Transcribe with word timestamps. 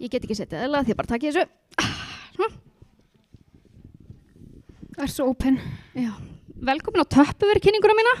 Ég 0.00 0.08
get 0.12 0.24
ekki 0.24 0.36
setið 0.38 0.62
eða 0.64 0.80
því 0.86 0.94
að 0.94 0.98
bara 1.02 1.10
takk 1.12 1.26
ég 1.28 1.34
þessu. 1.36 1.44
Það 4.96 5.04
er 5.06 5.12
svo 5.12 5.26
open. 5.32 5.58
Já. 5.96 6.12
Velkomin 6.70 7.04
á 7.04 7.06
töppuveru 7.08 7.60
kynninguna 7.64 7.94
mína. 7.96 8.14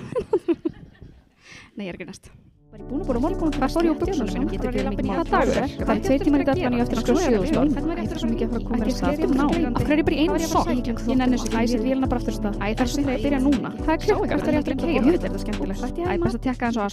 Nei, 1.76 1.86
ég 1.86 1.90
er 1.92 1.96
ekki 1.98 2.08
næst. 2.08 2.30
Var 2.70 2.78
ég 2.78 2.86
búin 2.86 3.00
að 3.02 3.06
búin 3.08 3.18
að 3.18 3.24
morgun 3.24 3.54
Hvað 3.56 3.70
stóð 3.72 3.86
ég 3.88 3.90
á 3.90 4.00
buxunum? 4.00 4.44
Getur 4.52 4.68
ekki 4.70 4.84
mikið 4.90 5.08
mál. 5.10 5.24
dagur 5.26 5.56
er? 5.58 5.72
Það 5.80 5.90
er 5.90 6.02
tveir 6.06 6.20
tímar 6.22 6.40
í 6.40 6.46
dag, 6.46 6.60
þannig 6.60 6.78
ég 6.78 6.80
á 6.80 6.84
eftir 6.86 6.98
að 7.00 7.04
skoða 7.04 7.22
sjöðustól. 7.24 7.66
Ég 7.66 8.10
þarf 8.12 8.20
svo 8.20 8.28
mikið 8.30 8.44
að 8.46 8.50
fara 8.52 8.60
að 8.60 8.66
koma 8.68 8.78
að 8.80 8.94
stað. 8.94 9.10
Af 9.10 9.82
hverju 9.82 9.90
er 9.90 10.00
ég 10.00 10.06
bara 10.06 10.14
í 10.14 10.22
einu 10.22 10.38
sokk? 10.52 10.70
Ég 10.70 11.18
nenni 11.18 11.40
þessu. 11.40 11.50
Æ, 11.50 11.66
set 11.72 11.82
vélina 11.82 12.06
bara 12.12 12.20
aftur 12.22 12.30
af 12.30 12.38
stað. 12.38 12.54
Æ, 12.60 12.66
það 12.70 12.84
er 12.86 12.92
sem 12.94 13.04
það 13.10 13.26
byrja 13.26 13.40
núna. 13.48 13.70
Það 13.80 13.92
er 13.96 14.00
klukka, 14.06 14.38
það 14.38 14.46
er 14.46 14.54
ég 14.54 14.62
eftir 14.62 14.74
að 14.76 14.82
keira. 14.84 15.02
Jú, 15.02 15.18
þetta 15.18 15.34
er 15.34 15.42
skemmtilegt. 15.44 15.82
Ég 15.90 16.06
Æ, 16.06 16.14
að 16.14 16.22
best 16.28 16.38
að 16.38 16.44
tekka 16.46 16.70
eins 16.70 16.78
og 16.78 16.86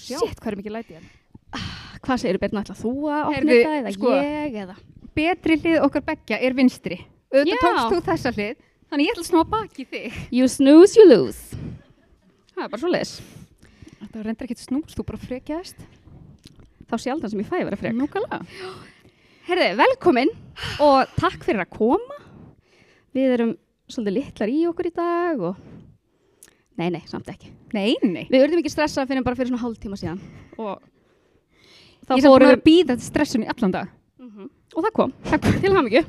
sjá. 0.00 0.16
Shit, 0.16 0.40
hvað 0.40 0.50
er 0.54 0.58
mikið 0.62 0.72
lætið 0.78 0.96
hérna? 0.96 1.08
Hvað 2.06 2.20
segir 2.22 2.38
Birna, 2.38 2.62
ætla 2.62 2.76
þú 2.78 2.90
að 3.10 3.20
opna 3.24 3.34
Heyrðu, 3.34 3.54
þetta 3.56 3.78
eða 3.80 3.92
sko. 3.96 4.10
ég 4.14 4.56
eða? 4.62 4.76
Betri 5.16 5.56
hlið 5.58 5.78
okkar 5.82 6.04
beggja 6.06 6.38
er 6.38 6.54
vinstri. 6.54 7.00
Auðvitað 7.34 7.64
tókst 7.64 7.94
þú 7.96 7.98
þessa 8.06 8.32
hlið, 8.36 8.60
þannig 8.86 9.08
ég 9.08 9.16
ætla 9.16 9.24
að 9.24 9.30
snúa 9.32 9.46
baki 9.50 9.86
þig. 9.90 10.20
You 10.30 10.46
snooze, 10.52 10.94
you 11.00 11.06
lose. 11.08 11.58
Það 12.52 12.62
er 12.62 12.70
bara 12.70 12.82
svo 12.84 12.92
leis. 12.92 13.16
Það 13.98 14.22
reyndar 14.22 14.46
ekkert 14.46 14.62
snús, 14.62 14.94
þú 14.94 15.06
bara 15.10 15.22
frekjaðist. 15.24 15.82
Þá 16.86 16.96
sjaldan 17.02 17.32
sem 17.32 17.42
ég 17.42 17.50
fæ 17.50 17.56
að 17.58 17.66
vera 17.72 17.80
frek. 17.80 17.96
Núkala. 17.98 18.40
Herði, 19.48 19.68
velkomin 19.82 20.30
og 20.86 21.16
takk 21.18 21.42
fyrir 21.42 21.64
að 21.66 21.72
koma. 21.74 22.20
Við 23.16 23.34
erum 23.34 23.54
svolítið 23.90 24.20
litlar 24.20 24.52
í 24.52 24.60
okkur 24.70 24.88
í 24.88 24.94
dag 24.94 25.42
og... 25.50 25.58
Nei, 26.76 26.90
nei, 26.92 27.00
samt 27.08 27.30
ekki. 27.32 27.50
Nei, 27.74 27.96
nei. 28.04 28.26
Við 28.30 28.44
urðum 28.44 28.60
ekki 28.60 28.70
stressað 28.70 29.08
fyrir 29.10 29.26
bara 29.26 29.38
fyrir 29.38 29.50
svona 29.50 29.64
hálftíma 29.64 29.98
síðan. 29.98 30.20
Og 30.60 30.76
Ég 32.14 32.22
er 32.22 32.30
búin 32.30 32.46
að 32.52 32.62
býða 32.62 32.94
þetta 32.94 33.08
stressun 33.08 33.42
í 33.42 33.50
allan 33.50 33.74
dag. 33.74 33.90
Mhm. 34.22 34.48
Og 34.76 34.84
það 34.84 34.92
kom. 34.94 35.12
Það 35.26 35.42
kom 35.42 35.60
til 35.64 35.74
hamingju. 35.74 36.04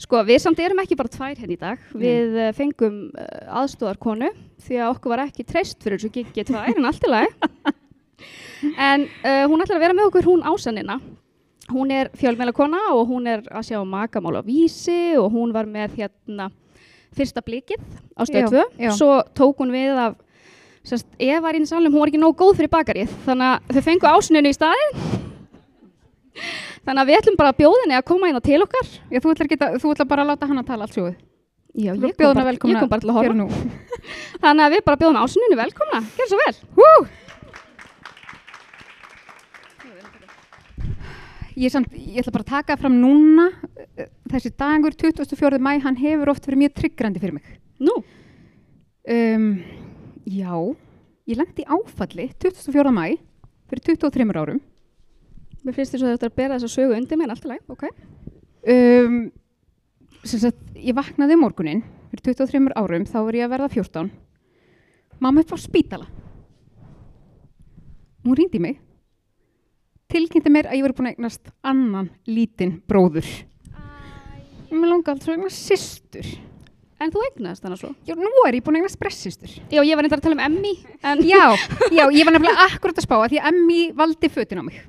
Sko, 0.00 0.22
við 0.24 0.38
samt 0.40 0.60
erum 0.64 0.80
ekki 0.80 0.96
bara 0.96 1.12
tvær 1.12 1.36
henni 1.42 1.58
í 1.58 1.60
dag. 1.60 1.80
Við 1.92 2.36
uh, 2.38 2.52
fengum 2.56 3.00
uh, 3.12 3.60
aðstóðarkonu 3.60 4.30
því 4.64 4.78
að 4.80 4.92
okkur 4.94 5.12
var 5.12 5.24
ekki 5.26 5.44
treyst 5.44 5.82
fyrir 5.84 6.00
þessu 6.00 6.12
giggi 6.14 6.44
tvær 6.48 6.72
en 6.72 6.88
allt 6.88 7.04
í 7.04 7.10
lagi. 7.10 7.50
en 8.90 9.04
uh, 9.04 9.44
hún 9.50 9.60
ætlar 9.60 9.76
að 9.76 9.84
vera 9.84 9.98
með 9.98 10.08
okkur 10.08 10.30
hún 10.30 10.46
ásannina. 10.48 10.96
Hún 11.70 11.92
er 11.94 12.08
fjölmjölakona 12.18 12.80
og 12.96 13.04
hún 13.12 13.28
er 13.30 13.44
að 13.52 13.68
sjá 13.68 13.78
makamál 13.86 14.40
á 14.40 14.42
vísi 14.42 15.12
og 15.20 15.28
hún 15.36 15.52
var 15.54 15.68
með 15.68 16.00
hérna 16.00 16.48
fyrsta 17.14 17.44
blikið 17.44 17.84
á 18.16 18.24
Já, 18.24 18.30
stöð 18.32 18.56
2. 18.56 18.64
já. 18.80 18.90
Svo 18.96 19.12
tók 19.36 19.60
hún 19.60 19.74
við 19.74 20.00
af 20.00 20.16
sérst, 20.86 21.06
Eva 21.20 21.40
var 21.44 21.58
í 21.58 21.64
salum, 21.68 21.92
hún 21.92 22.02
var 22.02 22.12
ekki 22.12 22.20
nóg 22.22 22.36
góð 22.40 22.60
fyrir 22.60 22.72
bakarið 22.72 23.12
þannig 23.26 23.50
að 23.50 23.76
þau 23.76 23.86
fengu 23.88 24.08
ásanninu 24.10 24.52
í 24.52 24.56
staðin 24.56 25.18
Þannig 26.86 27.02
að 27.02 27.10
við 27.10 27.18
ætlum 27.20 27.36
bara 27.38 27.52
að 27.52 27.58
bjóða 27.60 27.80
henni 27.84 27.96
að 27.98 28.06
koma 28.08 28.28
inn 28.30 28.38
til 28.44 28.60
okkar. 28.64 28.86
Já, 29.12 29.20
þú 29.20 29.32
ætlar, 29.34 29.48
geta, 29.50 29.66
þú 29.82 29.90
ætlar 29.94 30.08
bara 30.08 30.24
að 30.24 30.30
láta 30.30 30.48
hann 30.48 30.60
að 30.62 30.68
tala 30.70 30.86
allt 30.86 30.96
sjóið. 30.96 31.16
Já, 31.70 31.90
ég 31.92 32.14
kom, 32.18 32.34
bara, 32.34 32.52
ég 32.54 32.60
kom 32.62 32.88
bara 32.90 33.02
til 33.02 33.10
að 33.12 33.18
horfa. 33.18 33.48
Þannig 34.42 34.64
að 34.64 34.74
við 34.74 34.84
bara 34.86 35.00
bjóðum 35.02 35.18
ásyninu 35.20 35.58
velkomna. 35.60 36.00
Gjör 36.18 36.30
svo 36.30 36.38
vel. 36.40 36.54
Hú! 36.78 36.88
Ég, 41.60 41.68
samt, 41.74 41.92
ég 41.92 42.22
ætla 42.22 42.32
bara 42.38 42.46
að 42.46 42.54
taka 42.54 42.78
fram 42.80 42.96
núna. 43.02 43.50
Þessi 44.32 44.54
dagur, 44.56 44.96
24. 44.96 45.60
mæ, 45.60 45.74
hann 45.84 46.00
hefur 46.00 46.32
oft 46.32 46.48
verið 46.48 46.64
mjög 46.64 46.78
tryggrandi 46.80 47.20
fyrir 47.22 47.36
mig. 47.36 47.58
Nú, 47.82 48.00
Um, 49.10 49.62
já, 50.26 50.54
ég 51.26 51.38
lendi 51.38 51.64
áfalli 51.66 52.30
24. 52.38 52.92
mæ 52.92 53.18
fyrir 53.70 53.82
23 53.86 54.36
árum. 54.36 54.60
mér 55.64 55.76
finnst 55.76 55.92
þess 55.92 56.04
að 56.04 56.14
þetta 56.14 56.28
að 56.30 56.36
bera 56.36 56.56
þessa 56.56 56.72
sögu 56.72 56.96
undir 56.96 57.18
mér 57.20 57.28
en 57.28 57.34
allt 57.34 57.44
í 57.44 57.50
lagi, 57.50 57.64
ok? 57.68 57.84
Um, 58.70 59.18
sem 60.24 60.40
sagt, 60.40 60.60
ég 60.76 60.96
vaknaði 60.96 61.36
um 61.36 61.44
morgunin 61.44 61.82
fyrir 62.10 62.34
23 62.34 62.72
árum, 62.80 63.04
þá 63.04 63.18
var 63.20 63.38
ég 63.38 63.46
að 63.46 63.52
verða 63.54 63.68
14. 63.76 64.10
Mamma 65.20 65.44
upp 65.44 65.52
á 65.52 65.58
spítala. 65.60 66.06
Hún 68.24 68.36
rýndi 68.36 68.60
mig, 68.60 68.80
tilkynnti 70.12 70.52
mér 70.52 70.70
að 70.70 70.80
ég 70.80 70.86
veri 70.86 70.96
búin 70.96 71.10
að 71.10 71.16
eignast 71.16 71.52
annan 71.62 72.10
lítinn 72.28 72.80
bróður. 72.88 73.28
Mér 74.70 74.92
langar 74.92 75.14
alltaf 75.14 75.28
að 75.28 75.38
eignast 75.38 75.68
systur. 75.68 76.28
En 77.00 77.10
þú 77.14 77.22
eignaðist 77.24 77.64
þannig 77.64 77.80
svo. 77.80 77.90
Já, 78.04 78.14
nú 78.18 78.30
er 78.46 78.56
ég 78.58 78.64
búin 78.66 78.76
að 78.76 78.82
eignast 78.82 78.98
bressistur. 79.00 79.52
Já, 79.72 79.80
ég 79.80 79.96
var 79.96 80.04
reyndar 80.04 80.20
að 80.20 80.24
tala 80.26 80.36
um 80.36 80.42
Emmi, 80.44 80.72
en 81.02 81.22
Já, 81.24 81.44
já, 81.96 82.04
ég 82.12 82.26
var 82.28 82.34
nefnilega 82.36 82.66
akkurat 82.66 82.98
að 83.00 83.06
spá 83.06 83.14
að 83.16 83.28
því 83.32 83.38
að 83.40 83.48
Emmi 83.54 83.78
valdi 83.96 84.28
fötin 84.28 84.60
á 84.60 84.64
mig. 84.66 84.80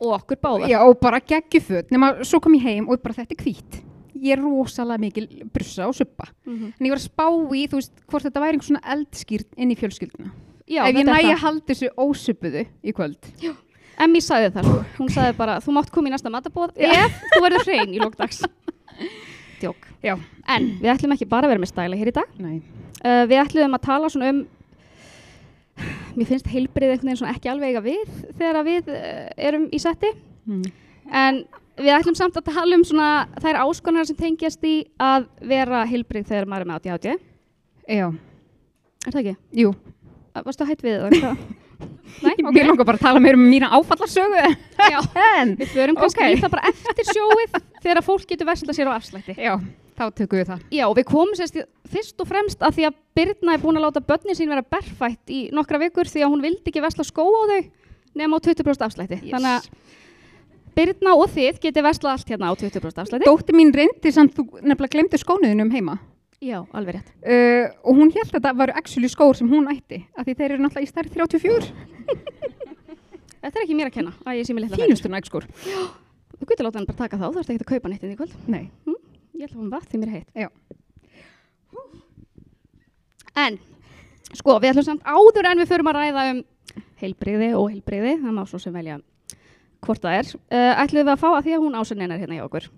og 0.00 0.14
okkur 0.18 0.36
báðar. 0.40 0.68
Já, 0.72 0.78
og 0.84 0.98
bara 1.00 1.20
geggjuföt, 1.20 1.90
nema 1.92 2.14
svo 2.24 2.40
kom 2.40 2.56
ég 2.56 2.64
heim 2.66 2.88
og 2.88 3.00
bara 3.04 3.14
þetta 3.14 3.36
er 3.36 3.44
hvít. 3.44 3.76
Ég 4.24 4.32
er 4.38 4.40
rosalega 4.42 5.00
mikil 5.00 5.26
brussa 5.52 5.86
og 5.88 5.94
suppa. 5.94 6.26
Mhm. 6.46 6.72
En 6.80 6.86
ég 6.86 6.90
var 6.90 6.98
að 6.98 7.08
spá 7.08 7.26
í, 7.54 7.62
þú 7.68 7.78
veist, 7.78 7.92
hvort 8.08 8.24
þetta 8.24 8.40
væri 8.42 8.56
einhvern 8.56 8.68
svona 8.70 8.82
eldskýrt 8.96 9.46
inn 9.56 9.70
í 9.70 9.76
fjölskylduna. 9.76 10.32
Já, 10.66 10.82
Ef 10.88 10.94
ég 10.94 11.04
þetta 11.04 11.12
næ 11.12 11.20
það. 11.20 11.30
að 11.34 11.42
halda 11.44 11.66
þessu 11.68 11.88
ósuppuðu 11.98 12.66
í 12.84 12.92
kvöld. 12.96 13.30
Emmi 14.00 14.20
sagði 14.24 14.50
það, 14.56 14.84
hún 14.98 15.08
sagði 15.12 15.36
bara, 15.36 15.60
þú 15.60 15.72
mátt 15.76 15.90
koma 15.92 16.08
í 16.08 16.10
næsta 16.16 16.32
matabóð 16.32 16.72
ef 16.76 17.20
þú 17.36 17.42
verður 17.44 17.64
hrein 17.68 17.92
í 17.94 18.00
lókdags. 18.00 18.42
Djók. 19.60 19.86
Já. 20.04 20.14
En 20.54 20.70
við 20.82 20.90
ætlum 20.94 21.14
ekki 21.16 21.28
bara 21.30 21.46
að 21.48 21.54
vera 21.54 21.62
með 21.64 21.70
stæla 21.72 21.98
hér 22.00 22.10
í 22.10 22.14
dag. 22.16 22.34
Nei. 22.42 22.56
Uh, 23.04 23.24
við 23.30 23.38
ætlum 23.42 23.76
að 23.78 23.84
tala 23.86 24.10
svona 24.12 24.30
um 24.34 24.44
mér 26.14 26.28
finnst 26.30 26.46
heilbrið 26.52 26.92
einhvern 26.94 27.08
veginn 27.10 27.18
svona 27.18 27.32
ekki 27.34 27.50
alveg 27.50 27.72
eiga 27.74 27.80
við 27.82 28.10
þegar 28.38 28.58
að 28.60 28.68
við 28.70 28.90
uh, 28.94 29.28
erum 29.50 29.68
í 29.74 29.80
setti 29.82 30.12
Mm. 30.44 30.60
en 31.08 31.38
við 31.80 31.88
ætlum 31.96 32.14
samt 32.18 32.34
að 32.36 32.50
tala 32.52 32.76
um 32.76 32.82
svona 32.84 33.06
þær 33.40 33.56
áskonar 33.62 34.04
sem 34.04 34.16
tengjast 34.18 34.60
í 34.68 34.74
að 35.00 35.24
vera 35.48 35.80
heilbrið 35.88 36.26
þegar 36.28 36.44
maður 36.52 36.66
er 36.66 36.68
með 36.68 36.76
ADHD 36.82 37.06
Já, 37.88 38.06
er 39.08 39.14
það 39.14 39.20
ekki? 39.22 39.32
jú. 39.62 39.70
Uh, 40.36 40.42
Varstu 40.44 40.66
hætt 40.68 40.84
við 40.84 41.00
það? 41.16 41.40
Nei, 42.24 42.34
ok. 42.38 42.50
Mér 42.54 42.68
langar 42.70 42.86
bara 42.88 42.98
að 42.98 43.04
tala 43.06 43.20
meira 43.22 43.38
um 43.38 43.46
mína 43.50 43.68
áfallarsögu. 43.74 44.44
Já, 44.78 45.00
En, 45.40 45.54
við 45.58 45.72
förum 45.74 45.96
kannski 45.98 46.22
Ok. 46.24 46.36
í 46.36 46.42
það 46.42 46.52
bara 46.54 46.68
eftir 46.70 47.08
sjóið 47.10 47.56
þegar 47.82 48.02
fólk 48.06 48.26
getur 48.30 48.46
verslað 48.48 48.78
sér 48.78 48.90
á 48.90 48.92
afslætti. 48.96 49.34
já, 49.38 49.54
þá 49.98 50.04
tökum 50.14 50.38
við 50.40 50.48
það. 50.52 50.60
Já, 50.70 50.84
við 50.98 51.04
komum 51.10 51.34
sérst 51.38 51.58
fyrst 51.90 52.20
og 52.20 52.28
fremst 52.30 52.60
að 52.62 52.78
því 52.78 52.86
að 52.90 52.94
Birna 53.14 53.54
er 53.54 53.62
búin 53.62 53.76
að 53.78 53.84
láta 53.86 54.00
börnin 54.02 54.34
sín 54.38 54.48
vera 54.50 54.62
berfætt 54.62 55.30
í 55.30 55.50
nokkra 55.54 55.78
vikur 55.82 56.08
því 56.10 56.24
að 56.24 56.32
hún 56.34 56.42
vildi 56.42 56.70
ekki 56.72 56.82
versla 56.82 57.04
skó 57.06 57.26
á 57.30 57.42
þau 57.50 57.60
nema 58.14 58.38
á 58.38 58.40
20% 58.42 58.86
afslætti. 58.86 59.20
Yes. 59.22 59.34
Þannig 59.34 59.52
að 59.58 59.68
Birna 60.74 61.12
og 61.14 61.28
þið 61.30 61.60
getið 61.62 61.84
verslað 61.86 62.16
allt 62.16 62.30
hérna 62.32 62.50
á 62.50 62.54
20% 62.58 62.98
afslætti. 63.04 63.26
Dóttir 63.28 63.54
mín 63.54 63.70
reyndi 63.74 64.10
samt, 64.10 64.34
þú 64.34 64.58
nefnilega 64.62 64.90
glemdi 64.96 65.20
skónuðinum 65.22 65.70
heima. 65.70 65.98
Já, 66.44 66.58
alveg 66.76 66.98
rétt. 66.98 67.10
Uh, 67.24 67.70
og 67.88 67.96
hún 67.96 68.10
held 68.12 68.34
að 68.36 68.44
það 68.44 68.58
varu 68.60 68.76
actually 68.76 69.08
skór 69.08 69.38
sem 69.38 69.48
hún 69.48 69.68
ætti. 69.72 70.02
Af 70.12 70.26
því 70.26 70.34
þeir 70.40 70.50
eru 70.50 70.64
náttúrulega 70.64 70.84
í 70.84 70.90
stærð 70.90 71.14
34. 71.14 71.70
Þetta 73.44 73.54
er 73.54 73.62
ekki 73.62 73.76
mér 73.78 73.88
að 73.88 73.96
kenna 73.96 74.12
að 74.24 74.40
ég 74.40 74.48
sé 74.48 74.56
mér 74.56 74.66
litla 74.66 74.80
Fínustu 74.82 75.10
nægskór. 75.12 75.46
Þú 76.34 76.48
getur 76.50 76.66
láta 76.66 76.80
hann 76.80 76.88
bara 76.90 77.00
taka 77.00 77.20
þá, 77.20 77.26
þú 77.30 77.40
ert 77.40 77.52
ekki 77.54 77.64
að 77.64 77.70
kaupa 77.72 77.92
neitt 77.92 78.04
inn 78.04 78.12
í 78.12 78.18
kvöld. 78.18 78.36
Nei. 78.50 78.64
Ég 79.34 79.46
ætla 79.46 79.56
að 79.56 79.62
hann 79.62 79.72
vatn 79.72 79.90
því 79.92 80.02
mér 80.02 80.14
heitt. 80.18 80.30
Já. 80.36 80.48
En, 83.44 83.58
sko, 84.30 84.58
við 84.62 84.74
ætlum 84.74 84.88
samt 84.90 85.08
áður 85.08 85.48
en 85.50 85.62
við 85.62 85.72
förum 85.72 85.90
að 85.90 85.98
ræða 85.98 86.28
um 86.34 86.44
heilbrigði 87.00 87.50
og 87.58 87.68
heilbrigði, 87.72 88.14
það 88.22 88.36
má 88.36 88.44
svo 88.48 88.60
sem 88.62 88.74
velja 88.74 89.00
hvort 89.84 90.00
það 90.00 90.18
er, 90.20 90.30
uh, 90.54 90.72
ætlum 90.84 91.04
við 91.04 91.12
að 91.12 91.20
fá 91.20 91.28
að 91.32 91.42
því 91.44 91.56
að 91.56 91.64
hún 91.64 91.78
ásönnin 91.80 92.14
er 92.14 92.22
hérna 92.22 92.38
hjá 92.38 92.44
okkur. 92.46 92.68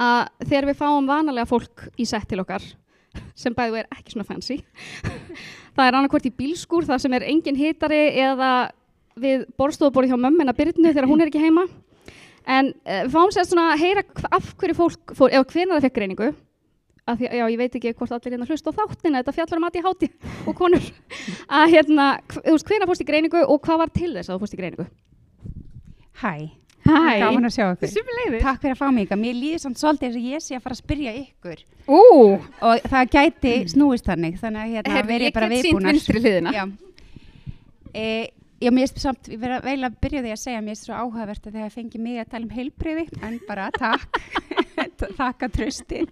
Að 0.00 0.46
þegar 0.46 0.70
við 0.70 0.78
fáum 0.80 1.08
vanalega 1.08 1.48
fólk 1.48 1.88
í 2.00 2.06
sett 2.08 2.28
til 2.30 2.40
okkar, 2.40 2.64
sem 3.36 3.54
bæðu 3.56 3.82
er 3.82 3.88
ekki 3.92 4.14
svona 4.14 4.28
fancy, 4.28 4.60
það 5.76 5.86
er 5.86 5.98
annarkvort 5.98 6.28
í 6.28 6.34
bílskúr, 6.34 6.86
það 6.88 7.02
sem 7.04 7.16
er 7.18 7.26
engin 7.28 7.58
hitari 7.58 8.02
eða 8.22 8.50
við 9.20 9.44
borstofuborið 9.60 10.14
hjá 10.14 10.20
mömmina 10.20 10.56
Byrnu 10.56 10.92
þegar 10.92 11.08
hún 11.10 11.20
er 11.20 11.30
ekki 11.30 11.42
heima. 11.42 11.66
En 12.48 12.70
uh, 12.72 13.02
fáum 13.12 13.32
sér 13.34 13.44
svona 13.44 13.74
að 13.74 13.82
heyra 13.82 14.04
af 14.32 14.54
hverju 14.60 14.78
fólk 14.78 15.12
fór, 15.18 15.34
eða 15.34 15.48
hvenær 15.50 15.76
það 15.76 15.86
fekk 15.86 15.98
greiningu, 15.98 16.30
að 17.10 17.20
því, 17.20 17.28
já, 17.36 17.44
ég 17.52 17.60
veit 17.60 17.76
ekki 17.76 17.92
hvort 17.98 18.14
allir 18.16 18.34
hérna 18.34 18.48
hlust 18.48 18.70
á 18.70 18.72
þáttina, 18.78 19.20
þetta 19.20 19.34
fjallar 19.36 19.60
um 19.60 19.66
aðti 19.68 19.84
háti 19.84 20.08
og 20.48 20.56
konur, 20.56 20.88
að 21.60 21.74
hérna, 21.74 22.08
þú 22.38 22.54
veist, 22.54 22.70
hvenær 22.70 22.90
fórst 22.90 23.04
í 23.04 23.08
greiningu 23.10 23.44
og 23.44 23.60
hvað 23.66 23.84
var 23.84 23.92
til 23.94 24.12
þess 24.14 24.30
að 24.30 24.36
þú 24.38 24.40
fórst 24.44 24.56
í 24.56 24.62
greiningu? 24.62 24.88
Hæ, 26.20 26.32
Hæ. 26.84 27.20
gaman 27.20 27.46
að 27.48 27.54
sjá 27.54 27.64
ykkur. 27.74 27.90
Sumuleiðis. 27.92 28.42
Takk 28.44 28.60
fyrir 28.62 28.74
að 28.76 28.80
fá 28.80 28.88
mig 28.94 29.06
ykkar. 29.06 29.20
Mér 29.20 29.36
líður 29.36 29.62
samt 29.64 29.80
svolítið 29.80 30.08
eins 30.08 30.18
og 30.20 30.28
ég 30.30 30.44
sé 30.44 30.56
að 30.56 30.62
fara 30.64 30.76
að 30.76 30.82
spyrja 30.82 31.12
ykkur 31.20 31.64
Ú, 31.90 32.02
og 32.62 32.84
það 32.92 33.10
gæti 33.16 33.54
snúist 33.72 34.06
þannig, 34.06 34.36
þannig 34.40 34.60
að 34.62 34.74
hérna 34.76 34.94
herri, 34.94 35.08
verið 35.10 35.26
ég 35.26 35.34
bara 35.34 35.48
get 35.50 35.64
sínt 35.64 35.66
viðbúnar. 35.74 35.96
vinstri 35.96 36.22
hliðina. 36.22 36.52
Já. 36.54 36.64
E, 37.90 38.04
já, 38.62 38.70
mér 38.70 38.86
er 38.86 39.02
samt, 39.02 39.30
ég 39.32 39.40
verið 39.42 39.56
að 39.58 39.66
veila 39.66 39.90
að 39.90 39.98
byrja 40.04 40.22
því 40.24 40.32
að 40.36 40.40
segja, 40.44 40.62
mér 40.62 40.76
er 40.76 40.80
svo 40.80 40.94
áhugavert 41.00 41.48
að 41.50 41.58
þegar 41.58 41.74
fengi 41.74 42.02
mig 42.04 42.20
að 42.22 42.30
tala 42.30 42.46
um 42.46 42.54
heilbreyði, 42.54 43.06
en 43.26 43.38
bara 43.48 43.66
takk, 43.74 44.20
þakka 45.20 45.50
trösti. 45.56 46.04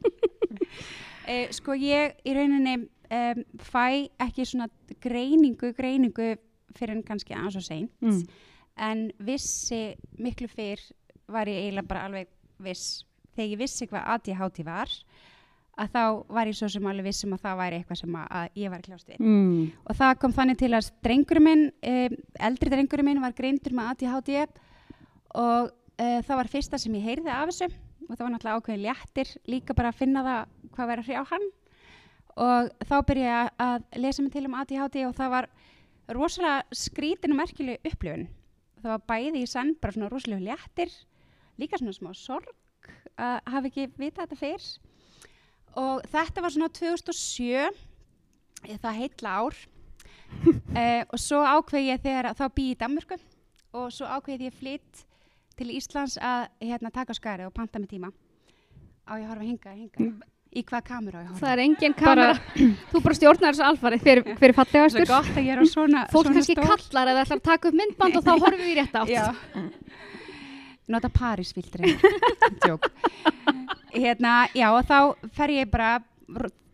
e, 1.28 1.38
sko 1.54 1.78
ég 1.78 2.18
í 2.26 2.34
rauninni 2.34 2.76
um, 2.82 3.44
fæ 3.70 4.08
ekki 4.26 4.46
svona 4.48 4.68
greiningu, 5.04 5.72
greiningu 5.78 6.34
fyrir 6.76 6.96
en 6.96 7.04
kannski 7.06 7.36
aðeins 7.36 7.58
og 7.60 7.66
seint. 7.66 7.92
Mm. 8.02 8.22
En 8.78 9.08
vissi 9.18 9.82
miklu 10.18 10.48
fyrr 10.50 10.82
var 11.28 11.48
ég 11.50 11.64
eiginlega 11.66 11.88
bara 11.90 12.04
alveg 12.08 12.28
viss 12.62 13.02
þegar 13.36 13.50
ég 13.52 13.60
vissi 13.60 13.86
hvað 13.90 14.06
ADHD 14.14 14.62
var 14.66 14.92
að 15.78 15.90
þá 15.94 16.02
var 16.34 16.48
ég 16.50 16.56
svo 16.58 16.68
sem 16.72 16.86
alveg 16.90 17.06
viss 17.06 17.24
um 17.26 17.34
að 17.36 17.42
það 17.44 17.58
væri 17.60 17.76
eitthvað 17.78 18.00
sem 18.00 18.14
að, 18.18 18.30
að 18.40 18.56
ég 18.58 18.72
var 18.72 18.80
kljást 18.82 19.10
við. 19.12 19.18
Mm. 19.22 19.66
og 19.86 19.98
það 20.00 20.14
kom 20.24 20.32
þannig 20.34 20.58
til 20.58 20.72
að 20.74 20.88
drengurinn 21.06 21.46
minn 21.46 21.66
um, 21.92 22.16
eldri 22.48 22.72
drengurinn 22.72 23.06
minn 23.06 23.22
var 23.22 23.36
greindur 23.38 23.76
með 23.78 23.92
ADHD 23.92 24.32
og 25.38 25.68
uh, 25.70 26.18
það 26.26 26.34
var 26.40 26.50
fyrsta 26.50 26.80
sem 26.82 26.96
ég 26.98 27.06
heyrði 27.06 27.30
af 27.34 27.52
þessu. 27.52 27.68
Og 28.08 28.16
það 28.16 28.24
var 28.24 28.32
náttúrulega 28.32 28.58
ákveðin 28.62 28.84
léttir 28.86 29.30
líka 29.52 29.74
bara 29.76 29.90
að 29.92 29.98
finna 30.00 30.22
það 30.24 30.52
hvað 30.74 30.88
væri 30.90 31.02
að 31.02 31.08
hrjá 31.10 31.24
hann. 31.28 31.46
Og 32.38 32.68
þá 32.88 32.94
byrja 33.10 33.28
ég 33.34 33.50
að- 33.60 33.98
lesa 34.00 34.22
mig 34.24 34.32
til 34.32 34.44
um 34.48 34.54
ADHD 34.56 34.96
og 35.04 35.14
það 35.18 35.32
var 35.34 35.48
rosalega 36.16 36.62
skrítin 36.72 37.34
og 37.34 37.40
merkileg 37.42 37.84
upplifun 37.84 38.26
það 38.82 38.92
var 38.94 39.06
bæði 39.10 39.42
í 39.42 39.48
senn 39.50 39.74
bara 39.80 39.94
svona 39.94 40.10
rosalega 40.12 40.44
léttir 40.52 40.92
líka 41.58 41.80
svona 41.80 41.96
smá 41.96 42.12
sorg 42.16 42.54
að 43.18 43.40
hafa 43.50 43.70
ekki 43.70 43.88
vitað 43.98 44.28
þetta 44.28 44.38
fyrr. 44.38 44.68
Og 45.78 46.04
þetta 46.10 46.44
var 46.44 46.54
svona 46.54 46.70
2007 46.74 47.50
eh, 48.68 48.78
það 48.78 49.02
heitla 49.02 49.34
ár. 49.42 49.58
Uh, 50.28 51.02
og 51.08 51.20
svo 51.22 51.40
ákveð 51.40 51.86
ég 51.86 52.02
þegar 52.04 52.34
þá 52.36 52.42
bý 52.52 52.64
ég 52.68 52.74
í 52.74 52.78
Danmörku 52.82 53.16
og 53.78 53.86
svo 53.96 54.08
ákveð 54.12 54.44
ég 54.44 54.56
flytt 54.58 55.04
til 55.56 55.70
Íslands 55.72 56.18
að 56.20 56.50
hérna, 56.60 56.92
taka 56.92 57.16
skari 57.16 57.46
og 57.48 57.54
panta 57.56 57.80
með 57.80 57.94
tíma. 57.94 58.10
Á 59.08 59.16
ég 59.16 59.30
horfa 59.30 59.46
hinga, 59.48 59.72
hinga 59.72 60.10
í 60.56 60.62
hvað 60.64 60.84
kameru 60.88 61.18
á 61.18 61.20
ég 61.20 61.26
að 61.28 61.32
horfa 61.32 61.42
Það 61.44 61.52
er 61.54 61.62
engin 61.64 61.94
kamera. 61.98 62.36
Þú 62.92 63.02
bara 63.04 63.18
stjórnar 63.18 63.54
þessu 63.56 63.66
alfarið. 63.68 64.04
Hver, 64.06 64.20
hver 64.28 64.48
er 64.48 64.54
það 64.54 64.60
fallegastur? 64.62 65.02
er 65.04 65.10
gott 65.12 65.32
að 65.34 65.44
ég 65.44 65.52
er 65.54 65.60
á 65.60 65.64
svona 65.68 66.04
Fólk 66.12 66.24
svona 66.28 66.38
kannski 66.38 66.56
stól. 66.56 66.68
kallar 66.72 67.12
eða 67.12 67.24
ætlar 67.26 67.40
að 67.40 67.46
taka 67.50 67.68
upp 67.72 67.78
myndband 67.82 68.18
og 68.20 68.24
þá 68.24 68.32
horfum 68.44 68.62
við 68.64 68.70
í 68.72 68.78
rétt 68.78 68.96
átt. 69.02 69.12
Já. 69.12 69.26
Nota 70.88 71.10
Paris-filtri. 71.12 71.90
Jók. 72.68 72.88
Hérna, 73.92 74.32
já, 74.56 74.70
og 74.72 74.86
þá 74.88 75.28
fer 75.36 75.52
ég 75.52 75.68
bara, 75.72 75.98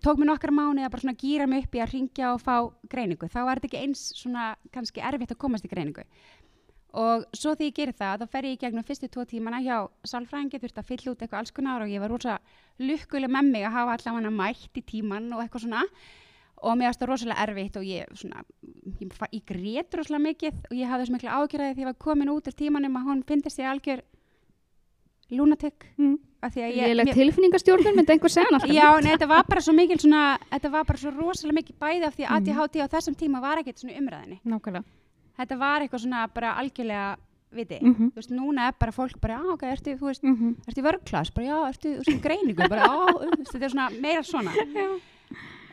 tók 0.04 0.20
mér 0.20 0.30
nokkra 0.30 0.54
mánuði 0.54 0.86
að 0.86 0.92
bara 0.94 1.02
svona 1.02 1.18
gýra 1.18 1.48
mig 1.50 1.64
upp 1.66 1.74
í 1.74 1.82
að 1.82 1.94
ringja 1.96 2.30
og 2.34 2.42
fá 2.44 2.54
greiningu. 2.90 3.26
Þá 3.32 3.40
var 3.48 3.58
þetta 3.58 3.70
ekki 3.72 3.82
eins 3.82 4.04
svona 4.20 4.52
kannski 4.74 5.02
erfitt 5.02 5.34
að 5.34 5.40
komast 5.42 5.66
í 5.66 5.70
greiningu. 5.72 6.06
Og 6.94 7.24
svo 7.34 7.54
því 7.58 7.66
ég 7.70 7.74
gerir 7.74 7.92
það, 7.98 8.20
þá 8.22 8.26
fer 8.30 8.42
ég 8.46 8.52
í 8.54 8.58
gegnum 8.62 8.84
fyrstu 8.86 9.08
tvo 9.10 9.24
tímana 9.26 9.58
hjá 9.64 9.88
sálfræðingi, 10.06 10.60
þurfti 10.62 10.78
að 10.78 10.90
fylla 10.92 11.10
út 11.14 11.22
eitthvað 11.24 11.38
alls 11.40 11.50
konar 11.56 11.82
og 11.82 11.88
ég 11.90 11.98
var 12.04 12.12
rosa 12.12 12.36
lukkuleg 12.78 13.30
með 13.34 13.48
mig 13.50 13.64
að 13.66 13.72
hafa 13.74 13.96
allavega 13.98 14.30
mætt 14.30 14.78
í 14.78 14.82
tíman 14.86 15.32
og 15.34 15.42
eitthvað 15.42 15.64
svona 15.66 15.82
og 16.64 16.76
mér 16.78 16.86
varst 16.92 17.00
það 17.02 17.10
rosalega 17.10 17.42
erfitt 17.48 17.76
og 17.76 17.82
ég 17.84 18.14
svona, 18.14 18.44
ég, 19.02 19.10
ég 19.34 19.42
grét 19.50 19.96
rosalega 19.98 20.22
mikið 20.28 20.54
og 20.70 20.76
ég 20.78 20.86
hafði 20.88 21.02
þessu 21.04 21.16
miklu 21.16 21.32
ágjörði 21.34 21.74
því 21.74 21.82
ég 21.82 21.90
var 21.90 21.98
komin 22.06 22.30
út 22.32 22.46
úr 22.48 22.56
tímanum 22.62 22.96
að 23.00 23.08
hún 23.10 23.24
fyndist 23.26 23.58
ég 23.58 23.68
algjör 23.74 24.00
lunatic 25.30 25.86
Mm. 25.98 26.18
af 26.42 26.52
því 26.54 26.60
að 26.62 26.72
ég, 26.76 26.86
Léleg 26.88 27.06
mér- 27.08 27.14
tilfinningastjórnun 27.18 27.96
myndi 27.96 28.12
einhver 28.12 28.30
segja 28.30 28.48
alltaf. 28.52 28.70
Já, 28.70 29.00
nei, 29.02 29.12
þetta 29.16 29.28
var 29.28 29.44
bara 29.48 29.60
svo 29.60 29.72
mikil 29.74 29.98
svona, 29.98 30.38
þetta 30.52 30.70
var 30.70 30.84
bara 30.84 30.98
svo 30.98 31.10
rosalega 31.10 31.58
mikið 31.58 31.78
bæði 31.80 32.06
af 32.06 32.16
því 32.16 32.24
að 32.26 32.30
Mhm. 32.30 32.58
ADHD 32.58 32.76
á 32.84 32.86
þessum 32.94 33.16
tíma 33.16 33.40
var 33.40 33.58
ekkert 33.58 33.78
svona 33.82 33.98
umræðinni. 33.98 34.40
Nákvæmlega. 34.44 34.84
Þetta 35.38 35.58
var 35.58 35.80
eitthvað 35.82 36.04
svona 36.04 36.26
bara 36.32 36.54
algjörlega 36.60 37.16
viti. 37.54 37.78
Mhm. 37.82 38.10
Þú 38.12 38.18
veist, 38.18 38.30
núna 38.34 38.68
er 38.68 38.72
bara 38.78 38.92
fólk 38.92 39.20
bara, 39.20 39.38
já, 39.38 39.52
ok, 39.52 39.62
ertu, 39.62 39.94
þú 39.98 40.08
veist, 40.10 40.22
Mhm. 40.22 40.56
ertu 40.66 40.80
í 40.82 40.86
vörglas, 40.86 41.30
bara 41.34 41.46
já, 41.46 41.58
ertu 41.70 41.92
þú 41.98 42.04
veist, 42.06 42.22
greiningu, 42.22 42.68
bara 42.68 42.82
já, 42.82 43.06
þetta 43.52 43.62
er 43.64 43.70
svona 43.70 44.00
meira 44.00 44.22
svona. 44.22 44.50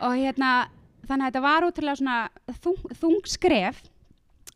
Og 0.01 0.13
hérna, 0.17 0.67
þannig 1.07 1.25
að 1.27 1.31
þetta 1.31 1.41
var 1.41 1.61
útrúlega 1.67 1.97
svona 1.97 2.29
þung, 2.61 2.81
þung 2.97 3.21
skref, 3.25 3.81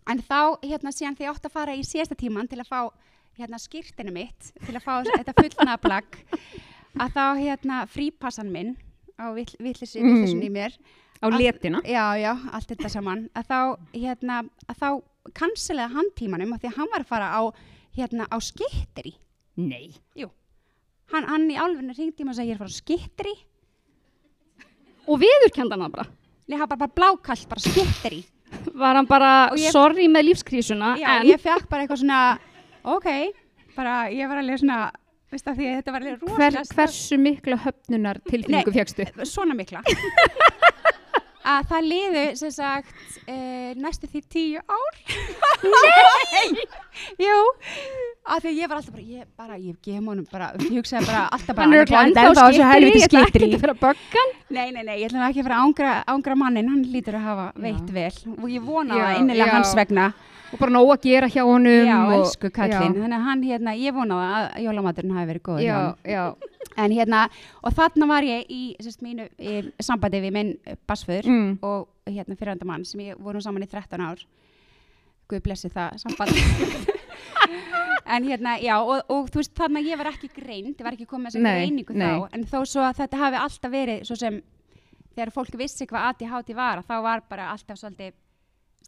en 0.08 0.20
þá, 0.22 0.58
hérna, 0.64 0.92
síðan 0.94 1.16
því 1.18 1.26
ég 1.26 1.34
átti 1.36 1.50
að 1.50 1.52
fara 1.52 1.76
í 1.76 1.82
síðasta 1.86 2.16
tíman 2.18 2.48
til 2.50 2.60
að 2.62 2.68
fá, 2.70 2.90
hérna, 3.38 3.58
skýrtinu 3.62 4.14
mitt, 4.14 4.52
til 4.66 4.74
að 4.76 4.84
fá 4.86 5.04
þetta 5.04 5.34
fullnaðplagg, 5.42 6.06
að 7.00 7.10
þá, 7.14 7.26
hérna, 7.42 7.86
frípassan 7.90 8.52
minn 8.52 8.78
á 9.20 9.34
vittlisinn 9.34 10.06
Mhm. 10.06 10.42
í 10.44 10.50
mér, 10.50 10.78
Á 11.24 11.28
letina. 11.32 11.80
já, 11.86 12.06
já, 12.20 12.32
allt 12.52 12.68
þetta 12.72 12.90
saman 12.92 13.30
að 13.36 13.46
þá, 13.50 13.60
hérna, 13.94 14.42
að 14.68 14.76
þá 14.82 14.88
kanselaði 15.34 15.94
hann 15.96 16.10
tímanum 16.16 16.54
af 16.54 16.62
því 16.62 16.70
að 16.72 16.78
hann 16.80 16.92
var 16.92 17.02
að 17.06 17.08
fara 17.14 17.30
á 17.34 17.42
hérna, 17.98 18.28
á 18.30 18.38
skittri 18.44 19.16
Nei. 19.58 19.96
hann, 21.14 21.24
hann 21.30 21.50
í 21.50 21.56
álfinu 21.56 21.96
ringdi 21.96 22.26
og 22.28 22.36
sagði 22.36 22.50
ég 22.52 22.56
er 22.56 22.60
að 22.60 22.66
fara 22.66 22.76
á 22.76 22.80
skittri 22.82 23.36
Og 25.08 25.20
viðurkendan 25.22 25.82
hann 25.86 25.92
bara. 25.94 26.08
Nei, 26.50 26.58
hann 26.58 26.68
bara, 26.68 26.80
bara 26.88 26.94
blákallt, 26.98 27.48
bara 27.50 27.62
skittri 27.62 28.24
Var 28.74 28.96
hann 29.00 29.06
bara 29.10 29.32
ég- 29.56 29.72
sorry 29.72 30.08
með 30.10 30.30
lífskrísuna, 30.32 30.96
Já, 30.98 31.20
en 31.22 31.28
ég 31.28 31.40
fekk 31.42 31.68
bara 31.70 31.84
eitthvað 31.86 32.02
svona 32.04 32.40
ok, 32.84 33.08
bara 33.76 33.96
ég 34.14 34.28
var 34.30 34.38
alveg 34.44 34.60
svona 34.62 34.92
veist 35.32 35.48
að 35.50 35.58
því 35.58 35.66
að 35.72 35.76
þetta 35.80 35.92
var 35.96 36.02
alveg 36.06 36.20
Hver, 36.20 36.30
rosalega 36.38 36.76
hversu 36.76 37.18
mikla 37.20 37.58
höfnunar 37.66 38.20
tilfinningu 38.30 38.72
Nei. 38.72 38.78
fjækstu? 38.78 39.08
svona 39.26 39.56
mikla 39.58 39.82
að 41.46 41.70
það 41.72 41.88
liðu 41.92 42.24
sem 42.40 42.54
sagt 42.56 42.92
uh, 43.28 43.72
næstu 43.82 44.10
því 44.10 44.22
tíu 44.34 44.62
ár 44.66 45.00
Nei! 45.66 46.66
Jú, 47.26 47.38
að 48.26 48.46
því 48.46 48.52
að 48.52 48.60
ég 48.60 48.70
var 48.72 48.80
alltaf 48.80 48.94
bara 48.96 49.06
ég, 49.06 49.26
bara, 49.38 49.58
ég 49.60 49.80
gef 49.86 50.00
honum 50.00 50.28
bara, 50.32 50.52
ég 50.62 50.78
hugsaði 50.80 51.10
bara 51.10 51.26
alltaf 51.36 51.58
bara 51.58 51.68
hann 51.68 51.80
er 51.80 51.94
"Hann 51.96 52.14
þetta 52.16 52.46
á 52.46 52.48
þessu 52.50 52.70
helviti 52.70 53.02
ég 53.02 53.08
ætla 53.10 53.26
skittri." 53.26 53.50
ekki 53.50 53.60
að 53.60 53.66
vera 53.66 53.78
böggan. 53.86 54.32
Nei, 54.50 54.70
nei, 54.72 54.84
nei, 54.84 54.96
ég 55.02 55.10
ætla 55.10 55.30
ekki 55.30 55.44
að 55.44 55.50
fara 55.50 55.58
að 55.60 55.66
ángra, 55.68 55.92
ángra 56.16 56.38
mannin, 56.40 56.72
hann 56.72 56.86
lítur 56.94 57.20
að 57.20 57.28
hafa 57.30 57.50
veitt 57.66 57.92
vel 58.00 58.16
og 58.38 58.48
ég 58.50 58.66
vona 58.66 59.02
það 59.02 59.20
innilega 59.22 59.52
já. 59.52 59.56
hans 59.60 59.76
vegna 59.78 60.14
Og 60.54 60.60
bara 60.62 60.72
nóg 60.72 60.92
að 60.94 61.06
gera 61.10 61.28
hjá 61.28 61.42
honum. 61.44 61.88
Já, 61.90 61.96
og, 62.06 62.12
elsku 62.16 62.52
kallinn, 62.54 62.94
þannig 62.96 63.18
að 63.18 63.24
hann 63.28 63.42
hérna, 63.44 63.72
ég 63.82 63.96
vona 63.96 64.20
það 64.22 64.36
að 64.38 64.60
jólamaturinn 64.64 65.16
hafi 65.18 65.28
verið 65.32 65.44
góð 65.50 65.64
hjá 65.66 65.80
já. 66.06 66.22
En 66.78 66.92
hérna, 66.92 67.26
og 67.64 67.74
þarna 67.78 68.08
var 68.10 68.24
ég 68.28 68.50
í 68.52 68.62
sérst, 68.84 69.02
mínu 69.06 69.30
í 69.40 69.60
sambandi 69.80 70.20
við 70.24 70.34
minn 70.36 70.54
basföður 70.90 71.30
Mm. 71.32 71.54
og 71.64 71.88
hérna 72.06 72.36
fyrirhanda 72.36 72.66
mann 72.68 72.84
sem 72.86 73.00
ég 73.00 73.16
vorum 73.18 73.42
saman 73.42 73.64
í 73.64 73.68
13 73.72 74.02
ár. 74.04 74.20
Guð 75.30 75.42
blessi 75.42 75.70
það 75.74 75.96
samband. 76.04 76.36
en 78.16 78.24
hérna, 78.28 78.58
já, 78.62 78.76
og, 78.84 79.02
og 79.10 79.30
þú 79.34 79.40
veist, 79.42 79.54
þarna 79.58 79.82
ég 79.86 79.98
var 79.98 80.12
ekki 80.12 80.30
greind, 80.36 80.76
ég 80.78 80.84
var 80.86 80.94
ekki 80.98 81.08
komið 81.10 81.32
þessa 81.34 81.42
Nei, 81.46 81.56
greiningu 81.64 81.96
nei. 81.98 82.06
þá, 82.06 82.28
en 82.38 82.44
þó 82.52 82.60
svo 82.70 82.84
að 82.86 83.00
þetta 83.02 83.22
hafi 83.24 83.40
alltaf 83.42 83.72
verið 83.74 84.04
svo 84.06 84.18
sem 84.20 84.42
þegar 85.16 85.32
fólk 85.34 85.56
vissi 85.58 85.88
hvað 85.90 86.10
ADHD 86.12 86.54
var, 86.58 86.82
að 86.84 86.90
þá 86.92 86.96
var 87.08 87.24
bara 87.30 87.50
alltaf 87.54 87.80
svolítið, 87.80 88.14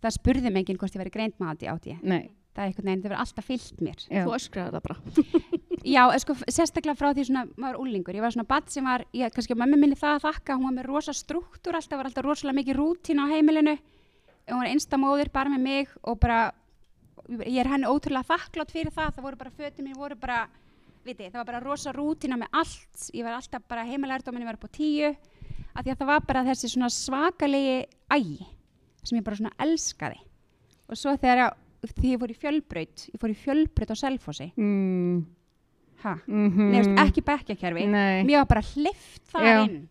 það 0.03 0.15
spurði 0.19 0.51
mig 0.51 0.61
enginn 0.65 0.77
hvort 0.81 0.93
ég 0.97 1.01
væri 1.01 1.13
greind 1.15 1.37
með 1.39 1.53
ADHD. 1.55 1.95
Nei. 2.03 2.23
Það 2.57 2.63
er 2.63 2.69
einhvern 2.71 2.88
veginn, 2.89 3.01
það 3.04 3.12
verið 3.12 3.19
alltaf 3.21 3.45
fyllt 3.45 3.81
mér. 3.86 4.00
Já. 4.09 4.21
Þú 4.25 4.31
öskraði 4.33 4.71
það 4.74 4.86
bara. 4.88 4.95
Já, 5.94 6.00
eh, 6.09 6.21
sko, 6.24 6.36
sérstaklega 6.49 6.97
frá 6.97 7.11
því 7.14 7.26
svona 7.28 7.44
maður 7.54 7.83
úlingur, 7.83 8.16
ég 8.18 8.23
var 8.26 8.33
svona 8.33 8.47
badd 8.49 8.71
sem 8.73 8.87
var, 8.87 9.04
ég, 9.14 9.30
kannski 9.35 9.54
á 9.54 9.61
mömmu 9.61 9.78
minni 9.78 9.97
það 9.99 10.16
að 10.16 10.23
þakka, 10.23 10.56
hún 10.57 10.66
var 10.66 10.73
með 10.80 10.87
rosa 10.90 11.14
struktúr 11.14 11.78
alltaf, 11.78 11.99
var 11.99 12.09
alltaf 12.09 12.26
rosalega 12.26 12.57
mikið 12.57 12.80
rútín 12.80 13.21
á 13.21 13.30
heimilinu, 13.30 13.76
hún 14.49 14.64
var 14.64 14.69
einstamóður 14.71 15.30
bara 15.35 15.54
með 15.54 15.61
mig 15.68 15.92
og 16.02 16.18
bara, 16.23 16.40
ég 17.45 17.59
er 17.61 17.69
henni 17.69 17.92
ótrúlega 17.92 18.26
þakklátt 18.31 18.73
fyrir 18.73 18.95
það, 18.95 19.14
það 19.19 19.28
voru 19.28 19.40
bara 19.44 19.54
fötum 19.61 19.85
mín, 19.85 19.99
voru 20.02 20.18
bara, 20.18 20.40
viti, 21.06 21.30
það 21.30 21.40
var 21.44 21.49
bara 21.52 21.61
rosa 21.61 21.94
rútína 21.94 22.40
með 22.42 22.57
allt, 22.64 23.06
ég 23.14 23.28
var 23.30 23.37
alltaf 23.37 23.69
bara 23.69 23.85
heimilærdóminni 23.85 24.49
var 24.49 24.57
upp 24.57 24.66
á 24.66 24.78
tíu, 24.81 25.14
af 25.78 25.85
því 25.85 25.94
að 25.94 26.02
það 26.02 26.11
var 26.16 26.28
bara 26.33 26.45
þessi 26.49 26.73
svona 26.73 26.90
svakalegi 26.90 27.80
ægi, 28.18 28.49
sem 29.06 29.21
ég 29.21 29.30
bara 29.30 29.40
svona 29.44 29.56
elskaði. 29.61 30.23
Og 30.87 30.97
svo 30.97 31.14
þegar 31.19 31.44
ég, 31.44 31.64
því 31.85 32.11
ég 32.13 32.19
fór 32.21 32.31
í 32.33 32.37
fjölbraut, 32.37 33.07
ég 33.13 33.19
fór 33.21 33.33
í 33.33 33.37
fjölbraut 33.37 33.91
á 33.93 33.95
Selfossi, 33.95 34.51
Mm. 34.57 35.25
Mm 35.97 36.49
-hmm. 36.51 36.69
Nei, 36.71 36.81
veist, 36.81 36.99
ekki 37.07 37.21
bekkjakerfi 37.25 37.85
mér 37.89 38.37
var 38.37 38.45
bara 38.45 38.61
hlift 38.61 39.23
það 39.33 39.43
Já. 39.43 39.63
inn 39.65 39.87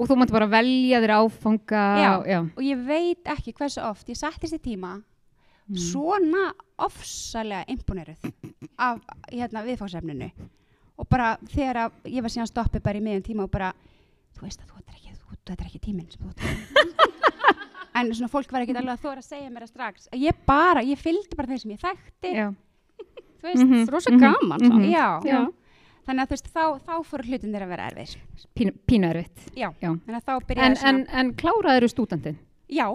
Og 0.00 0.08
þú 0.08 0.16
mátti 0.16 0.32
bara 0.32 0.46
velja 0.46 1.00
þér 1.00 1.10
áfanga. 1.10 1.82
Já. 2.00 2.24
já. 2.26 2.40
og 2.56 2.62
ég 2.62 2.86
veit 2.86 3.24
ekki 3.24 3.52
hversu 3.52 3.80
oft 3.90 4.08
ég 4.08 4.16
settist 4.16 4.54
í 4.54 4.58
tíma 4.58 5.02
Mm. 5.70 5.76
svona 5.76 6.52
ofsalega 6.78 7.64
imponeruð 7.68 8.18
af 8.78 8.98
hérna, 9.30 9.62
viðfáðsefninu 9.62 10.30
og 10.98 11.08
bara 11.08 11.36
þegar 11.46 11.90
ég 12.04 12.22
var 12.22 12.30
síðan 12.30 12.50
stoppið 12.50 12.82
bara 12.82 12.98
í 12.98 13.02
miðjum 13.02 13.22
tíma 13.22 13.42
og 13.44 13.50
bara 13.50 13.72
þú 14.34 14.42
veist 14.42 14.60
að 14.60 14.66
þú 14.66 14.74
er 14.78 14.84
ekki, 14.88 15.64
ekki 15.66 15.78
tíminn 15.78 16.10
sem 16.10 16.22
þú 16.22 16.30
ert 16.30 17.09
en 17.94 18.12
svona 18.14 18.28
fólk 18.30 18.52
var 18.52 18.62
ekki 18.64 18.76
alveg 18.76 18.94
að 18.96 19.04
þóra 19.04 19.22
að 19.22 19.28
segja 19.30 19.50
mér 19.50 19.64
það 19.66 19.72
strax 19.72 20.08
ég 20.14 20.34
bara, 20.46 20.82
ég 20.86 20.98
fylgdi 21.00 21.36
bara 21.36 21.48
þeir 21.50 21.62
sem 21.64 21.70
ég 21.74 21.80
þekkti 21.82 22.34
Já. 22.36 22.48
þú 23.40 23.48
veist, 23.48 23.64
Mhm, 23.64 23.88
Rosa 23.90 24.10
mhm, 24.12 24.20
gaman, 24.20 24.60
mhm. 24.60 24.70
samt. 24.70 24.90
já, 24.92 25.06
Já. 25.24 25.40
þannig 26.06 26.22
að 26.22 26.28
þú 26.28 26.34
veist 26.36 26.50
þá, 26.54 26.64
þá 26.86 26.94
fóru 27.10 27.24
hlutin 27.28 27.52
þeir 27.54 27.62
að 27.66 27.68
vera 27.74 27.88
erfir 27.90 28.16
Pínu, 28.54 28.72
pínu 28.86 29.10
erfitt. 29.10 29.38
já, 29.56 29.68
Já. 29.80 29.90
þannig 29.90 30.18
að 30.20 30.26
þá 30.28 30.34
byrjaði 30.46 30.66
En, 30.70 30.76
svona 30.76 30.98
en, 30.98 31.06
en 31.12 31.34
kláraður 31.34 31.88
stúdandinn 31.92 32.38
Já, 32.70 32.86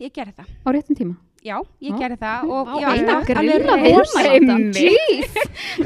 ég 0.00 0.12
gerði 0.12 0.34
það. 0.36 0.48
á 0.66 0.68
réttum 0.76 0.96
tíma? 0.96 1.16
Já, 1.44 1.60
ég 1.80 1.92
Já. 1.92 1.98
gerði 2.00 2.16
það 2.18 2.48
og 2.50 2.70
ég 2.80 2.86
var 2.86 2.96
alltaf 2.96 3.38
alveg 3.38 4.26
Einmitt. 4.26 4.76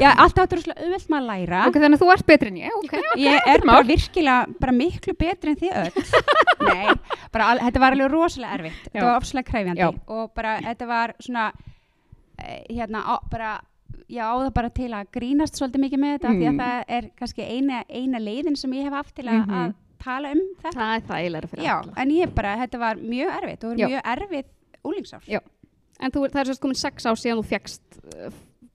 Já, 0.01 0.09
alltaf 0.15 0.45
áttur 0.45 0.57
rosalega 0.57 0.81
auðvelt 0.85 1.09
með 1.11 1.17
að 1.19 1.27
læra. 1.27 1.59
Ok, 1.67 1.75
þannig 1.83 1.97
að 1.97 2.01
þú 2.01 2.11
ert 2.15 2.25
betri 2.31 2.47
en 2.51 2.57
ég, 2.61 2.77
ok. 2.79 2.93
Ég 3.21 3.49
er 3.53 3.65
bara 3.67 3.83
virkilega 3.85 4.59
bara 4.63 4.71
miklu 4.73 5.13
betri 5.19 5.51
en 5.53 5.59
þið 5.59 5.75
öll. 5.81 6.05
Nei, 6.71 6.95
bara 7.35 7.49
al, 7.53 7.59
þetta 7.67 7.83
var 7.83 7.97
alveg 7.97 8.11
rosalega 8.15 8.57
erfitt. 8.57 8.79
Já. 8.87 8.93
Þetta 8.93 9.05
var 9.09 9.19
ofslega 9.21 9.49
kræfjandi 9.51 9.83
Já. 9.83 9.89
og 10.17 10.31
bara 10.39 10.55
þetta 10.65 10.87
var 10.87 11.13
svona 11.19 11.45
eh, 12.39 12.63
hérna 12.71 13.03
á, 13.05 13.15
bara 13.29 13.51
já, 14.09 14.23
á 14.27 14.35
það 14.41 14.53
bara 14.57 14.69
til 14.81 14.89
að 14.97 15.11
grínast 15.13 15.59
svolítið 15.59 15.83
mikið 15.85 16.01
með 16.05 16.15
þetta 16.17 16.31
því 16.31 16.47
að 16.47 16.55
Mm. 16.55 16.63
það 16.63 16.83
er 16.97 17.09
kannski 17.21 17.45
eina, 17.45 17.83
eina 17.89 18.19
leiðin 18.19 18.57
sem 18.57 18.71
ég 18.73 18.83
hef 18.89 18.93
haft 18.97 19.15
til 19.15 19.25
að, 19.29 19.45
Mhm. 19.45 19.53
að 19.61 19.73
tala 20.01 20.31
um 20.31 20.41
þetta 20.63 20.73
Það 20.79 20.95
er 20.95 21.05
þægilega 21.11 21.49
fyrir 21.53 21.63
já, 21.67 21.75
alla. 21.77 21.93
en 21.97 22.09
ég 22.09 22.33
bara, 22.35 22.55
þetta 22.57 22.79
var 22.79 22.95
mjög 22.95 23.29
erfitt 23.37 23.63
og 23.69 23.77
Já. 23.77 23.87
mjög 23.87 24.01
erfitt 24.15 24.49
úlingsár 24.87 25.23
Já. 25.27 25.39
En 26.01 26.11
þú, 26.11 26.23
það 26.31 26.39
er 26.41 26.49
sérst 26.51 26.61
komin 26.63 26.75
sex 26.79 27.05
ár 27.05 27.19
síðan 27.19 27.41
þú 27.41 27.47
fjagst 27.51 27.99
uh, 28.15 28.31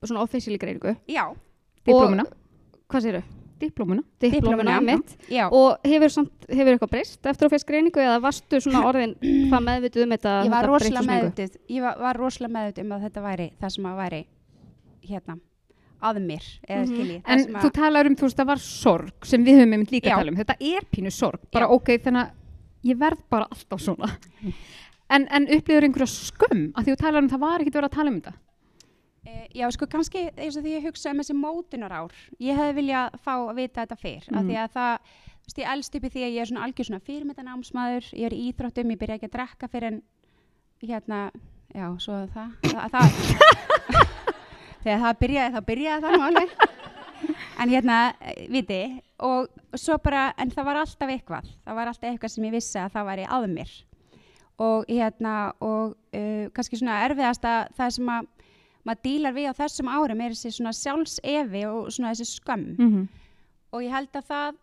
svona 0.07 0.23
officially 0.23 0.59
greiningu. 0.63 0.93
já, 1.11 1.25
Diplómuna. 1.87 2.25
Hvað 2.91 3.03
séru? 3.09 3.23
Diplómuna. 3.59 4.03
Diplómuna 4.21 4.81
mitt. 4.85 5.15
já. 5.33 5.49
Og 5.51 5.79
hefur, 5.89 6.13
samt, 6.13 6.47
hefur 6.51 6.75
eitthvað 6.77 6.91
breyst 6.93 7.27
eftir 7.27 7.47
að 7.49 7.55
fjagst 7.55 7.67
greiningu 7.71 8.03
eða 8.05 8.21
varstu 8.23 8.61
svona 8.61 8.85
orðin 8.91 9.17
hvað 9.51 9.65
meðvituð 9.71 10.05
um 10.07 10.15
þetta? 10.15 10.35
ég 10.45 10.51
var 10.53 10.67
þetta 10.67 10.71
rosalega 10.73 11.07
meðutuð 11.11 11.59
ég 11.75 11.83
var, 11.87 11.99
var 12.05 12.21
rosalega 12.21 12.55
meðutuð 12.59 12.85
um 12.85 12.93
að 12.99 13.05
þetta 13.09 13.25
væri 13.27 13.49
það 13.63 13.75
sem 13.77 13.89
að 13.91 14.01
væri 14.05 14.23
hérna 15.09 15.39
að 16.07 16.19
mér 16.29 16.47
eða 16.69 16.81
Mhm. 16.83 16.91
skilji 16.93 17.17
En 17.25 17.39
það 17.39 17.45
sem 17.47 17.55
þú 17.65 17.71
talar 17.81 18.07
um, 18.11 18.17
þú 18.21 18.27
veist, 18.29 18.37
það 18.37 18.47
var 18.53 18.61
sorg 18.63 19.27
sem 19.27 19.45
við 19.47 19.57
höfum 19.63 19.73
einmitt 19.79 19.91
líka 19.97 20.11
Já. 20.11 20.15
að 20.15 20.19
tala 20.21 20.31
um. 20.31 20.37
Þetta 20.43 20.57
er 20.77 20.87
pínu 20.93 21.11
sorg. 21.17 21.41
Bara 21.57 21.67
Já. 21.67 21.73
ok, 21.73 21.89
þannig 22.05 22.21
að 22.21 22.91
ég 22.93 22.99
verð 23.01 23.23
bara 23.33 23.49
alltaf 23.51 23.81
svona. 23.81 24.11
En, 25.11 25.27
en 25.31 25.45
upplifur 25.55 25.85
einhverja 25.87 26.09
skömm? 26.11 26.73
Að 26.75 26.85
því 26.89 26.93
þú 26.95 26.99
talar 27.03 27.23
um 27.23 27.29
það 27.31 27.43
var 27.45 27.63
ekkert 27.63 27.77
verið 27.79 27.91
að 27.91 27.97
tala 27.97 28.11
um 28.11 28.17
þetta. 28.21 28.33
e, 29.27 29.49
já 29.59 29.67
sko 29.75 29.87
kannski 29.91 30.21
eins 30.39 30.57
og 30.57 30.63
því 30.65 30.73
ég 30.77 30.85
hugsa 30.87 31.11
um 31.11 31.19
þessi 31.23 31.35
mótunar 31.35 31.93
ár 31.93 32.13
ég 32.41 32.55
hefði 32.59 32.75
viljað 32.81 33.17
fá 33.25 33.33
að 33.37 33.55
vita 33.59 33.83
þetta 33.85 33.97
fyrr 33.99 34.27
af 34.31 34.43
Mhm. 34.43 34.49
því 34.51 34.57
að 34.63 34.71
það 34.77 34.99
þú 34.99 35.47
veist, 35.47 35.59
ég 35.59 35.71
elst 35.73 35.95
í 35.95 36.01
því 36.01 36.23
að 36.27 36.35
ég 36.35 36.41
er 36.43 36.47
svona 36.51 36.65
algjör 36.67 36.87
svona 36.87 37.05
fyrirmyndanámsmaður. 37.07 38.05
Ég 38.19 38.27
er 38.27 38.35
íþróttum, 38.35 38.91
ég 38.91 38.99
byrja 38.99 39.15
ekki 39.19 39.29
að 39.31 39.35
drekka 39.37 39.69
fyrir 39.71 39.87
en 39.93 40.03
hérna, 40.83 41.31
já, 41.75 41.87
svo 42.03 42.27
það, 42.35 42.51
það, 42.67 42.91
það 42.91 43.11
þegar 44.85 45.01
það 45.05 45.19
byrjaði, 45.21 45.55
þá 45.57 45.61
byrjaði 45.71 46.03
það 46.07 46.17
nú 46.17 46.25
alveg. 46.27 46.57
En 47.63 47.71
hérna, 47.73 47.99
viti 48.53 48.81
og 49.25 49.49
svo 49.81 49.97
bara, 50.05 50.27
en 50.39 50.51
það 50.53 50.65
var 50.69 50.77
alltaf 50.83 51.09
eitthvað. 51.15 51.47
Það 51.65 51.79
var 51.79 51.87
alltaf 51.93 52.11
eitthvað 52.11 52.35
sem 52.35 52.45
ég 52.45 52.53
vissi 52.59 52.79
að 52.83 52.93
það 52.99 53.07
væri 53.11 53.25
að 53.39 53.47
mér 53.55 53.71
og 54.59 54.85
hérna 54.89 55.53
og 55.61 55.97
uh, 56.17 56.47
kannski 56.57 56.77
svona 56.81 57.03
erfiðasta 57.09 57.69
það 57.77 57.91
sem 57.91 58.09
að 58.09 58.29
maður 58.87 59.03
dílar 59.03 59.35
við 59.35 59.51
á 59.51 59.59
þessum 59.59 59.89
árum 59.91 60.21
er 60.23 60.35
þessi 60.35 60.53
svona 60.57 60.73
sjálfsefi 60.73 61.65
og 61.67 61.91
svona 61.93 62.15
þessi 62.15 62.29
skömm 62.31 62.77
Mm 62.79 62.93
-hmm. 62.93 63.09
og 63.73 63.83
ég 63.83 63.91
held 63.91 64.17
að 64.17 64.25
það 64.31 64.57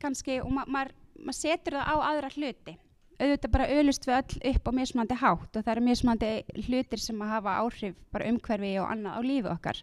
kannski, 0.00 0.40
og 0.40 0.52
ma 0.52 0.64
maður 0.66 0.92
ma 1.24 1.32
setur 1.32 1.72
það 1.72 1.88
á 1.92 1.96
aðra 2.10 2.30
hluti 2.36 2.76
auðvitað 3.20 3.50
bara 3.50 3.68
öðlust 3.68 4.06
við 4.08 4.16
öll 4.16 4.54
upp 4.54 4.68
á 4.68 4.72
mismandi 4.72 5.14
hátt 5.14 5.56
og 5.56 5.64
það 5.64 5.72
eru 5.74 5.84
mismandi 5.84 6.30
hlutir 6.66 6.98
sem 6.98 7.22
að 7.22 7.28
hafa 7.28 7.56
áhrif 7.60 7.94
bara 8.12 8.28
umhverfi 8.30 8.78
og 8.80 8.90
annað 8.90 9.16
á 9.16 9.20
lífi 9.22 9.48
okkar 9.52 9.82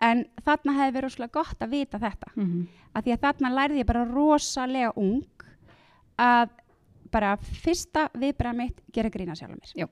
en 0.00 0.24
þarna 0.44 0.72
hefði 0.78 0.94
verið 0.96 1.04
rosalega 1.04 1.32
gott 1.32 1.62
að 1.62 1.70
vita 1.70 1.98
þetta 1.98 2.28
Mm 2.34 2.44
-hmm. 2.44 2.66
að 2.94 3.02
því 3.04 3.12
að 3.12 3.20
þarna 3.20 3.54
lærði 3.58 3.78
ég 3.78 3.86
bara 3.86 4.04
rosalega 4.04 4.92
ung 4.96 5.24
að 6.18 6.48
bara 7.14 7.36
fyrsta 7.64 8.08
viðbræða 8.18 8.56
mitt 8.58 8.80
gera 8.94 9.10
grína 9.14 9.36
sjálf 9.38 9.54
mér 9.60 9.74
Já. 9.84 9.86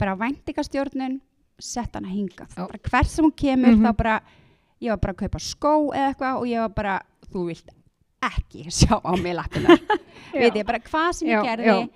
bara 0.00 0.16
væntingastjórnun 0.18 1.20
sett 1.62 1.94
hana 1.94 2.08
hingað 2.10 2.50
Já. 2.56 2.66
bara 2.66 2.78
hver 2.90 3.06
sem 3.06 3.24
hún 3.24 3.34
kemur 3.36 3.76
Mhm. 3.76 3.86
þá 3.86 3.96
bara 3.96 4.16
ég 4.82 4.90
var 4.90 4.98
bara 4.98 5.12
að 5.14 5.20
kaupa 5.22 5.38
skó 5.38 5.74
eða 5.94 6.08
eitthvað 6.14 6.36
og 6.40 6.46
ég 6.50 6.60
var 6.60 6.68
bara 6.74 7.00
þú 7.32 7.46
vilt 7.48 7.68
ekki 8.22 8.64
sjá 8.70 8.98
á 9.02 9.12
mig 9.22 9.34
lappinar 9.34 9.78
veit 10.34 10.54
ég 10.54 10.66
bara 10.66 10.78
hvað 10.78 11.12
sem 11.18 11.28
ég 11.28 11.38
Já, 11.38 11.42
gerði 11.44 11.66
já. 11.70 11.88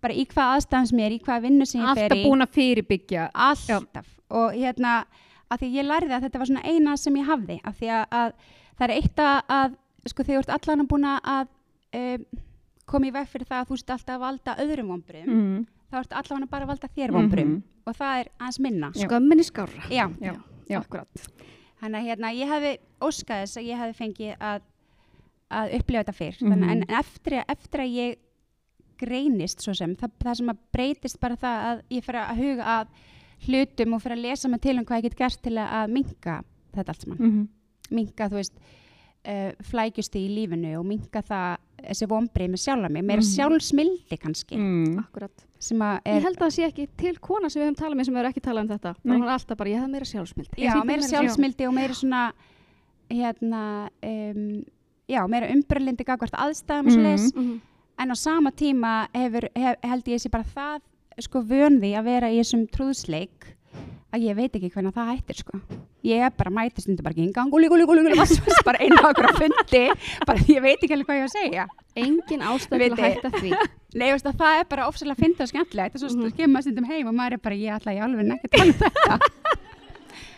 bara 0.00 0.14
í 0.14 0.24
hvað 0.26 0.54
aðstæðan 0.56 0.86
sem 0.88 0.98
ég 0.98 1.06
er 1.06 1.12
í 1.16 1.20
hvað 1.24 1.42
vinnu 1.46 1.66
sem 1.66 1.80
ég 1.84 1.94
fer 1.94 2.04
Alltaf 2.04 2.16
í 2.18 2.24
búin 2.24 2.42
að 2.46 2.54
fyrirbyggja. 2.56 3.30
alltaf 3.34 4.06
og 4.30 4.52
hérna 4.54 5.04
að 5.50 5.58
því 5.64 5.68
ég 5.74 5.84
lærði 5.88 6.14
að 6.16 6.22
þetta 6.26 6.38
var 6.38 6.46
svona 6.46 6.64
eina 6.64 6.96
sem 6.96 7.16
ég 7.16 7.26
hafði 7.26 7.60
af 7.64 7.76
því 7.80 7.88
að, 7.90 8.04
að 8.12 8.32
það 8.78 8.84
er 8.88 8.94
eitt 8.96 9.18
að, 9.18 9.38
að 9.50 9.76
sko 10.06 10.22
þegar 10.24 10.44
þú 10.44 10.54
ert 10.54 10.68
allan 10.68 10.86
búin 10.88 11.08
að 11.10 11.48
um, 12.00 12.24
koma 12.90 13.06
í 13.10 13.12
veg 13.14 13.28
fyrir 13.28 13.46
það 13.50 13.60
að 13.64 13.68
þú 13.70 13.78
sett 13.80 13.90
alltaf 13.96 14.14
að 14.16 14.24
valda 14.26 14.56
öðrum 14.64 14.88
vombriðum 14.94 15.36
Mm 15.36 15.66
þá 15.90 15.96
ert 16.04 16.12
allan 16.14 16.44
bara 16.46 16.62
að 16.64 16.68
valda 16.70 16.88
þér 16.94 17.10
Mhm. 17.10 17.16
vombriðum 17.18 17.62
og 17.86 17.94
það 17.98 18.20
er 18.20 18.28
aðeins 18.38 18.58
minna 18.62 18.90
Já. 18.94 19.06
Skömmin 19.08 19.40
í 19.42 19.46
skára. 19.48 19.82
já, 19.90 20.06
Já. 20.22 20.34
Já. 20.70 20.78
akkurat. 20.78 21.08
þannig 21.82 21.98
að 21.98 22.06
hérna 22.06 22.30
ég 22.36 22.48
hefði 22.52 22.72
óskað 23.00 23.40
þess 23.42 23.56
að 23.58 23.66
ég 23.66 23.78
hefði 23.80 23.96
fengið 23.98 24.36
að, 24.38 24.60
að 25.50 25.74
upplifa 25.80 26.04
þetta 26.04 26.14
fyrr 26.14 26.36
Mhm. 26.40 26.50
þannig, 26.52 26.70
en 26.70 26.84
eftir, 27.00 27.44
eftir 27.48 27.80
að 27.80 27.90
ég 27.96 28.16
greinist 29.00 29.62
svo 29.64 29.74
sem, 29.74 29.94
það, 29.96 30.10
það 30.22 30.36
sem 30.40 30.50
að 30.52 30.58
breytist 30.76 31.20
bara 31.22 31.36
það 31.40 31.64
að 31.70 31.82
ég 31.96 32.04
fyrir 32.04 32.20
að 32.20 32.36
huga 32.44 32.64
að 32.74 32.86
hlutum 33.48 33.94
og 33.96 34.02
fyrir 34.04 34.16
að 34.18 34.24
lesa 34.28 34.48
mig 34.52 34.60
til 34.60 34.76
um 34.78 34.84
hvað 34.84 34.98
ég 35.00 35.02
get 35.08 35.16
gert 35.22 35.42
til 35.42 35.56
að, 35.56 35.90
minka 35.90 36.42
þetta 36.76 36.88
allt 36.94 37.02
saman, 37.06 37.18
-hmm. 37.18 37.48
minka 37.90 38.28
þú 38.28 38.36
veist 38.38 38.54
uh, 39.26 39.52
flækjusti 39.62 40.18
í 40.22 40.28
lífinu 40.36 40.78
og 40.78 40.86
minka 40.86 41.22
það 41.22 41.56
þessi 41.88 42.06
vombrið 42.10 42.50
með 42.50 42.62
sjálfa 42.64 42.90
mig, 42.90 43.04
meira 43.04 43.22
Mhm. 43.22 43.30
sjálfsmildi 43.36 44.18
kannski, 44.18 44.56
Mm. 44.56 44.98
akkurat. 44.98 45.46
að 45.60 46.00
Ég 46.06 46.16
er 46.16 46.20
held 46.22 46.36
að 46.38 46.46
það 46.46 46.54
sé 46.56 46.64
ekki 46.72 46.88
til 46.96 47.14
kona 47.20 47.50
sem 47.50 47.60
við 47.62 47.66
höfum 47.68 47.76
talað 47.76 47.96
með 48.00 48.04
sem 48.06 48.14
hefur 48.14 48.28
ekki 48.30 48.40
talað 48.40 48.60
um 48.62 48.68
þetta. 48.68 48.94
Nei. 49.04 49.16
Hún 49.18 49.22
er 49.24 49.28
alltaf 49.38 49.56
bara, 49.58 49.70
ég 49.70 49.80
hef 49.80 49.88
meira 49.90 50.04
sjálfsmynd. 50.04 50.48
já, 50.56 50.84
meira 50.84 51.02
sjálfsmildi 51.02 51.66
og 51.68 51.74
meira 51.74 51.92
svona 51.94 52.32
hérna 53.10 53.90
um, 54.02 54.64
já, 55.08 55.26
meira 55.28 55.48
umbrellindi 55.52 56.04
gagvart 56.06 56.32
aðstæðum 56.32 56.86
og 56.86 56.92
Mhm. 56.92 56.96
svoleiðis 56.96 57.34
Mhm. 57.36 57.60
en 57.98 58.10
á 58.10 58.14
sama 58.16 58.50
tíma 58.52 59.08
hefur, 59.14 59.48
hef, 59.56 59.76
held 59.82 60.04
ég 60.04 60.20
sé 60.20 60.30
bara 60.30 60.44
það 60.44 60.80
sko 61.18 61.42
vönði 61.42 61.92
að 61.98 62.04
vera 62.04 62.26
í 62.28 62.38
þessum 62.40 62.66
trúðsleik 62.70 63.54
að 64.10 64.24
ég 64.26 64.34
veit 64.38 64.56
ekki 64.58 64.70
hvernig 64.74 64.94
það 64.96 65.10
hættir 65.12 65.38
sko 65.42 65.60
ég 66.06 66.22
er 66.26 66.32
bara 66.34 66.50
mæti 66.50 66.82
stundum 66.82 67.04
bara 67.06 67.14
ekki 67.14 67.26
í 67.28 67.32
gang 67.36 67.50
gúli, 67.52 67.68
gúli, 67.70 67.84
gúli, 67.86 68.02
gúli, 68.06 68.16
vass, 68.18 68.38
vass, 68.42 68.62
bara 68.66 68.80
einu 68.82 68.96
okkur 69.10 69.28
að 69.30 69.38
fundi 69.42 69.82
bara 70.26 70.46
ég 70.50 70.62
veit 70.64 70.80
ekki 70.82 70.96
alveg 70.96 71.06
hvað 71.10 71.20
ég 71.20 71.22
á 71.22 71.28
að 71.28 71.36
segja 71.36 71.66
Engin 72.00 72.42
ástæð 72.46 72.82
til 72.84 72.92
að 72.94 73.00
hætta 73.02 73.30
því. 73.34 73.50
Nei, 73.98 74.06
veist 74.14 74.26
að 74.30 74.36
það 74.38 74.58
er 74.60 74.66
bara 74.70 74.84
ofsalega 74.86 75.18
fyndið 75.18 75.42
og 75.44 75.48
skemmtilegt 75.50 75.96
þess 75.96 76.04
að 76.06 76.12
Mhm. 76.14 76.26
mm 76.30 76.36
kemur 76.38 76.52
maður 76.54 76.66
stundum 76.68 76.86
heim 76.90 77.08
og 77.10 77.14
maður 77.18 77.32
er 77.36 77.42
bara 77.46 77.58
ég 77.58 77.74
ætla 77.74 77.94
í 77.96 78.00
alveg 78.00 78.30
að 78.30 78.50
tala 78.54 78.64
um 78.64 78.78
þetta 78.80 79.18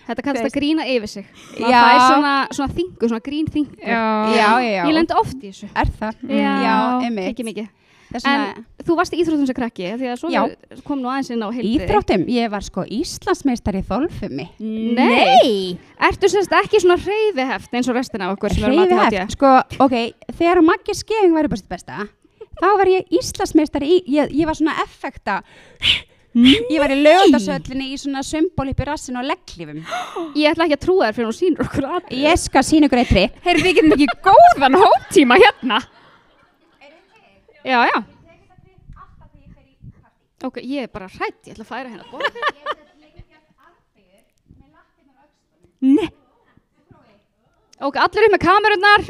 Þetta 0.03 0.23
Þú 0.35 0.41
að 0.43 0.55
grína 0.57 0.85
yfir 0.91 1.07
sig. 1.09 1.27
Já. 1.63 1.79
fær 1.79 2.01
svona, 2.09 2.33
svona 2.51 2.75
þingu, 2.75 3.07
svona 3.09 3.23
grín 3.23 3.47
þingu. 3.55 3.77
Já. 3.79 4.01
já, 4.35 4.49
já, 4.67 4.83
Ég 4.89 4.97
lendi 4.97 5.15
oft 5.15 5.37
í 5.39 5.53
þessu. 5.53 5.69
er 5.79 5.93
það 6.01 6.25
Já, 6.27 6.75
einmitt. 7.07 7.29
ekki 7.31 7.47
mikið. 7.47 7.69
En 8.23 8.65
þú 8.87 8.97
varst 8.99 9.15
í 9.15 9.21
íþróttum 9.23 9.47
sem 9.49 9.57
krakki, 9.57 9.89
því 9.99 10.11
að 10.13 10.19
svo 10.21 10.31
kom 10.87 11.01
nú 11.03 11.09
aðeins 11.13 11.31
inn 11.33 11.43
á 11.43 11.49
heilbrigði. 11.49 11.87
Íþróttum, 11.87 12.25
ég 12.35 12.51
var 12.53 12.67
sko 12.67 12.85
Íslandsmeistar 12.99 13.79
í 13.79 13.83
þolfumi 13.89 14.47
Nei. 14.59 15.79
Ertu 16.09 16.31
semst 16.33 16.53
ekki 16.59 16.83
svona 16.83 16.99
hreyfiheft 17.01 17.73
eins 17.79 17.89
og 17.89 17.97
restina 17.99 18.29
af 18.29 18.37
okkur 18.37 18.55
sem 18.57 18.67
erum 18.69 18.83
að 18.85 18.93
Hreyfiheft, 18.97 19.37
sko, 19.39 19.53
ok, 19.87 19.97
þegar 20.39 20.63
Maggi 20.67 20.97
Skeving 20.99 21.37
var 21.37 21.49
upp 21.49 21.57
á 21.57 21.59
sitt 21.63 21.71
besta, 21.73 22.07
þá 22.61 22.69
var 22.83 22.91
ég 22.93 23.13
Íslandsmeistari 23.21 23.93
í, 23.97 24.01
ég, 24.19 24.35
ég 24.43 24.51
var 24.51 24.59
svona 24.59 24.77
effekta, 24.85 25.41
ég 26.35 26.79
var 26.81 26.93
í 26.95 26.99
lögundasöllinni 27.03 27.91
í 27.93 27.99
svona 28.01 28.23
sömból 28.27 28.69
í 28.73 28.77
rassin 28.89 29.19
og 29.21 29.27
legglífum. 29.29 29.83
Ég 30.39 30.53
ætla 30.53 30.65
ekki 30.65 30.79
að 30.79 30.85
trúa 30.87 31.09
þér 31.11 31.17
fyrir 31.19 31.29
hún 31.29 31.37
sýnur 31.37 31.67
okkur 31.67 31.89
að. 31.91 32.13
Ég 32.17 32.39
skal 32.41 32.63
sína 32.65 32.89
ykkur 32.89 33.03
eitt 33.03 33.13
trikk. 33.13 33.43
Heyrðu, 33.45 33.67
við 33.67 33.77
getum 33.81 33.97
ekki 33.99 34.09
góðan 34.25 34.79
hóptíma 34.81 35.37
hérna. 35.43 35.83
Já, 37.65 37.87
já. 37.87 38.03
Ok, 40.43 40.57
ég 40.59 40.83
er 40.83 40.91
bara 40.91 41.07
hrætt, 41.07 41.47
ég 41.47 41.55
ætla 41.55 41.63
að 41.63 41.71
færa 41.71 41.91
hérna 41.93 42.07
borðið. 42.11 42.35
Nei. 45.83 46.09
Ok, 47.83 47.97
allir 47.99 48.27
upp 48.27 48.35
með 48.35 48.43
kamerunnar. 48.43 49.03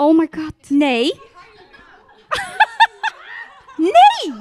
Oh 0.00 0.12
my 0.16 0.26
god. 0.32 0.56
Nei. 0.70 1.12
Nei. 3.80 4.32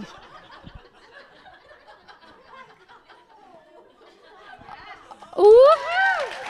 Úhú. 5.39 6.48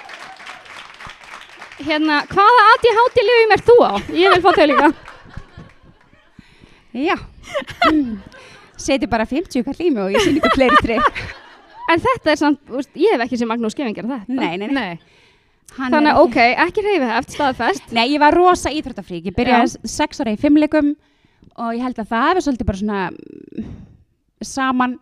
Hérna, 1.80 2.22
hvaða 2.28 2.64
ADHD 2.74 3.22
lifum 3.24 3.54
er 3.56 3.62
þú 3.70 3.76
á? 3.88 3.92
Ég 4.12 4.34
vil 4.36 4.42
fá 4.44 4.52
þau 4.58 4.66
líka. 4.68 4.90
Já. 7.00 7.16
Mm. 7.92 8.18
Seti 8.80 9.08
bara 9.12 9.26
50 9.28 9.64
kall 9.68 9.80
í 9.84 9.90
mig 9.92 10.02
og 10.04 10.14
ég 10.16 10.24
sína 10.24 10.40
ykkur 10.42 10.56
fleiri 10.58 10.80
trikk. 10.84 11.22
En 11.90 12.02
þetta 12.04 12.34
er 12.34 12.40
samt, 12.40 12.60
veist, 12.70 12.92
ég 13.00 13.16
hef 13.16 13.24
ekki 13.26 13.40
sem 13.42 13.50
Magnús 13.50 13.74
Skeving 13.76 13.96
gera 13.98 14.12
þetta. 14.20 14.36
Nei, 14.40 14.58
nei, 14.62 14.68
nei. 14.70 14.76
Nei. 14.76 15.18
Hann 15.78 15.94
Þannig 15.94 16.10
er 16.10 16.16
að 16.16 16.20
ekki- 16.20 16.30
ok, 16.30 16.38
ekki 16.66 16.84
reyfiheft, 16.86 17.34
staðfest. 17.36 17.92
Nei, 17.94 18.06
ég 18.14 18.20
var 18.24 18.34
rosa 18.34 18.72
íþróttafrík. 18.74 19.28
Ég 19.30 19.36
byrjaði 19.38 19.90
sex 19.90 20.20
ára 20.24 20.34
í 20.34 20.40
fimmleikum 20.42 20.96
og 21.60 21.74
ég 21.76 21.84
held 21.86 22.00
að 22.02 22.10
það 22.10 22.28
hefur 22.30 22.46
svolítið 22.48 22.70
bara 22.72 22.82
svona 22.82 23.02
mm, 23.12 23.76
saman 24.42 24.96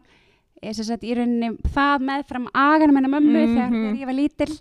ég 0.66 0.74
sem 0.76 0.88
sagt 0.90 1.04
í 1.08 1.14
rauninni 1.16 1.52
það 1.76 2.04
meðfram 2.10 2.48
aganum 2.54 2.98
hennar 2.98 3.14
mömmu 3.14 3.44
Mhm. 3.46 3.56
þegar, 3.56 3.70
þegar 3.78 4.00
ég 4.02 4.06
var 4.10 4.18
lítil 4.18 4.60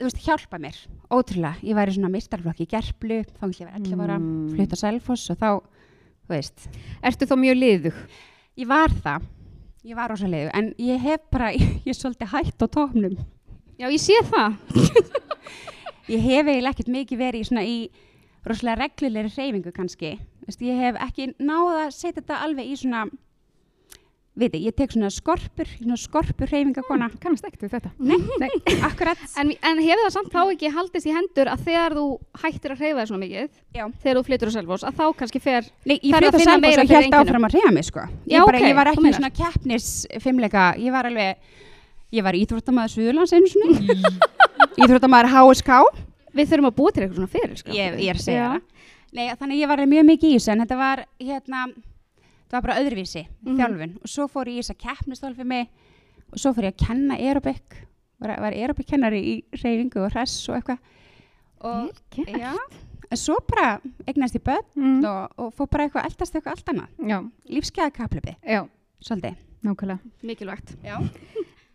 þú 0.00 0.08
veist, 0.08 0.22
hjálpa 0.24 0.58
mér, 0.62 0.76
ótrúlega 1.12 1.60
ég 1.62 1.74
var 1.78 1.88
í 1.90 1.94
svona 1.96 2.10
mistarflokki 2.12 2.64
í 2.66 2.70
gerplu 2.72 3.20
þá 3.38 3.44
ég 3.52 3.66
var 3.68 3.76
11 3.80 4.00
ára, 4.06 4.18
Mm. 4.18 4.50
flutt 4.56 4.72
á 4.74 4.78
Selfoss 4.82 5.30
og 5.30 5.38
þá, 5.38 5.50
þú 6.26 6.34
veist, 6.36 6.68
Ertu 7.02 7.26
þá 7.28 7.36
mjög 7.38 7.56
liðug? 7.60 7.94
ég 8.56 8.66
var 8.68 8.88
það 8.90 9.22
ég 9.84 9.96
var 9.96 10.10
rosa 10.10 10.26
leiðu, 10.30 10.50
en 10.54 10.74
ég 10.78 11.00
hef 11.00 11.20
bara, 11.30 11.52
ég 11.86 11.86
er 11.90 11.98
svolítið 11.98 12.30
hætt 12.32 12.62
á 12.62 12.66
tóknum. 12.70 13.16
Já, 13.78 13.88
ég 13.90 13.98
sé 13.98 14.14
það. 14.30 14.54
Ég 16.10 16.18
hef 16.20 16.46
eiginlega 16.50 16.72
ekkert 16.74 16.88
mikið 16.92 17.18
verið 17.18 17.44
svona 17.46 17.62
í 17.66 17.76
rosalega 18.46 18.82
reglulegri 18.82 19.30
hreyfingu 19.36 19.72
kannski. 19.74 20.10
Vist, 20.46 20.60
ég 20.66 20.78
hef 20.82 20.96
ekki 21.00 21.28
náða 21.38 21.84
að 21.86 21.92
setja 21.94 22.16
þetta 22.20 22.40
alveg 22.42 22.66
í 22.72 22.76
svona, 22.80 23.04
veit 24.38 24.54
ég, 24.56 24.72
tek 24.72 24.92
svona 24.94 25.10
skorpur, 25.12 25.68
svona 25.76 25.96
skorpur 26.00 26.48
hreyfingakona. 26.48 27.10
kannast 27.20 27.44
ekkert 27.44 27.66
við 27.66 27.74
þetta. 27.74 27.90
Nei, 28.00 28.16
nei, 28.40 28.48
akkurat. 28.88 29.20
En, 29.40 29.50
en 29.60 29.80
hefur 29.84 30.06
það 30.06 30.14
samt 30.14 30.30
þá 30.32 30.40
ekki 30.54 30.70
haldist 30.72 31.08
í 31.08 31.12
hendur 31.12 31.50
að 31.52 31.66
þegar 31.66 31.96
þú 31.98 32.04
hættir 32.42 32.72
að 32.74 32.80
hreyfa 32.80 33.02
þig 33.02 33.10
svona 33.10 33.22
mikið, 33.26 33.50
Já. 33.76 33.84
þegar 34.04 34.18
þú 34.18 34.24
flyttur 34.30 34.48
á 34.48 34.52
Selfoss, 34.56 34.86
að 34.88 34.96
þá 35.02 35.04
kannski 35.20 35.42
fer, 35.44 35.68
Nei, 35.84 35.96
ég 35.98 36.16
finna 36.16 36.32
selma 36.40 36.56
meira 36.64 36.86
og 36.86 36.94
held 36.96 37.18
áfram 37.20 37.48
að 37.48 37.56
reyja 37.58 37.72
mig 37.76 37.88
sko. 37.90 38.06
Ég, 38.08 38.32
Já, 38.38 38.40
bara, 38.48 38.62
ok, 38.62 38.68
ég 38.70 38.78
var 38.80 38.92
ekki 38.92 39.04
meinar. 39.04 39.18
svona 39.20 39.32
keppnisfimleika, 39.42 40.64
ég 40.80 40.96
var 40.96 41.10
alveg, 41.10 41.36
ég 42.16 42.24
var 42.24 42.40
íþróttamaður 42.40 42.94
Suðurlands 42.96 43.36
einu 43.36 43.52
svona, 43.52 44.00
íþróttamaður 44.82 45.32
HSK, 45.36 45.80
við 46.32 46.52
þurfum 46.52 46.70
að 46.72 46.76
búa 46.80 46.92
til 46.96 47.04
eitthvað 47.04 47.20
svona 47.20 47.32
fyrir, 47.36 47.56
sko. 47.60 47.74
ég, 47.76 48.00
ég 48.00 48.12
er 48.14 48.20
að 48.20 48.24
segja 48.24 48.48
Já. 48.48 48.60
Það. 52.52 52.58
Var 52.58 52.62
bara 52.66 52.78
öðruvísi, 52.82 53.26
Mhm. 53.46 53.56
þjálfun. 53.58 53.94
Og 54.02 54.08
svo 54.12 54.26
fór 54.28 54.46
ég 54.52 54.58
í 54.58 54.62
þess 54.62 54.74
að 54.74 54.82
keppnistólfi 54.84 55.44
mig 55.46 55.68
og 56.32 56.38
svo 56.38 56.52
fór 56.52 56.64
ég 56.68 56.74
að 56.76 56.86
kenna 56.86 57.16
aerobik, 57.16 57.76
var, 58.20 58.36
var 58.40 58.52
aerobik 58.52 58.86
kennari 58.86 59.22
í 59.22 59.44
reyfingu 59.56 60.04
og 60.04 60.12
hress 60.12 60.48
og 60.48 60.56
eitthvað. 60.60 60.78
Og, 61.64 61.90
já, 62.28 62.52
en 63.10 63.16
svo 63.16 63.36
bara 63.48 63.80
eignast 64.06 64.34
ég 64.34 64.42
börn 64.42 64.64
Mm. 64.76 65.04
og, 65.04 65.30
og 65.38 65.54
fór 65.54 65.70
bara 65.70 65.88
eitthvað 65.88 66.04
eldast 66.10 66.34
eitthvað 66.34 66.56
allt 66.56 66.66
annað. 66.72 66.88
Kaplöpi, 67.92 68.36
já, 68.46 68.68
svolítið. 69.00 69.36
nákvæmlega. 69.64 69.98
Mikilvægt. 70.24 70.76
Já. 70.84 70.98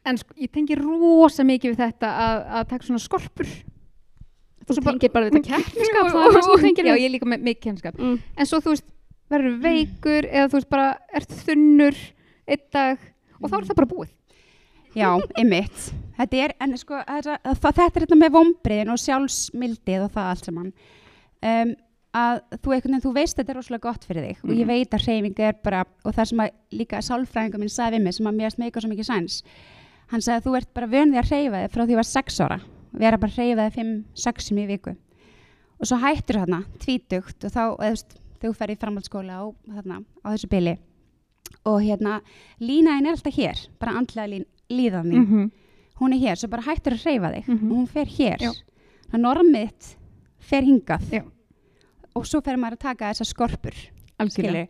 En 0.05 0.17
sko, 0.17 0.33
ég 0.39 0.51
tengi 0.51 0.75
rosa 0.75 1.43
mikið 1.43 1.73
við 1.75 1.77
þetta 1.77 2.07
að, 2.07 2.45
að 2.51 2.67
taka 2.69 2.85
svona 2.85 2.99
skorpur. 2.99 3.47
Þú 4.67 4.83
bara- 4.83 4.97
tengir 4.97 5.11
bara 5.13 5.29
þetta 5.29 5.43
keppniskap, 5.51 6.05
er 6.05 6.85
Já, 6.85 6.93
við. 6.95 7.01
ég 7.07 7.11
líka 7.11 7.25
með 7.25 7.41
mikið 7.47 7.61
kennskap. 7.61 7.95
Mm. 7.99 8.19
En 8.37 8.45
svo 8.45 8.59
þú 8.59 8.73
veist, 8.73 8.83
verður 9.31 9.57
veikur 9.63 10.27
eða 10.29 10.47
þú 10.51 10.57
veist 10.59 10.69
bara, 10.71 10.89
ert 11.13 11.33
þunnur 11.45 11.97
einn 12.47 12.63
dag 12.73 12.99
og 13.41 13.49
þá 13.51 13.57
er 13.59 13.65
það 13.71 13.79
bara 13.81 13.91
búið. 13.95 14.13
Já, 14.97 15.09
ymmit. 15.41 15.89
Þetta 16.17 16.37
er, 16.45 16.53
en 16.63 16.77
sko, 16.81 17.01
þetta, 17.05 17.35
þetta 17.61 17.83
er 17.89 18.05
þetta 18.07 18.17
með 18.17 18.31
vombriðin 18.37 18.89
og 18.93 19.01
sjálfsmildið 19.03 20.05
og 20.07 20.13
það 20.15 20.29
allt 20.31 20.47
saman. 20.47 20.71
Um, 21.45 21.73
að 22.17 22.39
þú, 22.63 22.71
veginn, 22.73 23.01
þú 23.03 23.11
veist 23.13 23.37
þetta 23.37 23.51
er 23.53 23.57
rosalega 23.59 23.83
gott 23.91 24.05
fyrir 24.09 24.23
þig 24.25 24.39
og 24.47 24.53
ég 24.55 24.63
Mhm. 24.65 24.69
veit 24.71 24.95
að 24.95 25.03
hreyfingu 25.05 25.43
er 25.45 25.57
bara, 25.61 25.83
og 26.03 26.15
það 26.15 26.25
sem 26.31 26.39
að 26.41 26.53
líka 26.73 27.01
sálfræðingar 27.05 27.59
minn 27.61 27.69
sagði 27.69 27.97
við 27.99 28.03
mig, 28.07 28.13
sem 28.17 28.25
að 28.31 28.37
mér 28.39 28.55
meika 28.57 28.81
svo 28.81 28.89
mikið 28.89 29.05
sæns, 29.11 29.35
hann 30.07 30.21
sagði 30.25 30.39
að 30.39 30.47
þú 30.47 30.55
ert 30.57 30.73
bara 30.73 30.87
vön 30.87 31.11
því 31.13 31.19
að 31.21 31.29
hreyfa 31.29 31.61
þig 31.61 31.71
frá 31.75 31.81
því 31.83 31.85
að 31.85 31.91
þú 31.93 31.99
var 31.99 32.09
sex 32.09 32.39
ára, 32.41 32.57
vera 32.93 33.17
bara 33.21 33.31
að 33.31 33.37
hreyfa 33.37 33.67
þig 33.67 33.75
fimm, 33.77 33.93
sex 34.15 34.47
sem 34.49 34.57
í 34.57 34.65
viku. 34.71 34.95
Og 35.77 35.85
svo 35.91 35.97
hættur 36.01 36.39
þarna, 36.41 36.63
tvítugt 36.81 37.45
og 37.45 37.51
þá, 37.53 37.61
eða, 37.61 37.77
þú 37.77 37.91
veist, 37.91 38.17
þegar 38.39 38.51
þú 38.53 38.57
ferð 38.57 38.71
í 38.75 38.79
framhaldsskóla 38.81 39.37
og 39.45 39.55
þarna, 39.67 40.01
á 40.23 40.27
þessu 40.33 40.49
bili 40.51 40.77
og 41.67 41.81
hérna, 41.83 42.21
línaðin 42.59 43.07
er 43.07 43.15
alltaf 43.15 43.35
hér, 43.37 43.57
bara 43.79 43.95
andlega 43.99 44.27
lín, 44.27 44.45
líðan 44.69 45.11
þín 45.11 45.25
-hmm. 45.27 45.51
hún 45.99 46.13
er 46.13 46.19
hér, 46.19 46.35
svo 46.37 46.47
bara 46.49 46.61
hættur 46.63 46.93
að 46.93 47.03
hreyfa 47.03 47.33
þig 47.33 47.47
Mhm. 47.47 47.71
og 47.71 47.77
hún 47.77 47.87
fer 47.87 48.05
hér 48.05 48.37
Já. 48.39 48.51
það 49.11 49.19
normið 49.21 49.95
fer 50.39 50.61
hingað 50.63 51.09
Já. 51.11 51.23
og 52.15 52.25
svo 52.25 52.41
fer 52.41 52.55
maður 52.57 52.73
að 52.77 52.79
taka 52.79 53.09
þessar 53.13 53.25
skorpur 53.33 53.75
þannig 54.19 54.67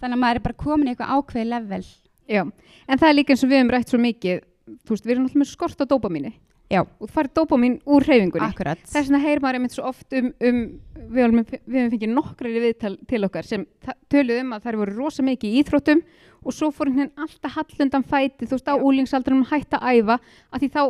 að 0.00 0.18
maður 0.18 0.34
er 0.36 0.40
bara 0.40 0.54
komin 0.54 0.88
í 0.88 0.90
eitthvað 0.94 1.14
ákveði 1.16 1.48
level 1.48 1.84
Já, 2.28 2.42
en 2.88 2.98
það 2.98 3.08
er 3.08 3.14
líka 3.14 3.30
eins 3.32 3.44
og 3.44 3.50
við 3.50 3.58
höfum 3.60 3.70
rætt 3.70 3.88
svo 3.88 3.98
mikið, 3.98 4.40
þú 4.84 4.90
veist, 4.90 5.04
við 5.06 5.10
erum 5.12 5.24
alltaf 5.24 5.36
með 5.36 5.46
skort 5.46 5.78
á 5.80 5.86
dópamíni. 5.86 6.32
Já. 6.72 6.80
Og 6.82 7.06
þú 7.06 7.12
farið 7.14 7.34
dópamín 7.38 7.74
úr 7.86 8.02
hreyfingunni. 8.02 8.48
akkurat 8.48 8.80
Þess 8.82 9.06
vegna 9.06 9.20
heyr 9.22 9.42
maður 9.42 9.58
einmitt 9.60 9.74
svo 9.76 9.84
oft 9.86 10.16
um, 10.18 10.32
um 10.42 10.60
við, 10.96 11.20
höfum, 11.22 11.42
við 11.70 11.90
fengið 11.94 12.10
nokkrar 12.10 12.56
viðtal 12.64 12.94
til 13.06 13.20
okkar 13.28 13.46
sem 13.46 13.66
töluðu 14.10 14.40
um 14.42 14.54
að 14.56 14.66
þær 14.66 14.78
voru 14.80 14.96
rosa 14.96 15.22
mikið 15.26 15.52
í 15.52 15.60
íþróttum 15.62 16.02
og 16.42 16.56
svo 16.56 16.72
fór 16.74 16.90
henni 16.90 17.06
alltaf 17.22 17.54
hallundan 17.58 18.06
fæti, 18.06 18.48
þú 18.48 18.58
veist, 18.58 18.70
á 18.70 18.74
Já. 18.74 18.82
úlingsaldrinum 18.82 19.46
hætta 19.50 19.78
að 19.78 20.00
æfa 20.02 20.18
að 20.50 20.64
því 20.64 20.70
þá 20.74 20.82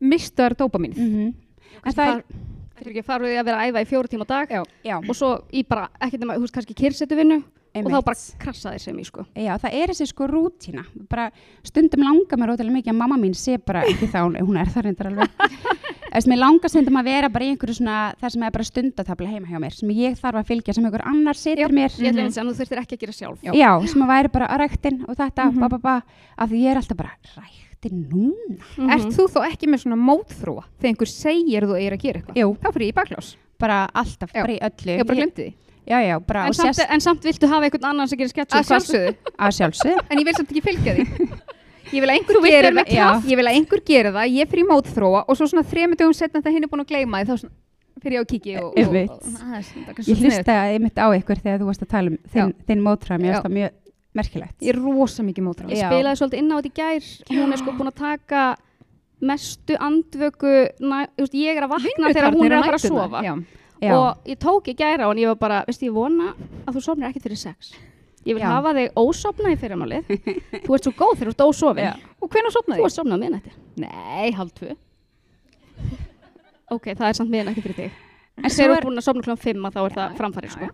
mistu 0.00 0.42
þær 0.46 0.58
dópamín. 0.62 0.96
mm 0.96 1.28
en 1.84 1.92
það 1.94 2.14
er, 2.14 2.22
Fyrir 2.78 2.94
ekki 2.94 3.06
farið 3.06 3.32
því 3.32 3.38
að 3.40 3.46
vera 3.48 3.58
að 3.58 3.68
æfa 3.72 3.80
í 3.82 3.86
fjóru 3.90 4.10
tíma 4.10 4.24
á 4.24 4.30
dag 4.30 4.52
Já. 4.54 4.60
já, 4.86 4.96
og 5.02 5.16
svo 5.18 5.30
í 5.50 5.64
bara, 5.66 5.88
ekkert 5.98 6.22
nema, 6.22 6.36
þú 6.38 6.44
veist, 6.46 6.54
kannski 6.54 6.76
kyrsetu 6.78 7.16
vinnu 7.74 7.86
og 7.86 7.92
þá 7.92 7.94
einmitt. 7.94 8.04
bara 8.04 8.16
krassa 8.44 8.70
þeir 8.74 8.80
sem 8.80 8.98
í, 8.98 9.04
sko. 9.04 9.24
já, 9.36 9.54
það 9.58 9.74
er 9.82 9.86
þessi 9.92 10.06
sko 10.08 10.26
rútína 10.28 10.84
bara 11.08 11.30
stundum 11.64 12.02
langar 12.02 12.38
mér 12.38 12.54
ótrúlega 12.54 12.76
mikið 12.78 12.92
að 12.94 12.96
mamma 13.02 13.16
mín 13.18 13.34
sé 13.34 13.58
bara 13.58 13.82
ekki 13.84 14.06
þá, 14.08 14.20
hún- 14.40 14.58
er 14.60 14.66
það 14.66 14.82
reyndar 14.84 15.06
alveg 15.12 15.28
Þess, 16.08 16.24
mér 16.26 16.38
langar 16.40 16.70
stundum 16.72 16.96
að 16.96 17.04
vera 17.04 17.28
bara 17.28 17.44
í 17.44 17.50
einhverju 17.52 17.74
svona 17.76 18.14
það 18.16 18.30
sem 18.32 18.42
er 18.42 18.50
bara 18.50 18.64
stundatabla 18.64 19.28
heima 19.28 19.46
hjá 19.46 19.58
mér 19.60 19.74
sem 19.76 19.88
ég 19.92 20.16
þarf 20.18 20.38
að 20.40 20.46
fylgja 20.48 20.74
sem 20.74 20.84
einhver 20.88 21.04
annar 21.06 21.34
setur 21.36 21.68
Já. 21.68 21.68
mér 21.68 21.90
Ég 22.00 22.08
ætla 22.08 22.22
Mhm. 22.22 22.28
að 22.28 22.32
segja 22.32 22.44
að 22.44 22.48
þú 22.48 22.56
þurftir 22.62 22.78
ekki 22.80 22.96
að 22.96 23.00
gera 23.00 23.12
sjálf. 23.12 23.38
Já. 23.44 23.52
já, 23.52 23.86
sem 23.86 24.02
að 24.02 24.08
væri 24.08 24.32
bara 24.32 24.46
að 24.48 24.58
ræktin 24.64 25.04
og 25.06 25.16
þetta, 25.16 25.44
Mhm. 25.52 25.60
ba, 25.60 25.68
ba, 25.68 25.78
ba, 25.78 26.02
af 26.38 26.48
því 26.50 26.56
ég 26.64 26.70
er 26.72 26.76
alltaf 26.80 26.96
bara 26.96 27.12
ræktin 27.36 28.08
núna 28.08 28.56
Mhm. 28.78 28.90
Ert 28.90 29.12
þú 29.12 29.28
þó 29.28 29.44
ekki 29.52 29.68
með 29.68 29.84
svona 29.84 30.00
mótþróa 30.00 30.64
þegar 30.80 30.88
einhver 30.96 31.08
segir 31.12 31.62
þú 31.62 31.76
ég 35.88 35.92
Já. 35.92 35.98
Ég 35.98 36.04
Ég- 36.04 36.08
já, 36.12 36.16
bara 36.28 36.46
En 36.46 36.54
samt, 36.54 36.76
sérst 36.76 36.94
en 36.94 37.00
samt 37.00 37.24
viltu 37.24 37.48
hafa 37.50 37.68
einhvern 37.68 37.90
annan 37.90 38.08
sem 38.08 38.18
gerir 38.18 38.32
sketsum. 38.32 38.58
Að 38.58 38.66
sjálfsögðu. 38.72 39.14
að 39.38 39.54
sjálfsögðu 39.58 40.02
En 40.10 40.18
ég 40.18 40.26
vil 40.28 40.34
samt 40.36 40.52
ekki 40.52 40.64
fylgja 40.68 40.98
því. 40.98 41.30
Ég 41.94 42.04
vil 42.04 42.10
að 42.10 42.18
einhver 42.18 42.36
gera 42.44 42.70
það. 42.84 43.24
Ég 43.30 43.38
vil 43.40 43.46
að 43.48 43.54
einhver 43.56 43.80
gera 43.80 44.10
það. 44.12 44.34
Ég 44.36 44.50
fyrir 44.50 44.66
mótþróa 44.68 45.24
og 45.24 45.38
svo 45.38 45.46
svona 45.48 45.64
þrejum 45.64 45.96
dögum 45.96 46.12
setna 46.12 46.42
það 46.44 46.52
hinn 46.58 46.66
er 46.66 46.68
búin 46.68 46.84
að 46.84 46.90
gleyma 46.92 47.22
því. 47.22 47.28
Þá 47.30 47.40
svona 47.40 47.54
fyrir 48.02 48.18
ég 48.18 48.24
á 48.24 48.26
kiki 48.28 48.54
og... 48.60 48.76
ég 48.76 48.86
svolítið 48.88 50.06
sniðugt. 50.06 50.22
hlusta 50.22 50.56
einmitt 50.68 51.00
á 51.00 51.06
ykkur 51.16 51.42
þegar 51.42 51.60
þú 51.62 51.68
varst 51.70 51.84
að 51.84 51.90
tala 51.94 52.12
um 52.12 52.18
þinn, 52.32 52.54
þinn 52.68 52.84
mótræð, 52.84 53.22
mér 53.22 53.32
finnst 53.32 53.46
það 53.48 53.56
mjög 53.56 53.76
merkilegt 54.18 54.64
Ég 54.64 54.72
er 54.72 54.80
rosa 54.82 55.24
mikið 55.26 55.46
mótþróa. 55.48 55.72
Ég 55.74 55.82
spilaði 55.90 56.20
svolítið 56.20 56.42
inn 56.42 56.52
á 56.52 56.56
þetta 56.58 56.70
í 56.70 56.76
gær. 56.78 57.08
Hún 57.32 57.54
er 57.54 57.62
sko 57.62 57.74
búin 57.78 57.90
að 57.90 57.98
taka 58.04 58.44
mestu 59.18 59.78
andvöku, 59.82 60.54
næ, 60.78 60.98
ég 61.34 61.58
er 61.58 61.66
að 61.66 61.72
vakna 61.74 62.12
þegar 62.14 62.36
hún 62.36 62.46
er 62.46 62.56
að 62.60 62.68
fara 62.68 62.78
að 62.78 62.86
sofa. 62.86 63.22
Já. 63.80 63.92
Og 63.94 64.26
ég 64.26 64.38
tók 64.42 64.66
í 64.68 64.74
gæra 64.74 65.06
og 65.08 65.16
ég 65.16 65.26
var 65.30 65.36
bara, 65.38 65.64
veistu, 65.68 65.86
ég 65.86 65.92
vona 65.94 66.32
að 66.66 66.74
þú 66.74 66.82
sofnir 66.82 67.08
ekkert 67.10 67.22
fyrir 67.28 67.38
sex. 67.38 67.72
Ég 68.26 68.34
vil 68.34 68.42
Já. 68.42 68.48
hafa 68.50 68.72
þig 68.74 68.92
ósofna 68.98 69.52
í 69.54 69.56
fyrirmálið. 69.56 70.08
þú 70.66 70.74
ert 70.74 70.84
svo 70.88 70.92
góð 70.98 71.14
þegar 71.20 71.30
þú 71.30 71.34
ert 71.36 71.44
ósofin. 71.46 72.02
Og 72.20 72.28
hvenær 72.32 72.50
Þú 72.50 72.56
sopnaði 72.58 72.84
ert 72.88 72.96
sofnað 72.98 73.20
minnætti. 73.22 73.52
Nei, 73.78 74.30
halv 74.34 74.50
tvö. 74.58 74.74
Ok, 76.74 76.90
það 76.98 77.06
er 77.08 77.16
samt 77.16 77.30
minnætti 77.32 77.62
fyrir 77.64 77.78
þig. 77.78 77.90
en, 78.42 78.50
svo 78.50 78.58
Þegar 78.58 78.68
þú 78.68 78.74
er, 78.74 78.76
ert 78.82 78.88
búin 78.90 79.00
að 79.00 79.06
sofna 79.06 79.22
klokkan 79.22 79.44
5 79.46 79.70
þá 79.72 79.80
er 79.86 79.94
það 79.96 80.10
Já, 80.10 80.16
framfæri, 80.18 80.48
já, 80.50 80.54
sko. 80.58 80.68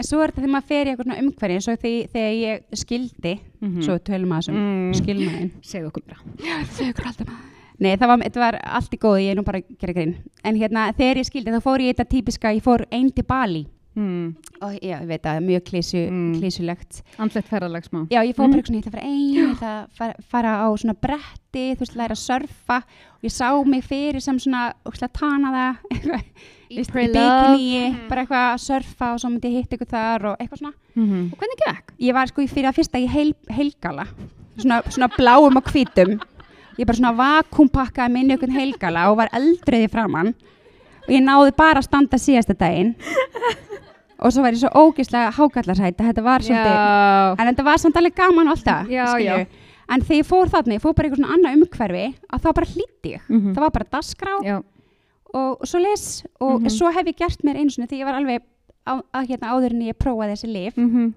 en 0.00 0.04
svo 0.08 0.18
er 0.24 0.30
þetta 0.32 0.40
þegar 0.42 0.52
maður 0.56 0.68
fer 0.72 0.84
í 0.88 0.90
eitthvað 0.94 1.20
umhverfi 1.20 1.54
eins 1.60 1.68
og 1.70 1.78
því, 1.84 1.92
þegar 2.16 2.34
ég 2.40 2.80
skildi 2.82 3.34
Mhm. 3.60 3.82
svo 3.84 3.92
við 3.98 4.02
tölum 4.08 4.32
að 4.34 4.40
þessum 4.40 4.58
Mm. 4.60 4.92
skilnaðin 5.00 5.50
Segðu 5.62 5.86
okkur 5.92 6.02
bara. 6.08 7.40
Nei, 7.80 7.96
það 7.96 8.08
var, 8.12 8.24
var 8.44 8.60
allt 8.76 8.92
í 8.94 8.98
góði, 9.00 9.26
ég 9.26 9.32
er 9.34 9.36
nú 9.40 9.44
bara 9.46 9.58
að 9.62 9.76
gera 9.80 9.94
grín. 9.96 10.16
En 10.44 10.56
hérna, 10.60 10.88
þegar 10.96 11.16
ég 11.22 11.28
skildi, 11.30 11.52
þá 11.54 11.60
fór 11.64 11.80
ég 11.80 11.90
í 11.90 11.94
þetta 11.94 12.10
típiska, 12.12 12.52
ég 12.56 12.62
fór 12.66 12.84
einn 12.92 13.10
til 13.16 13.24
Bali. 13.24 13.66
Mm. 13.98 14.36
Og 14.62 14.74
já, 14.78 15.00
ég 15.00 15.06
veit 15.08 15.24
að 15.24 15.32
það 15.32 15.38
er 15.40 15.46
mjög 15.48 15.62
klísu, 15.66 16.00
Mm. 16.10 16.34
klísulegt. 16.38 17.00
Andlegt 17.18 17.48
ferðalag 17.50 17.84
smá. 17.88 18.06
Já, 18.12 18.20
ég 18.22 18.36
fór 18.36 18.46
Mm. 18.46 18.52
bara 18.52 18.60
eitthvað 18.60 18.70
svona, 18.70 18.78
ég 18.78 18.84
ætla 18.84 18.90
að 18.90 18.94
fara 18.94 19.08
einn, 19.08 19.34
ég 19.34 19.50
ætla 19.56 19.72
að 19.72 19.86
fara, 19.98 20.14
fara 20.30 20.52
á 20.62 20.66
svona 20.78 20.94
bretti, 21.00 21.64
þú 21.74 21.80
veist, 21.80 21.96
læra 21.96 22.14
að 22.14 22.22
surfa. 22.22 22.76
Og 23.16 23.22
ég 23.24 23.32
sá 23.34 23.64
mig 23.66 23.82
fyrir 23.84 24.20
sem 24.22 24.38
svona, 24.38 24.72
ókslega 24.86 25.12
tana 25.12 25.50
það, 25.50 25.76
eitthvað, 25.90 26.22
veist, 26.70 26.90
í 26.94 27.08
love. 27.08 27.56
bikini, 27.58 28.08
bara 28.08 28.22
eitthvað 28.24 28.46
að 28.54 28.60
surfa 28.68 29.12
og 29.14 29.18
svo 29.20 29.28
myndi 29.30 29.50
ég 29.50 29.56
hitta 29.64 29.76
ykkur 29.76 29.90
þar 29.90 30.24
og 30.30 30.36
eitthvað 30.38 30.58
svona. 30.62 30.74
Mm 30.96 31.32
Og 31.32 31.38
hvernig 31.38 31.58
gekk? 31.66 31.92
Ég 32.00 32.12
var 32.14 32.26
sko 32.30 32.42
í 32.42 32.48
fyrir 32.48 32.68
að 32.70 32.78
fyrsta 32.78 32.98
í 33.02 33.08
heil, 33.08 33.34
heilgala, 33.50 34.06
svona, 34.56 34.82
svona 34.86 35.08
bláum 35.16 35.56
og 35.56 35.64
hvítum. 35.64 36.20
Ég 36.78 36.86
bara 36.86 36.96
svona 36.96 37.14
vakumpakkaði 37.16 38.12
minni 38.14 38.36
ykkur 38.36 38.52
heilgala 38.54 39.08
og 39.10 39.16
var 39.20 39.28
eldriði 39.36 39.88
framann. 39.90 40.34
Og 41.06 41.10
ég 41.14 41.22
náði 41.24 41.52
bara 41.56 41.80
að 41.80 41.88
standa 41.88 42.16
síðasta 42.20 42.54
daginn. 42.56 42.94
Og 44.20 44.32
svo 44.34 44.42
var 44.44 44.52
ég 44.52 44.60
svo 44.60 44.68
ógeðslega 44.76 45.32
hákallarsætt 45.32 45.96
þetta 45.96 46.22
var 46.22 46.44
svolítið, 46.44 47.38
en 47.40 47.48
þetta 47.50 47.64
var 47.64 47.78
samt 47.80 47.96
alveg 47.96 48.14
gaman 48.18 48.50
og 48.50 48.56
alltaf, 48.58 48.90
Já, 48.92 49.06
skilju. 49.14 49.46
En 49.90 50.02
þegar 50.04 50.20
ég 50.20 50.26
fór 50.28 50.50
þarna, 50.52 50.74
ég 50.76 50.82
fór 50.84 50.92
bara 50.94 51.08
eitthvað 51.08 51.22
svona 51.22 51.34
annað 51.38 51.56
umhverfi, 51.56 52.02
að 52.30 52.42
þá 52.44 52.50
bara 52.58 52.68
hlýtti 52.74 53.12
ég. 53.14 53.22
Mhm. 53.28 53.54
Það 53.56 53.64
var 53.64 53.70
bara 53.70 53.88
dasgrá 53.96 54.34
Já. 54.44 54.58
og 55.34 55.64
svo 55.66 55.80
les 55.80 56.04
og 56.40 56.60
Mhm. 56.60 56.68
svo 56.70 56.92
hef 56.92 57.06
ég 57.06 57.16
gert 57.16 57.42
mér 57.42 57.56
einu 57.56 57.70
svona 57.70 57.88
því 57.88 57.98
ég 57.98 58.04
var 58.04 58.14
alveg 58.20 58.42
á, 58.86 58.92
að, 59.14 59.26
hérna, 59.28 59.48
áður 59.50 59.70
en 59.72 59.80
ég 59.88 59.94
prófaði 59.98 60.32
þessi 60.36 60.52
lif 60.52 60.76
Mm 60.76 61.14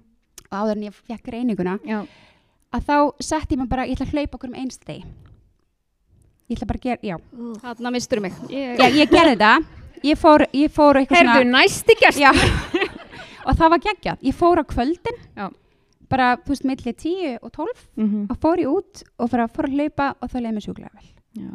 og 0.51 0.57
áður 0.59 0.71
en 0.77 0.83
ég 0.83 0.93
fekk 0.93 1.27
reyninguna 1.33 1.79
Já. 1.85 2.05
að 2.73 2.81
þá 2.85 3.11
sett 3.19 3.49
ég 3.51 3.57
mig 3.57 3.67
bara, 3.69 3.85
ég 3.85 3.97
ætla 3.97 4.05
að 4.07 4.13
hlaupa 4.13 4.37
okkur 4.37 4.49
um 4.49 4.55
einstegi 4.63 5.03
ég 6.53 6.59
ætla 6.59 6.69
bara 6.69 6.79
að 6.79 6.85
gera, 6.87 7.01
já 7.03 7.17
Þarna 7.63 7.91
mistur 7.97 8.21
mig. 8.23 8.37
Ég, 8.53 8.77
já, 8.79 8.87
ég 9.01 9.09
gerði 9.11 9.35
það, 9.41 9.67
ég 10.03 10.19
fór, 10.21 10.45
ég 10.53 10.71
fór 10.77 11.01
eitthvað 11.01 11.27
Herðu, 11.33 11.49
næsti 11.51 11.97
gæst. 11.99 12.21
já, 12.21 12.31
og 13.47 13.57
það 13.59 13.69
var 13.75 13.83
geggjað, 13.89 14.23
ég 14.29 14.35
fór 14.39 14.61
á 14.61 14.63
kvöldin 14.69 15.19
Já. 15.35 15.47
bara, 16.13 16.27
þú 16.45 16.53
veist, 16.53 16.65
milli 16.69 16.93
10 16.93 17.37
og 17.41 17.51
12 17.51 17.85
Mhm. 17.97 18.25
og 18.31 18.37
fór 18.43 18.61
ég 18.61 18.69
út 18.69 19.03
og 19.19 19.29
fór 19.31 19.43
að, 19.47 19.53
fór 19.55 19.67
að 19.69 19.77
hlaupa 19.79 20.11
og 20.21 20.29
þá 20.29 20.37
leiði 20.39 20.53
mér 20.57 20.65
sjúklega 20.67 20.93
vel. 20.93 21.09
Já. 21.43 21.49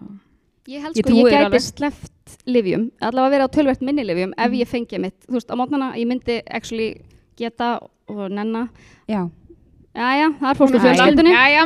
Ég 0.68 0.82
held 0.84 0.96
Ég 0.98 1.04
sko, 1.06 1.14
ég 1.16 1.32
þér 1.32 1.44
gæti 1.48 1.60
sleppt 1.64 2.34
livjum, 2.46 2.90
allavega 3.00 3.32
verið 3.38 3.46
á 3.48 3.54
tölvert 3.56 3.80
minni 3.86 4.04
livjum 4.04 4.32
ef 4.36 4.50
Mhm. 4.50 4.58
ég 4.60 4.68
fengi 4.68 4.98
mitt, 5.00 5.20
þú 5.26 5.32
veist, 5.38 5.48
á 5.48 5.54
mótnana 5.56 5.94
ég 5.96 6.06
myndi 6.06 6.42
actually 6.50 7.00
geta 7.36 7.78
og 8.08 8.30
nenna 8.30 8.68
Já, 9.08 9.30
Jæja, 9.96 10.26
þar 10.38 10.58
fórstu 10.58 10.80
fjölskyldunni. 10.82 11.32
Jæja, 11.32 11.62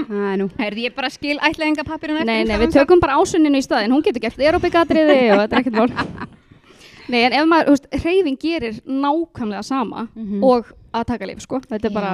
herði 0.60 0.84
ég 0.86 0.94
bara 0.96 1.10
skil 1.12 1.34
ætlaðingapapirinn 1.42 2.22
Nei, 2.24 2.44
nei, 2.48 2.54
við 2.62 2.76
tökum 2.76 3.00
bara 3.02 3.18
ásunninu 3.20 3.58
í 3.60 3.64
staðin, 3.64 3.92
hún 3.92 4.04
getur 4.06 4.22
gert 4.24 4.38
aerobikatriði 4.40 5.16
og 5.34 5.42
þetta 5.42 5.58
er 5.58 5.64
ekkert 5.64 5.76
mál. 5.80 6.30
Nei, 7.12 7.18
en 7.26 7.34
ef 7.36 7.48
maður, 7.50 7.66
þú 7.66 7.74
veist, 7.74 7.88
hreyfing 8.04 8.38
gerir 8.40 8.78
nákvæmlega 8.86 9.62
sama 9.66 10.06
Mhm. 10.14 10.38
og 10.46 10.70
að 10.94 11.04
taka 11.10 11.26
lif, 11.26 11.42
sko, 11.42 11.60
þetta 11.60 11.90
er 11.90 11.92
bara. 11.92 12.12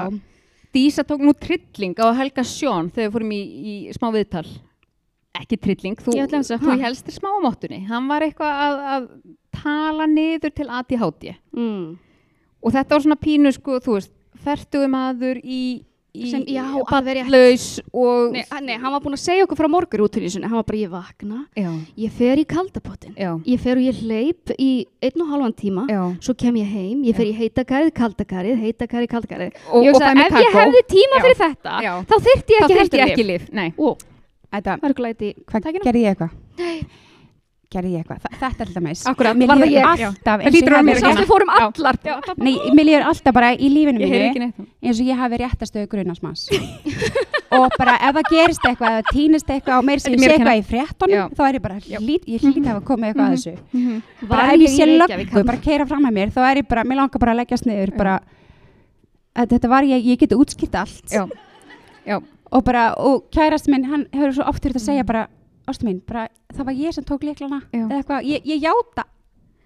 Dísa 0.75 1.05
tók 1.05 1.21
nú 1.25 1.33
trilling 1.39 1.95
á 2.01 2.13
Helga 2.17 2.43
Sjón 2.45 2.91
þegar 2.91 3.09
við 3.09 3.13
fórum 3.15 3.31
í, 3.33 3.43
í 3.63 3.75
smá 3.97 4.09
viðtal. 4.13 4.47
Ekki 5.39 5.57
trilling, 5.61 5.97
þú, 6.03 6.17
þú 6.59 6.79
helstir 6.83 7.15
smá 7.15 7.31
á 7.31 7.39
móttunni 7.45 7.87
hann 7.87 8.09
var 8.09 8.25
eitthvað 8.27 8.63
að, 8.65 8.81
að 8.97 9.09
tala 9.55 10.07
niður 10.11 10.51
til 10.57 10.67
ADHD 10.67 11.37
mm. 11.55 11.99
og 12.65 12.73
þetta 12.75 12.97
var 12.97 13.05
svona 13.05 13.17
pínu 13.23 13.53
sko, 13.55 13.79
þú 13.85 13.95
veist, 14.01 14.11
fertuðu 14.43 14.89
maður 14.91 15.39
í 15.45 15.85
Sem- 16.29 16.45
já, 16.49 16.65
laus 17.31 17.65
og 17.93 18.33
nei, 18.33 18.43
nei, 18.65 18.77
hann 18.81 18.93
var 18.95 19.03
búinn 19.05 19.15
að 19.15 19.21
segja 19.23 19.45
okkur 19.45 19.59
frá 19.61 19.69
morgur 19.71 20.01
út 20.07 20.17
í 20.19 20.31
sinni, 20.33 20.49
hann 20.49 20.57
var 20.59 20.65
bara, 20.67 20.79
ég 20.81 20.91
vakna 20.91 21.43
já, 21.55 21.69
ég 22.01 22.11
fer 22.17 22.41
í 22.41 22.47
kaldapottin 22.49 23.15
já, 23.15 23.31
ég 23.47 23.61
fer 23.61 23.77
og 23.77 23.85
ég 23.85 24.01
hleyp 24.03 24.55
í 24.59 24.71
einn 25.05 25.23
og 25.23 25.29
halvan 25.35 25.53
tíma 25.55 25.85
já. 25.87 26.01
svo 26.25 26.35
kem 26.35 26.57
ég 26.59 26.71
heim, 26.73 27.03
ég 27.05 27.15
fer 27.15 27.29
í 27.29 27.35
heitakarið, 27.37 27.93
kaldakarið, 27.95 28.57
heitakarið, 28.65 29.11
kaldakarið 29.13 29.61
og, 29.71 29.85
ég 29.85 29.93
mér 30.17 30.27
ef 30.33 30.39
ég 30.41 30.49
kakó. 30.49 30.65
hefði 30.65 30.85
tíma 30.97 31.21
fyrir 31.27 31.41
þetta 31.45 31.77
þá 32.09 32.17
ég 32.57 32.65
ekki 32.65 32.79
þurfti 32.81 33.03
ég 33.03 33.13
ekki 33.13 33.27
lif 33.29 33.45
lif 33.45 33.53
nei. 33.53 33.69
Ó, 33.79 33.95
Þetta, 34.49 34.79
hvað, 35.45 35.61
Tækinu? 35.69 35.85
gerði 35.85 36.03
ég 36.07 36.15
eitthvað? 36.17 36.99
Gerði 37.69 37.91
ég 37.93 38.01
eitthvað? 38.01 38.23
Þa, 38.25 38.31
þetta 38.41 38.63
er 38.65 38.69
alltaf 38.71 38.83
meins. 38.85 39.01
Akkurat, 39.11 39.37
mér 39.37 39.49
var 39.51 39.59
það 39.61 39.69
líður 39.69 39.77
ég? 39.77 40.05
alltaf 40.09 40.23
Það 40.25 40.55
ég 40.57 40.69
að 40.73 40.87
vera 40.89 41.01
Sástu 41.03 41.25
fórum 41.29 41.51
allar 41.53 41.99
Nei, 42.41 42.55
mér 42.79 42.87
líður 42.89 43.03
alltaf 43.11 43.35
bara 43.37 43.51
í 43.53 43.69
lífinu 43.69 44.01
mínu 44.01 44.21
ekki 44.29 44.41
neitt 44.41 44.63
eins 44.89 45.03
og 45.03 45.11
ég 45.11 45.21
hafi 45.21 45.41
réttastöðu 45.43 45.91
grunasmanns 45.93 46.47
og 47.59 47.77
bara 47.77 47.99
ef 48.09 48.17
það 48.17 48.31
gerist 48.33 48.65
eitthvað 48.71 48.97
eða 48.97 49.05
týnist 49.13 49.53
eitthvað 49.53 49.83
og 49.83 49.85
meir 49.89 50.01
sem 50.01 50.15
ég 50.17 50.23
mér 50.23 50.33
sé 50.33 50.33
að 50.33 50.41
eitthvað 50.41 50.63
í 50.63 50.65
fréttunum 50.71 51.15
Já. 51.19 51.23
þá 51.37 51.43
er 51.49 51.59
ég 51.59 51.63
bara, 51.69 51.79
hlít, 51.85 52.27
ég 52.29 52.43
hlýt 52.47 52.59
að 52.65 52.71
hafa 52.73 52.83
komið 52.89 53.09
eitthvað 53.11 53.29
að 53.29 53.37
þessu 53.37 53.55
Mhm. 53.77 54.03
bara 54.29 54.43
Var 54.49 54.55
ef 54.55 54.61
ég 54.61 54.75
sé 54.79 54.89
löggu, 54.89 55.45
bara 55.53 55.59
keira 55.69 55.87
fram 55.93 56.03
með 56.09 56.17
mér 56.19 56.33
þá 56.33 56.41
er 56.51 56.57
ég 56.63 56.69
bara, 56.69 56.85
mér 56.85 56.97
langar 57.03 57.21
bara 57.21 57.33
að 57.37 57.41
leggjast 57.43 57.67
niður 57.69 57.97
bara, 58.01 58.17
að 59.37 59.49
þetta 59.53 59.69
var 59.69 59.83
ég, 59.85 60.05
ég 60.09 60.19
geti 60.25 60.35
útskipt 60.41 60.75
allt 60.75 61.13
Já. 61.13 61.27
Já. 62.07 62.21
og 62.53 62.65
bara, 62.65 62.95
og 62.97 63.29
kærast 63.31 63.69
minn 63.69 63.85
hann 63.85 64.07
hefur 64.13 64.33
svo 64.41 64.49
oft 64.49 64.63
þurft 64.65 64.81
að 64.81 64.87
segja 64.89 65.05
bara 65.05 65.27
ástu 65.71 65.87
mín, 65.89 66.01
bara, 66.09 66.27
það 66.55 66.69
var 66.71 66.81
ég 66.81 66.97
sem 66.97 67.07
tók 67.07 67.25
leiklana 67.29 67.63
eða 67.73 68.01
eitthvað, 68.01 68.27
ég, 68.29 68.49
ég 68.49 68.67
játa 68.67 69.05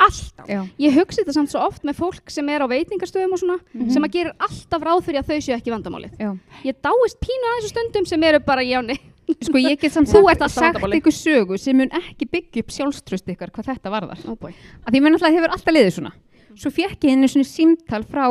alltaf. 0.03 0.49
Já. 0.51 0.63
Ég 0.83 0.97
hugsi 0.99 1.23
þetta 1.23 1.35
samt 1.37 1.53
svo 1.53 1.63
oft 1.63 1.85
með 1.87 2.01
fólk 2.01 2.33
sem 2.33 2.49
er 2.51 2.65
á 2.65 2.67
veitingastöðum 2.71 3.37
og 3.37 3.43
svona 3.43 3.59
sem 3.93 4.03
að 4.07 4.15
gerir 4.17 4.35
alltaf 4.43 4.83
ráð 4.89 5.05
fyrir 5.07 5.23
að 5.23 5.31
þau 5.31 5.47
séu 5.47 5.55
ekki 5.57 5.75
vandamálið. 5.75 6.17
Já. 6.19 6.33
Ég 6.67 6.79
dáist 6.83 7.21
pínu 7.23 7.51
að 7.51 7.59
þessu 7.61 7.73
stundum 7.75 8.09
sem 8.11 8.27
eru 8.29 8.43
bara 8.47 8.67
jáni 8.67 8.99
sko 9.47 9.63
ég 9.63 9.79
get 9.81 9.95
samt 9.95 10.11
Þú 10.11 10.19
sagt, 10.19 10.33
ert 10.33 10.43
alltaf 10.43 10.57
sagt 10.57 10.67
vandamálið. 10.67 10.99
ykkur 11.01 11.17
sögu 11.17 11.59
sem 11.63 11.79
mun 11.79 11.95
ekki 12.03 12.29
byggja 12.35 12.65
upp 12.65 12.75
sjálfströst 12.75 13.33
ykkar 13.33 13.55
hvað 13.55 13.71
þetta 13.71 13.95
varðar. 13.95 14.27
Oh 14.27 14.37
að 14.43 14.91
því 14.91 15.03
mér 15.05 15.15
náttúrulega 15.15 15.39
hefur 15.39 15.57
alltaf 15.57 15.77
liðið 15.77 15.95
svona. 15.99 16.15
Svo 16.59 16.73
fekk 16.75 17.07
ég 17.07 17.15
einu 17.15 17.31
svona 17.31 17.49
símtal 17.49 18.03
frá 18.05 18.27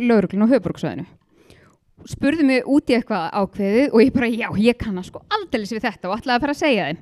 lauruglun 0.00 0.48
á 0.48 0.52
höfbruksvæðinu 0.56 1.06
spurði 2.08 2.46
mig 2.46 2.68
út 2.68 2.90
í 2.90 2.96
eitthvað 2.96 3.26
ákveðið 3.40 3.94
og 3.94 4.02
ég 4.04 4.12
bara 4.14 4.28
já, 4.32 4.48
ég 4.62 4.78
kann 4.80 5.00
að 5.00 5.08
sko 5.10 5.22
aldeilis 5.36 5.72
við 5.74 5.84
þetta 5.86 6.10
og 6.10 6.16
ætlaði 6.16 6.36
að 6.36 6.44
fara 6.46 6.54
að 6.54 6.60
segja 6.60 6.86
þeim. 6.88 7.00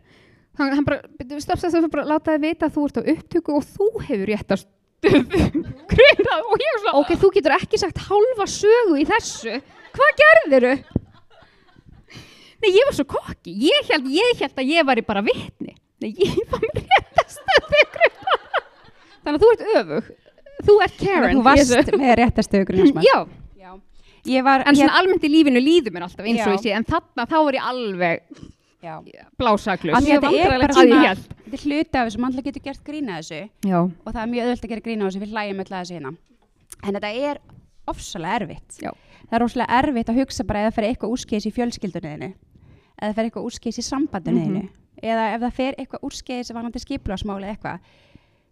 Hann, 0.59 0.73
hann 0.75 0.87
bara, 0.89 1.39
stoppst 1.39 1.67
þess 1.67 1.79
að 1.79 1.89
bara 1.93 2.07
láta 2.09 2.35
þið 2.35 2.47
vita 2.49 2.67
að 2.67 2.77
þú 2.77 2.87
ert 2.89 2.99
á 2.99 3.03
upptöku 3.15 3.57
og 3.59 3.67
þú 3.77 3.89
hefur 4.09 4.31
réttast 4.33 4.71
grunað 5.93 6.47
og 6.51 6.63
ég 6.65 6.73
var 6.73 6.81
svona 6.83 6.95
Ok, 6.99 7.13
þú 7.23 7.31
getur 7.37 7.55
ekki 7.55 7.79
sagt 7.79 8.01
hálfa 8.09 8.49
sögu 8.51 8.97
í 8.99 9.07
þessu. 9.07 9.59
Hvað 9.95 10.17
gerðiru? 10.23 10.73
Nei, 12.59 12.73
ég 12.75 12.89
var 12.89 12.97
svo 12.97 13.07
kokki, 13.07 13.55
ég 13.69 13.93
held, 13.93 14.09
ég 14.11 14.41
held 14.43 14.59
að 14.59 14.73
ég 14.75 14.89
væri 14.89 15.05
bara 15.07 15.23
vitni. 15.23 15.77
Nei, 16.03 16.11
ég 16.19 16.41
var 16.51 16.65
með 16.65 16.83
réttast 16.89 17.45
Þannig 19.29 19.37
að 19.37 19.45
þú 19.45 19.51
ert 19.53 19.65
öfug. 19.79 20.11
Þú 20.67 20.75
ert 20.83 20.97
Karen 20.99 21.37
þú 21.37 21.43
í 21.43 21.47
varst 21.47 21.93
með 21.95 22.15
réttastöðu 22.19 22.67
grunasmanns 22.73 23.07
Já, 23.07 23.19
var 24.45 24.61
en 24.67 24.75
ég- 24.75 24.79
svona 24.83 24.99
almennt 25.01 25.25
í 25.25 25.31
lífinu 25.33 25.61
líður 25.63 25.93
mér 25.97 26.03
alltaf 26.09 26.27
eins 26.27 26.47
og 26.47 26.53
ég 26.55 26.63
sé 26.63 26.71
En 26.77 26.85
þarna 26.85 27.27
þá 27.27 27.37
er 27.49 27.55
ég 27.59 27.67
alveg 27.73 28.21
já. 28.83 28.95
blásaklus 29.39 29.95
Af 29.97 30.03
því 30.03 30.09
Mjög 30.09 30.23
þetta 30.23 30.39
er 30.39 30.49
bara 30.49 30.69
ég 30.69 30.79
svona 30.79 31.15
þetta 31.15 31.57
er 31.59 31.65
hluti 31.65 31.99
af 31.99 32.07
þessu, 32.09 32.19
mannlega 32.23 32.45
getur 32.49 32.63
gert 32.63 32.83
grína 32.85 33.19
þessu. 33.19 33.41
Já, 33.65 33.79
og 33.81 34.13
það 34.13 34.23
er 34.23 34.33
mjög 34.33 34.45
öðvöld 34.49 34.65
að 34.65 34.69
gera 34.69 34.81
grína 34.87 35.09
þessu 35.09 35.21
við 35.25 35.33
hlægjum 35.33 35.61
öll 35.65 35.73
að 35.73 35.81
þessu 35.81 35.95
hérna. 35.99 36.13
En 36.85 36.95
þetta 36.95 37.13
er 37.31 37.39
ofsalega 37.89 38.35
erfitt. 38.43 38.79
Já. 38.83 38.91
það 39.29 39.37
er 39.39 39.45
ofsalega 39.45 39.79
erfitt 39.83 40.09
að 40.13 40.19
hugsa 40.21 40.45
bara 40.47 40.61
eða 40.67 40.75
fer 40.77 40.85
eitthvað 40.89 41.13
úrskeiðis 41.17 41.47
í 41.49 41.53
fjölskyldunniðinu 41.57 42.29
eða 43.03 43.15
fer 43.15 43.25
eitthvað 43.29 43.47
úrskeiðis 43.49 43.79
í 43.79 43.85
sambandunniðinu 43.89 44.69
eða 45.03 45.25
ef 45.35 45.41
það 45.43 45.53
fer 45.59 45.75
eitthvað 45.79 46.05
úrskeiðis 46.09 46.53
vanandi 46.55 46.79
skipularsmáli 46.85 47.49
eitthvað. 47.53 47.79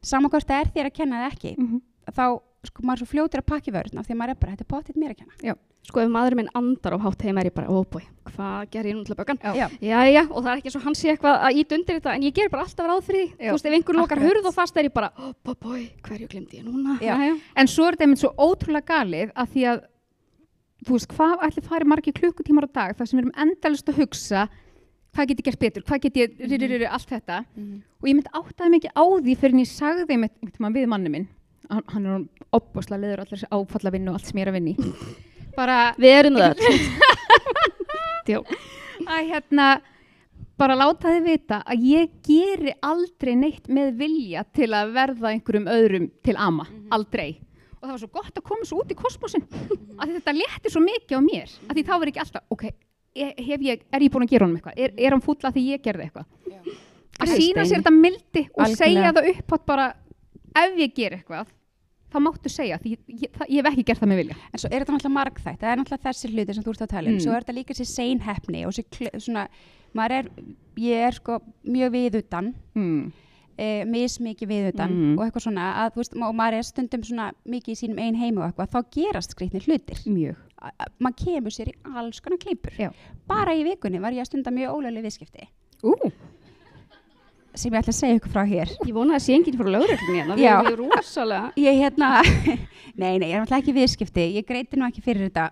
Saman 0.02 0.30
hvort 0.30 0.46
það 0.46 0.60
er 0.64 0.68
þér 0.74 0.86
að 0.90 0.94
kenna 0.98 1.20
það 1.22 1.32
ekki 1.32 1.54
Mhm. 1.58 1.80
þá 2.12 2.24
sko 2.70 2.82
maður 2.82 2.98
er 2.98 3.04
svo 3.04 3.12
fljótur 3.14 3.42
að 3.42 3.48
pakki 3.52 3.74
vörðna 3.74 4.04
því 4.04 4.14
að 4.14 4.20
maður 4.20 4.34
er 4.34 4.42
bara, 4.42 4.54
þetta 4.56 4.66
er 4.66 4.72
potið 4.74 5.00
mér 5.00 5.14
að 5.14 5.22
kenna 5.22 5.56
Sko 5.86 6.00
ef 6.02 6.08
maðurinn 6.10 6.40
minn 6.40 6.54
andar 6.58 6.96
á 6.96 7.04
hátt 7.04 7.20
heim 7.22 7.36
er 7.38 7.46
ég 7.46 7.54
bara, 7.54 7.70
oh 7.70 7.84
boy, 7.86 8.02
hvað 8.32 8.70
ger 8.72 8.88
ég 8.90 8.96
nú 8.96 9.04
til 9.06 9.12
að 9.14 9.20
bökan? 9.20 9.38
Já. 9.38 9.68
Já. 9.78 10.00
Jæja, 10.02 10.24
og 10.32 10.40
það 10.40 10.48
er 10.50 10.58
ekki 10.58 10.72
svo 10.74 10.80
hann 10.82 10.96
sé 10.98 11.12
eitthvað 11.12 11.44
að 11.46 11.60
ít 11.60 11.74
undir 11.76 11.98
þetta, 12.00 12.14
en 12.16 12.24
ég 12.26 12.34
ger 12.34 12.50
bara 12.50 12.64
alltaf 12.66 12.88
ráð 12.90 13.04
fyrir 13.06 13.20
því. 13.20 13.28
Já, 13.36 13.46
Þú 13.46 13.54
veist, 13.54 13.68
ef 13.70 13.76
einhver 13.76 13.98
lokar 14.00 14.22
hurð 14.24 14.48
og 14.50 14.56
fast 14.56 14.80
er 14.80 14.88
ég 14.88 14.96
bara, 14.96 15.12
oh 15.14 15.30
boy, 15.46 15.54
boy, 15.62 15.84
hverju 16.08 16.26
glemdi 16.32 16.58
ég 16.58 16.66
núna? 16.66 16.96
Já. 16.98 17.14
Jæja. 17.14 17.38
En 17.54 17.70
svo 17.70 17.86
er 17.86 17.94
þetta 17.94 18.08
einmitt 18.08 18.24
svo 18.24 18.32
ótrúlega 18.34 18.90
galið 18.90 19.30
að 19.30 19.54
því 19.54 19.68
að 19.70 19.80
þú 20.82 20.98
veist, 20.98 21.14
hvað 21.14 21.46
ætli 21.46 21.66
farið 21.70 21.92
margir 21.94 22.18
klukkutímar 22.18 22.66
á 22.66 22.70
dag 22.80 22.98
þar 22.98 23.10
sem 23.12 23.20
við 23.20 23.24
erum 23.24 23.38
endalist 23.46 23.94
að 23.94 24.02
hugsa 24.02 24.48
hvað 25.16 25.30
get 25.30 25.40
ég 25.40 25.46
gert 25.48 25.62
betur, 25.62 25.84
hvað 25.86 26.02
get 26.02 26.16
ég 26.16 26.34
mm 26.36 26.50
-hmm. 26.50 26.92
allt 26.92 27.08
þetta 27.08 27.44
og 28.02 28.08
ég 28.08 28.14
myndi 28.14 28.34
áttaði 28.34 28.70
mikið 28.74 28.90
á 28.92 29.04
því 29.24 29.36
fyrir 29.40 29.54
en 29.54 29.64
ég 29.64 29.70
sagði 29.70 30.06
þeim 30.06 30.22
einhvern 30.26 30.74
veginn 30.74 30.76
við 30.76 30.88
manni 30.92 31.10
minn 31.10 31.28
hann, 31.70 31.84
hann 31.92 32.06
er 32.06 32.24
opbosla 32.56 32.98
leður 33.00 33.22
allir 33.24 33.38
þessi 33.38 33.50
áfalla 33.52 33.92
vinnu 33.94 34.12
og 34.12 34.18
allt 34.18 34.30
sem 34.30 34.38
ég 34.40 34.46
er 34.46 34.52
að 34.52 34.58
vinni 34.60 34.74
bara 35.58 35.76
Við 35.96 36.12
erum 36.20 36.36
það. 36.40 36.54
Að 39.06 39.28
hérna 39.30 39.66
bara 40.58 40.74
láta 40.78 41.12
þið 41.12 41.26
vita 41.28 41.58
að 41.68 41.82
ég 41.86 42.14
geri 42.26 42.72
aldrei 42.84 43.34
neitt 43.38 43.68
með 43.70 43.92
vilja 44.00 44.42
til 44.56 44.70
að 44.74 44.94
verða 44.96 45.30
einhverjum 45.34 45.68
öðrum 45.70 46.08
til 46.24 46.34
ama, 46.40 46.64
aldrei. 46.96 47.36
Og 47.76 47.84
það 47.84 47.92
var 47.92 48.00
svo 48.02 48.10
gott 48.16 48.40
að 48.40 48.46
koma 48.48 48.66
svo 48.66 48.80
út 48.82 48.90
í 48.90 48.96
kosmosin 48.98 49.44
að 50.00 50.12
þetta 50.16 50.34
létti 50.34 50.72
svo 50.72 50.82
mikið 50.82 51.20
á 51.20 51.22
mér. 51.22 51.54
Að 51.68 51.76
því 51.78 51.84
þá 51.86 51.92
verður 51.94 52.12
ekki 52.14 52.24
alltaf, 52.24 52.46
ok 52.56 52.66
hef 53.16 53.62
ég, 53.64 53.84
er 53.96 54.02
ég 54.04 54.12
búin 54.12 54.26
að 54.26 54.32
gera 54.34 54.44
honum 54.44 54.58
eitthvað, 54.58 54.80
er, 54.84 54.96
er 55.00 55.14
hann 55.14 55.22
fúll 55.24 55.38
að 55.40 55.54
því 55.56 55.62
ég 55.70 55.84
gerði 55.84 56.08
eitthvað? 56.08 56.26
Að 57.16 57.30
Æ, 57.30 57.36
sína 57.38 57.62
sér 57.64 57.80
þetta 57.80 57.92
mildi 57.94 58.42
og 58.50 58.64
Algjörlega. 58.66 58.80
segja 58.82 59.12
það 59.16 59.28
upp 59.30 59.54
átt 59.56 59.64
bara 59.70 59.86
ef 60.60 60.74
ég 60.82 60.92
ger 60.98 61.16
eitthvað 61.16 61.46
þá 62.12 62.16
máttu 62.22 62.48
segja, 62.52 62.78
því 62.78 62.92
ég, 62.94 62.98
ég, 63.22 63.30
það- 63.36 63.50
ég 63.50 63.62
hef 63.64 63.72
ekki 63.72 63.84
gert 63.90 64.00
það 64.00 64.08
með 64.12 64.20
vilja 64.22 64.36
En 64.52 64.58
svo 64.62 64.68
er 64.70 64.80
þetta 64.84 64.92
náttúrulega 64.96 65.18
margþætt, 65.18 65.60
það 65.60 65.70
er 65.72 65.78
náttúrulega 65.80 66.06
þessi 66.06 66.30
hluti 66.32 66.54
sem 66.54 66.64
þú 66.64 66.70
ert 66.74 66.82
að 66.86 66.92
tala 66.94 67.08
um, 67.08 67.14
Mm. 67.16 67.20
svo 67.26 67.32
er 67.36 67.40
þetta 67.44 67.56
líka 67.58 67.74
þessi 67.74 67.86
seinhefni 67.96 68.64
og 68.66 68.72
þessi 68.72 69.20
svona, 69.26 69.48
maður 69.94 70.16
er, 70.18 70.30
ég 70.76 71.06
er 71.08 71.12
sko 71.12 71.40
mjög 71.66 71.90
viðutan, 71.96 72.54
hmm. 72.74 73.12
e, 73.58 73.84
mismikið 73.88 74.48
viðutan 74.48 74.90
Mm. 74.92 75.18
og 75.18 75.24
eitthvað 75.26 75.46
svona, 75.48 75.66
að 75.86 75.92
þú 75.94 75.96
veist, 76.02 76.16
og 76.16 76.34
maður 76.36 76.58
er 76.58 76.62
stundum 76.62 77.02
svona 77.02 77.32
mikið 77.46 77.72
í 77.72 77.78
sínum 77.80 77.98
ein 77.98 78.14
heimi 78.14 78.38
og 78.42 78.50
eitthvað, 78.52 78.70
þá 78.70 78.80
gerast 78.92 79.30
skrýtnir 79.36 79.64
hlutir. 79.66 80.02
mjög 80.06 80.36
Maður 80.98 81.16
kemur 81.24 81.52
sér 81.52 81.68
í 81.68 81.74
alls 81.94 82.18
konar 82.20 82.38
kleipur. 82.38 82.72
Já. 82.80 82.90
Bara 83.28 83.52
í 83.54 83.62
vikunni 83.62 84.00
var 84.00 84.10
ég 84.12 84.20
að 84.24 84.30
stunda 84.30 84.50
mjög 84.50 84.72
ólöglega 84.74 85.04
viðskipti, 85.04 85.46
Ú, 85.84 85.92
sem 87.56 87.72
ég 87.72 87.80
ætla 87.82 87.92
að 87.94 87.98
segja 87.98 88.18
ykkur 88.20 88.32
frá 88.34 88.42
hér. 88.48 88.72
Ég 88.86 88.94
vona 88.96 89.16
að 89.16 89.24
sé 89.26 89.34
enginn 89.36 89.56
frá 89.58 89.68
lögreglunni 89.72 90.20
hérna. 90.20 90.36
Við 90.36 90.44
Já. 90.46 90.54
erum 90.60 90.68
við 90.68 90.96
rosalega. 90.96 91.52
Ég 91.66 91.80
hérna, 91.82 92.10
nei, 93.00 93.14
nei, 93.18 93.28
ég 93.30 93.34
er 93.36 93.42
náttúrulega 93.42 93.62
ekki 93.62 93.74
viðskipti, 93.76 94.26
ég 94.36 94.46
greiti 94.48 94.76
nú 94.80 94.86
ekki 94.88 95.02
fyrir 95.04 95.28
þetta. 95.30 95.50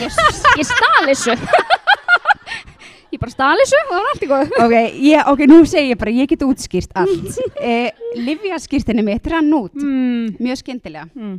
Ég, 0.00 0.10
ég 0.58 0.66
stál 0.66 1.08
þessu. 1.08 1.34
ég 3.14 3.20
bara 3.22 3.30
stál 3.34 3.56
þessu 3.60 3.80
og 3.80 3.90
það 3.90 3.98
var 3.98 4.08
allt 4.12 4.24
í 4.24 4.28
góð. 4.30 4.54
ok, 4.64 4.76
ég, 5.06 5.28
ok, 5.34 5.42
nú 5.50 5.58
segir 5.70 5.92
ég 5.94 6.00
bara, 6.00 6.14
ég 6.14 6.30
get 6.32 6.42
útskýrt 6.46 6.94
allt. 6.98 7.36
eh, 7.62 7.90
Livjaskýrtinni 8.18 9.04
mitt 9.06 9.28
rann 9.30 9.52
út, 9.54 9.74
mm. 9.78 10.38
mjög 10.42 10.62
skyndilega. 10.64 11.06
Mm. 11.14 11.36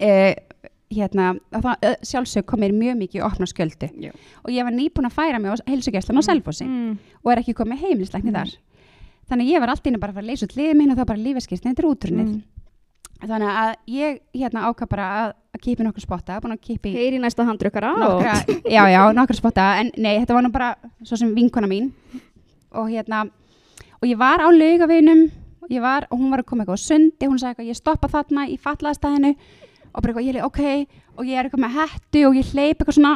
Eh, 0.00 0.32
hérna, 0.90 1.34
það 1.52 1.84
sjálfsög 2.08 2.46
kom 2.48 2.62
mér 2.64 2.72
mjög 2.74 2.96
mikið 3.02 3.20
í 3.20 3.24
opna 3.26 3.46
sköldu. 3.46 3.90
Og 4.44 4.50
ég 4.54 4.64
var 4.66 4.74
nýbúin 4.74 5.06
að 5.10 5.14
færa 5.18 5.38
mig 5.42 5.52
á 5.52 5.56
heilsugjæslan 5.68 6.18
á 6.18 6.22
Selfossi 6.26 6.64
Mm. 6.66 6.96
og 7.24 7.32
er 7.34 7.42
ekki 7.44 7.54
komið 7.58 7.84
heimilisleikni 7.84 8.32
Mm. 8.32 8.38
þar. 8.40 8.56
Þannig 9.30 9.46
að 9.46 9.52
ég 9.54 9.62
var 9.62 9.70
allt 9.70 9.84
inni 9.86 10.00
bara 10.02 10.10
að 10.10 10.18
fara 10.18 10.26
að 10.26 10.32
leysa 10.32 10.46
út 10.48 10.56
liðið 10.58 10.78
minn 10.80 10.90
og 10.90 10.98
þá 10.98 11.04
bara 11.06 11.24
lífaskýrtinni, 11.24 11.70
þetta 11.70 11.82
er 11.84 11.90
útrunnið. 11.90 12.30
Mm. 12.30 12.60
Þannig 13.20 13.58
að 13.60 13.72
ég 13.92 14.16
hérna 14.40 14.62
ákvað 14.70 14.88
bara 14.94 15.08
að, 15.18 15.32
að 15.54 15.66
í 15.68 15.74
nokkra 15.84 16.02
spotta, 16.02 16.38
búin 16.40 16.54
að 16.54 16.62
kipa 16.64 16.88
í 16.88 16.94
Heyri 16.94 17.18
næsta 17.20 17.44
handrukkara 17.44 17.90
nokkra, 18.00 18.36
já, 18.64 18.80
já, 18.88 19.00
nokkra 19.16 19.36
spotta, 19.36 19.66
en 19.82 19.90
nei, 20.00 20.14
þetta 20.22 20.38
var 20.38 20.46
nú 20.46 20.52
bara 20.54 20.70
svo 21.04 21.18
sem 21.20 21.34
vinkona 21.36 21.68
mín. 21.68 21.90
Og 22.80 22.88
hérna, 22.88 23.26
og 24.00 24.08
ég 24.08 24.16
var 24.18 24.40
á 24.40 24.48
laugavinum, 24.48 25.26
ég 25.68 25.84
var, 25.84 26.08
og 26.08 26.22
hún 26.22 26.32
var 26.32 26.42
að 26.42 26.48
koma 26.48 26.64
eitthvað 26.64 26.80
á 26.80 26.86
sundi, 26.86 27.28
hún 27.28 27.38
sagði 27.38 27.52
eitthvað, 27.52 27.70
ég 27.70 27.80
stoppa 27.82 28.10
þarna 28.10 28.48
í 28.48 28.56
fallaðastæðinu 28.64 29.34
og 29.36 30.00
bara 30.00 30.14
eitthvað, 30.14 30.26
ég 30.26 30.40
er 30.40 30.48
ok, 30.48 30.64
og 31.18 31.28
ég 31.28 31.36
er 31.36 31.46
eitthvað 31.46 31.64
með 31.66 31.76
hættu 31.76 32.24
og 32.26 32.40
ég 32.40 32.54
hleyp 32.54 32.80
eitthvað 32.80 32.96
svona 32.96 33.14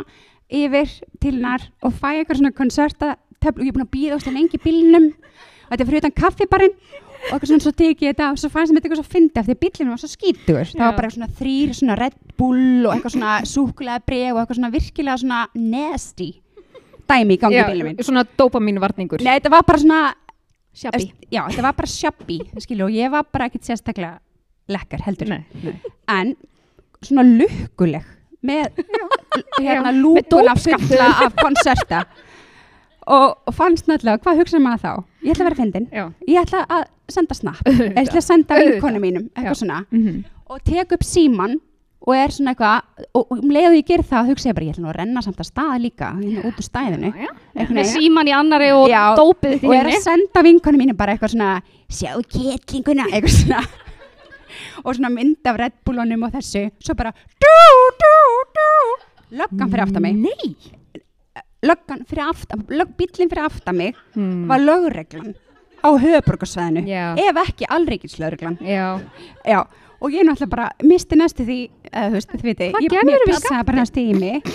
yfir 0.53 0.95
til 1.23 1.33
hennar 1.39 1.65
og 1.81 1.97
fæ 1.97 2.11
eitthvað 2.13 2.43
svona 2.43 2.57
konsertatöfl 2.61 3.57
og 3.57 3.65
ég 3.65 3.73
er 3.73 3.79
búin 3.79 3.87
að 3.89 3.95
býða 3.97 4.19
óslega 4.19 4.37
lengi 4.37 4.61
í 4.61 4.65
bílnum. 4.69 5.09
og 5.09 5.25
þetta 5.71 5.81
er 5.83 5.89
fyrir 5.91 6.03
utan 6.05 6.17
kaffibarinn 6.21 6.77
og 7.25 7.33
eitthvað 7.33 7.51
svona 7.51 7.65
svo 7.65 7.73
teki 7.73 8.05
ég 8.05 8.15
þetta 8.15 8.31
og 8.35 8.41
svo 8.43 8.51
fannst 8.53 8.75
mér 8.75 8.83
þetta 8.83 8.91
eitthvað 8.91 9.03
svo 9.03 9.13
fyndi 9.15 9.41
af 9.41 9.47
því 9.47 9.55
að 9.57 9.61
bílinn 9.65 9.93
var 9.95 10.01
svo 10.03 10.11
skítur 10.13 10.65
það 10.71 10.85
var 10.85 10.97
bara 10.99 11.13
svona 11.15 11.29
þrýr 11.39 11.77
svona 11.79 11.99
Red 12.01 12.19
Bull 12.37 12.89
og 12.89 12.93
eitthvað 12.95 13.15
svona 13.17 13.37
súkulega 13.49 14.03
breg 14.05 14.33
og 14.35 14.43
eitthvað 14.43 14.59
svona 14.61 14.73
virkilega 14.75 15.21
svona 15.23 15.41
nasty 15.55 16.29
dæmi 17.09 17.37
í 17.37 17.41
gangi 17.41 17.61
í 17.61 17.65
bílinn 17.71 17.89
minn 17.91 18.05
svona 18.05 18.25
dopamínvarningur. 18.39 19.25
Nei, 19.25 19.39
þetta 19.39 19.53
var 19.53 19.65
bara 19.69 19.81
svona 19.81 20.03
Shabby. 20.75 21.05
Já, 21.31 21.45
þetta 21.47 21.63
var 21.63 21.75
bara 21.79 21.87
shabby 21.87 22.41
skilur, 22.59 22.89
og 22.89 22.95
ég 22.97 23.11
var 23.13 23.27
bara 23.31 23.47
ekkert 23.47 23.69
sérstaklega 23.69 24.17
lekkar 24.75 25.05
heldur. 25.07 25.29
Nei, 25.31 25.45
nei. 25.63 25.75
en 26.11 26.33
svona 27.05 27.23
lukkuleg 27.29 28.09
með 28.45 28.81
hérna 29.61 29.93
Með 29.93 30.01
lúkuna 30.01 30.55
dópskappi. 30.57 30.89
fulla 30.91 31.07
af 31.29 31.37
konserta 31.39 32.01
og, 33.07 33.37
og 33.47 33.55
fannst 33.57 33.89
náttúrulega, 33.91 34.23
hvað 34.25 34.41
hugsaði 34.43 34.65
maður 34.65 34.83
þá? 34.85 34.93
Ég 35.25 35.35
ætla 35.35 35.45
að 35.45 35.49
vera 35.51 35.61
fyndin, 35.61 35.87
ég 36.31 36.41
ætla 36.41 36.65
að 36.73 36.89
senda 37.13 37.37
snapp, 37.37 37.63
ég 37.69 38.01
ætla 38.05 38.21
að 38.21 38.27
senda 38.27 38.59
vinkonu 38.61 39.03
mínum, 39.03 39.29
eitthvað 39.35 39.61
svona. 39.61 39.85
Mhm. 39.93 40.25
og 40.55 40.61
tek 40.65 40.93
upp 40.93 41.05
síman 41.05 41.57
og 42.05 42.13
er 42.17 42.33
svona 42.35 42.53
eitthvað 42.53 43.07
og, 43.17 43.31
um 43.33 43.53
leið 43.53 43.71
og 43.71 43.77
ég 43.79 43.87
ger 43.89 44.03
það, 44.05 44.33
hugsa 44.33 44.51
ég 44.51 44.57
bara, 44.59 44.67
ég 44.69 44.75
ætla 44.75 44.85
nú 44.85 44.91
að 44.93 44.99
renna 44.99 45.23
samt 45.25 45.41
að 45.41 45.49
stað 45.49 45.79
líka, 45.85 46.11
hérna 46.19 46.45
út 46.45 46.61
úr 46.61 46.67
stæðinu. 46.67 47.13
Já, 47.17 47.31
já. 47.57 47.65
Með 47.79 47.89
síman 47.95 48.29
í 48.29 48.35
annari 48.37 48.69
og 48.77 48.85
Já, 48.93 49.01
dópið 49.17 49.55
þitt 49.55 49.65
í 49.65 49.71
og 49.71 49.77
er 49.79 49.89
henni 49.89 50.03
að 50.03 50.05
senda 50.11 50.45
vinkonu 50.45 50.83
mínu 50.83 50.97
bara 50.99 51.15
eitthvað 51.17 51.33
svona 51.33 51.51
sjá 51.89 52.13
kettlinguna, 52.37 53.09
eitthvað 53.11 53.41
svona. 53.41 53.65
Og 54.85 54.95
svona 54.95 55.09
mynd 55.11 55.49
af 55.49 55.57
Red 55.59 55.75
Bullunum 55.87 56.27
og 56.27 56.35
þessu, 56.35 56.69
svo 56.85 56.95
bara 56.99 57.11
dú, 57.43 57.55
dú, 57.99 58.15
dú. 58.55 58.69
Löggan 59.41 59.71
fyrir 59.73 59.83
aftan 59.87 60.05
mig. 60.05 60.19
Nei 60.21 60.84
löggan 61.65 62.05
fyrir 62.09 62.29
aftan, 62.29 62.65
lög, 62.69 62.93
bíllinn 62.99 63.31
fyrir 63.33 63.45
aftan 63.49 63.77
mig 63.77 63.95
Hmm. 64.15 64.47
var 64.49 64.59
lögreglan 64.59 65.35
á 65.85 65.89
höfuborgarsvæðinu, 66.01 66.87
Já. 66.89 67.15
ef 67.19 67.37
ekki 67.49 67.65
allríkislögreglan 67.69 68.59
Já, 68.61 69.01
já, 69.45 69.65
og 70.05 70.13
ég 70.13 70.27
náttúrulega 70.29 70.51
bara 70.53 70.67
misti 70.85 71.17
næstu 71.17 71.45
því, 71.49 71.57
eða 71.89 72.09
þú 72.11 72.17
veist, 72.19 72.33
þið 72.35 72.43
viti 72.51 72.67
ég, 72.85 72.95
við 73.09 73.23
pissaði 73.31 73.65
bara 73.71 73.79
næstu 73.81 74.03
í 74.05 74.15
mig. 74.19 74.51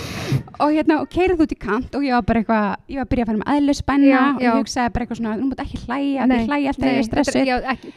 Og 0.59 0.73
hérna, 0.75 0.97
og 1.01 1.07
keirði 1.13 1.45
út 1.45 1.53
í 1.55 1.57
kant 1.59 1.95
og 1.97 2.03
ég 2.05 2.13
var 2.17 2.25
bara 2.27 2.41
eitthvað, 2.43 2.65
ég 2.91 2.99
var 2.99 3.05
að 3.05 3.11
byrja 3.13 3.23
að 3.25 3.29
fara 3.29 3.39
með 3.39 3.51
aðluspenna 3.53 4.09
Já, 4.09 4.19
og 4.35 4.41
ég 4.43 4.57
hugsaði 4.59 4.91
bara 4.95 5.05
eitthvað 5.05 5.19
svona, 5.21 5.35
nú 5.39 5.47
mútt 5.49 5.63
ekki 5.63 5.79
hlæja, 5.85 6.27
því 6.29 6.39
hlæja 6.49 6.73
alltaf 6.73 6.83
nei, 6.85 6.91
ég 6.91 6.99
er 6.99 7.07
stressuð. 7.07 7.39
þetta- 7.39 7.47
Já, 7.49 7.57
ekki 7.73 7.93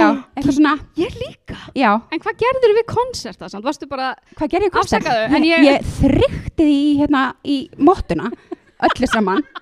já, 0.00 0.08
eitthvað 0.36 0.56
svona, 0.58 0.72
Ég 1.00 1.16
líka? 1.22 1.58
Já, 1.78 1.90
En 2.10 2.24
hvað 2.26 2.40
gerður 2.44 2.76
við 2.80 2.86
konserta 2.90 3.48
samt? 3.54 3.64
Varstu 3.70 3.88
bara 3.88 4.10
hvað 4.36 4.52
gerði 4.56 4.68
ég 4.68 4.74
konsert? 4.74 5.06
Afsakaðu, 5.06 5.36
en 5.38 5.48
ég, 5.48 5.64
ég- 5.64 5.70
ég 5.70 5.94
þrykti 6.02 6.66
því 6.66 6.76
í, 6.82 6.92
hérna, 7.00 7.22
í 7.46 7.56
móttuna, 7.78 8.28
öllu 8.90 9.10
saman. 9.14 9.46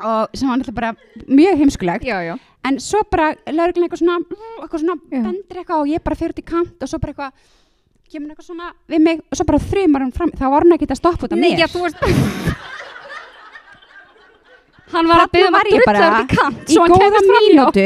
Og 0.00 0.30
sem 0.32 0.48
var 0.48 0.56
náttúrulega 0.60 0.76
bara 0.80 0.94
mjög 1.28 1.58
heimskulegt. 1.60 2.04
Já, 2.08 2.20
já 2.24 2.36
en 2.68 2.76
svo 2.82 3.00
bara 3.10 3.30
lögreglan 3.48 3.86
eitthvað 3.88 4.02
svona 4.02 4.18
eitthvað 4.20 4.82
svona 4.84 4.96
Já. 5.00 5.22
bendir 5.24 5.60
eitthvað 5.62 5.80
og 5.84 5.88
ég 5.94 6.02
bara 6.04 6.18
fyrir 6.20 6.36
í 6.42 6.44
kant 6.44 6.82
og 6.84 6.88
svo 6.90 6.98
bara 7.00 7.14
eitthvað 7.14 7.32
kemur 8.10 8.32
eitthvað 8.34 8.48
svona 8.50 8.72
við 8.90 9.00
mig 9.06 9.22
og 9.30 9.38
svo 9.38 9.46
bara 9.48 9.62
þrjumar 9.70 10.04
hún 10.04 10.12
fram. 10.16 10.30
Þá 10.34 10.46
var 10.50 10.66
hún 10.66 10.76
ekki 10.76 10.90
að 10.90 10.98
stoppa 11.00 11.26
út 11.28 11.32
af 11.32 11.38
Nei, 11.40 11.52
mér. 11.54 11.64
já, 11.64 11.68
þú 11.72 11.84
veist 11.86 11.98
Hann 14.90 15.06
var 15.06 15.22
að 15.22 15.34
byggja 15.36 15.50
um 15.50 15.54
var 15.54 15.68
að 15.70 15.84
bara 15.86 16.06
út 16.10 16.22
í 16.24 16.36
kant 16.36 16.72
í 16.74 16.78
hann 16.80 16.90
góða 16.90 17.04
kemist 17.04 17.28
fram 17.30 17.44
hjá. 17.44 17.50
mínútu. 17.50 17.84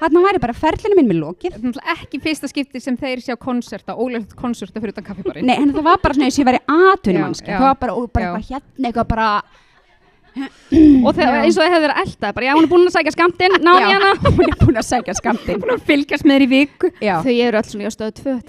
Þarna 0.00 0.20
væri 0.24 0.38
bara 0.40 0.54
ferlinu 0.56 0.96
minn 0.96 1.08
með 1.10 1.18
lokið. 1.20 1.56
Þetta 1.60 1.80
er 1.84 1.90
ekki 1.98 2.20
fyrsta 2.24 2.48
skipti 2.48 2.80
sem 2.80 2.94
þeir 2.96 3.20
sjá 3.20 3.34
konserta, 3.36 3.92
ólegt 4.00 4.32
konserta 4.38 4.80
fyrir 4.80 4.94
utan 4.94 5.04
kaffibari. 5.04 5.42
Nei, 5.44 5.58
en 5.60 5.74
það 5.76 5.84
var 5.90 5.98
bara 6.00 6.16
svona 6.16 6.30
eins 6.30 6.38
og 6.38 6.40
ég 6.40 6.48
væri 6.48 6.62
atvinnumannski 6.64 7.44
Já, 7.44 7.52
já. 7.52 7.58
það 7.60 7.66
var 7.68 7.76
bara, 7.82 7.96
og 8.00 8.06
bara 8.14 8.30
eitthvað 8.30 8.48
hérna 8.54 8.88
eitthvað 8.88 9.08
bara 9.12 9.28
Og 11.06 11.14
þegar, 11.16 11.36
eins 11.42 11.56
og 11.58 11.64
þið 11.64 11.72
hefur 11.74 11.84
verið 11.86 12.00
elda 12.04 12.28
bara, 12.36 12.46
Já, 12.46 12.52
hún 12.56 12.66
er 12.66 12.70
búin 12.70 12.86
að 12.86 12.94
sækja 12.94 13.12
skamtinn 13.16 13.56
Náði 13.66 13.80
Já, 13.82 13.88
hana 13.96 14.10
hún 14.36 14.44
er 14.46 14.56
búin 14.60 14.78
að 14.80 14.86
sækja 14.86 15.14
skamtinn 15.18 15.60
Búin 15.62 15.74
að 15.74 15.82
fylgjast 15.88 16.26
með 16.28 16.36
þér 16.36 16.44
í 16.44 16.50
viku. 16.54 16.90
já, 17.02 17.14
Þau 17.24 17.34
eru 17.34 17.60
öll 17.60 17.68
svona 17.70 17.88
í 17.90 17.94
stöðu 17.96 18.14
tvö 18.20 18.36
er 18.38 18.44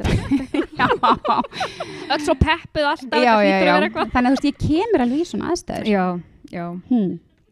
Öll 2.11 2.21
svo 2.25 2.35
peppuð 2.41 2.87
alltaf 2.91 3.23
já, 3.23 3.33
þannig 3.41 4.15
að 4.15 4.15
þú 4.15 4.31
veist, 4.35 4.47
ég 4.49 4.61
kemur 4.61 5.03
alveg 5.05 5.19
í 5.23 5.27
svona 5.31 5.51
aðstæður 5.53 5.89
Já, 5.91 6.05
já. 6.51 6.65
hmm. 6.91 7.11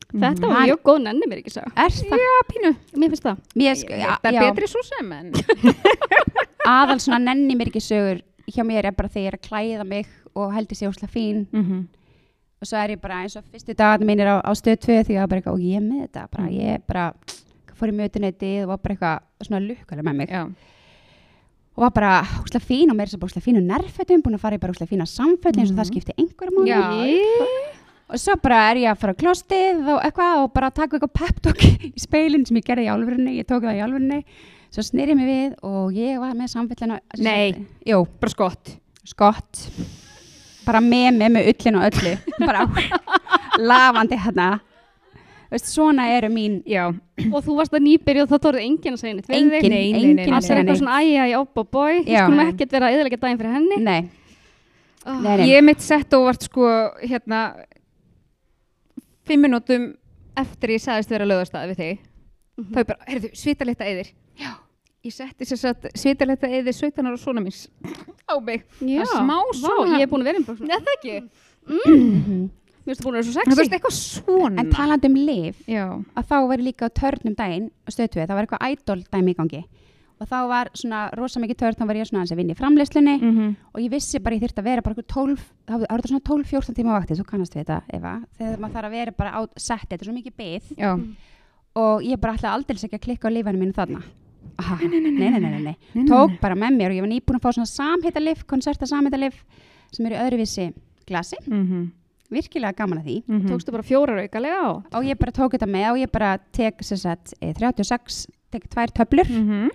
Þetta 0.10 0.48
var 0.50 0.64
mjög 0.66 0.80
góð 0.90 1.02
nenni 1.06 1.28
mér 1.30 1.42
ekki 1.44 1.52
er 1.54 1.94
það? 1.94 2.16
Já, 2.18 2.32
pínu. 2.50 2.72
Mér 2.98 3.12
finnst 3.14 3.26
það 3.28 3.44
Mér, 3.62 3.76
sko, 3.78 3.94
já, 4.00 4.08
Það 4.24 4.30
er 4.32 4.38
já, 4.40 4.42
betri 4.48 4.70
svo 4.72 4.82
sem, 4.88 5.12
en... 5.14 5.28
aðal 6.80 6.98
svona 7.04 7.20
nenni 7.28 7.58
mér 7.60 7.70
ekki 7.70 7.84
sögur 7.86 8.24
hjá 8.50 8.64
mér 8.66 8.90
er 8.90 8.96
bara 8.98 9.12
þegar 9.14 9.28
ég 9.28 9.30
er 9.30 9.38
að 9.38 9.46
klæða 9.46 9.86
mig 9.86 10.10
og 10.34 10.52
heldur 10.56 10.80
sér 10.80 10.90
óslega 10.94 11.14
fín 11.14 11.46
Mhm. 11.54 11.86
Og 12.62 12.68
svo 12.68 12.78
er 12.78 12.90
ég 12.96 13.02
bara 13.02 13.22
eins 13.24 13.36
og 13.40 13.44
fyrstu 13.52 13.74
dagarnir 13.74 14.08
mínir 14.10 14.28
á, 14.28 14.36
á 14.44 14.52
stöð 14.58 14.80
2 14.84 15.04
því 15.08 15.16
að 15.20 15.28
bara 15.30 15.40
eitthvað 15.42 15.54
og 15.54 15.60
ég 15.64 15.80
með 15.82 16.02
þetta 16.08 16.28
bara, 16.32 16.44
Mm. 16.44 16.58
ég 16.60 16.82
bara 16.88 17.14
fór 17.80 17.88
í 17.90 17.96
mötuneytið 17.96 18.64
og 18.64 18.68
var 18.74 18.78
bara 18.84 18.96
eitthvað 18.96 19.48
svona 19.48 19.62
lukkulega 19.68 20.04
með 20.04 20.16
mig 20.20 20.30
Já. 20.30 20.44
og 21.76 21.80
var 21.86 21.92
bara 21.96 22.22
óslega 22.44 22.66
fín 22.68 22.92
og 22.92 22.98
mér 23.00 23.08
er 23.08 23.14
svo 23.16 23.20
óslega 23.24 23.46
fínu 23.48 23.62
nærfötum 23.64 24.22
búin 24.22 24.36
að 24.36 24.40
fara 24.44 24.56
í 24.58 24.60
bara 24.60 24.74
óslega 24.74 24.92
fína 24.92 25.08
samföt 25.08 25.56
eins 25.58 25.72
og 25.72 25.78
það 25.78 25.86
Mhm. 25.86 25.92
skipti 25.94 26.14
einhverjum 26.20 26.60
máli 26.60 27.16
Já. 27.16 27.48
og 28.10 28.16
svo 28.20 28.36
bara 28.42 28.72
er 28.72 28.76
ég 28.76 28.92
að 28.92 28.98
fara 29.00 29.14
á 29.14 29.20
klostið 29.22 29.88
og 29.96 30.02
eitthvað 30.04 30.44
og 30.44 30.54
bara 30.54 30.70
taka 30.72 30.98
eitthvað 30.98 31.14
peptalk 31.14 31.62
í 31.96 32.00
speilin 32.00 32.46
sem 32.46 32.58
ég 32.58 32.66
gerði 32.66 32.84
í 32.88 32.92
álfurinni, 32.92 33.38
ég 33.40 33.46
tók 33.48 33.64
það 33.64 33.80
í 33.80 33.84
álfurinni 33.88 34.24
svo 34.70 34.84
snýri 34.84 35.16
mig 35.16 35.28
við 35.28 35.56
og 35.64 35.94
ég 35.94 36.20
var 36.20 36.34
með 36.36 36.50
samfellina 36.52 37.00
Nei. 37.18 37.66
Jú, 37.88 38.06
Bara 38.20 38.30
skott. 38.30 38.76
skott 39.06 39.70
bara 40.70 40.82
með 40.86 41.12
með 41.18 41.36
með 41.36 41.52
ullin 41.54 41.80
og 41.80 41.86
öllu 41.90 42.16
bara 42.46 42.66
lafandi 43.72 44.20
hérna 44.20 44.50
Veist, 45.50 45.66
svona 45.74 46.04
eru 46.14 46.30
mín 46.30 46.60
Já. 46.70 46.84
Og 47.32 47.40
þú 47.42 47.56
varst 47.58 47.74
að 47.74 47.82
nýbyrja 47.88 48.26
og 48.28 48.30
það 48.30 48.42
tóruð 48.44 48.66
enginn 48.68 48.94
að 48.94 49.00
segja 49.02 49.16
neitt 49.18 49.30
við 49.32 49.38
engin, 49.40 49.50
þig. 49.56 49.64
Nei, 49.64 49.80
nei, 49.80 49.80
nei, 49.80 50.02
engin 50.04 50.20
nei, 50.20 50.26
að 50.28 50.36
Allir 50.36 50.46
segja 50.46 50.60
eitthvað 50.60 50.70
neitt 50.70 50.82
svona 50.84 51.00
í 51.02 51.34
opp 51.40 51.62
og 51.62 51.72
bói 51.74 51.94
Já. 52.04 52.20
skulum 52.22 52.42
ekkert 52.44 52.76
vera 52.76 52.90
að 52.90 52.98
eðalega 52.98 53.20
daginn 53.24 53.40
fyrir 53.40 53.56
henni 53.56 53.80
nei, 53.82 53.98
oh. 55.08 55.18
nei, 55.24 55.32
nei. 55.42 55.48
Ég 55.50 55.66
mitt 55.66 55.82
sett 55.82 56.14
óvart 56.14 56.46
sko, 56.46 56.70
hérna, 57.02 57.42
fimm 59.26 59.48
minútum 59.48 59.90
eftir 60.38 60.76
ég 60.76 60.86
sagðist 60.86 61.18
vera 61.18 61.28
lögastæði 61.28 61.74
við 61.74 61.82
þig. 61.82 62.08
Mhm. 62.60 62.70
þá 62.70 62.80
er 62.84 62.90
bara, 62.92 63.10
heyrðu, 63.10 63.34
svitaletta 63.42 63.90
eðir. 63.90 64.14
Já. 64.38 64.52
Ég 65.08 65.14
setti 65.16 65.46
sér 65.48 65.60
satt 65.62 65.86
svitaletta 65.96 66.48
eðir 66.52 66.76
17 66.76 67.08
ára 67.08 67.18
svona 67.18 67.40
míns 67.46 67.68
á 68.28 68.36
mig. 68.44 68.66
Já, 68.84 69.00
Það 69.00 69.06
er 69.06 69.12
smá 69.16 69.36
Vá, 69.40 69.54
svona- 69.62 69.98
ég 69.98 70.02
er 70.04 70.10
búin 70.12 70.22
að 70.26 70.30
vera 70.30 70.38
um 70.42 70.48
svona 70.50 70.68
Nei, 70.68 70.80
það 70.84 70.96
ekki. 70.98 71.16
Mhm. 71.70 72.50
Mér 72.80 72.96
finnst 72.96 73.02
það 73.02 73.06
búin 73.06 73.16
að 73.16 73.20
vera 73.20 73.28
svo 73.28 73.34
Það 73.34 73.44
sexy 73.46 73.60
veist 73.60 73.74
eitthvað 73.78 73.98
svona. 74.00 74.60
en 74.60 74.70
talandi 74.72 75.06
um 75.08 75.16
lif 75.16 75.58
Já. 75.68 75.86
að 76.18 76.26
þá 76.28 76.36
var 76.48 76.58
ég 76.58 76.66
líka 76.68 76.88
á 76.88 76.90
törnum 76.90 77.36
daginn 77.36 77.70
á 77.86 77.90
stöðtöði, 77.94 78.28
það 78.28 78.36
var 78.36 78.46
eitthvað 78.48 78.72
idol 78.74 79.04
dæmi 79.14 79.32
í 79.32 79.36
gangi 79.40 79.64
og 80.20 80.28
þá 80.28 80.48
var 80.50 80.68
svona 80.76 81.02
rosa 81.16 81.40
mikið 81.40 81.56
törn 81.62 81.78
þá 81.80 81.86
var 81.88 81.96
ég 81.96 82.08
svona 82.10 82.20
aðeins 82.24 82.34
að 82.34 82.40
vinna 82.42 82.52
í 82.56 82.60
framleyslunni 82.60 83.16
Mm 83.22 83.56
og 83.74 83.80
ég 83.82 83.90
vissi 83.94 84.20
bara 84.20 84.36
ég 84.36 84.42
þyrfti 84.44 84.60
að 84.60 84.64
vera 84.68 84.82
bara 84.82 84.96
eitthvað 84.96 85.08
12 85.16 85.40
þá 85.68 85.74
var 85.80 86.00
þetta 86.02 86.10
svona 86.12 86.28
12-14 86.28 86.76
tíma 86.76 86.92
vakti, 87.00 87.16
þú 87.16 87.26
kannast 87.30 87.54
við 87.56 87.64
þetta 87.66 87.82
Eva, 87.94 88.14
þegar 88.40 88.58
maður 88.60 88.74
þarf 88.76 88.86
að 88.90 88.92
vera 88.92 89.12
bara 89.12 89.32
á 89.32 89.42
setti 89.56 89.88
þetta 89.96 90.02
er 90.02 90.10
svo 90.10 90.18
mikið 90.18 90.36
byð 90.36 90.78
Já. 90.78 90.92
og 91.76 92.02
ég 92.04 92.20
bara 92.20 92.34
ætlaði 92.36 92.54
aldrei 92.58 92.76
ekki 92.76 92.98
að 93.00 93.06
klikka 93.08 93.30
á 93.30 93.36
lífanu 93.38 93.60
mínu 93.64 93.74
þarna 93.80 94.02
nei, 94.60 95.00
nei, 95.00 95.40
nei, 95.40 95.62
nei, 95.64 96.06
tók 96.10 96.36
bara 96.42 96.56
með 96.56 96.76
mér 96.78 96.94
og 96.94 96.98
ég 96.98 97.06
var 97.06 97.12
nýbúin 97.14 97.40
að 97.40 97.46
fá 97.46 97.54
svona 97.56 97.70
samheitalif, 97.72 98.44
konserta 98.50 98.90
samheitalif 98.90 99.40
sem 99.94 100.06
eru 100.06 100.18
í 100.18 100.22
öðruvísi 100.26 100.68
glasi. 101.08 101.40
Mm 101.48 101.88
virkilega 102.30 102.76
gaman 102.78 103.00
að 103.00 103.08
því. 103.08 103.14
-hmm. 103.26 103.48
Tókstu 103.50 103.72
bara 103.74 103.84
fjórar 103.84 104.20
aukalega 104.22 104.62
á? 104.62 104.70
Og 104.94 105.04
ég 105.04 105.18
bara 105.18 105.32
tók 105.32 105.54
þetta 105.58 105.66
með 105.66 105.92
og 105.92 105.98
ég 105.98 106.12
bara 106.12 106.38
tek 106.54 106.84
sem 106.84 106.98
sagt, 106.98 107.34
eh, 107.42 107.54
36, 107.54 108.28
tek 108.52 108.70
tvær 108.70 108.92
töflur. 108.94 109.26
Mm 109.26 109.72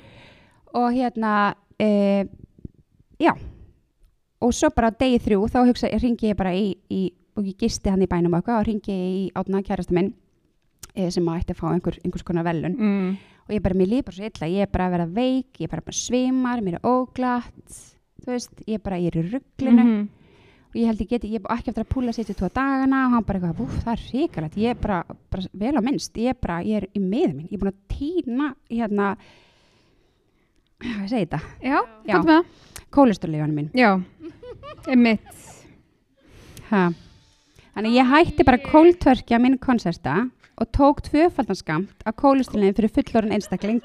og 0.75 0.93
hérna 0.93 1.55
e, 1.79 2.25
já. 3.19 3.33
Og 4.41 4.53
svo 4.55 4.71
bara 4.75 4.91
degi 4.91 5.21
þrjú 5.23 5.47
þá 5.49 5.61
hugsa, 5.69 5.89
ringi 6.03 6.33
ég 6.33 6.37
bara 6.37 6.53
í, 6.55 6.75
í 6.91 7.13
og 7.39 7.47
ég 7.47 7.57
gisti 7.59 7.91
hann 7.91 8.03
í 8.03 8.11
bænum 8.11 8.35
og 8.35 8.49
og 8.49 8.67
ringi 8.67 8.91
ég 8.91 9.15
í 9.15 9.31
átna 9.35 9.63
kærasta 9.63 9.95
minn 9.95 10.13
e, 10.95 11.11
sem 11.11 11.27
að 11.29 11.41
ætti 11.41 11.55
að 11.55 11.61
fá 11.61 11.73
einhver, 11.73 11.99
einhvers 12.05 12.27
konar 12.27 12.45
velun 12.45 12.77
mm. 12.77 13.17
Og 13.45 13.55
ég 13.55 13.63
bara, 13.63 13.75
mér 13.77 13.91
líf 13.91 14.05
bara 14.07 14.17
svo 14.17 14.25
illa, 14.31 14.49
ég 14.49 14.63
er 14.65 14.71
bara 14.73 14.87
að 14.89 14.95
vera 14.97 15.07
veik 15.07 15.61
ég 15.61 15.67
er 15.69 15.73
bara, 15.75 15.83
bara 15.85 15.99
svimar, 16.01 16.61
mér 16.65 16.79
er 16.79 16.87
óglatt 16.89 17.81
þú 18.25 18.31
veist, 18.33 18.53
ég 18.67 18.75
er 18.79 18.85
bara, 18.85 18.97
ég 19.03 19.11
er 19.15 19.21
í 19.21 19.31
rugglinu 19.35 19.85
Mhm. 19.85 20.09
og 20.75 20.75
ég 20.81 20.87
held 20.87 21.01
ég 21.05 21.09
geti, 21.09 21.29
ég 21.31 21.41
er 21.45 21.55
ekki 21.57 21.69
eftir 21.71 21.85
að 21.85 21.93
púla 21.95 22.11
sér 22.17 22.27
til 22.27 22.35
tvo 22.35 22.49
dagana 22.49 23.07
og 23.07 23.13
hann 23.13 23.25
bara 23.25 23.39
eitthvað, 23.39 23.61
úf, 23.61 23.85
það 23.85 23.93
er 23.93 24.05
ríkalegt 24.13 24.57
ég 24.57 24.71
er 24.71 24.75
bara, 24.81 25.05
bara 25.31 25.43
vel 25.55 25.75
á 25.77 25.83
minnst, 25.85 26.15
ég 26.17 26.29
er 26.31 26.35
bara 26.41 26.63
ég 26.65 26.77
er 26.83 26.89
í 26.95 27.01
miður 27.01 27.35
minn, 27.35 27.49
ég 27.49 27.55
er 27.55 27.59
búin 27.63 27.73
að 27.73 27.97
týna 27.99 28.55
hérna 28.71 29.17
hvað 30.81 31.09
segi 31.09 31.27
þetta, 31.27 31.41
Já, 31.63 31.79
hvað 32.09 32.25
með 32.25 32.33
það? 32.33 32.45
kólesterolífanum 32.95 33.55
mín. 33.59 33.71
Já, 33.75 33.91
einmitt. 34.89 35.21
Ha. 36.71 36.91
Þannig 37.75 37.95
ég 37.97 38.07
hætti 38.11 38.45
bara 38.47 38.59
kóltverkja 38.63 39.39
minn 39.43 39.59
konserta 39.59 40.31
og 40.61 40.71
tók 40.77 41.03
tvöfaldanskamt 41.09 42.05
af 42.07 42.17
kólesterolífin 42.21 42.77
fyrir 42.79 42.93
fullorinn 42.99 43.35
einstakling. 43.37 43.83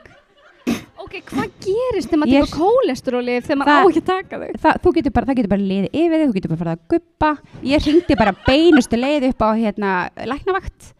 Ok, 0.99 1.15
hvað 1.32 1.49
gerist 1.63 2.12
þegar 2.12 2.19
maður 2.21 2.36
tekur 2.36 2.60
kólesteróli 2.60 3.36
þegar 3.41 3.58
maður 3.58 3.71
Það- 3.71 3.79
á 3.82 3.89
ekki 3.89 4.01
að 4.03 4.10
taka 4.12 4.39
þau? 4.39 4.51
Það, 4.65 4.79
þú 4.84 4.93
getur 4.97 5.13
bara, 5.15 5.25
það 5.25 5.38
getur 5.39 5.49
bara 5.53 5.67
liðið 5.71 5.89
yfir 6.01 6.17
þig, 6.19 6.27
þú 6.29 6.36
getur 6.38 6.49
bara 6.51 6.62
farið 6.62 6.75
að 6.75 6.88
guppa. 6.93 7.29
Ég 7.63 7.86
hringdi 7.88 8.17
bara 8.19 8.34
beinustu 8.45 8.99
leið 8.99 9.27
upp 9.29 9.41
á 9.41 9.49
hérna, 9.58 9.91
læknavakt. 10.29 10.93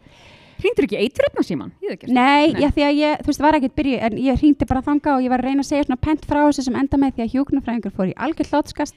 Hringdur 0.60 0.84
ekki 0.84 0.98
eituröfna 1.00 1.42
síman? 1.46 1.70
Nei, 1.80 1.96
Nei. 2.12 2.52
Já, 2.60 2.68
því 2.68 2.82
að 2.84 2.98
ég, 2.98 3.20
þú 3.22 3.30
veist, 3.30 3.40
var 3.40 3.54
ekkert 3.56 3.76
byrju, 3.78 3.96
en 4.00 4.12
ég 4.18 4.40
hringdi 4.42 4.66
bara 4.68 4.82
þanga 4.84 5.14
og 5.16 5.22
ég 5.24 5.30
var 5.32 5.40
að 5.40 5.48
reyna 5.48 5.62
að 5.62 5.70
segja 5.70 5.86
svona 5.86 6.00
pent 6.00 6.26
frá 6.28 6.40
þessu 6.50 6.64
sem 6.66 6.76
enda 6.76 6.96
með 7.00 7.14
því 7.14 7.22
að 7.24 7.32
hjúknarfræðingur 7.36 7.94
fór 7.96 8.10
í 8.10 8.16
algjör 8.16 8.50
hlátskast. 8.50 8.96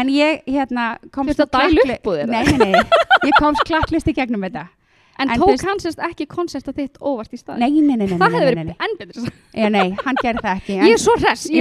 En 0.00 0.06
ég, 0.08 0.40
hérna, 0.46 0.98
komst 1.10 1.36
klakklist 3.66 4.08
í 4.08 4.14
gegnum 4.14 4.40
þetta. 4.46 4.68
En, 5.20 5.28
En 5.28 5.36
tók 5.42 5.60
hann 5.68 5.76
sérst 5.82 5.98
ekki 6.00 6.24
konserta 6.30 6.72
þitt 6.72 6.96
óvart 7.04 7.32
í 7.36 7.38
stað? 7.40 7.58
Nei, 7.60 7.68
nei, 7.76 7.92
nei, 7.96 8.06
nei, 8.08 8.16
Það 8.16 8.32
hefði 8.38 8.46
verið 8.48 8.70
enn 8.72 8.94
betur. 9.00 9.26
Já, 9.52 9.66
nei, 9.74 9.88
hann 10.00 10.16
gerði 10.22 10.40
það 10.46 10.54
ekki. 10.62 10.74
Ég 10.80 10.94
er 10.96 11.02
svo 11.02 11.14
hress. 11.20 11.44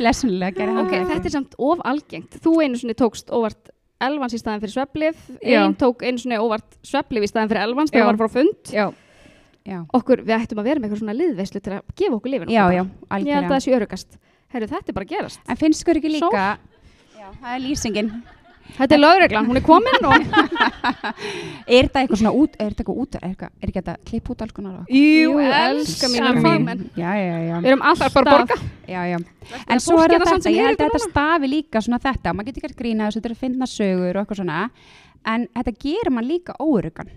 Blessunlega 0.00 0.56
gerði 0.56 0.72
hann 0.74 0.80
Ok, 0.86 0.94
þetta 1.10 1.26
er 1.30 1.34
samt 1.36 1.52
of 1.60 1.78
algengt. 1.86 2.32
Þú 2.42 2.52
einu 2.64 2.76
svona 2.80 2.96
tókst 2.98 3.28
óvart 3.34 3.70
elvans 4.00 4.32
í 4.34 4.38
staðin 4.40 4.62
fyrir 4.64 4.72
svepplif, 4.74 5.16
Já. 5.44 5.60
einn 5.66 5.74
tók 5.78 5.98
einu 6.06 6.18
svona 6.22 6.38
óvart 6.40 6.70
svepplif 6.88 7.22
í 7.26 7.28
staðin 7.30 7.50
fyrir 7.52 7.62
elvans 7.66 7.90
það 7.92 8.06
var 8.08 8.18
frá 8.22 8.28
fund. 8.40 8.62
Já, 8.72 8.86
Já, 9.68 9.76
Okkur, 9.92 10.22
við 10.24 10.32
ættum 10.38 10.56
að 10.62 10.68
vera 10.70 10.80
með 10.80 10.86
eitthvað 10.88 11.02
svona 11.02 11.14
liðveislu 11.18 11.60
til 11.60 11.72
að 11.76 11.82
gefa 12.00 12.16
okkur 12.16 12.30
lifin. 12.32 12.48
já, 12.48 12.64
já, 12.72 12.80
Ég 12.80 12.80
held 12.80 12.96
að 12.96 13.12
algjörlega. 13.18 13.50
það 13.50 13.60
sé 13.66 13.70
örugast. 13.76 14.10
Herru, 14.50 14.66
þetta 14.70 14.88
er 14.88 14.94
bara 14.96 15.08
gerast. 15.10 15.40
En 15.46 15.56
finnst 15.60 15.80
skur 15.84 15.96
ekki 16.00 16.10
líka, 16.14 16.44
já, 17.20 17.26
það 17.42 17.52
er 17.52 17.60
lýsingin. 17.66 18.08
Þetta 18.76 18.94
er 18.96 19.00
lögreglan, 19.02 19.46
hún 19.50 19.58
er 19.60 19.64
komin 19.66 20.06
og... 20.08 20.24
Er 21.70 21.86
þetta 21.86 22.00
eitthvað 22.02 22.18
svona 22.20 22.32
út, 22.34 22.54
er 22.58 22.70
þetta 22.72 22.82
eitthvað 22.82 23.00
út, 23.02 23.16
er, 23.18 23.24
eitthvað, 23.28 23.50
er 23.62 23.68
ekki 23.70 23.78
þetta 23.80 23.94
klipp 24.10 24.30
út 24.32 24.42
alls 24.44 24.54
konar? 24.56 24.78
og- 24.80 24.90
Jú, 24.94 25.34
elska 25.38 26.08
mín. 26.10 26.40
fagmenn. 26.44 26.80
Já, 26.98 27.10
já, 27.14 27.36
já. 27.46 27.56
Við 27.60 27.70
erum 27.72 27.84
alltaf 27.90 28.16
bara 28.16 28.30
að 28.32 28.38
borga. 28.40 28.58
Já, 28.90 29.00
já. 29.12 29.18
En 29.68 29.80
svo 29.84 29.98
er 30.00 30.14
samt 30.16 30.24
þetta, 30.26 30.42
sem 30.46 30.54
ég 30.56 30.66
held 30.66 30.78
að 30.80 30.84
þetta 30.86 30.98
þetta 30.98 31.10
stafi 31.10 31.50
líka 31.52 31.82
svona 31.84 32.00
þetta, 32.02 32.34
maður 32.34 32.50
getur 32.50 32.66
gert 32.66 32.76
grína 32.80 33.06
þessu, 33.08 33.20
þetta 33.20 33.30
er 33.30 33.36
að 33.36 33.44
finna 33.44 33.70
sögur 33.70 34.16
og 34.16 34.22
eitthvað 34.24 34.40
svona, 34.42 34.60
en 35.34 35.46
þetta 35.60 35.76
gerir 35.86 36.10
mann 36.16 36.28
líka 36.30 36.56
óurugan. 36.58 37.10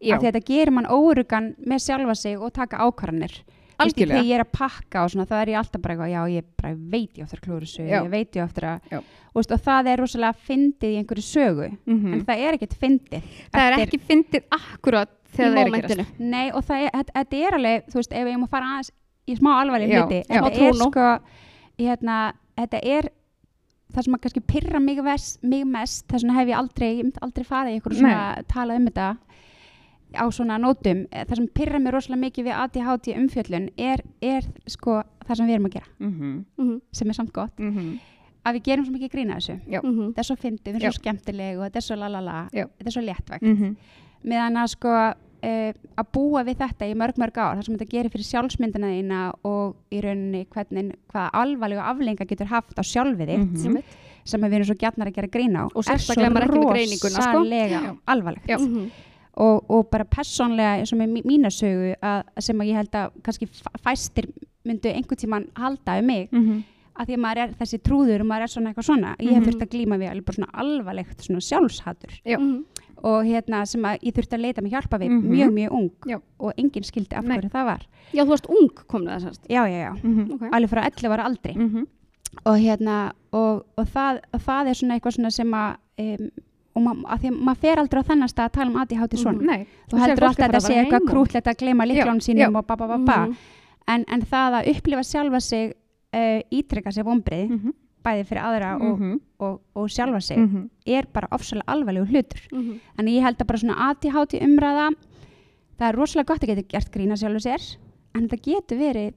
já. 0.00 0.14
Af 0.16 0.20
því 0.20 0.26
að 0.26 0.32
þetta 0.32 0.44
gerir 0.52 0.72
mann 0.76 0.86
óurugan 0.90 1.54
með 1.66 1.84
sjálfa 1.86 2.14
sig 2.16 2.36
og 2.40 2.52
taka 2.52 2.76
ákvarðanir. 2.84 3.38
Algjörlega. 3.78 4.16
Þegar 4.16 4.28
ég 4.30 4.34
er 4.38 4.42
að 4.44 4.52
pakka 4.56 5.02
og 5.04 5.10
svona, 5.12 5.26
það 5.28 5.42
er 5.42 5.50
ég 5.52 5.58
alltaf 5.60 5.82
bara 5.82 5.94
eitthvað, 5.94 6.12
já, 6.14 6.20
ég 6.36 6.44
bara 6.62 6.74
veit 6.94 7.18
ég 7.18 7.24
ofta 7.26 7.36
að 7.36 7.42
klúra 7.46 7.66
sögu, 7.68 7.88
Já. 7.90 7.98
ég 8.02 8.10
veit 8.10 8.30
ég 8.38 8.44
ofta 8.44 8.70
að, 8.76 9.02
veist, 9.36 9.52
og 9.52 9.60
það 9.66 9.90
er 9.92 9.96
rosalega 10.00 10.38
fyndið 10.48 10.94
í 10.94 10.98
einhverju 11.02 11.24
sögu, 11.26 11.66
Mhm. 11.86 12.12
en 12.14 12.24
það 12.24 12.38
er 12.46 12.56
ekkert 12.56 12.76
fyndið. 12.80 13.22
Það 13.52 13.66
er 13.66 13.78
ekki 13.86 14.00
fyndið 14.00 14.42
akkurat 14.50 15.10
þegar 15.36 15.52
það 15.52 15.60
er 15.60 15.66
að 15.66 15.88
gerast. 15.90 16.18
Nei, 16.18 16.50
og 16.50 16.64
það 16.64 16.86
er, 16.86 16.90
þetta, 17.14 17.36
er 17.46 17.52
alveg, 17.60 17.84
þú 17.90 17.94
veist, 18.00 18.12
ef 18.12 18.26
ég 18.32 18.38
má 18.40 18.48
fara 18.48 18.64
aðeins 18.72 18.90
í 19.28 19.36
smá 19.36 19.50
alvarleg 19.60 19.90
hluti, 19.92 20.22
þetta 20.26 20.54
Smá 20.54 20.68
er 20.68 20.72
sko, 20.72 21.06
hérna, 21.78 22.32
þetta 22.56 22.80
er 22.82 23.10
það 23.92 24.02
sem 24.04 24.14
að 24.14 24.20
kannski 24.24 24.42
pyrra 24.46 24.80
mig, 24.80 24.98
ves, 25.04 25.38
mig 25.42 25.64
mest, 25.66 26.06
þess 26.08 26.24
vegna 26.24 26.34
hef 26.40 26.48
ég 26.48 26.56
aldrei, 26.58 26.88
ég 26.98 27.04
myndi 27.04 27.22
aldrei 27.22 27.44
farið 27.44 27.70
í 27.70 27.76
einhverju 27.80 27.98
svona 28.00 28.46
tala 28.48 28.74
um 28.74 28.86
þetta 28.88 29.16
á 30.16 30.24
svona 30.32 30.58
nótum, 30.58 31.06
Eh, 31.12 31.24
það 31.24 31.36
sem 31.36 31.46
pyrra 31.48 31.78
mig 31.78 31.92
rosalega 31.92 32.24
mikið 32.30 32.44
við 32.44 32.54
ADHD 32.62 33.14
umfjöllun 33.16 33.70
er, 33.78 34.02
er 34.22 34.42
sko 34.66 35.02
það 35.26 35.36
sem 35.36 35.46
við 35.46 35.54
erum 35.54 35.66
að 35.66 35.72
gera, 35.76 35.86
Mhm, 36.00 36.44
Mhm, 36.58 36.80
sem 36.92 37.08
er 37.10 37.14
samt 37.14 37.32
gott, 37.32 37.56
mhm. 37.58 37.98
að 38.44 38.54
við 38.56 38.62
gerum 38.64 38.84
svo 38.86 38.92
mikið 38.94 39.10
grína 39.12 39.36
þessu. 39.36 39.60
Já. 39.68 39.80
mhm. 39.82 40.08
Þetta 40.14 40.18
er 40.18 40.24
svo 40.24 40.36
fyndið, 40.36 40.72
Já. 40.72 40.76
erum 40.76 40.92
svo 40.92 41.02
skemmtileg 41.02 41.58
og 41.58 41.64
þetta 41.70 41.76
er 41.76 41.80
svo 41.82 41.96
lalala, 41.96 42.48
þetta 42.52 42.86
er 42.86 42.90
svo 42.92 43.02
léttvægt 43.02 43.42
Mhm. 43.42 43.76
meðan 44.24 44.56
að 44.56 44.68
sko 44.68 45.14
uh, 45.42 45.72
að 45.98 46.06
búa 46.12 46.42
við 46.44 46.56
þetta 46.56 46.86
í 46.90 46.94
mörg 46.96 47.14
mörg 47.18 47.36
ár 47.36 47.56
þar 47.56 47.64
sem 47.64 47.76
þetta 47.76 47.90
gerir 47.90 48.10
fyrir 48.10 48.24
sjálfsmyndina 48.26 48.88
þína 48.90 49.32
og 49.44 49.76
í 49.92 50.00
rauninni 50.02 50.46
hvernig 50.48 50.94
hvaða 51.12 51.30
alvarlega 51.32 51.84
aflenga 51.86 52.26
getur 52.26 52.46
haft 52.46 52.74
á 52.74 52.82
sjálfið 52.82 53.28
þitt 53.28 53.66
Mhm. 53.68 53.82
Sem 54.26 54.40
við 54.40 54.54
erum 54.54 54.64
svo 54.66 54.74
gjarnar 54.74 55.06
að 55.06 55.14
gera 55.14 55.28
grín 55.28 55.54
á 55.54 55.70
Og 55.72 55.84
sérstaklega 55.84 56.32
maður 56.32 56.42
er 56.42 56.48
ekki 56.50 56.58
með 56.58 56.72
greininguna, 56.74 57.22
og, 59.36 59.70
og 59.70 59.90
bara 59.90 60.04
persónlega 60.04 60.78
eins 60.80 60.92
og 60.92 60.98
með 60.98 61.10
mí- 61.12 61.24
mína 61.26 61.50
sögu 61.52 61.94
að, 62.02 62.22
sem 62.40 62.58
að 62.58 62.68
ég 62.70 62.74
held 62.80 62.90
að 62.92 63.10
kannski 63.22 63.46
fæ- 63.46 63.80
fæstir 63.84 64.30
myndu 64.64 64.88
einhvern 64.88 65.16
tíman 65.20 65.48
halda 65.56 65.98
um 65.98 66.06
mig 66.06 66.28
Mhm. 66.32 66.62
að 66.98 67.06
því 67.06 67.14
að 67.14 67.20
maður 67.20 67.38
er 67.42 67.52
þessi 67.60 67.78
trúður 67.82 68.20
og 68.20 68.26
maður 68.26 68.42
er 68.42 68.52
svona 68.54 68.72
eitthvað 68.72 68.88
svona 68.88 69.16
ég 69.18 69.28
hef 69.34 69.42
Mhm. 69.42 69.46
þurft 69.50 69.62
að 69.66 69.72
glíma 69.74 69.98
við 70.00 70.10
alveg 70.10 70.24
bara 70.24 70.36
svona 70.36 70.54
alvarlegt 70.54 71.18
svona 71.20 71.40
sjálfshattur 71.40 72.12
Já. 72.24 72.38
Mhm. 72.38 72.64
og 73.04 73.24
hérna 73.26 73.66
sem 73.66 73.82
að 73.82 74.00
ég 74.00 74.14
þurfti 74.14 74.34
að 74.38 74.40
leita 74.40 74.62
mig 74.62 74.72
hjálpa 74.72 74.98
við 74.98 75.10
Mhm. 75.10 75.30
mjög 75.30 75.50
mjög 75.52 75.70
ung 75.72 75.90
Já. 76.06 76.20
og 76.40 76.52
enginn 76.56 76.82
skildi 76.84 77.12
af 77.16 77.24
hverju 77.24 77.50
það 77.50 77.64
var 77.64 77.82
Já, 78.14 78.22
þú 78.24 78.28
varst 78.28 78.46
ung 78.48 78.70
komnu 78.88 79.10
það 79.10 79.22
sérst. 79.24 79.46
já 79.50 79.66
já 79.68 79.92
já, 79.92 80.02
Mhm. 80.02 80.32
Ok. 80.32 80.40
alveg 80.52 80.70
frá 80.70 80.84
11 80.86 81.10
ára 81.12 81.24
aldri 81.28 81.54
Mhm. 81.54 81.86
og 82.46 82.56
hérna 82.58 83.12
og, 83.32 83.66
og 83.76 83.86
það, 83.86 84.20
og 84.32 84.40
það 84.40 84.66
er 84.68 84.74
svona 84.74 84.94
eitthvað 84.98 85.16
svona 85.18 85.30
sem 85.32 85.50
að 85.52 85.76
um, 85.98 86.30
og 86.76 86.82
ma 86.84 86.92
að 87.14 87.22
því 87.24 87.30
að 87.32 87.38
maður 87.48 87.60
fer 87.64 87.80
aldrei 87.82 88.00
á 88.02 88.08
þennan 88.10 88.28
stað 88.32 88.48
að 88.50 88.52
tala 88.58 88.70
um 88.70 88.76
ADHD 88.82 89.16
svona 89.22 89.40
Nei, 89.50 89.66
þú 89.88 89.96
þú 89.96 90.02
heldur 90.02 90.26
alltaf 90.28 90.44
að 90.44 90.52
þetta 90.52 90.60
sé 90.66 90.74
eitthvað 90.82 91.08
krútlegt 91.10 91.48
að 91.52 91.58
gleyma 91.62 91.86
líklánum 91.88 92.20
Já, 92.20 92.26
sínum 92.28 92.56
og 92.60 92.66
ba 92.66 92.76
ba 92.76 92.86
ba 92.86 92.98
ba 92.98 93.18
Mhm. 93.26 93.36
en, 93.88 94.04
en 94.08 94.20
það 94.22 94.60
að 94.60 94.68
upplifa 94.74 95.02
sjálfa 95.06 95.40
sig 95.40 95.72
uh, 96.14 96.40
ítrykka 96.52 96.92
sér 96.92 97.04
vombrið 97.08 97.48
Mhm. 97.50 97.72
bæði 98.06 98.24
fyrir 98.28 98.42
aðra 98.46 98.74
og, 98.80 98.98
Mhm. 99.00 99.20
og, 99.40 99.60
og 99.74 99.88
sjálfa 99.90 100.20
sig 100.22 100.38
Mhm. 100.38 100.68
er 100.86 101.06
bara 101.12 101.28
ofsalega 101.32 101.64
alvarlegu 101.66 102.06
hlutur 102.06 102.40
Mhm. 102.52 102.80
Þannig 102.98 103.14
ég 103.18 103.22
held 103.22 103.38
að 103.38 103.46
bara 103.46 103.58
svona 103.58 103.90
ADHD 103.90 104.40
umræða, 104.46 104.90
það 105.78 105.88
er 105.88 105.96
rosalega 105.96 106.26
gott 106.26 106.40
að 106.42 106.46
geta 106.54 106.68
gert 106.68 106.90
grína 106.92 107.16
sjálfur 107.16 107.42
sér, 107.42 107.76
en 108.14 108.28
þetta 108.28 108.42
getur 108.42 108.78
verið 108.78 109.12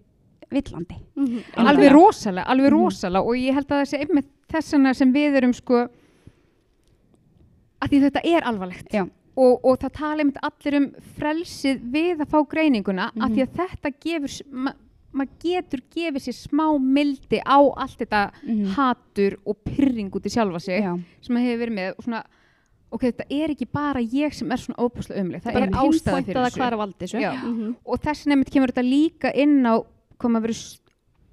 villandi. 0.52 0.95
Mhm. 1.15 1.43
alveg 1.58 1.91
rosalega, 1.91 2.45
alveg 2.48 2.72
Mhm. 2.72 2.80
rosalega 2.80 3.22
og 3.26 3.36
ég 3.36 3.54
held 3.54 3.67
að 3.67 3.82
það 3.82 3.89
sé 3.91 4.00
einmitt 4.00 4.30
þessana 4.50 4.95
sem 4.95 5.13
við 5.13 5.36
erum 5.38 5.54
sko 5.54 5.88
að 7.82 7.89
því 7.94 8.02
þetta 8.08 8.22
er 8.26 8.44
alvarlegt 8.50 8.94
Já. 8.94 9.04
og, 9.39 9.65
og 9.65 9.80
það 9.80 9.94
tala 10.00 10.24
einmitt 10.24 10.39
allir 10.44 10.78
um 10.82 10.88
frelsið 11.20 11.82
við 11.94 12.22
að 12.26 12.30
fá 12.34 12.39
greininguna 12.52 13.12
Mhm. 13.13 13.22
að 13.24 13.36
því 13.36 13.46
að 13.46 13.56
þetta 13.62 13.94
gefur 14.06 14.30
s- 14.30 14.44
ma 14.52 14.74
maður 15.12 15.30
getur 15.42 15.82
gefið 15.89 16.22
sér 16.22 16.36
smá 16.38 16.65
mildi 16.80 17.39
á 17.42 17.58
allt 17.82 17.98
þetta 17.98 18.32
Mhm. 18.46 18.65
hatur 18.76 19.38
og 19.46 19.58
pyrring 19.65 20.12
út 20.13 20.26
í 20.26 20.30
sjálfa 20.30 20.62
sig 20.62 20.84
Já, 20.84 20.94
sem 21.22 21.36
maður 21.36 21.48
hefur 21.50 21.65
verið 21.65 21.74
með 21.80 21.89
og 21.98 22.04
svona, 22.06 22.24
ok, 22.92 23.02
þetta 23.02 23.26
er 23.32 23.50
ekki 23.50 23.68
bara 23.72 24.00
ég 24.00 24.34
sem 24.34 24.52
er 24.52 24.58
svona 24.58 24.78
óbúslega 24.78 25.22
umleg 25.22 25.42
það 25.42 25.54
Bara 25.54 25.65
er 25.65 25.72
ástæða 25.72 26.24
fyrir 26.26 26.36
að 26.36 26.94
þessu 27.00 27.18
er 27.18 27.22
að. 27.22 27.22
Já. 27.22 27.34
Mhm. 27.44 27.76
og 27.86 28.00
þess 28.02 28.26
nefnitt 28.28 28.52
kemur 28.52 28.68
þetta 28.72 28.86
líka 28.86 29.36
inn 29.36 29.63
á 29.65 29.82
hvað 30.20 30.30
maður 30.32 30.46
verið 30.48 30.80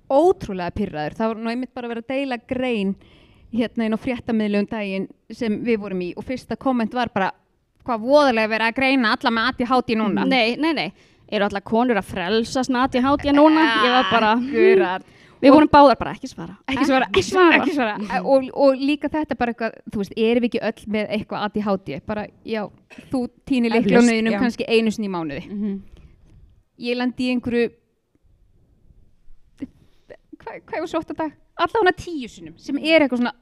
ótrúlega 0.08 0.70
pyrraður 0.72 1.14
það 1.18 1.26
var 1.32 1.36
nú 1.42 1.50
einmitt 1.50 1.74
bara 1.74 1.88
að 1.88 1.92
vera 1.94 2.02
að 2.02 2.10
deila 2.12 2.38
grein 2.48 2.94
hérna 3.52 3.86
inn 3.86 3.96
á 3.96 4.00
fréttamiðlu 4.00 4.62
um 4.62 4.68
daginn 4.70 5.08
sem 5.30 5.58
við 5.64 5.80
vorum 5.82 6.00
í 6.02 6.12
og 6.16 6.24
fyrsta 6.26 6.56
komment 6.60 6.94
var 6.94 7.10
bara 7.14 7.30
hvað 7.86 8.02
voðalega 8.02 8.50
verið 8.50 8.68
að 8.70 8.78
greina 8.80 9.12
alla 9.14 9.30
með 9.30 9.50
aðti 9.50 9.68
háti 9.70 9.98
núna 9.98 10.24
Nei, 10.26 10.56
nei, 10.56 10.72
nei. 10.74 10.88
Eru 11.26 11.46
allar 11.48 11.62
konur 11.66 11.98
að 11.98 12.06
frelsa 12.06 12.62
snati 12.62 13.02
hátíða 13.02 13.34
núna? 13.34 13.62
Ég 13.82 13.94
var 13.96 14.10
bara, 14.12 14.32
Akkurat. 14.38 15.06
við 15.42 15.54
vorum 15.56 15.70
báðar 15.70 15.98
bara 15.98 16.12
ekki 16.14 16.28
svara. 16.30 16.54
ekki 16.70 16.86
svara, 16.86 17.08
Ekki 17.10 17.22
svara. 17.26 17.56
ekki 17.58 17.74
svara. 17.74 18.20
Og, 18.22 18.46
og 18.54 18.78
líka 18.78 19.10
þetta 19.10 19.34
bara 19.38 19.52
eitthvað, 19.54 19.74
þú 19.90 20.02
veist, 20.02 20.14
erum 20.16 20.44
við 20.46 20.52
ekki 20.52 20.62
öll 20.68 20.92
með 20.94 21.10
eitthvað 21.16 21.42
aðti 21.48 21.64
háti, 21.66 21.98
bara, 22.06 22.26
já 22.46 22.62
þú 23.10 23.24
týnir 23.44 23.74
já. 23.74 24.38
kannski 24.38 24.68
einu 24.70 24.94
sinni 24.94 25.10
í 25.10 25.14
mánuði 25.16 25.44
mm 25.50 25.76
ég 26.78 26.96
lendi 26.96 27.26
í 27.26 27.32
einhverju 27.32 27.70
hvað 30.36 30.58
hva 30.68 30.80
var 30.82 30.90
svo 30.90 31.00
oft 31.00 31.12
að 31.14 31.20
dag? 31.22 31.36
Allavega 31.56 31.96
tíu 31.98 32.28
sinum 32.30 32.56
sem 32.60 32.78
er 32.82 33.04
eitthvað 33.06 33.22
svona 33.24 33.34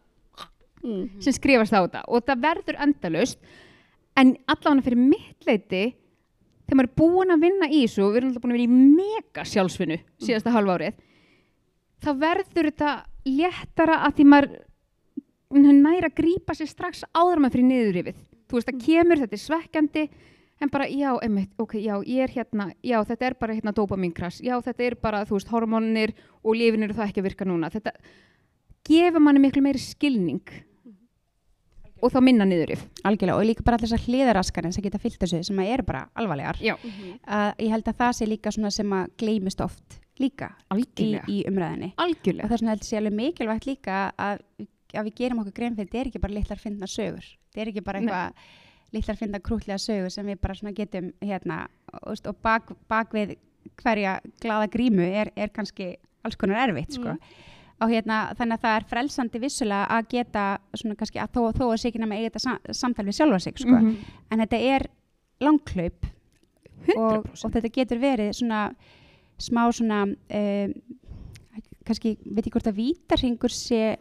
Mm. 0.85 1.17
sem 1.25 1.33
skrifast 1.33 1.73
á 1.73 1.81
þetta. 1.81 2.03
Og 2.13 2.27
það 2.29 2.43
verður 2.45 2.77
endalaust 2.85 3.39
en 4.21 4.35
allavega 4.53 4.85
fyrir 4.85 5.01
mitt 5.01 5.47
leiti 5.49 5.95
þegar 6.69 6.77
maður 6.77 6.91
er 6.91 6.99
búin 7.01 7.33
að 7.33 7.41
vinna 7.41 7.69
í 7.73 7.79
þessu 7.87 8.03
og 8.05 8.13
við 8.13 8.19
erum 8.21 8.29
alltaf 8.29 8.43
búin 8.45 8.53
að 8.53 8.59
vera 8.59 8.67
í 8.69 8.83
mega 8.99 9.45
sjálfsvinnu 9.49 9.97
síðasta 10.21 10.53
halva 10.53 10.77
árið 10.77 10.99
þá 12.05 12.11
verður 12.21 12.69
þetta 12.69 12.93
léttara 13.25 13.97
að 14.05 14.15
því 14.19 14.27
maður 14.35 14.53
næra 15.55 16.11
að 16.11 16.17
grípa 16.21 16.57
sér 16.59 16.69
strax 16.69 17.05
áður 17.17 17.41
maður 17.41 17.57
fyrir 17.57 17.69
niður 17.71 18.01
yfir 18.03 18.21
þú 18.45 18.59
veist 18.59 18.69
það 18.69 18.85
kemur, 18.85 19.23
þetta 19.25 19.39
er 19.39 19.45
svekkjandi 19.47 20.05
en 20.63 20.71
bara 20.71 20.87
já, 20.89 21.11
einmitt, 21.23 21.51
ok, 21.59 21.75
já, 21.83 21.97
ég 22.07 22.23
er 22.29 22.31
hérna 22.31 22.69
já, 22.83 22.99
þetta 23.05 23.27
er 23.27 23.35
bara 23.41 23.55
hérna 23.57 23.73
dopamínkras 23.75 24.41
já, 24.45 24.55
þetta 24.63 24.85
er 24.87 24.95
bara, 25.03 25.25
þú 25.27 25.39
veist, 25.39 25.51
hormónir 25.51 26.15
og 26.45 26.55
lifin 26.57 26.87
eru 26.87 26.95
það 26.95 27.11
ekki 27.11 27.21
að 27.25 27.29
virka 27.31 27.49
núna 27.49 27.71
þetta 27.75 27.93
gefur 28.87 29.21
manni 29.25 29.43
miklu 29.43 29.63
meiri 29.65 29.83
skilning 29.83 30.45
og 32.05 32.13
þá 32.13 32.21
minna 32.21 32.45
niður 32.49 32.75
yfir. 32.77 32.89
algjörlega 33.09 33.41
og 33.41 33.47
líka 33.49 33.65
bara 33.65 33.79
allir 33.79 33.89
þessar 33.89 34.05
hliðaraskanir 34.07 34.75
sem 34.77 34.85
geta 34.85 35.01
fyllt 35.01 35.21
þessu 35.23 35.43
sem 35.49 35.61
eru 35.65 35.87
bara 35.89 36.07
alvarlegar 36.21 36.59
Já. 36.61 36.75
að 37.25 37.63
ég 37.65 37.71
held 37.73 37.89
að 37.89 38.01
það 38.03 38.17
sé 38.19 38.29
líka 38.29 38.53
svona 38.55 38.73
sem 38.75 38.93
að 38.93 39.13
gleymist 39.23 39.63
oft 39.65 40.01
líka 40.21 40.53
í, 40.53 40.67
Algjörlega. 40.77 41.25
í 41.29 41.39
umræðinni 41.49 41.91
og 41.95 42.05
Algjörlega. 42.05 42.49
það 42.51 42.57
er 42.57 42.63
svona 42.63 42.75
held 42.75 42.85
ég 42.85 42.91
sé 42.91 42.99
alveg 43.01 43.17
mikilvægt 43.21 43.67
líka 43.71 44.03
að, 44.15 44.45
að 44.95 45.09
við 45.09 45.17
gerum 45.23 45.41
okkur 45.43 45.57
grein 45.57 45.79
fyrir 45.79 45.89
þetta 45.91 46.03
er 46.03 46.13
ekki 46.13 46.23
bara 46.27 46.37
litlar 46.37 46.63
fyndna 46.63 46.91
sögur 46.91 47.25
þetta 47.25 47.65
er 47.65 47.73
ekki 47.73 47.85
bara 47.89 48.03
eitthvað 48.03 48.53
litlar 48.95 49.19
fyndna 49.19 49.41
krútlega 49.45 49.79
sögur 49.81 50.13
sem 50.13 50.27
við 50.27 50.41
bara 50.43 50.73
getum 50.77 51.11
hérna 51.23 51.65
og, 52.03 52.17
og 52.29 52.37
bak, 52.43 52.73
bak 52.89 53.15
við 53.15 53.37
hverja 53.81 54.19
glada 54.43 54.69
grímu 54.71 55.05
er, 55.05 55.33
er 55.37 55.53
kannski 55.55 55.95
alls 56.25 56.39
konar 56.41 56.69
erfitt 56.69 56.97
sko. 56.97 57.15
Mm. 57.15 57.53
og 57.85 57.93
hérna 57.93 58.19
þannig 58.39 58.59
að 58.59 58.65
það 58.65 58.77
er 58.79 58.89
frelsandi 58.91 59.41
vissulega 59.43 59.87
að 59.99 60.11
geta 60.15 60.45
svona 60.75 60.99
kannski 61.01 61.23
að 61.23 61.33
þó, 61.37 61.41
þó 61.59 61.65
að 61.69 61.79
sé 61.83 61.91
ekki 61.91 62.03
nema 62.03 62.19
eiga 62.19 62.31
þetta 62.31 62.45
sam, 62.45 62.59
samtal 62.83 63.07
við 63.09 63.19
sjálfa 63.19 63.41
sig 63.45 63.63
sko. 63.63 63.79
Mhm. 63.79 63.97
en 64.31 64.45
þetta 64.45 64.61
er 64.75 64.87
langklaup 65.45 66.11
og, 66.95 67.25
100%. 67.25 67.45
og 67.45 67.57
þetta 67.57 67.73
getur 67.75 68.03
verið 68.03 68.37
svona 68.39 68.67
smá 69.41 69.65
svona 69.75 70.05
um, 70.07 70.75
kannski, 71.85 72.17
veit 72.25 72.47
ég 72.47 72.55
hvort 72.55 72.71
að 72.71 72.79
vítarhingur 72.79 73.53
sé 73.53 73.97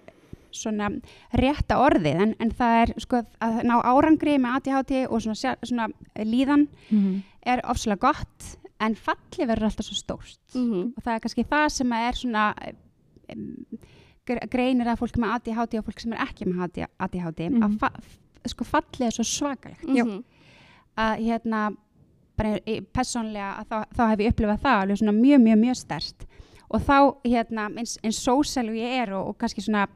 svona 0.53 0.89
rétta 1.33 1.77
orðið 1.81 2.21
en, 2.21 2.35
en 2.39 2.51
það 2.51 2.81
er 2.81 2.93
sko 3.03 3.21
að 3.41 3.63
ná 3.67 3.75
árangri 3.83 4.37
með 4.39 4.55
ADHD 4.59 5.05
og 5.09 5.21
svona, 5.21 5.55
svona 5.63 5.87
líðan 6.17 6.67
Mhm. 6.89 7.21
er 7.45 7.61
ofslega 7.65 7.99
gott 7.99 8.57
en 8.79 8.95
falli 8.95 9.45
verður 9.47 9.69
alltaf 9.69 9.85
svo 9.85 9.95
stórt 9.95 10.39
Mhm. 10.55 10.93
og 10.97 11.03
það 11.03 11.15
er 11.15 11.19
kannski 11.19 11.45
það 11.45 11.69
sem 11.71 11.91
er 11.93 12.11
svona 12.13 12.53
um, 13.33 13.65
greinir 14.25 14.87
að 14.87 14.99
fólk 14.99 15.17
með 15.19 15.33
ADHD 15.35 15.79
og 15.79 15.85
fólk 15.85 15.99
sem 15.99 16.13
er 16.13 16.19
ekki 16.25 16.45
með 16.47 16.87
ADHD 16.99 17.49
Mhm. 17.49 17.63
að 17.63 17.79
fa 17.79 17.89
sko 18.45 18.63
fallið 18.65 19.07
er 19.07 19.11
svo 19.11 19.23
svakalegt 19.23 19.83
Mhm. 19.87 20.23
að 20.97 21.19
hérna 21.25 21.75
bara 22.37 22.59
persónlega 22.93 23.59
að 23.59 23.67
þá, 23.67 23.85
þá 23.95 24.09
hef 24.09 24.19
ég 24.19 24.31
upplifað 24.33 24.61
það 24.61 24.81
alveg 24.81 24.97
svona 24.97 25.13
mjög, 25.21 25.41
mjög, 25.43 25.59
mjög 25.63 25.75
stert 25.77 26.25
og 26.71 26.81
þá 26.81 27.15
hérna 27.25 27.69
eins, 27.77 27.97
eins 28.03 28.19
sósæl 28.27 28.69
og 28.69 28.75
ég 28.75 29.01
er 29.03 29.13
og, 29.13 29.27
og 29.29 29.37
kannski 29.37 29.61
svona 29.61 29.87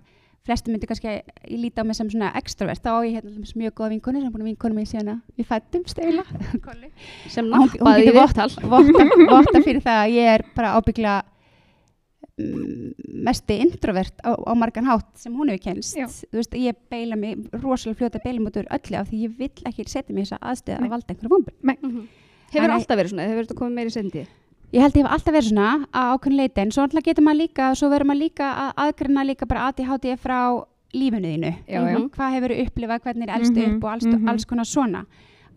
flesti 0.47 0.71
myndir 0.73 0.87
kannski 0.89 1.07
ég 1.11 1.59
líti 1.61 1.79
á 1.79 1.83
mig 1.83 1.95
sem 1.99 2.09
svona 2.09 2.31
extrovert 2.39 2.81
þá 2.83 2.91
á 2.95 2.99
ég 3.05 3.17
hérna 3.19 3.53
mjög 3.61 3.73
góða 3.77 3.91
vinkonu 3.93 4.21
sem 4.21 4.27
er 4.29 4.33
búin 4.33 4.45
að 4.45 4.51
vinkonu 4.53 4.77
mig 4.79 4.87
síðan 4.89 5.13
að 5.13 5.19
við 5.37 5.49
fættumst 5.51 5.99
eiginlega 5.99 6.51
Kolli. 6.67 6.91
sem 7.29 7.45
Hún- 7.45 7.57
hún 7.57 7.73
nappaði 7.75 8.01
í 8.01 8.05
getur 8.07 8.19
vott- 8.21 8.37
viðtal 8.37 9.27
votta, 9.35 9.61
fyrir 9.67 9.81
það 9.83 9.99
að 10.05 10.13
ég 10.17 10.31
er 10.37 10.45
bara 10.55 10.75
ábyggla 10.79 11.17
mesti 12.37 13.55
introvert 13.63 14.13
á, 14.21 14.29
á 14.37 14.53
margan 14.53 14.85
hátt 14.85 15.07
sem 15.17 15.33
hún 15.33 15.49
hefur 15.49 15.63
kennst 15.63 15.97
Já. 15.97 16.05
þú 16.05 16.37
veist, 16.37 16.53
ég 16.53 16.75
beila 16.91 17.17
mig 17.17 17.47
rosalega 17.63 17.97
fljóta 17.97 18.21
beila 18.23 18.43
mútur 18.45 18.67
öllu 18.69 18.97
af 18.99 19.09
því 19.09 19.21
ég 19.25 19.37
vill 19.39 19.65
ekki 19.65 19.87
setja 19.89 20.13
mig 20.13 20.25
í 20.25 20.27
þessa 20.27 20.41
aðstöð 20.51 20.77
Nei. 20.77 20.85
að 20.87 20.93
valda 20.93 21.13
einhverju 21.15 21.31
vombi 21.33 21.55
Mhm. 21.65 22.03
hefur 22.51 22.61
Þannig- 22.61 22.75
alltaf 22.77 22.97
verið 23.01 23.09
svona, 23.13 23.27
hefur 23.31 23.43
þetta 23.47 23.59
komið 23.61 23.75
meiri 23.79 23.89
sendi 23.95 24.27
Ég 24.75 24.83
held 24.83 24.97
ég 24.99 25.05
hef 25.05 25.13
alltaf 25.15 25.31
verið 25.33 25.47
svona 25.53 25.67
á 25.95 26.01
ákveðin 26.11 26.39
leiti 26.41 26.59
en 26.61 26.71
svo 26.75 26.83
alltaf 26.83 27.05
getur 27.05 27.23
maður 27.23 27.39
líka, 27.45 27.69
svo 27.79 27.87
verður 27.91 28.09
maður 28.09 28.23
líka 28.25 28.47
að 28.51 28.73
aðgreina 28.83 29.23
líka 29.29 29.47
bara 29.47 29.69
ADHD 29.69 30.17
frá 30.19 30.39
lífinu 30.97 31.31
þínu. 31.31 31.51
Já, 31.67 31.79
já. 31.79 31.95
Mhm. 31.97 32.09
Hvað 32.11 32.35
hefur 32.35 32.53
upplifað, 32.65 33.01
hvernig 33.05 33.29
er 33.29 33.35
elst 33.39 33.55
Mhm, 33.55 33.75
upp 33.77 33.83
og 33.83 33.91
alls, 33.91 34.05
mhm. 34.05 34.27
alls 34.29 34.45
konar 34.45 34.65
svona. 34.65 35.05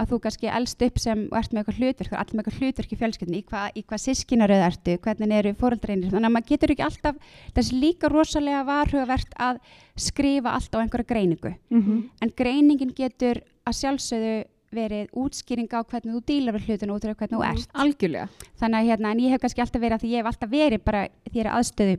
Að 0.00 0.08
þú 0.08 0.20
kannski 0.20 0.48
elst 0.48 0.82
upp 0.82 0.98
sem 0.98 1.28
ert 1.28 1.50
með 1.52 1.61
eitthvað 1.61 1.78
hlutverk, 1.78 2.12
allir 2.12 2.34
með 2.34 2.44
eitthvað 2.46 2.61
hlutverk 2.61 2.92
í 2.92 2.98
fjölskyldinu, 3.00 3.36
í 3.36 3.44
hvað, 3.44 3.66
í 3.76 3.82
hvað 3.84 4.00
sískinaröð 4.06 4.62
ertu, 4.70 4.98
hvernig 4.98 5.32
eru 5.32 5.52
fóreldrainir. 5.54 6.11
Þannig 6.11 6.30
að 6.30 6.34
maður 6.36 6.48
getur 6.48 6.70
ekki 6.70 6.86
alltaf, 6.86 7.16
þessi 7.54 7.80
líka 7.80 8.08
rosalega 8.08 8.64
varhugavert 8.64 9.34
að 9.38 9.58
skrifa 9.96 10.54
allt 10.54 10.72
á 10.72 10.78
einhverja 10.80 11.06
greiningu. 11.06 11.54
Mhm. 11.70 12.08
En 12.22 12.30
greiningin 12.30 12.94
getur 12.94 13.42
að 13.66 13.74
sjálfsögðu 13.76 14.44
verið 14.70 15.08
útskýring 15.18 15.66
á 15.74 15.82
hvernig 15.82 16.14
þú 16.14 16.20
dílar 16.28 16.54
við 16.54 16.66
hlutinu 16.68 16.94
út 16.94 17.04
af 17.04 17.16
hvernig 17.18 17.34
þú 17.34 17.44
ert 17.48 17.72
Algjörlega. 17.74 18.26
þannig 18.60 18.78
að 18.80 18.88
hérna, 18.90 19.10
en 19.10 19.18
ég 19.24 19.30
hef 19.34 19.40
kannski 19.42 19.62
alltaf 19.64 19.82
verið 19.82 19.96
að 19.96 20.02
því 20.04 20.10
ég 20.12 20.20
hef 20.20 20.28
alltaf 20.30 20.50
verið 20.50 20.84
bara 20.84 21.00
því 21.30 21.40
er 21.42 21.48
aðstöðu 21.50 21.94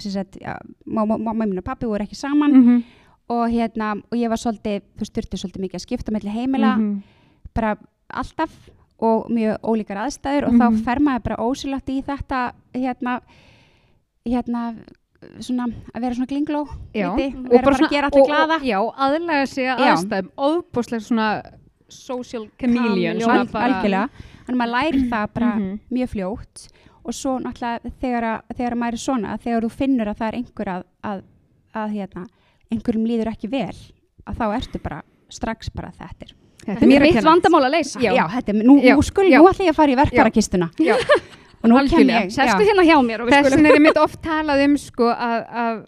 sem 0.00 0.12
sagt, 0.14 0.38
já, 0.40 0.54
mamma 0.86 1.44
og 1.44 1.64
pappi 1.64 1.86
voru 1.86 2.04
ekki 2.06 2.16
saman 2.16 2.52
Mhm. 2.54 2.84
og 3.28 3.50
hérna, 3.50 3.92
og 4.10 4.16
ég 4.18 4.28
var 4.28 4.36
svolítið, 4.40 4.80
þú 4.96 5.04
þurfti 5.04 5.36
svolítið 5.40 5.60
mikið 5.64 5.74
að 5.80 5.86
skipta 5.86 6.12
mellir 6.12 6.32
heimila, 6.32 6.76
Mhm. 6.78 7.02
bara 7.54 7.76
alltaf 8.10 8.70
og 9.00 9.28
mjög 9.28 9.58
ólíkar 9.60 9.96
aðstæður 10.06 10.46
og 10.48 10.52
Mhm. 10.54 10.60
þá 10.60 10.84
fer 10.84 10.98
maður 11.00 11.22
bara 11.22 11.36
ósynlagt 11.36 11.88
í 11.88 12.02
þetta 12.04 12.52
hérna, 12.74 13.20
hérna 14.26 14.76
svona, 15.40 15.66
að 15.94 16.00
vera 16.00 16.14
svona 16.14 16.26
glingló 16.28 16.60
Og 16.60 16.78
vera 16.94 17.62
bara, 17.62 17.76
svona- 17.76 17.88
að 17.88 17.90
gera 17.90 18.08
allir 18.10 18.26
glada 18.26 18.56
og- 18.56 18.62
Já, 18.62 18.78
aðlega 18.96 19.46
sig 19.48 19.64
að 19.64 19.78
aðstæðum, 19.78 20.28
óbúslega 20.38 21.02
svona 21.02 21.42
social 21.88 22.48
chameleon. 22.60 23.20
Algjörlega, 23.22 24.08
þannig 24.46 24.54
að 24.54 24.60
maður 24.62 24.74
lærir 24.76 25.08
það 25.10 25.26
bara 25.34 25.50
Mhm. 25.54 25.80
mjög 25.92 26.08
fljótt 26.14 26.68
og 27.04 27.12
svo 27.12 27.38
náttúrulega 27.38 27.92
þegar, 28.00 28.24
að, 28.24 28.56
þegar 28.56 28.74
maður 28.80 28.92
er 28.92 29.02
svona 29.04 29.38
þegar 29.38 29.62
þú 29.66 29.70
finnur 29.70 30.08
að 30.08 30.16
það 30.18 30.28
er 30.28 30.38
einhver 30.40 30.68
að, 30.74 30.84
að, 31.04 31.22
að 31.74 31.90
hérna, 31.98 32.26
einhverjum 32.72 33.06
líður 33.06 33.32
ekki 33.34 33.50
vel 33.52 33.76
að 34.26 34.36
þá 34.40 34.44
ertu 34.56 34.80
bara 34.82 35.02
strax 35.28 35.68
bara 35.74 35.92
þetta 35.98 36.24
er 36.28 36.34
Þetta 36.64 36.86
er 36.96 37.02
mitt 37.04 37.18
vandamál 37.24 37.64
að 37.66 37.74
leysa 37.76 38.00
Já. 38.00 38.14
já, 38.16 38.24
þetta 38.38 38.48
er, 38.54 38.64
nú, 38.64 38.78
Já, 38.80 38.94
nú, 38.96 39.02
skul, 39.04 39.24
já. 39.28 39.36
nú 39.36 39.48
ætla 39.50 39.64
ég 39.66 39.72
að 39.74 39.76
fara 39.76 39.92
í 39.92 39.96
verkvarakistuna 40.00 40.70
Já. 40.80 40.94
og 41.60 41.68
nú 41.68 41.76
kem 41.90 42.08
ég 42.08 42.30
já. 42.32 42.46
hérna 42.56 42.84
hjá 42.88 42.96
mér 43.04 43.20
og 43.20 43.28
við 43.28 43.34
skulum 43.36 43.50
Þessin 43.52 43.66
er 43.68 43.76
einmitt 43.76 44.00
oft 44.00 44.22
talað 44.24 44.64
um 44.64 44.76
sko 44.80 45.10
að, 45.12 45.44
að 45.52 45.84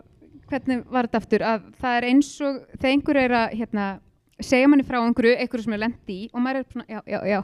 hvernig 0.50 0.82
var 0.92 1.08
þetta 1.08 1.16
aftur 1.22 1.40
að 1.48 1.62
það 1.80 1.96
er 1.96 2.08
eins 2.10 2.28
og 2.44 2.58
þegar 2.76 2.92
einhver 2.92 3.16
er 3.24 3.30
að 3.40 3.56
hérna, 3.56 3.86
segja 4.40 4.68
manni 4.68 4.84
frá 4.84 5.00
einhverju, 5.00 5.36
einhverju 5.40 5.64
sem 5.64 5.72
er 5.72 5.78
lendi 5.78 6.16
í 6.26 6.28
og 6.32 6.40
maður 6.44 6.56
er 6.60 6.66
svona, 6.72 6.86
já, 6.88 7.00
já, 7.06 7.20
já 7.26 7.42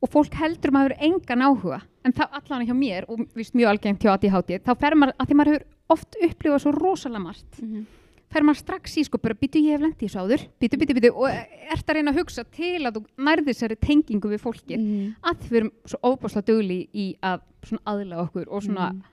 og 0.00 0.08
fólk 0.08 0.32
heldur 0.40 0.70
að 0.70 0.76
maður 0.78 0.94
engan 1.04 1.42
áhuga 1.44 1.80
en 2.04 2.12
það 2.16 2.36
allan 2.40 2.66
hjá 2.66 2.74
mér 2.74 3.04
og 3.12 3.26
vist 3.36 3.52
mjög 3.54 3.68
algengt 3.74 4.00
hjá 4.00 4.14
ADHD, 4.14 4.58
þá 4.64 4.72
fer 4.80 4.94
maður, 4.96 5.14
að 5.20 5.26
því 5.28 5.34
maður 5.36 5.52
hefur 5.52 5.66
oft 5.90 6.16
upplifað 6.24 6.62
svo 6.64 6.72
rosalega 6.72 7.20
margt 7.26 7.60
Mhm. 7.60 7.86
fer 8.30 8.42
maður 8.46 8.60
strax 8.62 8.96
í 8.96 9.04
sko 9.04 9.18
bara 9.18 9.34
býtu 9.34 9.58
ég 9.60 9.72
hef 9.74 9.80
lendi 9.82 10.06
í 10.06 10.08
þessu 10.08 10.20
áður, 10.22 10.46
býtu, 10.60 10.78
býtu, 10.78 10.94
býtu 10.94 11.10
og 11.16 11.28
ert 11.28 11.86
að 11.86 11.94
reyna 11.98 12.12
að 12.12 12.18
hugsa 12.22 12.44
til 12.50 12.78
að 12.86 12.94
þú 12.96 13.04
nærði 13.18 13.46
þessari 13.50 13.76
tengingu 13.76 14.28
við 14.30 14.40
fólki 14.40 14.76
Mhm. 14.78 15.14
að 15.22 15.36
því 15.42 15.48
við 15.50 15.56
erum 15.60 15.72
svo 15.84 15.98
óbáslega 16.02 16.46
dugli 16.46 16.88
í 16.94 17.16
að 17.22 17.40
svona 17.64 17.82
aðla 17.86 18.16
okkur 18.24 18.46
og 18.48 18.62
svona 18.62 18.92
Mhm. 18.92 19.02
algjörlega 19.02 19.04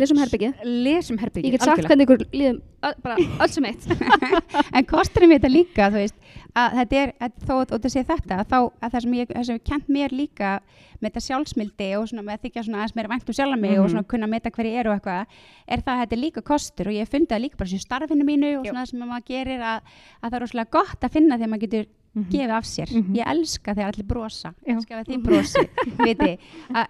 lesum 0.00 0.18
herbyggið 0.22 0.62
lesum 0.64 1.18
herbyggi 1.20 1.50
ég 1.50 1.56
get 1.58 1.64
sagt 1.66 1.84
hvernig 1.84 2.06
ykkur 2.08 2.22
líðum 2.32 2.60
bara 3.04 3.16
öll 3.44 3.52
sem 3.52 3.66
eitt. 3.68 3.84
En 4.76 4.86
kosturinn 4.88 5.30
við 5.30 5.38
þetta 5.42 5.50
líka 5.52 5.88
þú 5.92 6.00
veist, 6.00 6.16
að 6.58 6.78
þetta 6.80 6.96
er, 7.02 7.12
að 7.22 7.36
þó 7.46 7.52
að 7.60 7.72
þetta 7.74 7.90
sé 7.92 8.02
þetta 8.08 8.38
að 8.40 8.48
þá, 8.52 8.56
að 8.82 8.94
það 8.96 9.04
sem 9.04 9.14
ég, 9.18 9.28
það 9.36 9.44
sem 9.48 9.58
ég 9.60 9.66
kent 9.68 9.92
mér 9.92 10.14
líka 10.16 10.50
með 11.02 11.08
þetta 11.10 11.22
sjálfsmildi 11.26 11.88
og 11.98 12.08
svona 12.10 12.24
með 12.26 12.34
að 12.38 12.42
þykja 12.46 12.64
svona 12.66 12.80
aðeins 12.82 12.96
meira 12.98 13.12
vænt 13.12 13.28
um 13.32 13.36
sjálfa 13.38 13.60
mig 13.60 13.72
og 13.78 13.84
Mhm. 13.84 13.92
svona 13.92 14.08
kunna 14.12 14.26
meta 14.30 14.50
hverju 14.54 14.72
er 14.80 14.88
og 14.88 14.94
eitthvað 14.96 15.26
er 15.68 15.80
það 15.82 15.94
að 15.94 16.02
þetta 16.02 16.16
er 16.16 16.22
líka 16.24 16.42
kostur 16.42 16.86
og 16.88 16.94
ég 16.96 17.02
hef 17.06 17.10
fundið 17.12 17.32
það 17.36 17.42
líka 17.44 17.56
bara 17.62 17.68
sem 17.72 17.82
starfinu 17.82 18.24
mínu 18.28 18.50
og 18.60 18.66
svona 18.66 18.82
það 18.84 18.90
sem 18.90 19.02
maður 19.04 19.26
gerir 19.32 19.60
að, 19.60 19.80
að 20.22 20.30
það 20.30 20.36
er 20.38 20.44
rosalega 20.46 20.70
gott 20.78 21.00
að 21.08 21.12
finna 21.18 21.38
þegar 21.38 21.52
maður 21.54 21.64
getur 21.66 21.86
Mhm. 22.14 22.26
gefið 22.30 22.50
af 22.52 22.64
sér. 22.68 22.90
Mhm. 22.92 23.14
Ég 23.16 23.24
elska 23.32 23.74
þegar 23.74 23.92
allir 23.94 24.06
brosa. 24.06 24.50
Já. 24.52 24.68
Ég 24.68 24.76
elska 24.76 24.94
þegar 24.98 25.06
þið 25.08 25.22
brosi, 25.22 25.62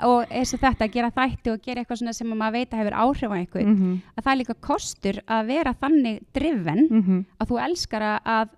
Og 0.11 0.27
eins 0.31 0.55
og 0.55 0.61
þetta, 0.61 0.87
að 0.89 0.93
gera 0.97 1.11
þætti 1.15 1.53
og 1.53 1.61
gera 1.63 1.83
eitthvað 1.85 2.01
svona 2.03 2.15
sem 2.17 2.27
maður 2.33 2.53
veit 2.59 2.71
að 2.75 2.81
hefur 2.83 2.97
áhrif 3.05 3.31
á 3.31 3.37
einhvern. 3.39 3.69
Mhm. 3.77 4.01
Að 4.19 4.25
það 4.25 4.33
er 4.33 4.41
líka 4.43 4.57
kostur 4.61 5.21
að 5.29 5.47
vera 5.47 5.75
þannig 5.79 6.19
driven 6.35 6.89
Mhm. 6.91 7.25
að 7.41 7.49
þú 7.53 7.61
elskar 7.69 8.03
að- 8.03 8.49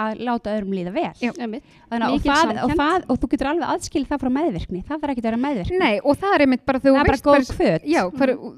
að, 0.00 0.16
láta 0.22 0.48
öðrum 0.56 0.70
líða 0.72 0.92
vel. 0.94 1.12
Já. 1.20 1.32
Einmitt. 1.36 1.62
Þannig, 1.90 2.06
að- 2.06 2.14
og, 2.14 2.20
það, 2.22 2.64
og, 2.64 2.70
það, 2.78 3.04
og 3.10 3.18
þú 3.20 3.28
getur 3.34 3.48
alveg 3.50 3.68
aðskilið 3.68 4.08
það 4.08 4.20
frá 4.22 4.30
meðvirkni. 4.38 4.84
Það 4.86 5.00
þarf 5.00 5.10
ekki 5.10 5.20
að 5.20 5.28
vera 5.28 5.36
meðvirkni. 5.36 5.78
Nei, 5.78 5.98
og 6.04 6.16
það 6.16 6.34
er 6.34 6.40
einmitt 6.46 6.64
bara 6.64 6.78
þegar 6.78 7.04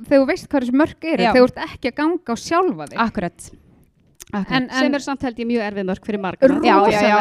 þú 0.06 0.26
veist 0.28 0.46
hvað 0.48 0.62
þessi 0.62 0.76
mörg 0.76 1.02
eru, 1.02 1.22
þegar 1.24 1.34
þú 1.34 1.48
ert 1.48 1.60
ekki 1.66 1.88
að 1.90 1.94
ganga 1.96 2.30
á 2.30 2.34
sjálfa 2.36 2.86
þig. 2.92 2.98
Akkurat. 2.98 3.50
Akkurat. 4.32 4.52
En, 4.56 4.68
sem 4.72 4.88
en 4.88 4.96
er 4.96 5.04
samt 5.04 5.24
held 5.26 5.40
ég 5.42 5.48
mjög 5.50 5.64
erfið 5.68 5.88
mörg 5.90 6.06
fyrir 6.08 6.20
Já, 6.64 6.76
já, 6.88 7.00
já, 7.04 7.16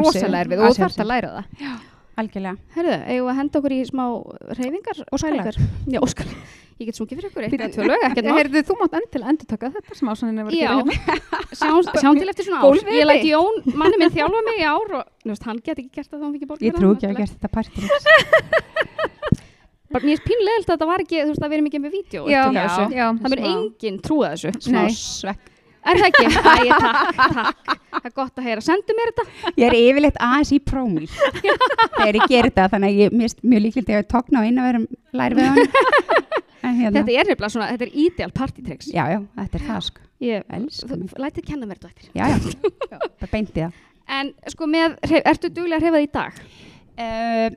rosalega 0.00 0.44
erfið, 0.46 0.62
og 0.64 0.76
sjálfsögðu. 0.78 1.04
að 1.04 1.10
læra 1.12 1.32
það. 1.34 1.74
Algjörlega. 2.14 2.56
Herðu, 2.76 2.98
eigum 3.10 3.26
við 3.26 3.32
að 3.32 3.38
henda 3.40 3.58
okkur 3.60 3.72
í 3.74 3.80
smá 3.88 4.04
reyfingar? 4.54 5.00
Já, 5.90 5.98
óskalag 6.00 6.62
Ég 6.74 6.88
get 6.88 6.96
sungið 6.98 7.20
fyrir 7.20 7.28
ykkur 7.30 7.44
eitt 7.46 7.52
Heyrðu, 8.34 8.60
þú 8.66 8.74
mátt 8.80 8.94
endilega 8.98 9.30
endur 9.30 9.46
taka 9.50 9.68
þetta 9.76 9.94
sem 9.98 10.08
ásannin 10.10 10.40
er 10.42 10.48
að 10.48 10.56
Já, 10.58 10.72
gera 10.74 10.78
hérna. 10.80 11.38
sjáum, 11.60 12.18
til 12.18 12.30
eftir 12.32 12.48
svona 12.48 12.62
Gólfið 12.64 12.96
Ég 12.98 13.06
læt 13.06 13.20
þitt. 13.20 13.28
Jón, 13.30 13.60
manni 13.78 14.00
minn 14.00 14.14
þjálfa 14.14 14.40
mig 14.48 14.58
í 14.58 14.66
ár 14.66 14.96
og 14.98 15.04
veist, 15.30 15.46
hann 15.46 15.60
get 15.62 15.78
ekki 15.78 15.92
gert 16.00 16.10
það 16.10 16.18
þá 16.18 16.24
hann 16.26 16.34
ekki 16.40 16.48
Ég 16.66 16.74
trú 16.80 16.90
ekki 16.96 17.10
að 17.12 17.20
gert 17.20 17.34
þetta 17.36 17.50
partur. 17.54 17.82
Mér 19.94 20.16
er 20.18 20.22
pínlegilegt 20.26 20.66
að 20.66 20.72
þetta 20.74 20.86
var 20.90 21.02
ekki, 21.04 21.20
þú 21.20 21.30
veist, 21.30 21.44
að 21.46 21.52
við 21.52 21.56
erum 21.60 21.68
ekki 21.70 21.80
með 21.84 21.92
vídeo 21.94 22.22
Já, 22.26 22.40
Já. 22.50 22.64
já. 22.90 23.06
Það 23.22 23.28
Smá. 23.38 23.50
enginn 23.54 23.98
trúa 24.02 24.34
þessu. 24.34 25.52
Er 25.84 26.00
það 26.00 26.06
ekki? 26.08 26.26
Æ, 26.26 26.54
takk, 26.80 27.18
takk 27.18 27.74
Það 27.94 28.08
er 28.08 28.14
gott 28.16 28.40
að 28.40 28.46
heyra, 28.48 28.62
sendu 28.64 28.96
mér 28.96 29.12
þetta 29.12 29.52
Ég 29.60 29.66
er 29.68 29.76
yfirleitt 29.78 30.20
aðeins 30.24 30.52
í 30.56 30.60
prómíl 30.64 31.08
þegar 31.10 32.18
ég 32.18 32.30
ger 32.30 32.48
þetta 32.48 32.68
þannig 32.72 32.88
að 32.88 33.00
ég 33.02 33.12
er 33.12 33.18
mjög 33.44 33.64
líklegt 33.66 33.90
að 33.92 33.98
ég 33.98 34.08
tókna 34.10 34.40
á 34.40 34.64
vera 34.64 34.80
læri 35.20 35.38
við 35.38 35.50
hann 35.50 35.60
hérna, 36.64 37.02
Þetta 37.02 37.12
er 37.12 37.28
nefnilega 37.28 37.52
svona, 37.52 37.68
þetta 37.74 37.84
er 37.86 37.96
ideal 38.06 38.32
partytricks. 38.34 38.88
já, 38.88 39.04
já, 39.12 39.18
þetta 39.36 39.58
er 39.58 39.64
það 39.68 39.82
sko. 39.88 40.04
Ég, 40.24 40.44
Elsku 40.56 40.96
mig. 40.96 41.10
lætið 41.20 41.46
kenna 41.50 41.68
mér 41.68 41.80
þetta 41.80 41.90
eftir. 41.92 42.08
Já, 42.16 42.24
já, 42.32 42.98
bara 43.20 43.30
beinti 43.32 43.60
það. 43.60 43.80
En 44.14 44.30
sko 44.52 44.68
með, 44.70 44.96
ertu 45.20 45.50
duglega 45.52 45.80
að 45.80 45.84
hreyfa 45.84 45.98
það 45.98 46.06
í 46.06 46.10
dag? 46.14 46.40
Uh, 46.94 47.48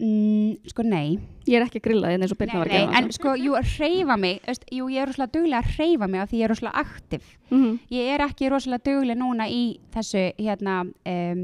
mm, 0.00 0.70
sko, 0.72 0.84
nei. 0.86 1.18
Ég 1.48 1.56
er 1.58 1.66
ekki 1.66 1.80
að 1.80 1.86
grilla 1.88 2.10
þið 2.10 2.24
eins 2.24 2.34
og 2.34 2.40
Birna 2.40 2.52
Nei, 2.54 2.60
var 2.60 2.70
að 2.70 2.76
gera. 2.76 2.98
en 2.98 3.10
sko, 3.16 3.34
jú, 3.40 3.54
að 3.58 3.70
hreyfa 3.76 4.16
mig, 4.20 4.42
veist, 4.46 4.66
jú, 4.72 4.88
ég 4.92 5.02
er 5.02 5.10
rosalega 5.10 5.34
duglega 5.38 5.62
að 5.62 5.72
hreyfa 5.76 6.08
mig 6.10 6.20
af 6.20 6.30
því 6.30 6.40
ég 6.40 6.44
er 6.48 6.54
rosalega 6.54 6.84
aktiv. 6.84 7.30
mm 7.50 7.78
Ég 7.90 8.12
er 8.14 8.26
ekki 8.26 8.50
rosalega 8.52 8.86
duglega 8.90 9.20
núna 9.20 9.48
í 9.48 9.64
þessu, 9.94 10.26
hérna, 10.38 10.76
um, 11.14 11.42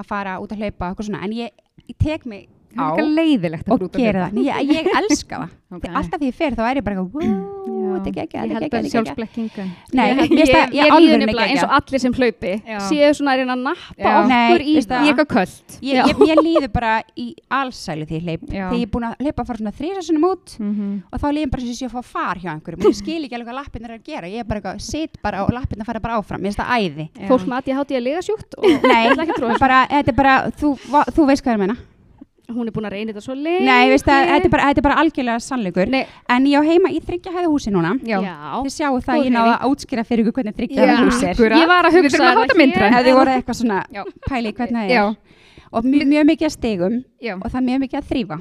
að 0.00 0.08
fara 0.08 0.38
út 0.40 0.52
að 0.52 0.64
hlaupa 0.64 0.94
en 1.22 1.32
ég, 1.32 1.50
ég 1.88 1.96
tek 1.98 2.24
mig 2.26 2.48
Það 2.70 2.80
er 2.80 2.90
eitthvað 2.90 3.14
leiðilegt 3.20 3.66
að 3.66 3.72
að 3.74 4.04
hlaupa. 4.20 4.28
það. 4.30 4.44
Ég, 4.46 4.70
ég 4.70 4.92
elska 5.02 5.40
það. 5.44 5.56
Ok. 5.70 5.84
Því 5.86 5.90
alltaf 5.94 6.18
því 6.18 6.26
ég 6.26 6.34
fer 6.34 6.54
þá 6.58 6.60
er 6.66 6.78
ég 6.80 6.82
bara 6.82 6.96
eitthvað, 6.98 7.60
Ég 8.50 8.54
held 8.56 8.64
að 8.64 8.64
ekki 8.66 8.78
ekki. 8.80 8.90
sjálfsblekking 8.90 9.58
en- 9.62 9.68
Nei, 9.94 10.06
ég, 10.10 10.18
ég, 10.18 10.30
ég, 10.30 10.48
ég, 10.50 10.72
ég, 10.74 10.80
ég, 10.80 10.94
líður 11.04 11.20
nefnilega 11.20 11.46
eins 11.52 11.62
og 11.62 11.74
allir 11.76 12.00
sem 12.02 12.12
hlaupi 12.16 12.52
séu 12.88 13.10
svona 13.14 13.30
að 13.34 13.38
reyna 13.40 13.54
að 13.54 13.62
nappa 13.68 14.14
okkur 14.20 14.64
í. 14.64 14.74
Ég 14.74 14.88
er 14.90 15.04
eitthvað 15.12 15.28
köld. 15.30 15.76
Ég, 15.86 16.10
ég, 16.10 16.22
ég 16.30 16.40
líður 16.42 16.72
bara 16.74 16.94
í 17.14 17.26
allsælu 17.60 18.08
því 18.10 18.18
ég. 18.26 18.48
Já. 18.50 18.64
Þegar 18.66 18.74
ég 18.80 18.86
er 18.88 18.90
búin 18.96 19.06
að 19.10 19.14
hleypa 19.22 19.44
að 19.44 19.46
fara 19.52 19.60
svona 19.62 19.74
þrísasunum 19.78 20.26
út 20.30 20.56
Mhm. 20.58 20.88
og 21.12 21.20
þá 21.22 21.28
líður 21.38 21.50
bara 21.54 21.60
sem 21.62 21.70
ég 21.70 21.78
sé 21.78 21.86
að 21.86 21.94
fá 21.94 22.02
far 22.10 22.36
hjá 22.42 22.50
einhverjum 22.56 22.82
ég 22.90 22.98
skil 22.98 23.20
ekki 23.28 23.34
alveg 23.38 23.46
hvað 23.52 23.60
lappirnar 23.60 23.90
er 23.94 23.98
að 24.00 24.04
gera. 24.10 24.26
Ég 24.26 24.40
er 24.42 24.44
bara 24.50 24.60
eitthvað, 24.60 24.80
sit 24.90 25.22
bara 25.22 25.44
og 25.46 25.50
lappirnar 25.54 25.86
fara 25.86 26.00
bara 26.02 26.18
áfram. 26.18 26.42
Mér 26.42 26.50
finnst 26.50 26.62
það 26.66 26.74
æði. 26.82 27.06
Fólk 27.30 27.46
með 27.46 27.62
að 27.62 27.70
ég 27.70 27.78
hátti 27.78 27.94
að 27.94 28.02
lega 28.10 28.26
sjúkt 28.26 28.58
Nei, 28.82 29.06
ég 29.06 29.14
að 29.14 30.16
bara, 30.16 30.50
þú, 30.58 30.74
þú 31.14 31.26
veist 31.30 31.44
hvað 31.46 31.54
ég 31.54 31.58
meina. 31.62 31.76
Hún 32.56 32.68
er 32.68 32.74
búin 32.76 32.86
að 32.88 32.94
reyna 32.96 33.12
þetta 33.12 33.22
svo 33.24 33.34
lengi 33.34 33.64
Nei, 33.66 33.88
veist 33.92 34.06
það, 34.06 34.26
þetta 34.30 34.46
er 34.48 34.52
bara, 34.54 34.64
þetta 34.70 34.80
er 34.82 34.86
bara 34.86 34.98
algjörlega 35.02 35.40
sannleikur. 35.44 35.88
Nei, 35.92 36.02
En 36.28 36.46
ég 36.50 36.58
á 36.58 36.62
heima 36.66 36.90
í 36.90 37.00
þryggja 37.00 37.32
hæða 37.34 37.48
húsi 37.52 37.70
núna. 37.74 37.92
Já. 38.04 38.18
já. 38.22 38.36
Þið 38.66 38.74
sjáu 38.76 39.00
það, 39.06 39.24
ég 39.24 39.34
náða 39.34 39.56
að 39.60 39.74
útskýra 39.74 40.04
fyrir 40.08 40.24
ykkur 40.26 40.36
hvernig 40.40 40.56
þryggja 40.58 40.86
hæða 40.86 41.04
hús 41.06 41.22
er. 41.22 41.42
Ég 41.60 41.66
var 41.70 41.88
að 41.88 41.96
Við 41.96 42.02
hugsa 42.04 42.16
þurfum 42.16 42.26
að 42.26 42.30
það 42.30 42.40
hátta 42.40 42.54
hér. 42.54 42.60
myndræn. 42.62 42.94
Ef 43.00 43.04
þið 43.06 43.18
voru 43.20 43.34
eitthvað 43.34 43.60
svona 43.60 43.80
Já. 43.90 44.02
pæli 44.28 44.52
hvernig 44.52 44.80
það 44.80 44.94
Já. 44.94 45.02
er. 45.08 45.36
Og 45.70 45.84
mjög, 45.84 46.06
mjög 46.10 46.24
mikið 46.32 46.46
að 46.50 46.54
stegum 46.56 46.96
Já. 47.22 47.34
og 47.36 47.46
það 47.50 47.60
er 47.60 47.66
mjög 47.70 47.80
mikið 47.84 47.98
að 48.00 48.08
þrýfa 48.10 48.40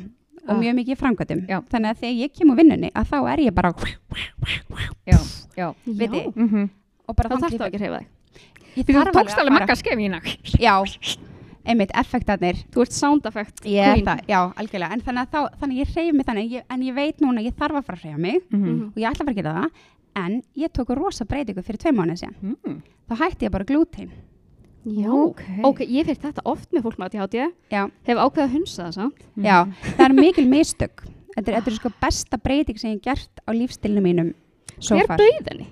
og 0.50 0.58
mjög 0.64 0.74
mikið 0.80 0.94
í 0.96 1.00
framkvæmdum. 1.00 1.42
Já. 1.50 1.58
Þannig 1.70 1.90
að 1.94 2.00
þegar 2.02 2.16
ég 2.24 2.32
kem 2.34 2.50
úr 2.50 2.58
vinnunni 2.58 2.90
að 2.96 3.12
þá 3.12 3.18
er 3.34 3.40
ég 3.46 3.54
bara 3.54 3.74
Já. 5.06 5.18
Já. 5.58 5.68
Þið? 5.86 6.36
Mhm. 6.36 6.70
og 7.10 7.16
bara 7.16 7.30
þá 7.30 7.34
þannig 7.36 7.44
þarftu 7.46 7.68
ekki 7.68 7.78
að 7.78 7.84
hreyfa 7.86 8.00
þig 8.00 8.16
Þú 8.80 9.12
tókst 9.12 9.40
alveg 9.42 9.54
makka 9.58 9.76
skef 9.76 9.98
í 10.00 10.06
hérna. 10.08 10.22
Já, 10.62 10.74
einmitt, 11.66 11.92
effektarnir. 11.94 12.56
þú 12.72 12.82
ert 12.82 12.92
sound 12.94 13.26
effect 13.26 13.64
Ég 13.66 13.80
er 13.84 13.94
queen. 13.94 14.06
það, 14.06 14.20
já, 14.28 14.40
algjörlega. 14.56 14.92
En 14.94 15.02
þannig 15.02 15.28
að 15.28 15.30
þá, 15.34 15.60
þannig 15.60 15.78
ég 15.80 15.94
hreyf 15.96 16.14
mig 16.14 16.26
þannig, 16.26 16.52
ég, 16.52 16.64
en 16.70 16.82
ég 16.82 16.94
veit 16.96 17.18
núna 17.22 17.42
ég 17.44 17.54
þarf 17.56 17.76
að 17.80 17.86
fara 17.86 17.98
að 17.98 18.02
hreyfa 18.04 18.20
mig 18.20 18.42
Mhm. 18.52 18.88
og 18.88 18.96
ég 18.96 19.10
ætla 19.10 19.22
að 19.22 19.26
fara 19.26 19.34
að 19.34 19.36
gera 19.36 19.54
það. 19.54 19.72
En 20.16 20.42
ég 20.58 20.72
tók 20.74 20.90
rosa 20.98 21.26
breytingu 21.26 21.62
fyrir 21.64 21.78
tvei 21.80 21.92
mánuði 21.94 22.18
síðan. 22.24 22.56
Mm. 22.66 22.82
Þá 23.10 23.16
hætti 23.18 23.46
ég 23.46 23.52
bara 23.52 23.64
glútein. 23.64 24.10
já, 24.86 25.10
Ok. 25.12 25.42
ok, 25.64 25.80
ég 25.86 26.06
fyrir 26.06 26.18
þetta 26.18 26.42
oft 26.46 26.72
með 26.72 26.82
fólk 26.84 26.98
með 26.98 27.52
Já, 27.70 27.92
hef 28.04 28.18
ákveðið 28.18 28.44
að 28.48 28.52
hunsa 28.52 28.84
það 28.84 28.94
samt 28.94 29.20
já, 29.38 29.66
það 29.98 30.06
er 30.10 30.14
mikil 30.14 30.48
mistök. 30.56 31.04
Þetta 31.36 31.48
er, 31.52 31.62
þetta 31.62 31.68
er 31.68 31.76
sko 31.76 31.90
besta 32.02 32.38
breyting 32.38 32.78
sem 32.80 32.92
ég 32.92 32.96
hef 32.96 33.04
gert 33.04 33.40
á 33.48 33.52
lífstilinu 33.54 34.02
mínum 34.02 34.34
so 34.80 34.96
hver 34.96 35.06
far. 35.08 35.18
bauð 35.18 35.48
henni? 35.52 35.68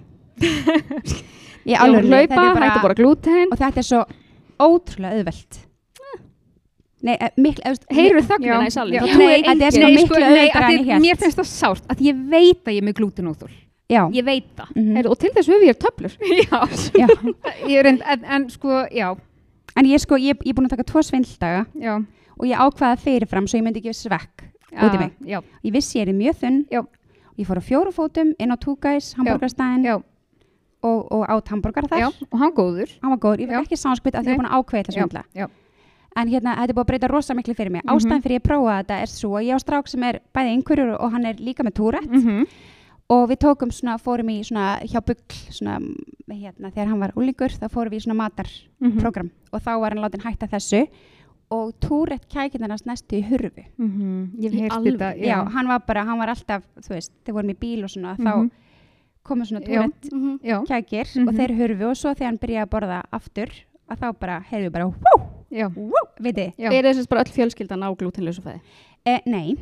Ég 1.68 1.76
alveg 1.82 2.06
hlaupa, 2.06 2.44
hætti 2.62 2.82
bara 2.84 2.94
glúten 2.96 3.52
og 3.52 3.58
þetta 3.60 3.78
er 3.82 3.88
svo 3.88 4.04
ótrúlega 4.60 5.18
auðvelt 5.20 5.58
Nei, 7.08 7.14
eh, 7.16 7.30
miklu 7.38 7.64
auðvelt 7.64 7.86
heyrðu 7.98 8.24
þögnina 8.32 8.66
í 8.68 8.74
salin 8.76 8.94
Nei, 8.98 9.08
þetta 9.08 9.16
er 9.24 9.48
enginn. 9.54 9.72
svo 9.72 9.84
Nei, 9.88 9.96
miklu 9.96 10.08
sko, 10.08 10.20
nei, 10.20 10.28
auðveldara 10.28 10.66
að 10.68 10.74
en 10.74 10.78
ég 10.82 10.90
hélt. 10.92 11.02
Mér 11.06 11.22
finnst 11.24 11.40
það 11.42 11.50
sárt 11.54 11.88
að 11.94 12.04
ég 12.08 12.20
veit 12.34 12.62
að 12.68 12.74
ég 12.76 12.82
er 12.84 12.88
með 12.90 12.98
glútenóþól. 13.00 13.52
Já, 13.88 14.02
Ég 14.12 14.26
veit 14.28 14.50
það. 14.58 14.72
mhm, 14.76 14.96
Heyrðu, 14.98 15.12
og 15.14 15.20
til 15.22 15.30
þess 15.32 15.48
höfum 15.48 15.64
ég 15.64 15.78
töflur 15.80 16.14
Já. 16.44 16.60
já. 17.00 17.08
Ég 17.72 17.78
er 17.80 17.88
en, 17.94 18.02
en, 18.04 18.26
en 18.36 18.50
sko, 18.52 18.82
já. 18.92 19.14
En 19.78 19.86
ég 19.88 20.02
sko, 20.04 20.18
ég, 20.20 20.36
er 20.44 20.54
búin 20.58 20.68
að 20.68 20.74
taka 20.76 20.84
tvo 20.90 21.00
svindldaga 21.08 21.62
Já. 21.80 21.94
og 22.36 22.46
ég 22.50 22.58
ákvaða 22.60 22.98
fyrirfram 23.00 23.48
svo 23.48 23.62
ég 23.62 23.64
myndi 23.64 23.80
ekki 23.80 23.94
svekk 23.96 24.44
út 24.76 24.92
í 24.92 25.00
mig. 25.00 25.14
Já. 25.24 25.40
Ég 25.64 25.72
vissi 25.78 26.02
ég 26.02 26.10
er 26.10 26.18
mjög 26.18 26.36
þunn 26.42 26.60
Já. 26.74 26.82
Ég 27.38 27.46
fór 27.48 27.62
á 27.62 27.64
fjóru 27.64 27.94
fótum 27.96 28.34
inn 28.42 28.52
á 28.52 28.58
Túgæs, 28.60 29.14
hamburgarstæðin 29.16 29.86
Já. 29.88 29.96
og, 30.84 31.00
og 31.14 31.24
át 31.30 31.48
hamburgar 31.54 31.88
þar. 31.88 32.00
Já. 32.02 32.10
Og 32.34 32.40
hann 32.44 32.52
góður. 32.58 32.92
Hann 33.02 33.14
var 33.16 33.22
góður, 33.24 33.40
ég 33.46 33.48
En 36.18 36.28
hérna, 36.28 36.56
þetta 36.58 36.70
er 36.70 36.74
búin 36.74 36.86
að 36.86 36.90
breyta 36.92 37.08
rosa 37.12 37.34
miklu 37.38 37.54
fyrir 37.54 37.72
mig. 37.72 37.84
Mhm. 37.86 37.94
Ástæðan 37.94 38.24
fyrir 38.24 38.40
ég 38.40 38.44
prófaði 38.48 38.84
þetta 38.84 39.02
er 39.02 39.08
svo 39.08 39.38
ég 39.44 39.54
á 39.54 39.60
strák 39.62 39.88
sem 39.88 40.04
er 40.04 40.20
bæði 40.34 40.56
einhverjur 40.56 40.96
og 41.00 41.12
hann 41.12 41.26
er 41.26 41.36
líka 41.36 41.64
með 41.64 41.74
túrætt. 41.78 42.10
Mm 42.10 42.48
og 43.10 43.30
við 43.30 43.38
tókum 43.40 43.72
svona, 43.72 43.94
fórum 43.98 44.28
í 44.28 44.42
svona 44.44 44.82
hjá 44.84 45.00
Bugl, 45.00 45.24
svona, 45.50 45.78
hérna, 46.28 46.68
þegar 46.76 46.88
hann 46.90 47.00
var 47.00 47.12
úlingur, 47.16 47.54
þá 47.56 47.70
fórum 47.72 47.90
við 47.94 48.02
í 48.02 48.04
svona 48.04 48.18
matarprogram 48.82 49.30
og 49.54 49.62
þá 49.64 49.70
var 49.80 49.94
hann 49.96 50.04
látin 50.04 50.24
hætta 50.26 50.48
þessu 50.52 50.82
og 51.50 51.72
túrætt 51.80 52.28
kækindannast 52.28 52.84
næstu 52.86 53.16
í 53.16 53.24
hurfu. 53.24 53.64
Ég 53.80 54.52
Í 54.52 54.60
hef 54.60 54.72
alvöru? 54.76 54.98
þetta. 54.98 55.24
Já, 55.24 55.40
hann 55.54 55.68
var 55.70 55.80
bara, 55.88 56.04
hann 56.04 56.20
var 56.20 56.28
alltaf, 56.28 56.64
þú 56.82 56.90
veist, 56.98 57.12
þeir 57.24 57.34
vorum 57.34 57.50
í 57.50 57.56
bíl 57.56 57.84
og 57.86 57.90
svona, 57.90 58.18
þá 58.18 58.36
Mhm. 58.36 58.52
komu 59.24 59.46
svona 59.46 59.62
Já. 59.66 59.68
túrætt 59.88 60.12
Mhm. 60.12 60.40
Já. 60.44 60.66
kækir 60.68 61.08
Mhm. 61.16 61.28
og 61.30 61.34
þeir 61.36 61.56
hurfu 61.58 61.86
og 61.90 61.96
svo 61.96 62.14
þegar 62.14 62.26
hann 62.26 62.38
byrjaði 62.40 62.66
að 62.66 62.70
borða 62.70 63.04
aftur, 63.14 63.50
að 63.90 63.98
þá 64.00 64.20
bara, 64.20 64.46
heyrðu 64.52 64.72
bara, 64.74 64.84
hú, 64.84 65.22
Já. 65.52 65.68
Já. 66.58 66.70
er 66.72 66.94
þess 66.94 67.08
bara 67.08 67.24
öll 67.24 67.32
fjölskyldan 67.34 67.84
á 67.84 67.90
glútenlösu 67.96 68.42
fæði 68.44 68.62
E, 69.08 69.22
nei, 69.26 69.56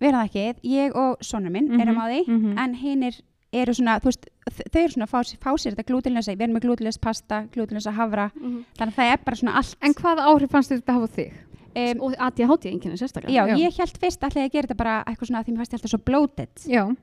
við 0.00 0.08
erum 0.08 0.20
það 0.20 0.28
ekki, 0.28 0.54
ég 0.64 0.96
og 0.96 1.18
sonur 1.22 1.50
minn 1.54 1.68
erum 1.80 1.96
á 2.02 2.06
því, 2.10 2.26
Mhm. 2.26 2.58
en 2.58 2.74
hinnir 2.74 3.20
eru 3.52 3.72
svona, 3.72 3.98
þú 4.00 4.04
veist, 4.10 4.26
þau 4.72 4.80
eru 4.82 4.92
svona 4.92 5.06
að 5.06 5.12
fá, 5.14 5.20
fá 5.38 5.52
sér 5.56 5.74
þetta 5.74 5.86
glútenlösa, 5.88 6.34
við 6.36 6.42
erum 6.42 6.56
með 6.56 6.64
glútenlösa 6.66 7.00
pasta, 7.00 7.46
glútenlösa 7.54 7.92
havra, 7.94 8.30
þannig 8.76 8.92
að 8.92 8.98
það 8.98 9.12
er 9.12 9.18
bara 9.24 9.36
svona 9.36 9.54
allt. 9.56 9.76
En 9.80 9.94
hvaða 9.94 10.26
áhrif 10.28 10.50
fannst 10.50 10.70
þetta 10.70 10.92
hafa 10.92 11.06
á 11.06 11.14
þig? 11.16 11.32
um, 11.78 12.00
og 12.02 12.12
að 12.18 12.34
ég 12.42 12.48
hátti 12.48 12.70
einhvernig 12.72 12.98
sérstaklega 12.98 13.30
já, 13.30 13.46
Já. 13.46 13.54
ég 13.56 13.76
held 13.78 13.98
fyrst 14.02 14.20
ætlaði 14.20 14.44
að 14.48 14.52
gera 14.52 14.66
þetta 14.66 14.76
bara 14.76 15.04
eitthvað 15.06 15.28
svona 15.28 15.44
því 15.44 15.52
mér 15.52 15.56
fannst 15.62 15.72
ég 15.72 15.78
alltaf 15.78 15.90
svo 15.90 16.04
bloated. 16.04 16.48
Já. 16.66 16.96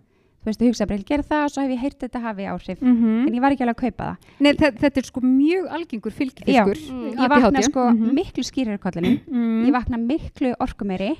Þú 0.45 0.49
veist, 0.51 0.61
ég 0.61 0.69
hugsaði 0.69 0.87
bara, 0.91 0.99
ég 1.01 1.07
gera 1.09 1.23
það 1.25 1.43
og 1.47 1.49
svo 1.55 1.61
hef 1.65 1.71
ég 1.73 1.79
heyrt 1.81 1.99
þetta 2.05 2.19
hafi 2.21 2.43
áhrif. 2.45 2.81
Mm 2.85 3.27
En 3.27 3.33
ég 3.33 3.41
var 3.41 3.51
ekki 3.55 3.63
alveg 3.65 3.75
að 3.75 3.81
kaupa 3.89 4.03
það. 4.05 4.17
Nei, 4.45 4.51
þe- 4.53 4.75
þetta 4.83 4.97
er 5.01 5.07
sko 5.09 5.21
mjög 5.25 5.69
algengur 5.73 6.11
fylgifiskur. 6.13 6.81
Mm. 6.93 7.15
Ég 7.17 7.29
vakna 7.33 7.61
sko 7.65 7.85
Mhm. 7.91 8.13
miklu 8.13 8.43
skýrir 8.45 8.77
kollinum. 8.77 9.19
Mm. 9.25 9.65
Ég 9.65 9.71
vakna 9.73 9.97
miklu 9.97 10.53
orkumeri. 10.59 11.15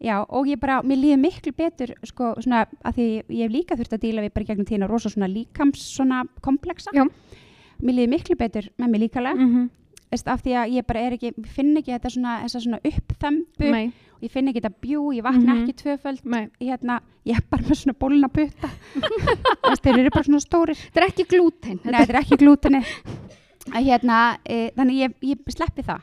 Já, 0.00 0.24
og 0.28 0.46
ég 0.46 0.58
bara, 0.60 0.80
mér 0.82 0.98
líður 0.98 1.18
miklu 1.20 1.52
betur, 1.58 1.94
sko, 2.06 2.34
svona, 2.42 2.66
að 2.84 2.94
því 2.94 3.06
ég 3.30 3.42
hef 3.42 3.50
líka 3.52 3.76
þurft 3.76 3.94
að 3.96 4.00
díla 4.04 4.22
við 4.22 4.32
bara 4.34 4.44
gegnum 4.46 4.66
tíðina 4.66 4.88
rosa 4.88 5.08
svona 5.10 5.26
líkams, 5.26 5.80
svona 5.96 6.24
kompleksa. 6.40 6.90
Já. 6.94 7.04
Mér 7.82 7.94
líður 7.94 8.12
miklu 8.14 8.36
betur 8.36 8.68
með 8.78 8.88
mig 8.90 9.00
líkalega, 9.10 9.34
Mhm. 9.36 9.70
Veist, 10.10 10.28
af 10.28 10.42
því 10.42 10.52
að 10.56 10.72
ég 10.76 10.86
bara 10.86 11.00
er 11.00 11.12
ekki, 11.18 11.32
finn 11.46 11.76
ekki 11.76 11.92
þetta 11.94 12.10
svona, 12.14 12.36
þessa 12.44 12.60
svona 12.64 12.80
uppþembu, 12.84 13.70
Nei. 13.70 13.86
og 14.16 14.22
ég 14.22 14.30
finn 14.30 14.48
ekki 14.48 14.60
þetta 14.62 14.74
bjú, 14.80 15.02
ég 15.16 15.22
vakna 15.22 15.54
Mhm. 15.54 15.62
ekki 15.68 15.74
tvöföld, 15.82 16.24
Nei. 16.24 16.48
hérna, 16.60 17.00
ég 17.26 17.36
er 17.36 17.42
bara 17.50 17.62
með 17.62 17.76
svona 17.82 17.94
bólina 17.98 18.28
putta. 18.28 18.70
Þeir 19.82 19.98
eru 19.98 20.10
bara 20.10 20.24
svona 20.24 20.40
stórir. 20.40 20.76
þetta 20.76 21.02
er 21.02 21.08
ekki 21.10 21.26
glúten 21.28 21.80
Nei, 21.84 21.92
þetta 22.00 22.14
er 22.14 22.20
ekki 22.22 22.38
glúteni. 22.40 22.82
Að 23.68 23.84
hérna, 23.84 24.38
e, 24.48 24.70
þannig 24.76 24.96
ég, 25.02 25.14
ég 25.22 25.38
sleppi 25.52 25.82
það. 25.84 26.00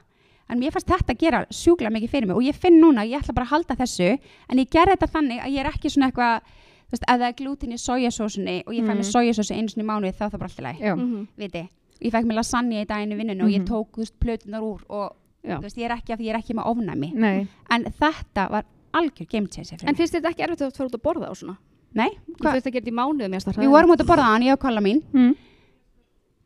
En 0.48 0.60
mér 0.62 0.72
fannst 0.76 0.86
þetta 0.92 1.16
gera 1.18 1.46
sjúkla 1.50 1.90
mikið 1.90 2.10
fyrir 2.12 2.28
mig 2.30 2.36
og 2.38 2.44
ég 2.46 2.54
finn 2.54 2.78
núna, 2.80 3.02
ég 3.10 3.18
ætla 3.18 3.34
bara 3.34 3.48
að 3.48 3.54
halda 3.56 3.76
þessu, 3.80 4.12
en 4.50 4.58
ég 4.62 4.70
gerði 4.70 4.94
þetta 4.94 5.10
þannig 5.16 5.40
að 5.42 5.50
ég 5.56 5.60
er 5.66 5.72
ekki 5.72 5.90
svona 5.90 6.12
eitthvað, 6.12 6.42
þú 6.86 6.94
veist, 6.94 7.08
ef 7.10 7.18
það 7.18 7.26
er 7.32 7.34
glútin 7.40 7.74
í 7.74 7.80
sojasósunni 7.82 8.58
og 8.68 8.74
ég 8.78 8.86
fæ 8.86 8.92
Mm. 8.94 9.00
mér 9.02 9.10
sojasósu 9.10 9.56
einu 9.58 9.70
sinni 9.74 9.84
í 9.84 9.90
mánuði 9.90 10.14
þá 10.14 10.30
það 10.30 10.38
bara 10.38 10.50
alltaf 10.52 10.66
læg, 10.68 10.80
Já. 10.80 10.94
Mhm. 10.96 11.28
viti. 11.38 11.64
Ég 12.02 12.12
fekk 12.12 12.26
mér 12.28 12.40
lasagna 12.42 12.82
í 12.82 12.88
daginn 12.90 13.14
í 13.14 13.20
vinnunni 13.20 13.44
og 13.44 13.50
ég 13.54 13.62
Mhm. 13.62 13.68
tók, 13.70 13.98
veist, 13.98 14.14
plötunar 14.20 14.62
úr 14.62 14.82
og, 14.90 15.16
veist, 15.62 15.78
ég 15.78 15.86
er 15.90 15.96
ekki 15.98 16.14
af 16.14 16.20
því 16.20 16.26
ég 16.26 16.34
er 16.34 16.40
ekki 16.42 16.56
með 16.56 16.66
ofnæmi. 16.72 17.14
Nei. 17.14 17.48
En 17.70 17.84
þetta 17.86 18.50
var 18.52 18.66
algjör 18.94 19.28
game 19.30 19.48
changer 19.48 19.80
en 19.88 19.96
finnst 19.96 20.14
þetta 20.14 20.30
ekki 20.32 20.44
erfitt 20.44 20.62
að 20.62 20.72
þú 20.72 20.78
fara 20.78 20.90
út 20.90 20.96
að 20.96 21.02
borða 21.04 21.30
og 21.30 21.36
svona 21.38 21.58
Nei, 21.96 22.10
þú 22.40 22.52
finnst 22.52 22.66
það 22.68 22.74
gert 22.76 22.88
í 22.88 22.92
mánuðum 22.92 23.34
ég 23.36 23.46
Við 23.56 23.70
vorum 23.72 23.92
út 23.92 24.02
að 24.04 24.08
borða 24.08 24.24
hann, 24.28 24.44
ég 24.44 24.54
og 24.54 24.60
kolla 24.60 24.82
mín. 24.82 25.02
Mm. 25.14 25.36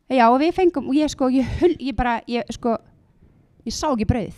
Já, 0.09 0.25
og 0.29 0.39
við 0.41 0.53
fengum, 0.53 0.87
og 0.89 0.93
ég 0.97 1.09
sko, 1.09 1.29
ég, 1.29 1.45
hull, 1.59 1.75
ég 1.79 1.95
bara, 1.95 2.21
ég 2.27 2.43
sko, 2.53 2.77
ég 3.65 3.73
sá 3.73 3.89
ekki 3.89 4.05
brauðið. 4.09 4.37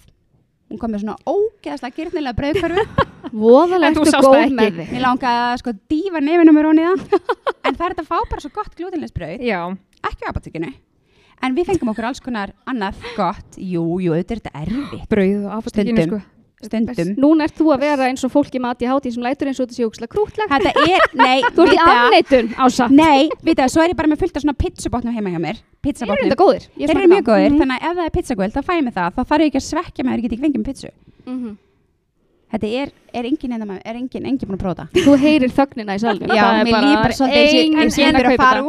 Hún 0.72 0.80
kom 0.80 0.92
með 0.92 1.04
svona 1.04 1.18
ógeðslega 1.28 1.96
gyrnilega 1.98 2.36
brauðkörfu. 2.38 2.84
voðalega 3.44 4.06
sást 4.08 4.24
góð 4.24 4.54
með 4.56 4.78
þig 4.80 4.92
Mér 4.96 5.04
langaði 5.04 5.42
að 5.48 5.58
sko 5.62 5.74
dýfa 5.92 6.22
nefnum 6.24 6.56
mér 6.56 6.70
honi 6.72 6.86
það. 6.88 7.20
En 7.68 7.76
það 7.76 7.86
er 7.86 7.94
þetta 7.94 8.08
fá 8.08 8.18
bara 8.32 8.42
svo 8.42 8.52
gott 8.56 8.76
glútinlegs 8.80 9.14
brauð, 9.16 9.44
Já. 9.46 9.60
ekki 10.08 10.24
á 10.26 10.30
apotekinu. 10.32 10.72
En 11.42 11.56
við 11.58 11.66
fengum 11.72 11.90
okkur 11.94 12.06
alls 12.12 12.20
konar 12.22 12.52
annað 12.70 12.94
gott. 13.18 13.58
Jú, 13.58 14.00
jú, 14.00 14.14
þetta 14.14 14.36
er 14.36 14.40
þetta 14.44 14.62
erfitt. 14.62 15.08
Brauð 15.10 15.46
og 15.48 15.52
afatekinu 15.58 15.98
Stundum. 15.98 16.20
sko. 16.22 16.38
Stundum. 16.62 17.16
núna 17.18 17.48
ert 17.48 17.56
þú 17.58 17.72
að 17.74 17.80
vera 17.82 18.06
eins 18.06 18.22
og 18.24 18.30
fólki 18.30 18.60
með 18.62 18.76
ADHD 18.76 19.08
sem 19.16 19.24
lætur 19.26 19.48
eins 19.50 19.58
og 19.60 19.66
þetta 19.66 19.78
sé 19.80 19.86
ógslag 19.88 20.10
krútlegt 20.14 20.52
Þetta 20.52 20.84
er, 20.86 21.02
nei, 21.26 21.42
þú 21.56 21.64
ert 21.66 21.74
í 21.74 21.80
afneitun 21.82 22.52
ása 22.62 22.86
Nei, 22.94 23.30
vita, 23.42 23.66
svo 23.66 23.82
er 23.82 23.90
ég 23.90 23.98
bara 23.98 24.12
með 24.12 24.20
fullt 24.22 24.38
af 24.38 24.44
svona 24.46 24.54
pizzabotnum 24.62 25.16
heima 25.16 25.34
hjá 25.34 25.40
mér. 25.42 25.58
þeir 25.82 26.06
eru 26.14 26.38
góðir 26.38 26.68
Þeir 26.78 26.94
eru 26.94 27.08
mjög 27.16 27.26
góðir, 27.32 27.50
Mhm. 27.50 27.58
þannig 27.64 27.82
að 27.82 27.90
ef 27.90 27.98
það 27.98 28.06
er 28.06 28.14
pizzagöld, 28.20 28.54
þá 28.54 28.62
fæ 28.62 28.74
ég 28.78 28.84
mig 28.86 28.94
það. 28.94 29.10
Þá 29.18 29.22
þarf 29.26 29.42
ég 29.42 29.50
ekki 29.50 29.58
að 29.58 29.66
svekja 29.72 30.06
mig 30.06 30.14
að 30.14 30.18
ég 30.18 30.22
get 30.22 30.32
ekki 30.38 30.44
fengið 30.46 30.62
með 30.62 30.70
pizzu. 30.70 30.90
Mhm. 31.26 31.58
Þetta 32.52 32.68
er, 32.84 32.90
er 33.18 33.24
engin 33.26 33.52
einna 33.58 33.66
með, 33.66 33.82
er 33.86 33.96
engin, 33.96 34.26
engin 34.30 34.46
búin 34.46 34.60
að 34.60 34.62
prófa 34.62 34.78
það. 34.86 35.02
Þú 35.02 35.18
heyrir 35.18 35.50
þögnina 35.58 35.96
í 35.98 36.00
salnum. 36.06 36.30
Já, 36.30 36.46
mér 36.62 36.78
líður 36.78 37.02
bara 37.02 38.62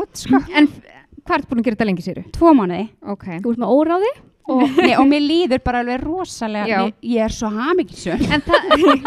að 1.22 1.30
að 1.30 1.30
hvað 1.30 1.38
ertu 1.38 1.48
búin 1.52 1.62
að 1.62 1.64
gera 1.64 1.76
þetta 1.76 1.88
lengi, 1.88 2.04
séru? 2.04 2.26
Tvo 2.34 2.52
mánuði. 2.58 2.84
Ok. 3.14 3.26
Þú 3.42 3.54
ert 3.54 3.62
með 3.62 3.72
óráði 3.78 4.12
og 4.50 4.62
Nei, 4.74 4.96
og 4.98 5.04
mér 5.06 5.22
líður 5.22 5.60
bara 5.62 5.80
alveg 5.84 6.00
rosalega, 6.02 6.66
Já. 6.66 6.78
mér, 6.82 6.94
ég 7.06 7.22
er 7.22 7.30
svo 7.34 7.50
hamingsum. 7.54 8.24
En, 8.26 8.42
þa 8.42 8.58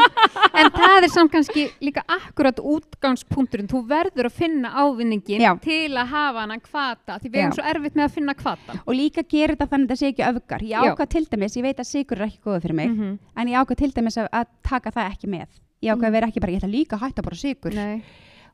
en 0.61 0.69
það 0.71 0.95
er 0.95 1.07
samt 1.11 1.33
kannski 1.33 1.65
líka 1.83 2.05
akkurat 2.07 2.61
útgangspunkturinn. 2.63 3.67
Þú 3.67 3.81
verður 3.89 4.29
að 4.29 4.37
finna 4.37 4.71
ávinningin 4.79 5.43
Já. 5.43 5.51
til 5.59 5.91
að 5.91 6.13
hafa 6.13 6.45
hann 6.45 6.63
kvata. 6.63 7.19
Því 7.19 7.33
við 7.33 7.35
Já. 7.35 7.43
erum 7.43 7.57
svo 7.59 7.67
erfitt 7.73 7.99
með 7.99 8.07
að 8.07 8.15
finna 8.15 8.37
kvatan. 8.39 8.81
Og 8.85 8.95
líka 8.95 9.25
gerir 9.27 9.57
þetta 9.57 9.69
þannig 9.73 9.89
að 9.89 9.93
það 9.93 10.01
sé 10.01 10.11
ekki 10.13 10.27
öfgar. 10.29 10.63
Ég 10.63 10.71
Já. 10.71 10.95
ákvað 10.95 11.13
til 11.17 11.25
dæmis, 11.35 11.59
ég 11.59 11.67
veit 11.67 11.83
að 11.83 11.91
sigur 11.91 12.21
er 12.21 12.29
ekki 12.29 12.43
góða 12.47 12.61
fyrir 12.63 12.79
mig, 12.79 12.89
-hmm. 12.95 13.17
en 13.35 13.51
ég 13.51 13.59
ákvað 13.59 13.81
til 13.83 13.91
dæmis 13.91 14.17
að, 14.17 14.31
að 14.31 14.47
taka 14.63 14.95
það 14.95 15.11
ekki 15.11 15.33
með. 15.35 15.49
Ég 15.83 15.91
ákvað 15.91 16.07
að 16.07 16.15
vera 16.15 16.31
ekki 16.31 16.39
bara, 16.39 16.55
ég 16.55 16.63
ætla 16.63 16.71
líka 16.71 16.95
að 16.95 17.03
hætta 17.09 17.21
bara 17.27 17.35
sigur. 17.35 17.75
Nei. 17.75 18.01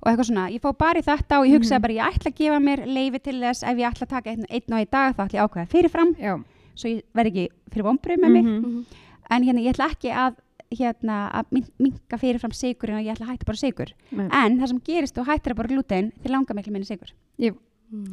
Og 0.02 0.08
eitthvað 0.12 0.28
svona, 0.32 0.48
ég 0.52 0.62
fór 0.62 0.74
bara 0.78 1.00
í 1.00 1.04
þetta 1.06 1.40
og 1.40 1.46
ég 1.48 1.56
hugsaði 1.60 1.78
Mhm. 1.78 1.82
bara 1.82 1.94
ég 1.94 2.14
ætla 2.16 2.32
að 2.32 2.38
gefa 2.40 2.60
mér 2.60 2.86
leifi 2.88 3.20
til 3.24 3.40
þess 3.42 3.64
ef 3.64 3.78
ég 3.78 3.92
ætla 3.92 4.06
að 4.08 4.10
taka 4.10 4.30
einn, 4.32 4.46
einn 4.50 4.72
og 4.74 4.80
einn 4.80 4.88
dag 4.92 5.16
þá 5.16 5.22
ætla 5.26 5.38
ég 5.38 5.42
að 5.42 5.50
ákveða 5.50 5.68
fyrirfram 5.70 6.16
Já. 6.20 6.44
svo 6.76 6.88
ég 6.90 7.02
verð 7.14 7.28
ekki 7.32 7.48
fyrir 7.72 7.86
vombrið 7.86 8.18
með 8.24 8.32
mig 8.32 8.44
Mhm. 8.46 8.86
en 9.30 9.44
hérna 9.44 9.62
ég 9.62 9.74
ætla 9.76 9.90
ekki 9.92 10.10
að 10.12 10.36
hérna 10.72 11.32
að 11.34 11.46
min- 11.52 11.72
minka 11.80 12.18
fyrirfram 12.18 12.54
sigur 12.54 12.90
en 12.90 13.04
ég 13.06 13.12
ætla 13.14 13.28
að 13.28 13.32
hætta 13.36 13.46
bara 13.46 13.58
sigur 13.58 13.92
Nei. 14.12 14.30
en 14.32 14.60
það 14.60 14.68
sem 14.68 14.80
gerist 14.80 15.18
og 15.20 15.26
hættir 15.28 15.52
að 15.52 15.56
bara 15.58 15.68
glúten 15.68 16.12
þið 16.24 16.32
langar 16.32 16.56
miklu 16.56 16.72
minni 16.72 16.86
sigur 16.86 17.12
Jú. 17.38 17.56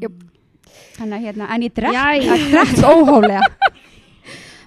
Jú. 0.00 0.08
þannig 0.98 1.14
að 1.16 1.24
hérna, 1.24 1.50
en 1.54 1.62
ég 1.62 1.72
drekk, 1.72 1.94
Jæja. 1.94 2.34
ég 2.36 2.50
drekk 2.50 2.84
óhólega 2.84 3.40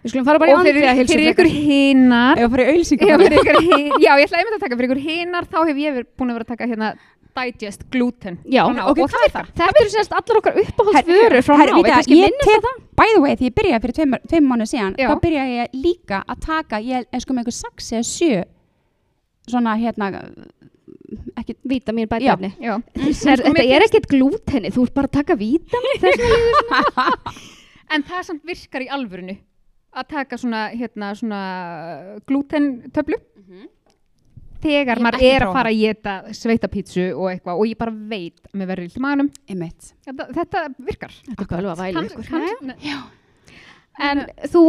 Við 0.02 0.12
skulum 0.16 0.26
fara 0.26 0.40
bara 0.42 0.50
í 0.50 0.56
Og 0.56 0.62
fyrir, 0.66 0.82
andlega 0.82 0.94
heilsu 0.98 1.14
fyrir 1.14 1.28
frekar. 1.30 1.46
ykkur 1.46 1.66
hinar 1.70 2.40
ef 2.42 2.44
ég 2.44 2.52
fyrir 2.52 2.66
Já, 2.66 2.72
auðlýsingum 2.74 3.22
fyrir 3.22 3.40
ykkur 3.42 3.60
hin, 3.62 3.92
já, 4.02 4.12
ég 4.18 4.24
ætla 4.26 4.40
einmitt 4.42 4.56
að 4.58 4.64
taka 4.66 4.78
fyrir 4.80 4.90
ykkur 4.90 5.02
hinar 5.06 5.50
þá 5.52 5.58
hef 5.70 5.82
ég 5.82 5.98
verið 5.98 6.08
búin 6.18 6.32
að 6.32 6.38
vera 6.40 6.46
að 6.48 6.54
taka 6.56 6.70
hérna 6.72 6.90
digest 7.32 7.84
gluten 7.94 8.40
Já, 8.44 8.64
Svona, 8.66 8.88
ok, 8.92 9.02
og 9.04 9.12
hvað 9.14 9.26
er 9.28 9.34
það? 9.36 9.52
Þetta 9.62 9.82
eru 9.82 9.92
sérst 9.94 10.16
allar 10.18 10.40
okkar 10.42 10.58
uppáhaldsvörur 10.62 11.46
frá 11.46 11.54
ná. 11.62 11.76
ég 12.12 12.40
tek, 12.42 12.66
það. 12.66 12.80
by 13.00 13.08
the 13.14 13.22
way, 13.24 13.36
því 13.40 13.46
ég 13.48 13.56
byrjaði 13.60 13.82
fyrir 13.86 13.96
tveim, 14.32 14.50
mánu 14.50 14.68
síðan, 14.68 14.98
Já. 15.00 15.08
þá 15.12 15.22
byrjaði 15.26 15.54
ég 15.62 15.78
líka 15.86 16.24
að 16.28 16.42
taka, 16.48 16.82
ég 16.84 17.06
er 17.08 17.24
sko 17.24 17.38
með 17.38 17.46
einhver 17.46 17.58
6 17.62 17.94
eða 17.94 18.10
7 18.10 18.44
svona 19.52 19.76
hérna 19.80 20.10
ekki, 21.40 21.56
Vítamín 21.68 22.08
Já. 22.08 22.12
bætefni. 22.12 22.52
Já, 22.60 22.74
Þetta 22.96 23.64
er 23.64 23.86
ekkert 23.88 24.10
glútenni, 24.12 24.72
þú 24.74 24.86
ert 24.88 24.94
bara 24.98 25.08
að 25.08 25.16
taka 25.22 25.36
vegna 25.40 27.08
en 27.96 28.04
það 28.08 28.28
samt 28.28 28.44
virkar 28.48 28.84
í 28.86 28.92
alvörinu 28.92 29.38
að 29.92 30.08
taka 30.08 30.38
svona, 30.40 30.70
hérna, 30.72 31.12
svona 31.20 31.42
glutentöflu 32.28 33.18
þegar 34.62 34.92
Ég 34.94 35.02
hef 35.02 35.02
maður 35.02 35.24
er 35.26 35.34
að 35.34 35.42
prófað 35.42 35.56
fara 35.58 35.70
að 35.74 35.80
geta 35.82 36.12
sveitapítsu 36.38 37.06
og 37.18 37.32
eitthvað 37.32 37.58
og 37.64 37.66
ég 37.72 37.78
bara 37.80 37.96
veit 38.12 38.38
að 38.54 38.84
í 38.86 39.02
maðunum 39.02 39.32
einmitt 39.50 39.88
þetta, 40.06 40.28
þetta 40.38 40.62
virkar 40.86 41.16
Þetta 41.26 41.42
er 41.48 41.50
bölva 41.56 41.74
væli 41.80 41.96
Kann- 41.98 42.12
ykkur. 42.12 42.30
kann- 42.30 43.10
En 44.02 44.22
þú, 44.50 44.62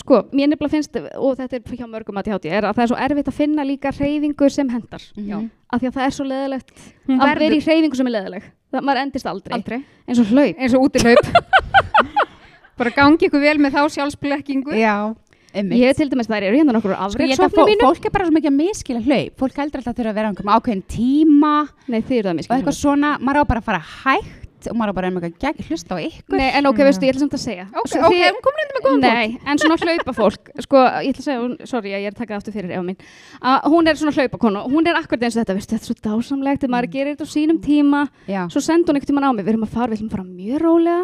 sko, 0.00 0.16
mér 0.32 0.48
nefnilega 0.48 0.72
finnst, 0.72 0.96
og 1.20 1.34
þetta 1.38 1.58
er 1.58 1.74
hjá 1.76 1.84
mörgum 1.86 2.16
að 2.18 2.30
þjátti, 2.30 2.50
er 2.50 2.64
að 2.64 2.72
það 2.78 2.82
er 2.82 2.88
svo 2.90 2.96
erfitt 3.04 3.28
að 3.28 3.36
finna 3.36 3.66
líka 3.68 3.92
hreyfingu 3.92 4.48
sem 4.50 4.68
hendar. 4.72 5.02
Já. 5.14 5.36
Af 5.70 5.82
því 5.82 5.86
að 5.90 5.92
það 5.98 6.06
er 6.06 6.14
svo 6.16 6.24
leðilegt 6.26 6.72
Hún 7.06 7.20
að 7.20 7.28
vera 7.28 7.44
í 7.44 7.50
verður 7.52 7.66
hreyfingu 7.68 7.96
sem 8.00 8.06
er 8.08 8.14
leðileg. 8.16 8.42
Það 8.72 8.86
maður 8.88 9.02
endist 9.04 9.26
aldrei. 9.28 9.54
aldrei 9.58 9.78
Eins 10.08 10.18
og 10.24 10.32
hlaup. 10.32 10.56
eins 10.58 10.74
og 10.74 10.86
útilaup 10.88 11.24
bara 12.78 12.90
gangi 12.96 13.28
ykkur 13.28 13.40
vel 13.42 13.58
með 13.62 13.76
þá 13.76 13.82
sjálfsblekkingu. 13.96 14.76
Já, 14.78 15.14
einmitt. 15.52 15.78
Ég 15.82 15.96
til 15.98 16.08
dæmis 16.12 16.30
þær 16.30 16.46
eru 16.48 16.60
hérna 16.60 16.76
nokkur 16.76 16.94
Sko, 16.94 16.98
að 16.98 17.08
afreiksofnum 17.12 17.58
fó, 17.58 17.68
mínum. 17.68 17.86
fólk 17.88 18.06
er 18.08 18.14
bara 18.14 18.28
svo 18.28 18.36
mikið 18.38 18.52
að 18.52 18.58
miskila 18.60 19.02
hlaup. 19.06 19.34
Fólk 19.42 19.58
heldur 19.62 19.82
alltaf 19.82 19.92
að 19.92 19.98
þurfa 20.00 20.12
að 20.12 20.20
vera 20.20 20.28
á 20.28 20.30
einhverjum 20.32 20.54
ákveðin 20.56 20.86
tíma 20.88 21.54
Nei, 21.88 22.00
þið 22.00 22.18
eru 22.18 22.28
það 22.28 22.46
og 22.48 22.56
eitthvað 22.56 22.78
svona, 22.78 23.16
maður 23.20 23.42
á 23.42 23.50
bara 23.52 23.60
að 23.62 23.68
fara 23.68 23.82
hægt 24.04 24.38
og 24.70 24.76
maður 24.78 24.92
á 24.94 24.98
bara 24.98 25.10
gegn 25.42 25.64
hlusta 25.66 25.96
á 25.96 25.98
ykkur. 25.98 26.38
Nei, 26.38 26.50
en 26.54 26.66
ok, 26.70 26.78
Já. 26.78 26.84
veistu, 26.86 27.06
ég 27.06 27.12
ætla 27.12 27.22
samt 27.24 27.34
að 27.34 27.42
segja. 27.42 27.64
ok, 27.72 27.88
Svo 27.90 28.02
ok, 28.06 28.14
hún 28.14 28.42
komur 28.44 28.62
undir 28.62 28.76
með 28.76 28.84
góðan 28.86 29.02
Nei, 29.02 29.38
en 29.46 29.58
svona 29.58 29.76
hlaupa 29.82 30.14
fólk 30.14 30.50
sko, 30.62 30.82
ég 31.02 31.10
ætla 31.10 31.22
að 31.22 31.26
segja, 31.26 31.66
sorry, 31.72 31.90
ég 31.90 32.06
er 32.06 32.12
að 32.14 32.20
taka 32.20 32.34
það 32.34 32.38
aftur 32.38 32.54
fyrir 32.54 32.74
Eva 32.76 32.84
mín, 32.86 32.98
að 33.42 33.66
hún 33.74 33.90
er 33.90 33.98
svona 33.98 34.14
hlaupakonu 34.14 34.62
hún 34.70 34.86
er 34.86 35.00
akkurat 35.00 35.26
eins 35.26 35.34
og 35.36 35.42
þetta, 35.42 35.56
veistu, 35.58 35.74
þetta 35.74 35.82
er 35.82 35.90
svo 35.90 35.96
dásamlegt 36.06 36.62
þegar 36.62 36.74
maður 36.76 36.90
gerir 36.94 37.16
þetta 37.16 37.26
á 37.26 37.34
sínum 37.34 37.58
tíma. 37.64 38.04
Já, 38.30 38.42
svo 38.52 38.62
sendi 38.62 38.86
hún 38.86 39.00
einhvern 39.00 39.10
tímann 39.10 39.26
á 39.26 39.30
mig, 39.34 39.44
við 39.46 39.54
erum 39.56 39.66
að 39.66 39.74
fara 39.74 39.90
við 39.90 39.98
ætlum 39.98 40.12
að 40.12 40.16
fara 40.16 40.28
mjög 40.30 40.62
rólega, 40.62 41.02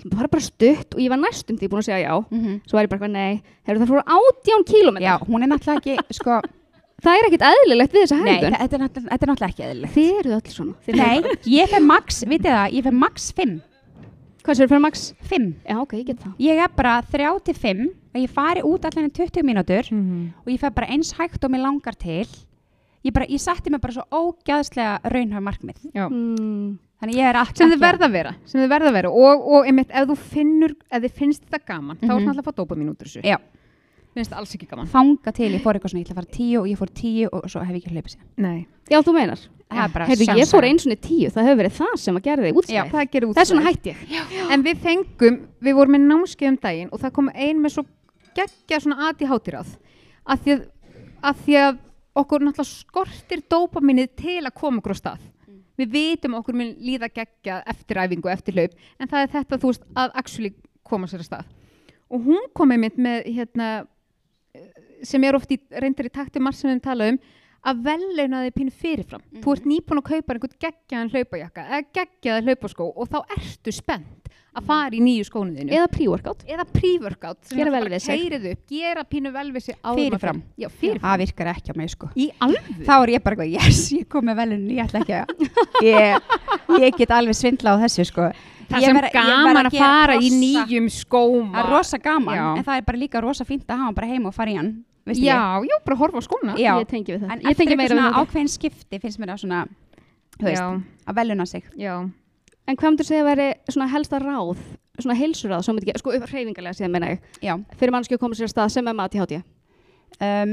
við 0.00 0.06
ætlum 0.06 0.16
að 0.16 0.20
fara 0.20 0.32
bara 0.34 0.46
stutt 0.48 0.94
og 0.96 1.00
ég 1.04 1.10
var 1.12 1.20
næstum 1.22 1.58
því 1.60 1.68
búin 1.70 1.82
að 1.82 1.88
segja 1.90 2.00
já. 2.08 2.14
Mm 2.30 2.60
svo 2.66 2.76
var 2.78 2.84
ég 2.86 2.90
bara 2.90 2.98
eitthvað, 3.00 3.12
nei, 3.12 3.42
hefur 3.66 3.80
það 3.84 3.92
fóru 3.92 4.04
átján 4.16 4.64
kílómetrar 4.70 5.06
já, 5.06 5.14
hún 5.28 5.42
er 5.44 5.48
náttúrulega 5.52 5.80
ekki 5.80 6.16
sko, 6.20 6.40
það 7.04 7.16
er 7.20 7.28
ekkit 7.30 7.44
eðlilegt 7.50 7.92
við 7.96 8.02
þessa 8.06 8.20
nei, 8.20 8.32
hegðun. 8.34 8.56
þetta 8.60 8.76
er, 8.76 8.82
náttúrulega- 8.84 9.10
þetta 9.10 9.24
er 9.26 9.30
náttúrulega 9.30 9.52
ekki 9.54 9.66
eðlilegt. 9.70 9.94
Þið 9.94 10.18
eru 10.20 10.34
öll 10.36 10.54
svona. 10.54 10.74
Þið 10.86 11.00
nei, 11.00 11.36
ég 11.56 11.70
fer 11.72 11.80
max, 11.84 12.24
vitið 12.28 12.52
það, 12.56 12.74
ég 12.76 12.82
fer 12.88 12.96
max 13.04 13.32
5 13.36 13.60
hvað 14.40 14.56
sér 14.56 14.68
fyrir 14.70 14.80
max? 14.80 15.00
5, 15.28 15.48
Já, 15.68 15.74
ok, 15.82 15.90
ég 16.00 16.06
get 16.08 16.20
það. 16.24 16.32
Ég 16.40 16.60
er 16.64 16.70
bara 16.76 16.94
3 17.12 17.32
til 17.44 17.54
5 17.54 17.82
að 18.16 18.22
ég 18.24 18.30
fari 18.32 18.62
út 18.64 18.84
allan 18.88 19.08
í 19.10 19.12
20 19.12 19.44
mínútur 19.44 19.84
Mhm. 19.92 20.22
og 20.40 20.48
ég 20.48 20.58
fer 20.58 20.70
bara 20.72 20.86
eins 20.88 21.12
hægt 21.12 21.44
og 21.44 21.50
mér 21.52 21.60
langar 21.66 21.94
til. 22.00 22.24
Ég, 23.04 23.12
bara, 23.12 23.26
ég 23.26 23.38
setti 23.40 23.70
mig 23.70 23.80
bara 23.80 23.92
svo 23.92 24.04
ógæðslega 24.10 25.00
raunhaf 25.12 25.42
markmið. 25.44 25.76
Já. 25.94 26.08
mm. 26.08 26.78
Þannig 27.00 27.20
ég 27.20 27.30
er 27.30 27.38
ekki 27.40 27.60
sem 27.60 27.72
þið 27.72 27.80
verða 27.84 28.06
að 28.06 28.16
vera, 28.16 28.32
sem 28.48 28.60
þið 28.60 28.70
verða 28.74 28.88
að 28.90 28.96
vera. 28.98 29.10
Og, 29.10 29.46
og 29.54 29.60
einmitt, 29.70 29.90
ef 29.92 30.04
þú 30.10 30.16
finnur, 30.34 30.72
ef 30.90 31.00
þið 31.04 31.12
finnst 31.22 31.42
þetta 31.46 31.60
gaman 31.72 31.96
þá 32.00 32.04
er 32.04 32.10
það 32.10 32.28
alltaf 32.32 32.42
að 32.42 32.48
fá 32.50 32.52
dopamin 32.60 32.90
út 32.92 33.00
úr 33.00 33.08
þessu. 33.08 33.22
Já. 33.26 33.38
finnst 34.10 34.32
það 34.32 34.40
alls 34.42 34.52
ekki 34.56 34.66
gaman. 34.70 34.90
Þanga 34.90 35.30
til, 35.36 35.50
ég 35.54 35.62
fór 35.62 35.74
eitthvað 35.78 35.92
svona, 35.92 36.02
ég 36.02 36.06
ætla 36.08 36.16
að 36.16 36.20
fara 36.20 36.34
10 36.36 36.58
og 36.60 36.64
ég 36.66 36.76
fór 36.80 36.90
10 37.00 37.30
og 37.30 37.40
svo 37.46 37.58
hef 37.62 37.74
ég 37.76 37.80
ekki 37.80 37.94
hlaupið 37.94 38.12
sér 38.16 38.24
nei, 38.42 38.60
Já, 38.90 38.98
þú 39.06 39.12
meinar. 39.14 39.40
Það 39.70 39.84
er 39.84 39.90
bara 39.94 40.04
Heyrðu, 40.10 40.24
ég 40.34 40.50
fór 40.50 40.66
eins 40.66 40.82
og 40.82 40.90
tíu, 40.98 41.28
það 41.30 41.46
hefur 41.46 41.60
verið 41.60 41.74
það 41.76 41.94
sem 42.02 42.16
að 42.18 42.24
gera 42.26 42.42
þig 42.42 42.50
Já. 42.50 42.56
útstæð 42.58 42.90
það 42.90 43.04
gerir 43.12 43.28
út 43.28 43.36
Þess 43.38 43.52
vegna 43.54 43.66
hætti 43.68 43.90
ég. 43.94 43.98
En 44.50 44.60
við 44.66 44.76
fengum, 44.82 45.36
við 45.62 45.72
vorum 45.78 45.94
með 45.94 46.02
námskeið 46.10 46.50
um 46.50 46.58
daginn 46.58 46.90
og 46.90 46.98
við 55.80 55.94
vitum 55.94 56.34
að 56.36 56.42
okkur 56.42 56.58
mun 56.60 56.74
líða 56.80 57.08
geggja 57.14 57.60
eftir 57.72 58.00
æfingu, 58.02 58.30
eftir 58.32 58.56
hlaup 58.56 58.76
en 58.98 59.10
það 59.10 59.24
er 59.24 59.32
þetta, 59.36 59.58
þú 59.62 59.72
veist, 59.72 59.88
að 59.96 60.18
actually 60.22 60.52
koma 60.86 61.08
sér 61.10 61.24
að 61.24 61.30
stað. 61.30 61.50
Og 62.10 62.26
hún 62.26 62.48
kom 62.56 62.74
einmitt 62.74 62.98
með 62.98 63.28
hérna 63.30 63.68
sem 65.06 65.24
er 65.24 65.38
oft 65.38 65.52
í, 65.54 65.58
reyndar 65.70 66.08
í 66.08 66.12
takti 66.12 66.42
marg 66.42 66.58
sem 66.58 66.70
við 66.72 66.82
talaðum 66.84 67.20
að 67.66 67.82
velleina 67.84 68.44
þig 68.46 68.54
pínu 68.56 68.72
fyrirfram. 68.72 69.22
Þú 69.44 69.52
ert 69.56 69.66
nýbúin 69.68 70.00
að 70.00 70.08
kaupa 70.14 70.34
einhvern 70.36 70.56
geggjaðan 70.64 71.10
hlaupajakka 71.12 71.66
eða 71.68 71.82
geggjaðan 71.98 72.48
hlaupaskó 72.48 72.88
og 72.94 73.10
þá 73.12 73.18
ertu 73.36 73.74
spennt 73.74 74.30
að 74.50 74.64
fara 74.66 74.96
í 74.96 75.00
nýju 75.04 75.26
skónuðinu 75.28 75.70
Eða 75.76 75.88
pre-workout. 75.94 76.40
Eða 76.50 76.64
pre-workout 76.74 77.38
sem 77.46 77.58
Gera 77.60 77.70
er 77.70 77.74
vel 77.76 77.92
við 77.92 78.00
sig. 78.02 78.22
Fyrirfram. 79.94 80.40
það 81.04 81.20
virkar 81.22 81.50
ekki 81.52 81.70
á 81.70 81.74
mig 81.78 81.92
sko. 81.92 82.08
Í 82.18 82.26
þá 82.88 82.94
er 82.96 83.12
ég 83.14 83.22
bara 83.22 83.36
eitthvað, 83.36 83.52
yes, 83.54 83.82
ég 83.94 84.08
kom 84.10 84.26
með 84.26 84.40
velun 84.42 84.64
ég 84.74 84.82
ætla 84.88 85.04
ekki 85.04 85.18
að 85.20 85.26
ég, 85.92 86.32
ég 86.82 86.98
get 86.98 87.14
alveg 87.14 87.38
svindla 87.38 87.76
á 87.78 87.82
þessu 87.84 88.08
sko. 88.10 88.30
Það 88.70 88.84
sem 88.86 88.98
verð 89.00 89.14
gaman 89.14 89.66
að 89.66 89.76
fara 89.78 90.14
í 90.18 90.28
rosa- 90.30 90.40
nýjum 90.42 90.90
skóm 90.94 91.48
það 91.54 91.62
er 91.64 91.70
rosa 91.74 91.98
gaman, 91.98 92.36
Já. 92.38 92.44
en 92.58 92.66
það 92.66 92.76
er 92.76 92.84
bara 92.86 92.98
líka 93.00 93.22
rosa 93.22 93.44
fínt 93.46 93.64
að 93.66 93.76
hafa 93.80 93.86
hann 93.90 93.96
bara 93.96 94.06
heima 94.10 94.30
og 94.30 94.34
fara 94.36 94.50
í 94.52 94.58
hann 94.60 94.68
veistu 95.08 95.24
já, 95.24 95.38
ég? 95.60 95.70
já, 95.70 95.76
bara 95.86 96.00
horfa 96.02 96.20
á 96.20 96.22
skóna. 96.26 96.56
Já. 96.60 96.72
Ég 96.80 96.90
tengi 96.90 97.14
við 97.14 97.24
það. 97.24 97.30
En 97.34 97.52
eftir 97.52 97.66
eitthvað 97.66 97.92
svona 97.94 98.10
ákveðin 98.20 98.52
skipti 98.52 99.00
finnst 99.02 99.20
mér 99.22 99.34
það 99.34 99.42
svona 99.44 99.60
þú 100.36 100.48
veist, 100.48 100.60
já, 100.60 100.66
að 101.06 101.20
veluna 101.20 101.46
sig. 101.48 101.64
Já, 101.80 101.94
En 102.70 102.76
hvað 102.78 102.92
myndir 102.92 103.06
segja 103.08 103.24
að 103.24 103.30
veri 103.32 103.46
svona 103.72 103.88
helsta 103.90 104.20
ráð 104.22 104.60
svona 105.00 105.16
heilsuráð 105.18 105.64
sem 105.64 105.76
myndi 105.76 105.88
gera, 105.88 106.00
sko 106.02 106.12
upp 106.16 106.26
hreyfingarlega 106.28 106.76
síðan 106.76 106.92
meina 106.94 107.14
ég, 107.14 107.24
já, 107.42 107.54
fyrir 107.80 107.94
mannski 107.94 108.16
að 108.16 108.22
koma 108.22 108.36
sér 108.38 108.48
að 108.48 108.52
stað 108.52 108.74
sem 108.74 108.90
er 108.90 108.96
mati 108.98 109.20
hátíð, 109.20 109.46
um, 110.26 110.52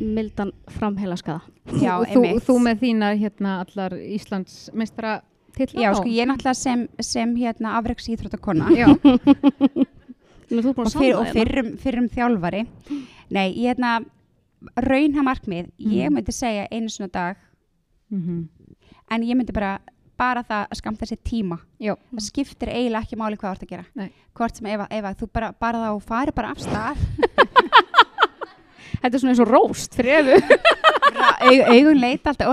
mildan 0.00 0.50
framheila 0.74 1.18
skaða 1.20 1.78
já 1.82 1.92
þú, 2.10 2.24
þú 2.44 2.58
með 2.66 2.82
þína 2.82 3.12
hérna 3.20 3.54
allar 3.62 3.96
Íslands 4.02 4.58
meistara 4.76 5.18
titla 5.56 5.86
já, 5.86 5.90
sko 5.94 6.10
ég 6.10 6.24
er 6.24 6.30
náttúrulega 6.32 6.58
sem, 6.58 6.86
sem 7.12 7.36
hérna 7.38 7.76
afreiks 7.78 8.10
íþróttakonna 8.12 8.72
já, 8.74 8.88
Og, 10.50 10.92
fyr, 10.92 11.14
og 11.18 11.26
fyrrum, 11.32 11.76
fyrrum 11.78 12.08
þjálfari. 12.08 12.66
Nei, 13.30 13.46
ég 13.54 13.74
hérna 13.74 14.04
raunhamarkmið, 14.76 15.70
ég 15.78 16.06
Mhm. 16.08 16.14
myndi 16.14 16.32
segja 16.32 16.68
einu 16.70 16.88
svona 16.88 17.10
dag 17.12 17.36
Mhm. 18.10 18.48
en 19.10 19.22
ég 19.22 19.34
myndi 19.36 19.52
bara 19.52 19.78
bara 20.16 20.42
það 20.44 20.68
að 20.70 20.76
skamta 20.80 21.06
sér 21.06 21.18
tíma. 21.24 21.58
Já. 21.80 21.96
það 22.14 22.20
skiptir 22.30 22.68
eiginlega 22.68 23.02
ekki 23.02 23.16
máli 23.16 23.36
hvað 23.36 23.50
þú 23.50 23.52
ert 23.52 23.62
að 23.62 23.68
gera. 23.68 23.84
Nei. 23.96 24.10
hvort 24.34 24.56
sem 24.56 24.66
ef 24.66 24.80
að 24.80 25.16
þú 25.20 25.32
bara, 25.32 25.52
bara 25.60 25.78
þá 25.78 26.02
fari 26.02 26.30
bara 26.34 26.50
af 26.50 26.58
stað. 26.58 26.96
Þetta 29.04 29.14
er 29.16 29.20
svona 29.20 29.32
eins 29.34 29.40
og 29.42 29.50
róst 29.50 29.94
fyrir 29.98 30.30
Aug, 31.44 31.60
augun 31.68 31.98
leita 32.00 32.30
alltaf 32.32 32.48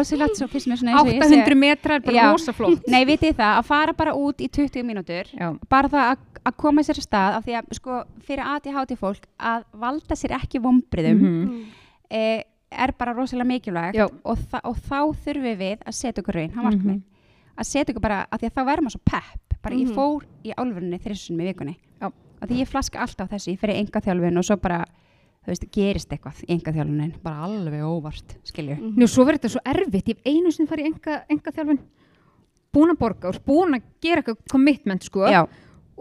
ég 1.07 1.21
800 1.23 1.55
metrar, 1.55 2.01
bara 2.03 2.15
flott 2.53 2.87
Nei, 2.91 3.05
vitið 3.05 3.35
það, 3.39 3.53
að 3.61 3.65
fara 3.65 3.93
bara 3.93 4.13
út 4.13 4.41
í 4.43 4.49
20 4.51 4.83
mínútur. 4.83 5.29
Bara 5.69 5.87
það 5.89 6.09
að, 6.11 6.17
að 6.45 6.55
koma 6.57 6.81
sér 6.81 6.97
að 6.97 7.05
stað 7.07 7.35
af 7.37 7.45
því 7.45 7.53
að 7.59 7.73
sko 7.77 7.97
fyrir 8.25 8.43
ADHD 8.55 8.95
fólk 8.97 9.27
að 9.39 9.63
valda 9.73 10.15
sér 10.15 10.31
ekki 10.39 10.59
vombriðum 10.63 11.21
Mhm. 11.21 11.65
eh, 12.09 12.43
er 12.71 12.91
bara 12.97 13.13
rosalega 13.13 13.47
mikilvægt 13.47 13.99
og, 14.25 14.37
þa 14.49 14.61
og 14.63 14.77
þá 14.77 14.99
þurfum 15.25 15.57
við 15.59 15.77
að 15.85 15.93
setja 15.93 16.21
okkur 16.23 16.33
raun, 16.35 16.51
hann 16.55 16.65
markmið 16.65 16.95
Mhm. 16.95 17.03
að 17.57 17.65
setja 17.65 17.93
okkur 17.93 18.01
bara, 18.01 18.27
að 18.31 18.39
því 18.39 18.45
að 18.49 18.53
þá 18.55 18.65
verðum 18.65 18.85
við 18.87 18.91
svo 18.95 19.01
pepp 19.05 19.61
bara 19.61 19.75
ég 19.75 19.87
Mhm. 19.87 19.95
fór 19.95 20.23
í 20.45 20.53
álfurinu 20.57 20.99
þrissunum 20.99 21.41
í 21.41 21.53
vikunni 21.53 21.75
og 22.01 22.47
því 22.49 22.57
ég 22.61 22.67
flaska 22.67 22.99
alltaf 22.99 23.29
þessu, 23.29 23.51
ég 23.53 23.59
fer 23.59 23.69
í 23.69 23.77
enga 23.77 24.01
þjálfun 24.01 24.37
og 24.37 24.43
svo 24.43 24.55
bara, 24.59 24.85
þú 25.45 25.47
veist, 25.47 25.71
gerist 25.71 26.09
eitthvað 26.09 26.41
í 26.41 26.49
enga 26.49 26.71
þjálfunin, 26.73 27.13
bara 27.21 27.45
alveg 27.45 27.81
óvart 27.83 28.37
skilju, 28.43 28.77
Mhm. 28.79 28.95
Nú, 28.97 29.03
svo 29.07 29.23
verður 29.25 29.39
þetta 29.39 29.49
svo 29.49 29.61
erfitt, 29.65 30.05
ég 30.07 30.17
hef 30.17 30.23
einu 30.25 30.51
sinni 30.51 30.67
farið 30.67 30.85
í 30.85 30.93
enga, 30.95 31.23
enga 31.29 31.51
þjálfun, 31.51 31.79
búin 32.73 32.89
að 32.95 32.97
borga 32.97 33.27
og 33.29 33.45
búin 33.45 33.75
að 33.75 33.83
gera 34.01 34.21
eitthvað 34.23 34.37
commitment, 34.49 35.03
sko. 35.03 35.27
já, 35.29 35.47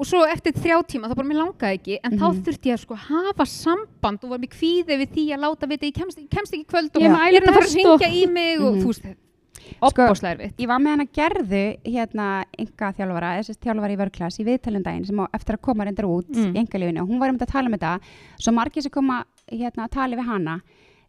Og 0.00 0.06
svo 0.08 0.22
eftir 0.24 0.54
þrjá 0.56 0.78
tíma, 0.88 1.08
þá 1.10 1.14
bara 1.18 1.28
mér 1.28 1.38
langaði 1.42 1.76
ekki, 1.76 1.96
en 2.02 2.12
þá 2.16 2.26
Mhm. 2.32 2.42
þurfti 2.46 2.70
ég 2.70 2.74
að 2.78 2.80
sko 2.86 2.94
hafa 2.96 3.44
samband 3.44 4.24
og 4.24 4.30
var 4.30 4.38
mér 4.40 4.48
kvíðið 4.48 4.96
við 5.02 5.08
því 5.12 5.24
að 5.36 5.42
láta 5.44 5.68
vita, 5.68 5.86
ég 5.86 5.94
kemst, 5.94 6.18
kemst 6.30 6.52
ekki 6.56 6.66
kvöld 6.66 6.96
og 6.96 7.02
Ég 7.02 7.10
er 7.10 7.42
að 7.42 7.52
fara 7.52 7.66
að 7.66 7.84
og- 7.84 8.00
ringja 8.00 8.08
í 8.08 8.26
mig 8.32 8.60
og 8.60 8.74
Mhm. 8.74 8.80
þú 8.80 8.86
veist, 8.86 9.16
opbáslega 9.82 10.32
erfitt. 10.38 10.56
ég 10.56 10.66
var 10.66 10.78
með 10.78 10.88
hann 10.88 11.00
að 11.00 11.12
gerðu 11.12 11.78
hérna 11.84 12.44
enga 12.58 12.92
þjálfara, 12.96 13.38
þessi 13.38 13.56
þjálfara 13.60 13.92
í 13.92 13.98
vörklass 14.00 14.40
í 14.40 14.44
viðtalum 14.44 14.82
daginn 14.82 15.04
sem 15.06 15.16
á 15.20 15.26
eftir 15.34 15.56
að 15.56 15.60
koma 15.60 15.84
reyndar 15.84 16.06
út 16.08 16.28
Mm. 16.32 16.54
í 16.54 16.56
enga 16.56 16.78
lífinu 16.80 17.02
og 17.02 17.08
hún 17.08 17.18
var 17.20 17.28
um 17.28 17.36
þetta 17.38 17.46
að 17.46 17.52
tala 17.52 17.66
um 17.66 17.72
þetta 17.72 18.00
svo 18.40 18.52
margir 18.54 18.82
sem 18.82 18.90
koma 18.90 19.24
hérna 19.52 19.84
að 19.86 19.90
tala 19.90 20.16
við 20.16 20.24
hana 20.24 20.62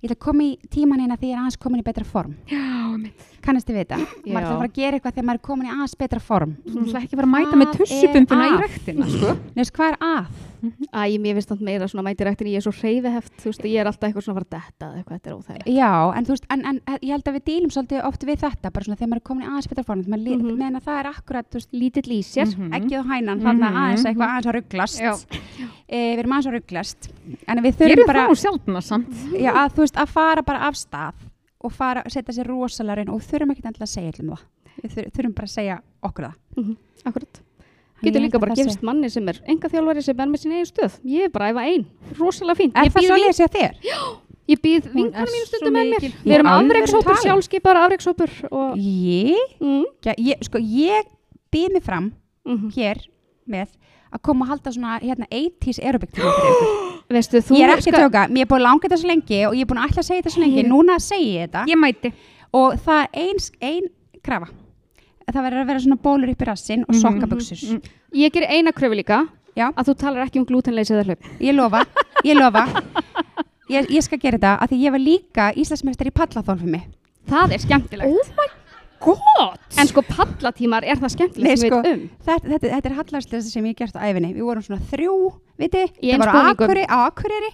ég 0.04 0.10
ætla 0.10 0.16
að 0.16 0.20
koma 0.20 0.44
í 0.44 0.58
tíman 0.70 1.00
hérna 1.00 1.18
því 1.18 1.32
ég 1.32 1.34
er 1.34 1.40
aðeins 1.40 1.58
komin 1.58 1.80
í 1.82 1.84
betra 1.84 2.04
form 2.06 2.36
Já. 2.50 3.12
Kannast 3.42 3.68
þið 3.68 3.80
vita, 3.82 3.98
maður 3.98 4.46
þarf 4.46 4.52
að 4.52 4.62
fara 4.62 4.70
að 4.70 4.78
gera 4.80 4.98
eitthvað 5.00 5.14
þegar 5.18 5.28
maður 5.32 5.42
er 5.42 5.48
komin 5.50 5.68
í 5.68 5.74
aðeins 5.76 5.98
betra 5.98 6.20
form 6.20 6.56
Þú 6.68 6.78
veist 6.86 6.96
ekki 7.02 7.16
fara 7.20 7.28
að 7.28 7.36
mæta 7.36 7.60
með 7.62 7.76
tussubumbuna 7.80 8.46
er 8.46 8.52
í 8.52 8.56
að? 8.56 8.64
rektina, 8.68 9.10
sko. 9.12 9.36
Neist, 9.56 9.74
hvað 9.76 9.92
er 9.92 9.98
að? 10.12 10.26
Æ, 10.62 11.18
mér 11.18 11.34
finnst 11.40 11.50
það 11.50 11.62
meira 11.66 11.88
svona 11.90 12.04
mæti 12.06 12.22
rættin 12.28 12.48
ég 12.52 12.60
er 12.60 12.62
svo 12.62 12.72
hreyfiheft, 12.78 13.32
þú 13.42 13.48
veist, 13.50 13.64
ég 13.66 13.80
er 13.82 13.88
alltaf 13.90 14.06
eitthvað 14.12 14.26
svona 14.28 14.36
að 14.36 14.44
fara 14.44 14.46
að 14.46 14.54
detta 14.62 14.90
eitthvað, 14.94 15.16
þetta 15.18 15.30
er 15.32 15.38
óþægilegt. 15.40 15.70
Já, 15.74 15.90
en 16.20 16.28
þú 16.28 16.34
veist, 16.36 16.46
en, 16.54 16.62
en 16.70 16.78
ég 17.02 17.14
held 17.16 17.26
að 17.32 17.38
við 17.40 17.44
dílum 17.50 17.72
svolítið 17.74 18.04
oft 18.06 18.26
við 18.30 18.38
þetta, 18.44 18.70
bara 18.76 18.86
svona 18.86 19.00
þegar 19.00 19.10
maður 19.10 19.22
er 19.24 19.26
komin 19.32 19.42
í 19.42 19.50
aðeins 19.50 19.70
betra 19.72 19.84
form, 19.88 20.04
mm 20.06 20.22
Mhm. 20.22 20.54
meðan 20.62 20.78
að 20.78 20.86
það 20.86 21.00
er 21.02 21.10
akkurat, 21.16 21.50
þú 21.50 21.58
veist, 21.58 21.72
Lítill 21.74 22.14
í 22.14 22.20
sér. 22.22 22.46
Mhm. 22.54 22.70
ekki 22.78 23.00
og 23.00 23.06
hænan, 23.10 23.42
þannig 23.42 23.66
Mhm. 23.72 23.82
aðeins 23.82 24.06
eitthvað 24.06 24.30
aðeins 24.30 24.50
að 24.52 24.56
rugglast 24.60 25.02
e, 25.90 25.98
við 25.98 26.20
erum 26.22 26.32
aðeins 26.38 26.48
að 26.52 26.56
rugglast 26.60 27.10
en 27.48 27.58
við 27.66 27.74
þurfum 27.82 28.04
það 28.06 28.06
bara 28.14 28.28
nú 28.30 28.38
sjálfna 28.38 28.82
samt. 28.86 29.14
já, 29.34 29.52
að, 29.52 29.74
þú 29.74 29.82
veist, 29.82 29.98
að 29.98 30.08
fara 30.14 30.42
bara 30.46 30.60
af 30.70 30.76
stað 30.78 31.14
og 31.64 31.72
fara, 31.76 32.04
setja 32.10 32.34
sér 32.34 32.48
rosalega 32.50 32.96
raun 33.02 33.14
og 33.16 33.22
þurfum 33.22 33.52
ekki 33.54 33.64
endilega 33.66 33.88
að 33.88 33.94
segja 33.96 34.12
allum 34.16 34.36
það 34.36 34.44
við 34.82 34.92
þur, 34.96 35.08
þurfum 35.16 35.34
bara 35.38 35.48
að 35.48 35.56
segja 35.56 35.80
okkur 36.04 36.26
það 36.28 36.36
Mhm, 36.58 36.76
Akkurat. 37.06 37.42
Þannig 38.02 38.08
ég 38.08 38.14
Getur 38.14 38.22
líka 38.26 38.38
að 38.38 38.42
bara 38.42 38.52
það 38.56 38.62
gefist 38.64 38.82
manni 38.88 39.10
sem 39.14 39.28
er 39.30 39.40
enga 39.48 39.70
þjálfari 39.70 40.02
sem 40.04 40.20
er 40.20 40.28
með 40.32 40.40
sín 40.42 40.52
eigin 40.58 40.66
stöð. 40.72 40.94
Ég 41.06 41.24
er 41.28 41.30
bara 41.30 41.46
að 41.46 41.54
æfa 41.54 41.66
einn. 41.70 41.86
Rosalega 42.18 42.58
fínt. 42.58 42.74
sé- 42.74 42.82
er 42.82 42.86
Ég 42.86 42.94
það 42.96 43.06
svo 43.06 43.16
að 43.16 43.26
lesa 43.28 43.48
þér? 43.48 43.74
Ég 44.50 44.60
býð 44.62 44.86
er 44.88 45.28
mínu 45.30 45.46
stundum 45.48 45.74
með 45.78 45.86
mér. 45.92 46.06
Við 46.26 46.34
erum 46.34 46.48
afreikshópur, 46.52 47.04
talað? 47.14 47.22
sjálfskeipaður 47.28 47.80
afreikshópur 47.86 48.32
og... 48.52 48.78
ég, 48.78 49.54
Mm. 49.62 49.86
ja, 50.06 50.14
ég, 50.18 50.42
sko, 50.44 50.58
ég 50.58 51.06
býð 51.54 51.74
mig 51.74 51.84
fram 51.84 52.12
Mm 52.46 52.72
hér 52.74 52.98
með 53.48 53.68
að 54.12 54.22
koma 54.28 54.46
að 54.46 54.50
halda 54.54 54.72
svona 54.76 55.00
hérna 55.02 55.28
80s 55.32 55.80
aerobic 55.84 56.12
Veistu, 57.12 57.42
ég 57.58 57.64
er 57.68 57.74
ekki 57.76 57.92
að 57.92 58.04
tjóka, 58.06 58.28
mér 58.32 58.46
er 58.46 58.50
búin 58.52 58.62
að 58.62 58.68
langa 58.68 58.86
þetta 58.88 58.98
svo 59.02 59.08
lengi 59.12 59.40
og 59.48 59.56
ég 59.58 59.62
er 59.66 59.70
búin 59.72 59.82
að 59.84 59.98
að 60.00 60.06
segja 60.08 60.22
þetta 60.22 60.32
svo 60.36 60.42
lengi, 60.46 60.64
núna 60.68 60.96
segi 61.04 61.32
ég 61.36 61.50
þetta 61.50 61.64
Ég 61.68 61.80
mæti. 61.82 62.12
og 62.54 62.76
það 62.86 63.02
er 63.02 63.10
eins, 63.26 63.52
ein 63.62 63.90
krafa 64.24 64.48
það 65.32 65.44
verður 65.48 65.62
að 65.64 65.68
vera 65.72 65.80
svona 65.80 66.00
bólur 66.04 66.30
upp 66.34 66.42
í 66.42 66.46
rassin 66.50 66.82
og 66.88 66.94
Mhm. 66.96 67.02
sokkabuxur 67.02 67.58
Mhm. 67.72 67.82
Ég 68.14 68.32
ger 68.34 68.44
eina 68.52 68.72
kröfu 68.76 68.96
líka, 69.00 69.28
Já. 69.56 69.72
að 69.72 69.86
þú 69.88 69.96
talar 69.98 70.26
ekki 70.28 70.40
um 70.40 70.46
glútenleysi 70.46 70.92
eða 70.92 71.06
hlaup. 71.06 71.22
ég 71.40 71.56
lofa, 71.56 71.86
ég 72.26 72.36
lofa 72.36 72.66
ég, 73.70 73.88
ég 73.90 74.04
skal 74.04 74.18
gera 74.20 74.38
þetta 74.38 74.58
af 74.62 74.70
því 74.70 74.80
ég 74.84 74.92
var 74.92 75.00
líka 75.00 75.54
Íslandsmeistar 75.56 76.08
í 76.08 76.12
pallaþólfumi 76.12 76.82
Það 77.30 77.52
er 77.54 77.60
skemmtilegt. 77.60 78.08
Oh 78.10 78.61
god! 79.02 79.60
En 79.82 79.90
sko 79.90 80.04
pallatímar 80.06 80.86
er 80.86 81.02
það 81.02 81.16
sem 81.16 81.34
sko, 81.64 81.82
um. 81.82 82.06
þetta, 82.28 82.48
þetta, 82.48 82.72
þetta 82.76 82.90
er 82.90 82.98
hallarslega 83.00 83.44
sem 83.48 83.68
ég 83.72 83.78
gert 83.80 83.98
á 83.98 84.06
æfinni 84.06 84.32
við 84.36 84.48
vorum 84.48 84.66
svona 84.66 84.82
þrjú, 84.92 85.18
viti 85.62 85.84
það 86.00 86.26
var 86.26 86.82
á 86.86 86.98
Akureyri 87.08 87.52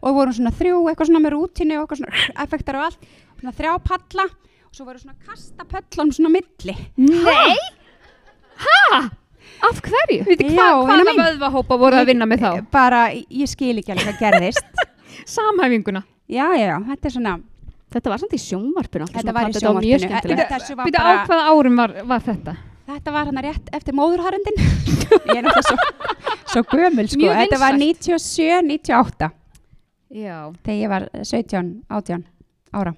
og 0.00 0.10
við 0.10 0.18
vorum 0.20 0.36
svona 0.38 0.54
þrjú, 0.56 0.80
eitthvað 0.90 1.10
svona 1.10 1.22
með 1.24 1.36
rútinu 1.36 1.78
og 1.78 1.84
eitthvað 1.84 2.02
svona 2.02 2.24
effektar 2.44 2.80
og 2.80 2.88
allt 2.88 3.06
svona 3.40 3.54
þrjá 3.60 3.72
palla 3.90 4.26
og 4.26 4.74
svo 4.78 4.88
voru 4.88 5.02
svona 5.02 5.16
kasta 5.26 5.68
pöllum 5.70 6.12
svona 6.14 6.32
milli 6.34 6.76
Nei! 6.96 7.56
Af 9.66 9.80
hverju? 9.84 10.24
Viti 10.28 10.50
hvað, 10.52 10.82
hvaða 10.84 11.16
vöðvahópa 11.16 11.78
voru 11.80 11.98
að 11.98 12.10
vinna 12.12 12.28
með 12.28 12.44
þá? 12.44 12.50
bara, 12.72 13.06
ég 13.14 13.48
skil 13.50 13.76
ekki 13.80 13.94
alveg 13.94 14.12
hvað 14.12 14.22
gerðist 14.24 14.84
Samhæfinguna. 15.36 16.04
já, 16.28 16.44
já, 16.54 16.66
já, 16.68 16.76
þetta 16.90 17.08
er 17.08 17.14
svona 17.14 17.36
Þetta 17.96 18.12
var 18.12 18.20
samt 18.20 18.34
í 18.36 18.40
sjónvarpinu. 18.42 19.06
alltaf 19.06 19.22
Þetta 19.22 19.32
var 19.32 19.48
í 19.48 19.54
sjónvarpinu. 19.56 20.82
Býta 20.84 21.04
á 21.04 21.12
hvaða 21.24 21.44
árum 21.48 21.78
var, 21.80 21.94
var 22.04 22.24
þetta? 22.26 22.56
Þetta 22.86 23.14
var 23.14 23.30
hann 23.30 23.40
rétt 23.42 23.70
eftir 23.74 23.96
móðurharundin. 23.96 24.58
ég 25.32 25.38
er 25.40 25.46
náttúrulega 25.46 25.62
svo, 25.64 26.34
svo 26.52 26.62
gömul 26.70 27.08
sko. 27.08 27.30
Þetta 27.40 27.60
var 27.62 27.78
vinsælt. 27.80 28.20
97, 28.20 28.60
98 28.68 29.30
Já. 30.12 30.36
þegar 30.60 30.76
ég 30.76 30.92
var 30.92 31.08
17, 31.22 31.72
18 31.88 32.26
ára. 32.76 32.92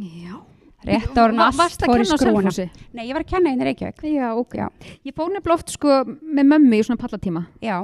Já. 0.00 0.40
Rétt 0.82 1.18
árun 1.22 1.38
og 1.38 1.60
allt 1.62 1.84
fór 1.86 2.02
í. 2.02 2.06
Selfossi? 2.10 2.66
Nei, 2.96 3.04
ég 3.06 3.14
var 3.14 3.22
að 3.22 3.30
kenna 3.36 3.52
henni 3.52 3.68
Reykjavík. 3.68 4.02
Já, 4.16 4.32
ok. 4.34 4.56
Já. 4.58 4.96
Ég 5.06 5.14
fór 5.14 5.30
nefnilega 5.30 5.60
oft 5.60 5.76
sko 5.76 6.00
með 6.08 6.48
mömmu 6.56 6.80
í 6.80 6.86
svona 6.88 6.98
pallatíma. 7.04 7.44
Já, 7.62 7.76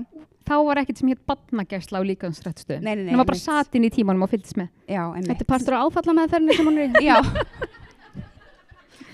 Þá 0.49 0.55
var 0.65 0.81
ekkert 0.81 1.01
sem 1.03 1.11
hétt 1.13 1.25
badnagæsla 1.29 2.01
á 2.01 2.03
nei, 2.09 2.95
Það 3.11 3.21
var 3.21 3.29
bara 3.29 3.41
satin 3.41 3.85
í 3.85 3.91
tímanum 3.93 4.25
og 4.25 4.31
fylgdist 4.33 4.57
með. 4.57 4.71
já. 4.89 5.03
Þetta 5.13 5.45
er 5.45 5.51
partur 5.53 5.77
á 5.77 5.85
áfalla 5.85 6.15
með 6.17 6.33
þeirri 6.33 6.57
sem 6.57 6.71
hún 6.71 6.79
er 6.79 6.89
í. 6.89 7.05
Já, 7.05 7.19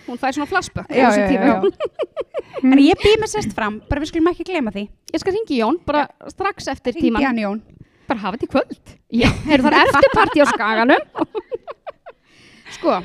Hún 0.05 0.19
fær 0.21 0.35
svona 0.37 0.47
flashback. 0.47 0.91
já, 0.93 1.09
já. 1.17 1.63
En 2.65 2.79
ég 2.81 2.97
býð 3.01 3.19
mér 3.21 3.29
sérst 3.29 3.53
fram, 3.57 3.81
bara 3.89 4.01
við 4.01 4.13
skulum 4.13 4.31
ekki 4.31 4.45
glema 4.47 4.71
því. 4.73 4.85
Ég 5.13 5.21
skal 5.21 5.35
ringi 5.35 5.59
Jón 5.59 5.79
bara 5.85 6.05
strax 6.31 6.69
eftir 6.73 6.95
Hringdi 6.95 7.09
tíman. 7.11 7.25
hann 7.27 7.41
Jón. 7.41 7.63
Bara 8.09 8.21
hafa 8.23 8.37
þetta 8.39 8.47
í 8.47 8.53
kvöld. 8.53 8.93
Já, 9.17 9.29
heyrðu 9.49 9.67
það 9.67 9.77
er 9.81 9.91
eftirparti 9.91 10.45
á 10.45 10.47
skaganum. 10.53 11.05
sko, 12.77 12.99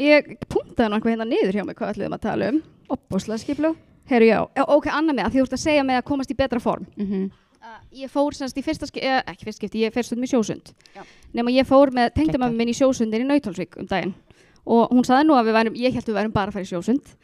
ég 0.00 0.32
punktaði 0.48 0.92
nokkuð 0.92 1.14
hérna 1.14 1.28
niður 1.28 1.58
hjá 1.60 1.64
mig 1.68 1.78
hvað 1.78 1.94
ætluðum 1.94 2.16
að 2.18 2.24
tala 2.26 2.50
um. 2.52 2.60
Opbúslega 2.96 3.42
skiplu. 3.44 3.72
Heyrðu 4.08 4.28
já, 4.32 4.40
ok, 4.64 4.88
annað 4.92 5.18
með 5.18 5.26
að 5.28 5.32
því 5.34 5.40
þú 5.40 5.46
ert 5.46 5.56
að 5.58 5.64
segja 5.64 5.86
með 5.88 6.00
að 6.00 6.06
komast 6.10 6.32
í 6.32 6.38
betra 6.38 6.62
form. 6.64 6.88
Uh, 6.98 7.28
ég 7.94 8.10
fór 8.12 8.36
semst 8.36 8.56
í 8.58 8.62
fyrsta 8.64 8.86
skipti, 8.88 9.06
eh, 9.06 9.22
ekki 9.26 9.46
fyrsta 9.48 9.62
skipti, 9.62 9.82
ég 9.84 9.94
fer 9.94 10.06
stundum 10.06 10.26
í 10.26 10.30
sjósund. 10.30 10.72
Já. 10.94 11.02
Nefn 11.34 11.52
ég 11.54 11.66
fór 11.68 11.92
með 11.94 12.14
tengdamömmu 12.16 12.56
minn 12.56 12.72
í 12.72 12.76
sjósundir 12.76 13.24
í 13.24 13.28
Nautalsvík 13.28 13.78
um 13.80 13.86
daginn. 13.86 14.14
Og 14.66 14.90
hún 14.92 15.04
saði 15.04 15.26
nú 15.28 15.36
að 15.38 15.48
við 15.48 15.56
værum, 15.58 15.76
ég 15.80 15.94
held 15.96 16.08
við 16.08 16.18
værum 16.18 16.32
bara 16.32 16.52
að 16.52 16.58
fara 16.58 16.66
í 16.66 16.72
sjósund. 16.72 17.14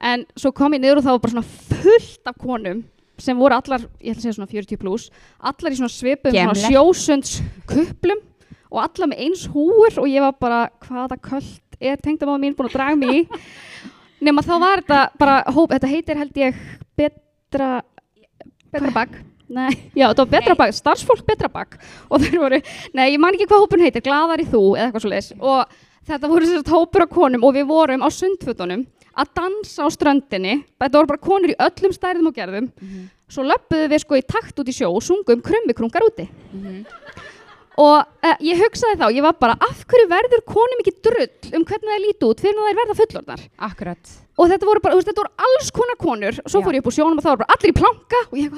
En 0.00 0.24
svo 0.36 0.52
kom 0.56 0.72
ég 0.72 0.80
niður 0.80 1.00
og 1.00 1.04
það 1.04 1.16
var 1.16 1.22
bara 1.24 1.34
svona 1.34 1.82
fullt 1.82 2.32
af 2.32 2.38
konum 2.40 2.84
sem 3.20 3.36
voru 3.36 3.54
allar, 3.54 3.84
ég 4.00 4.14
ætla 4.14 4.20
að 4.20 4.24
segja 4.24 4.36
svona 4.38 4.50
40 4.50 4.80
pluss, 4.80 5.10
allar 5.40 5.74
í 5.74 5.76
svona 5.76 5.92
svipum, 5.92 6.32
svona 6.32 6.54
Gemler. 6.56 6.70
sjósundskuplum 6.72 8.22
og 8.70 8.78
allar 8.80 9.10
með 9.10 9.20
eins 9.26 9.44
húur 9.52 9.98
og 10.00 10.08
ég 10.08 10.24
var 10.24 10.32
bara, 10.40 10.60
hvaða 10.86 11.18
köld 11.20 11.76
er 11.80 12.00
tengdamömmu 12.00 12.46
mín 12.46 12.56
búin 12.56 12.70
að 12.70 12.78
draga 12.78 12.96
mig 12.96 13.10
í? 13.18 13.40
Nefn 14.24 14.44
þá 14.44 14.54
var 14.60 14.82
þetta 14.82 15.00
bara, 15.20 15.36
hóp, 15.52 15.72
þetta 15.72 15.90
heitir 15.92 16.20
held 16.20 16.40
ég 16.40 16.64
betra, 16.96 17.82
Betra 18.70 18.92
bak. 18.94 19.16
Nei, 19.50 19.70
já, 19.98 20.04
þetta 20.06 20.22
var 20.22 20.32
betra 20.36 20.54
bak, 20.58 20.74
starfsfólk 20.76 21.24
betra 21.26 21.50
bak. 21.50 21.76
Og 22.10 22.22
þeir 22.22 22.38
voru, 22.38 22.60
nei, 22.94 23.06
ég 23.10 23.20
man 23.22 23.34
ekki 23.34 23.48
hvað 23.50 23.64
hópun 23.64 23.82
heitir, 23.82 24.04
gladar 24.06 24.42
í 24.42 24.46
þú 24.46 24.62
eða 24.76 24.88
eitthvað 24.88 25.04
svo 25.04 25.10
leis 25.10 25.30
og 25.40 25.72
þetta 26.10 26.30
voru 26.30 26.50
sérst 26.50 26.70
hópur 26.70 27.04
af 27.06 27.10
konum 27.12 27.46
og 27.46 27.56
við 27.58 27.66
vorum 27.70 28.04
á 28.06 28.08
sundfutunum 28.14 28.86
að 29.20 29.32
dansa 29.36 29.86
á 29.86 29.88
ströndinni, 29.90 30.60
þetta 30.78 31.00
voru 31.00 31.10
bara 31.10 31.24
konur 31.24 31.52
í 31.52 31.58
öllum 31.66 31.94
stærðum 31.96 32.30
og 32.30 32.36
gerðum, 32.36 32.70
svo 33.30 33.42
löppuðu 33.46 33.90
við 33.90 34.02
sko 34.04 34.20
í 34.20 34.22
takt 34.22 34.62
út 34.62 34.70
í 34.70 34.76
sjó 34.76 34.88
og 34.94 35.02
sungum 35.02 35.42
krummikrungar 35.42 36.06
úti. 36.06 36.28
Og 37.80 37.98
uh, 37.98 38.36
ég 38.44 38.58
hugsaði 38.60 38.98
þá, 39.00 39.06
ég 39.14 39.24
var 39.24 39.36
bara, 39.40 39.54
af 39.66 39.84
hverju 39.88 40.08
verður 40.10 40.42
konum 40.46 40.82
ekki 40.82 40.94
drull 41.06 41.28
um 41.56 41.64
hvernig 41.64 41.90
það 41.90 42.02
líti 42.06 42.26
út 42.28 42.42
fyrir 42.42 42.58
að 42.58 42.68
þær 42.70 42.80
verða 42.80 42.96
fullorðnar? 42.98 43.44
Akkurat. 43.70 44.16
Og 44.38 44.50
þetta 44.50 44.68
voru 44.68 44.82
bara, 44.84 44.98
þetta 45.00 45.22
voru 45.22 45.46
alls 45.46 45.70
konar 45.74 45.98
konur 46.00 46.38
svo 46.44 46.60
Já. 46.60 46.64
fór 46.64 46.76
ég 46.76 46.82
upp 46.82 46.90
úr 46.90 46.96
sjónum 46.96 47.18
og 47.20 47.24
það 47.24 47.32
voru 47.34 47.42
bara 47.42 47.56
allir 47.56 47.72
í 47.72 47.76
planka 47.76 48.20
og 48.30 48.36
ég 48.38 48.48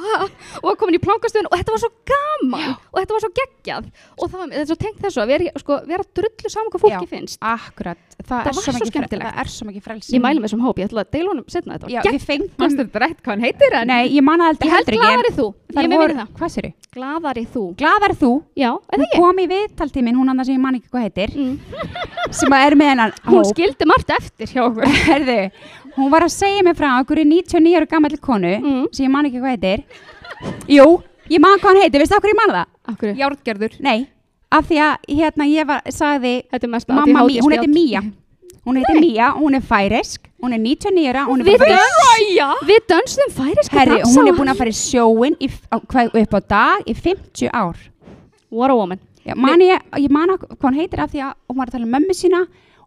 og 0.60 0.66
var 0.68 0.78
komin 0.80 0.98
í 0.98 1.02
plankastöðun 1.02 1.48
og 1.48 1.56
þetta 1.58 1.74
var 1.74 1.82
svo 1.82 1.90
gaman 2.12 2.68
og 2.76 2.96
þetta 3.00 3.16
var 3.16 3.22
svo 3.24 3.32
geggjað 3.40 3.84
og 4.18 4.24
það 4.26 4.38
var, 4.38 4.46
þetta 4.52 4.62
er 4.62 4.70
svo 4.70 4.78
tengt 4.84 5.00
þessu 5.06 5.22
að 5.22 5.32
vera, 5.32 5.44
sko, 5.64 5.72
vera 5.88 6.08
drullu 6.20 6.48
saman 6.52 6.72
hvað 6.74 6.84
fólki 6.86 7.06
Já. 7.06 7.12
finnst 7.12 7.38
Akkurat. 7.42 8.02
Það, 8.22 8.28
Það 8.28 8.38
er 8.38 8.44
var 8.44 8.54
svo 8.54 8.72
svo 8.76 8.86
skemmtilegt. 8.92 9.26
Það 9.26 9.40
er 9.42 9.48
svo 9.50 9.64
mikið 9.68 9.82
frelsi. 9.88 10.12
ég 10.14 10.20
mæli 10.22 10.38
með 10.38 10.46
þessum 10.48 10.62
hóp, 10.66 10.76
ég 10.78 10.86
ætla 10.90 11.02
að 11.02 11.10
deila 11.16 11.28
honum 11.32 11.46
setna 11.50 11.74
þetta 11.74 11.90
Já, 11.90 12.00
var 12.04 12.12
við 12.14 12.26
fengum... 12.28 12.48
Þetta 12.62 13.02
rætt 13.02 13.18
hvað 13.22 13.32
hann 13.32 13.44
heitir 13.48 13.70
en? 13.80 13.86
Nei, 13.90 14.04
ég 14.12 14.22
manna 14.26 14.44
aldrei 14.52 14.68
ég 14.68 14.74
held 14.76 14.86
heldur 14.86 14.94
ekki. 14.94 15.02
ég 15.02 15.10
það 15.32 15.40
þú? 17.56 17.64
gladari 17.80 18.14
þú, 18.20 18.32
já, 18.58 18.68
ég 19.08 19.22
sem 20.44 20.58
mm. 21.32 21.62
sem 22.36 22.52
með 22.52 22.90
hennan 22.92 23.12
hún 23.24 23.40
hún 25.96 26.10
var 26.12 26.22
að 26.26 26.32
segja 26.34 26.62
mig 26.66 26.76
frá 26.78 26.88
okkur 27.02 27.20
99 27.24 27.76
ára 27.80 27.86
gammal 27.90 28.16
konu 28.20 28.52
Mm. 28.62 28.86
sem 28.92 29.06
ég 29.06 29.10
man 29.10 29.26
ekki 29.26 29.40
hvað 29.40 29.56
heitir. 29.56 29.84
Jú, 30.68 31.02
ég 31.30 31.40
man 31.40 31.58
hvað 31.58 31.68
hann 31.72 31.82
heitir, 31.82 32.00
veistu 32.02 32.16
okkur 32.16 32.32
ég 32.32 32.40
man 32.40 32.54
það? 32.56 32.66
Akkur, 32.92 33.14
Járgerður. 33.20 33.76
Nei, 33.80 34.06
af 34.50 34.66
því 34.68 34.80
að 34.82 34.96
hérna 35.20 35.46
ég 35.48 35.66
var, 35.66 35.82
sagði 35.88 36.34
Þetta 36.50 36.64
er 36.64 36.68
mest 36.74 36.88
mamma 36.88 37.24
Mía, 37.28 37.40
hún 37.42 37.52
heitir. 37.52 37.70
Mía. 37.70 38.02
Hún 38.64 38.76
heitir 38.78 39.00
Mía, 39.00 39.32
hún 39.34 39.54
er 39.56 39.60
færisk 39.60 40.28
hún 40.42 40.52
er 40.54 40.58
99 40.58 41.08
ára, 41.10 41.24
hún 41.26 41.40
er 41.40 41.44
Við, 41.46 41.58
búin 41.58 41.72
að 41.72 41.86
fara 42.02 42.18
í 42.22 42.34
döns, 42.34 42.62
við 42.66 42.80
dönsum 42.90 43.30
færiska 43.36 43.78
Herri, 43.78 44.00
hún 44.02 44.28
er 44.28 44.34
búin 44.34 44.50
að 44.50 44.56
fara 44.58 44.70
í 44.70 44.78
sjóin 44.78 45.36
í, 45.38 45.48
á, 45.70 45.76
hvað, 45.78 46.14
upp 46.22 46.34
á 46.34 46.40
dag 46.48 46.82
í 46.86 46.94
50 46.94 47.50
ár. 47.52 47.76
What 48.50 48.70
a 48.70 48.74
woman. 48.74 48.98
Já, 49.24 49.34
man 49.38 49.60
ég, 49.62 49.78
ég 50.02 50.10
man 50.10 50.30
að 50.34 50.38
hvað 50.58 50.66
hún 50.66 50.78
heitir 50.80 50.98
af 51.00 51.10
því 51.12 51.20
að 51.22 51.32
hún 51.48 51.56
var 51.60 51.66
að 51.70 51.72
tala 51.76 51.84
um 51.86 51.92
mömmu 51.94 52.14
sína 52.18 52.40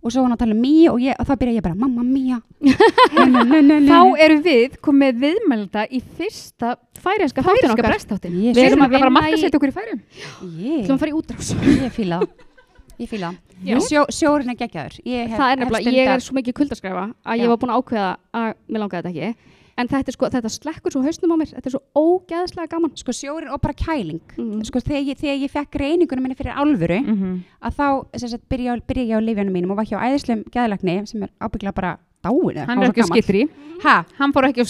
og 0.05 0.13
svo 0.13 0.21
var 0.21 0.27
hún 0.29 0.35
að 0.35 0.41
tala 0.43 0.53
um 0.53 0.61
Mía 0.61 0.91
og, 0.93 0.99
ég, 1.01 1.15
og 1.19 1.25
þá 1.25 1.33
byrja 1.41 1.55
ég 1.57 1.63
bara 1.65 1.75
mamma 1.81 2.03
Mía. 2.05 2.37
Þá 3.89 3.99
erum 4.25 4.41
við 4.45 4.75
komið 4.85 5.19
viðmelda 5.23 5.85
í 5.89 6.01
fyrsta 6.17 6.75
Færiska 7.01 7.43
þáttin 7.45 7.73
okkar. 7.73 7.89
Brestáttin. 7.91 8.35
Ég 8.43 8.55
Við 8.57 8.69
erum 8.69 8.85
að 8.85 8.93
að 8.95 8.99
fara 9.01 9.09
að 9.09 9.15
í- 9.37 9.41
setja 9.43 9.59
okkur 9.59 9.71
í 9.71 9.75
færum. 9.75 9.99
Þú 10.39 10.51
Ég, 10.61 10.85
að 10.95 11.01
fara 11.01 11.11
í 11.11 11.17
útrás. 11.19 11.49
Ég 11.55 11.91
það 11.97 13.41
Ég 13.65 13.79
það 13.79 13.87
Sjó, 13.89 14.01
Sjórin 14.15 14.51
er 14.53 14.57
geggjaður. 14.59 14.95
Ég 15.05 15.27
hef- 15.31 15.37
er 15.51 15.59
nefnilega, 15.63 15.91
ég 15.95 16.13
er 16.15 16.23
svo 16.23 16.35
mikið 16.37 16.55
kuldaskræfa 16.61 17.03
að 17.25 17.35
Já. 17.35 17.43
ég 17.43 17.51
var 17.51 17.59
búin 17.61 17.73
að 17.73 17.81
ákveða 17.81 18.09
að 18.39 18.49
mér 18.71 18.83
langaði 18.85 19.01
þetta 19.01 19.11
ekki 19.15 19.54
En 19.77 19.87
þetta, 19.91 20.11
sko, 20.15 20.29
þetta 20.31 20.47
slekkur 20.49 20.91
svo 20.93 21.01
hausnum 21.03 21.33
á 21.35 21.37
mér 21.41 21.49
Þetta 21.51 21.67
er 21.67 21.73
svo 21.75 21.81
ógeðslega 21.99 22.69
gaman 22.71 22.93
Sko 22.95 23.11
sjórin 23.11 23.51
og 23.51 23.59
bara 23.61 23.73
kæling 23.73 24.21
Mhm. 24.37 24.63
Sko 24.69 24.79
þegar 24.79 25.03
ég, 25.09 25.17
þegar 25.19 25.41
ég 25.43 25.51
fekk 25.51 25.75
reyningunum 25.81 26.23
minni 26.23 26.35
fyrir 26.39 26.55
alvöru 26.55 26.99
Mhm. 27.03 27.43
að 27.61 27.75
þá 27.75 27.87
sagt, 28.31 28.47
byrja, 28.49 28.79
byrja 28.87 29.03
ég 29.11 29.17
á 29.19 29.21
lifjanum 29.21 29.51
mínum 29.53 29.71
og 29.71 29.77
var 29.77 29.85
hjá 29.85 29.99
æðislegum 29.99 30.43
geðlagni 30.49 31.07
sem 31.07 31.23
er 31.23 31.29
ábygglega 31.41 31.73
bara 31.75 31.97
dáin 32.23 32.65
Hann 32.65 32.81
er 32.83 32.89
ekki 32.89 33.03
á 33.03 33.07
skitri. 33.11 33.49
Hæ? 33.83 34.05
Hann 34.17 34.31
fór 34.33 34.47
ekki 34.47 34.61
á 34.63 34.65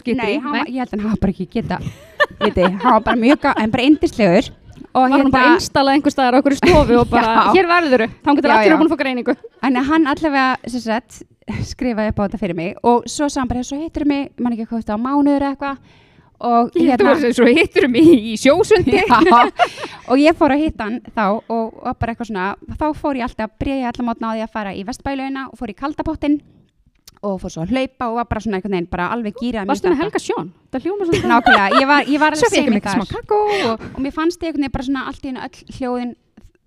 var- 0.51 0.65
ég 0.67 0.77
held 0.81 0.89
að 0.89 0.99
hann 0.99 1.09
hafa 1.09 1.19
bara 1.21 1.31
ekki 1.31 1.47
geta 1.49 1.77
viti, 2.41 2.61
hann 2.83 2.93
var 2.93 2.99
bara 3.01 3.15
mjög 3.15 3.53
en 3.61 3.69
bara 3.71 3.83
indislegur 3.83 4.49
og 4.95 5.11
hann 5.11 5.31
bara 5.33 5.55
installað 5.55 5.97
einhver 5.97 6.13
staðar 6.13 6.39
okkur 6.39 6.55
í 6.55 6.59
stofu 6.61 6.97
og 7.01 7.09
bara, 7.13 7.49
hér 7.55 7.69
verður 7.69 8.05
þú. 8.05 8.09
Þá 8.23 8.31
getur 8.39 8.55
allir 8.55 8.71
já. 8.71 8.77
að 8.77 8.85
að 8.85 8.93
fá 8.93 9.01
greiningu. 9.01 9.35
En 9.67 9.81
hann 9.89 10.07
allavega 10.13 10.79
sagt, 10.79 11.21
skrifaði 11.67 12.13
upp 12.13 12.21
á 12.21 12.25
þetta 12.25 12.41
fyrir 12.41 12.57
mig 12.57 12.73
og 12.81 13.05
svo 13.11 13.27
sagði 13.27 13.43
hann 13.43 13.53
bara, 13.53 13.67
svo 13.67 13.81
hittur 13.81 14.07
mig 14.09 14.31
mann 14.39 14.55
ekki 14.55 14.69
hvað 14.69 14.83
þetta 14.83 14.97
á 14.97 15.05
mánuður 15.05 15.47
eitthvað. 15.51 16.01
Og 16.45 16.73
hérna 16.75 17.13
svo 17.31 17.45
hittur 17.47 17.87
mig 17.87 18.09
í 18.11 18.33
sjósundi. 18.39 18.99
Og 20.11 20.19
ég 20.19 20.35
fór 20.37 20.51
að 20.51 20.65
hitta 20.65 20.89
hann 20.89 20.97
þá 21.15 21.39
og, 21.39 21.69
og 21.79 21.95
bara 21.95 22.11
eitthvað 22.11 22.27
svona 22.29 22.49
þá 22.75 22.89
fór 22.99 23.17
ég 23.17 23.25
alltaf, 23.25 23.53
byrja 23.57 23.77
ég 23.79 23.87
allar 23.89 24.07
mótna 24.09 24.29
á 24.29 24.35
því 24.35 24.43
að 24.43 24.51
fara 24.57 24.73
í 24.75 24.83
vestbælauna 24.85 25.45
og 25.47 25.55
fór 25.57 25.71
í 25.71 25.77
kaldapottin 25.79 26.35
og 27.25 27.39
fór 27.41 27.53
svo 27.55 27.63
að 27.65 27.73
hlaupa 27.75 28.09
og 28.11 28.15
var 28.21 28.27
bara 28.31 28.43
svona 28.45 28.59
einhvern 28.59 28.75
veginn 28.77 28.89
bara 28.91 29.07
alveg 29.15 29.39
gýrað 29.41 29.67
Varstu 29.71 29.89
með 29.91 30.01
Helga 30.03 30.19
Sjón? 30.21 30.51
Það 30.71 30.85
hljóma 30.85 31.07
svo 31.09 31.31
Nákvæmlega, 31.31 31.79
ég 31.81 31.87
var, 31.89 32.03
ég 32.15 32.19
var 32.21 32.35
Svo 32.35 32.49
alveg 32.51 32.65
ég 32.65 32.69
mig 32.75 32.83
semi 32.83 33.01
smá 33.01 33.07
kakó 33.15 33.39
og 33.71 33.81
og 33.95 33.99
mér 34.05 34.13
fannst 34.13 34.41
ég 34.43 34.51
einhvern 34.51 34.61
veginn 34.65 34.75
bara 34.77 34.87
svona 34.89 35.07
allt 35.09 35.25
í 35.25 35.31
hennu 35.31 35.43
öll 35.47 35.75
hljóðin 35.79 36.15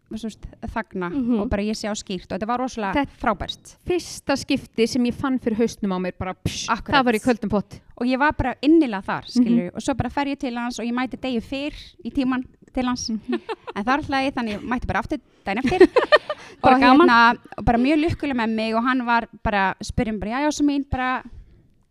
svo 0.08 0.24
veist, 0.30 0.46
þagna 0.72 1.08
Mhm. 1.12 1.40
og 1.42 1.50
bara 1.52 1.62
ég 1.62 1.76
sé 1.76 1.84
á 1.84 1.92
skýrt 1.92 2.30
og 2.32 2.38
þetta 2.38 2.46
var 2.48 2.58
rosalega 2.62 2.94
Þetta- 2.96 3.18
frábært 3.20 3.74
fyrsta 3.86 4.36
skipti 4.40 4.86
sem 4.88 5.04
ég 5.04 5.12
fann 5.14 5.36
fyrir 5.38 5.58
haustnum 5.60 5.92
á 5.92 5.98
mér 6.00 6.14
bara 6.18 6.32
psh, 6.32 6.64
Akkurat. 6.72 6.96
það 6.96 7.04
var 7.04 7.12
í 7.12 7.20
köldum 7.20 7.50
pott. 7.50 7.80
og 8.00 8.06
ég 8.06 8.18
var 8.18 8.32
bara 8.32 8.54
innilega 8.62 9.02
þar 9.04 9.24
skilur, 9.28 9.70
og 9.76 9.82
svo 9.82 9.94
bara 9.94 10.08
fer 10.08 10.24
ég 10.32 10.38
til 10.38 10.56
hans 10.56 10.78
og 10.78 10.86
ég 10.86 10.94
mæti 10.96 11.20
degi 11.20 11.42
fyrr 11.44 11.74
í 12.06 12.10
tíman 12.10 12.42
til 12.78 12.86
hans. 12.88 13.08
En 13.78 13.84
þar 13.86 14.02
ætlaði 14.02 14.26
ég 14.30 14.34
þannig 14.34 14.56
ég 14.56 14.62
mæti 14.66 14.88
bara 14.90 15.02
aftur 15.04 15.20
daginn 15.46 15.60
eftir. 15.62 15.84
Og 16.66 16.80
hérna 16.82 17.18
bara 17.62 17.78
mjög 17.78 18.00
lukkulega 18.02 18.38
með 18.40 18.54
mig 18.58 18.74
og 18.74 18.82
hann 18.82 19.04
var 19.06 19.28
bara 19.46 19.68
spyrjum 19.84 20.18
bara, 20.18 20.32
já 20.32 20.48
já, 20.48 20.54
svo 20.56 20.64
mín 20.66 20.86
bara 20.90 21.10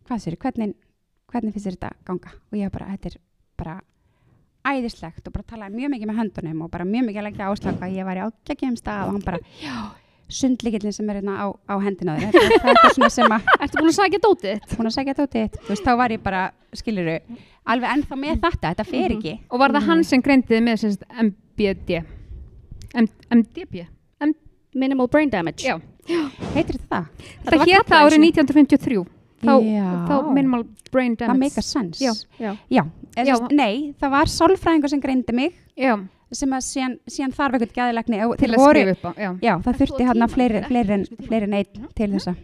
hvað 0.08 0.24
sér, 0.24 0.36
hvernig, 0.40 0.74
hvernig 1.32 1.54
finnst 1.54 1.68
þér 1.68 1.78
þetta 1.78 1.92
ganga? 2.08 2.34
Og 2.50 2.58
ég 2.58 2.74
bara, 2.74 2.90
þetta 2.92 3.08
er 3.12 3.16
bara 3.60 3.78
æðislegt 4.68 5.28
og 5.28 5.34
bara 5.38 5.46
talaði 5.48 5.78
mjög 5.78 5.94
mikið 5.94 6.10
með 6.10 6.20
höndunum 6.22 6.66
og 6.66 6.70
bara 6.74 6.86
mjög 6.88 7.08
mikið 7.08 7.22
að 7.22 7.26
leggja 7.28 7.48
áslag 7.52 7.80
að 7.86 7.96
ég 7.96 8.08
var 8.08 8.20
í 8.20 8.26
ágækjum 8.26 8.76
stað. 8.76 9.02
Og 9.06 9.16
hann 9.16 9.24
bara, 9.24 9.40
já, 9.62 9.76
sundlíkillin 10.40 10.92
sem 10.92 11.08
er 11.08 11.20
hérna 11.20 11.36
á, 11.40 11.46
á 11.48 11.74
hendina 11.84 12.16
þér. 12.18 12.36
Þetta, 12.36 12.74
er 12.74 12.96
svona 12.96 13.12
sem 13.12 13.36
að 13.38 13.52
Ertu 13.58 13.80
búin 13.80 13.92
að 13.92 13.98
sagja 13.98 14.22
dótið 14.24 14.74
búin 14.74 14.90
að 14.90 15.12
út 15.24 15.36
þitt, 15.36 15.60
þú 15.62 15.72
veist, 15.72 15.86
þá 15.86 15.92
var 16.02 16.14
ég 16.14 16.24
bara, 16.24 16.42
skiluru, 16.76 17.16
alveg 17.74 17.92
ennþá 17.96 18.18
með 18.22 18.40
þetta, 18.44 18.70
þetta 18.72 18.86
fer 18.88 19.14
ekki. 19.18 19.34
Og 19.52 19.60
var 19.62 19.74
það 19.76 19.86
hann 19.90 20.04
sem 20.08 20.22
greindiði 20.24 20.60
með 20.64 20.80
sérst 20.82 21.04
MBD? 21.24 22.00
M 22.98 23.06
MDB? 23.38 23.84
M 24.24 24.34
Minimal 24.78 25.08
brain 25.12 25.30
damage 25.32 25.64
Já. 25.66 25.76
Heitir 26.54 26.78
þetta 26.78 26.88
það? 26.88 27.08
Það 27.44 27.58
var 27.58 27.68
hétt 27.68 27.88
kallað 27.88 28.06
árið 28.08 28.18
eins 28.18 28.28
1953. 28.32 29.06
Þá, 29.38 29.52
Já. 29.62 29.88
þá 30.08 30.14
minimal 30.34 30.62
brain 30.90 31.12
Það 31.16 31.26
damage. 31.28 31.38
make 31.44 31.58
a 31.60 31.62
sense. 31.62 32.00
Já. 32.02 32.12
Já. 32.42 32.54
Já, 32.72 32.82
Já. 33.16 33.24
sérst, 33.36 33.52
nei, 33.54 33.74
það 34.00 34.10
var 34.16 34.30
sálfræðingur 34.32 34.90
sem 34.90 35.00
greindi 35.04 35.34
mig, 35.36 35.52
Já, 35.78 35.92
sem 36.32 36.50
að 36.56 36.64
síðan, 36.66 36.96
síðan 37.06 37.34
þarf 37.36 37.54
eitthvað 37.58 37.76
gæðilegni. 37.78 38.18
til 38.40 38.48
að 38.48 38.64
skrifa 38.64 38.94
upp 38.96 39.04
á. 39.04 39.12
Já. 39.20 39.30
Já, 39.46 39.52
það 39.66 39.78
þurfti 39.82 40.08
hann 40.08 40.16
tíma 40.18 40.28
fleiri, 40.32 40.62
einn 41.60 41.88
til 41.94 42.10
þess 42.16 42.28
að 42.32 42.36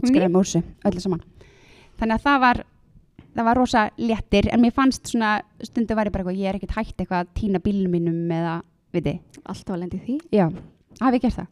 útskrifa 0.00 0.28
með 0.32 0.40
úr 0.42 0.50
öllu 0.90 1.00
saman. 1.04 1.22
Þannig 2.00 2.16
að 2.18 2.26
það 2.26 2.40
var, 2.46 2.62
það 3.36 3.44
var 3.50 3.56
rosa 3.60 3.84
léttir, 3.98 4.48
en 4.52 4.60
mér 4.64 4.72
fannst 4.76 5.10
svona, 5.12 5.36
stundu 5.62 5.94
var 5.98 6.06
ég 6.10 6.12
bara 6.14 6.24
eitthvað, 6.24 6.40
ég 6.40 6.48
er 6.50 6.58
ekkert 6.60 6.76
hægt 6.78 6.96
eitthvað 7.04 7.20
að 7.24 7.30
týna 7.40 7.60
bílnum 7.62 7.94
mínum 7.94 8.34
eða, 8.34 8.56
viti, 8.94 9.18
Alltaf 9.44 9.76
að 9.76 9.80
lendi 9.84 10.00
því? 10.06 10.18
Já, 10.34 10.48
hafi 11.00 11.16
ég 11.20 11.22
gert 11.28 11.38
það. 11.40 11.48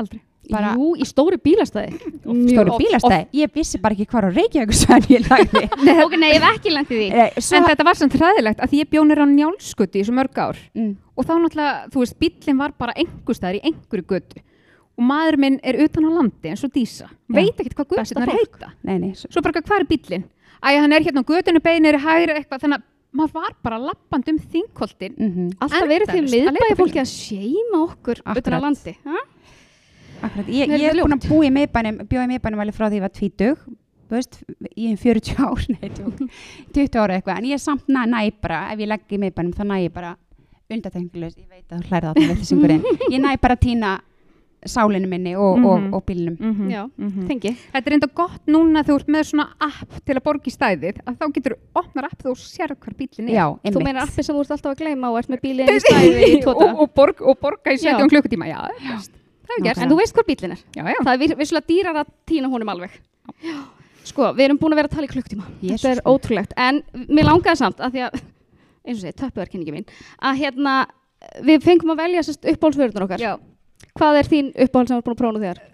Aldrei. 0.00 0.20
Bara- 0.50 0.70
Jú, 0.74 0.86
í 0.96 1.04
stóri 1.06 1.36
bílastæði. 1.38 1.98
Stóri 2.24 2.72
bílastæði, 2.80 3.26
ég 3.38 3.50
vissi 3.54 3.78
bara 3.78 3.94
ekki 3.94 4.06
hvað 4.10 4.26
á 4.26 4.30
Reykjavík 4.34 4.72
svæðan 4.74 5.10
ég 5.12 5.26
lagði. 5.28 5.62
Ok, 6.06 6.16
nei, 6.18 6.30
ég 6.32 6.40
hef 6.42 6.56
ekki 6.56 6.72
lendi 6.74 6.96
því. 6.96 7.08
Eh, 7.12 7.36
Svo, 7.38 7.58
En 7.60 7.66
þetta 7.68 7.84
var 7.86 7.98
samt 8.00 8.16
hræðilegt 8.18 8.62
að 8.64 8.72
því 8.72 8.80
ég 8.80 8.90
bjónir 8.90 9.20
á 9.20 9.26
njálskutti 9.30 10.00
í 10.00 10.06
svo 10.08 10.16
mörg 10.16 10.40
ár. 10.40 10.58
Mm, 10.74 10.94
og 11.14 11.28
þá 11.28 11.32
náttúrulega, 11.44 11.74
þú 11.92 12.02
veist, 12.02 12.16
bíllinn 12.24 12.58
var 12.58 12.74
bara 12.80 12.96
staðar 13.30 13.60
í 13.60 13.62
einhverju 13.68 14.06
götu. 14.10 14.42
Og 14.98 15.06
maður 15.06 15.38
minn 15.44 15.60
er 15.62 15.78
utan 15.84 16.08
á 16.08 16.10
landi 16.12 16.50
eins 16.50 16.64
og 16.66 16.72
Dísa. 16.74 17.06
Veit 17.30 17.54
ekkert 17.60 17.76
hvað 17.78 17.92
götunar 18.00 18.32
fólk. 18.32 18.56
heita. 18.58 18.72
Nei, 18.82 18.98
nei, 18.98 19.12
svo, 19.14 19.30
svo 19.30 19.44
bara 19.44 19.60
hvað 19.62 19.78
er 19.84 19.86
bíllinn? 19.92 20.24
Æja, 20.60 20.80
hann 20.84 20.92
er 20.92 21.04
hérna 21.06 21.24
á 21.24 21.30
götunni 21.30 21.62
beinir 21.64 21.98
hægri 22.00 22.36
eitthvað 22.36 22.64
þannig 22.64 22.80
að 22.80 22.88
maður 23.16 23.36
var 23.40 23.54
bara 23.64 23.78
lappand 23.82 24.28
um 24.30 24.38
þingkoltin 24.38 25.14
mm 25.16 25.50
Alltaf 25.58 25.88
verið 25.88 26.12
því 26.12 26.20
að 26.20 26.32
miðbæði 26.34 26.78
fólki 26.78 27.00
að 27.02 27.10
seima 27.10 27.84
okkur 27.88 28.22
utan 28.22 28.56
á 28.56 28.60
landi 28.62 28.96
akkurat, 30.20 30.48
ég, 30.52 30.72
ég 30.76 30.90
er 30.90 30.98
búin 31.00 31.16
að 31.16 31.28
búa 31.28 31.46
í 31.46 31.52
miðbænum, 31.54 32.00
bjóða 32.08 32.26
í 32.26 32.30
miðbænum 32.34 32.62
alveg 32.64 32.76
frá 32.76 32.86
því 32.88 32.98
ég 32.98 33.04
var 33.06 33.12
tvítug, 33.16 33.62
þú 34.10 34.18
veist, 34.18 34.40
í 34.74 34.90
um 34.90 34.98
40 35.00 35.40
ár, 35.46 35.64
nei, 35.74 35.88
tjók, 35.96 36.20
20 36.76 37.00
ára 37.00 37.16
eitthvað, 37.16 37.40
en 37.40 37.48
ég 37.50 37.56
er 37.56 37.62
samt 37.62 37.88
næ, 37.88 38.02
næ 38.10 38.20
bara, 38.42 38.66
ef 38.74 38.82
ég 38.84 38.90
legg 38.90 39.16
í 39.16 39.20
miðbænum, 39.24 39.54
þá 39.56 39.64
næ 39.64 39.76
ég 39.86 39.94
bara 39.94 40.14
undatengilegust, 40.70 41.40
ég 41.40 41.48
veit 41.50 41.72
að 41.72 41.86
þú 41.86 41.94
þarna 41.94 42.14
veitlýsingurinn, 42.34 42.84
ég 43.14 43.22
næ 43.24 43.30
bara 43.40 43.56
að 43.56 43.64
týna 43.64 43.94
sálinu 44.66 45.08
minni 45.08 45.34
og, 45.36 45.58
Mhm. 45.58 45.66
og, 45.66 45.94
og 45.94 46.06
bílnum. 46.06 46.36
-hmm. 46.36 46.70
Já, 46.70 46.90
tengi. 47.26 47.56
Þetta 47.72 47.86
er 47.86 47.92
enda 47.92 48.08
gott 48.14 48.46
núna 48.46 48.82
þegar 48.84 48.94
þú 48.94 49.00
ert 49.00 49.08
með 49.08 49.24
svona 49.30 49.48
app 49.60 50.04
til 50.04 50.14
að 50.14 50.22
borga 50.22 50.46
í 50.46 50.50
stæðið 50.50 50.96
að 51.06 51.16
þá 51.16 51.32
getur 51.34 51.52
þú 51.52 51.58
opnar 51.74 52.04
app 52.04 52.22
þú 52.22 52.34
sér 52.36 52.68
hvar 52.76 52.94
bíllinn 52.98 53.28
er. 53.30 53.34
Já, 53.34 53.58
Þú 53.70 53.84
meinar 53.84 54.02
appi 54.02 54.22
sem 54.22 54.36
þú 54.36 54.40
ert 54.40 54.50
alltaf 54.50 54.72
að 54.72 54.78
gleyma 54.78 55.10
og 55.10 55.18
ert 55.18 55.28
með 55.30 55.40
bílinn 55.40 55.68
í 55.68 55.80
stæði 55.80 56.24
í 56.36 56.42
tóta 56.42 56.72
og, 56.72 56.80
og, 56.80 56.94
borg, 56.94 57.20
og 57.22 57.38
borga 57.40 57.72
í 57.72 57.78
17 57.78 57.98
Já. 58.00 58.08
klukkutíma. 58.08 58.46
Já, 58.46 58.60
er 58.68 59.20
er 59.58 59.64
gert. 59.64 59.78
En 59.78 59.90
þú 59.90 59.96
veist 59.96 60.14
hvað 60.14 60.26
bílinn 60.26 60.52
er. 60.52 60.58
Já, 60.76 60.82
já. 60.84 61.00
Það 61.04 61.30
er 61.30 61.36
vissulega 61.36 61.66
dýrar 61.66 61.96
að 61.96 62.06
týna 62.26 62.48
honum 62.48 62.68
alveg. 62.68 62.90
Sko, 64.04 64.32
við 64.32 64.46
erum 64.48 64.58
búin 64.58 64.72
að 64.72 64.80
vera 64.80 64.88
að 64.88 64.96
tala 64.96 65.06
í 65.06 65.12
klukktíma 65.12 65.44
Jesús 65.62 65.82
Þetta 65.84 65.90
er 65.96 66.00
ótrúlegt. 66.08 66.52
En 66.56 66.82
mér 67.08 67.28
langaði 67.28 67.60
samt 67.60 67.82
að 67.84 67.92
því 67.94 68.00
að 68.06 68.20
eins 68.86 68.96
og 68.96 69.04
segi, 69.04 69.16
töppuðarkynningi 69.20 69.74
mín 69.74 69.86
að 70.24 70.40
hérna, 70.40 70.74
við 71.44 71.62
fengum 71.66 71.92
að 71.94 72.00
velja 72.04 72.24
sérst 72.26 72.48
uppáhaldsvörunar 72.48 73.06
okkar. 73.06 73.22
Já. 73.22 73.34
Hvað 74.00 74.20
er 74.20 74.30
þín 74.30 74.52
uppáhald 74.56 74.88
sem 74.88 74.96
ert 74.96 75.04
búin 75.04 75.16
að 75.16 75.20
prófa 75.20 75.34
nú 75.36 75.42
þegar? 75.44 75.64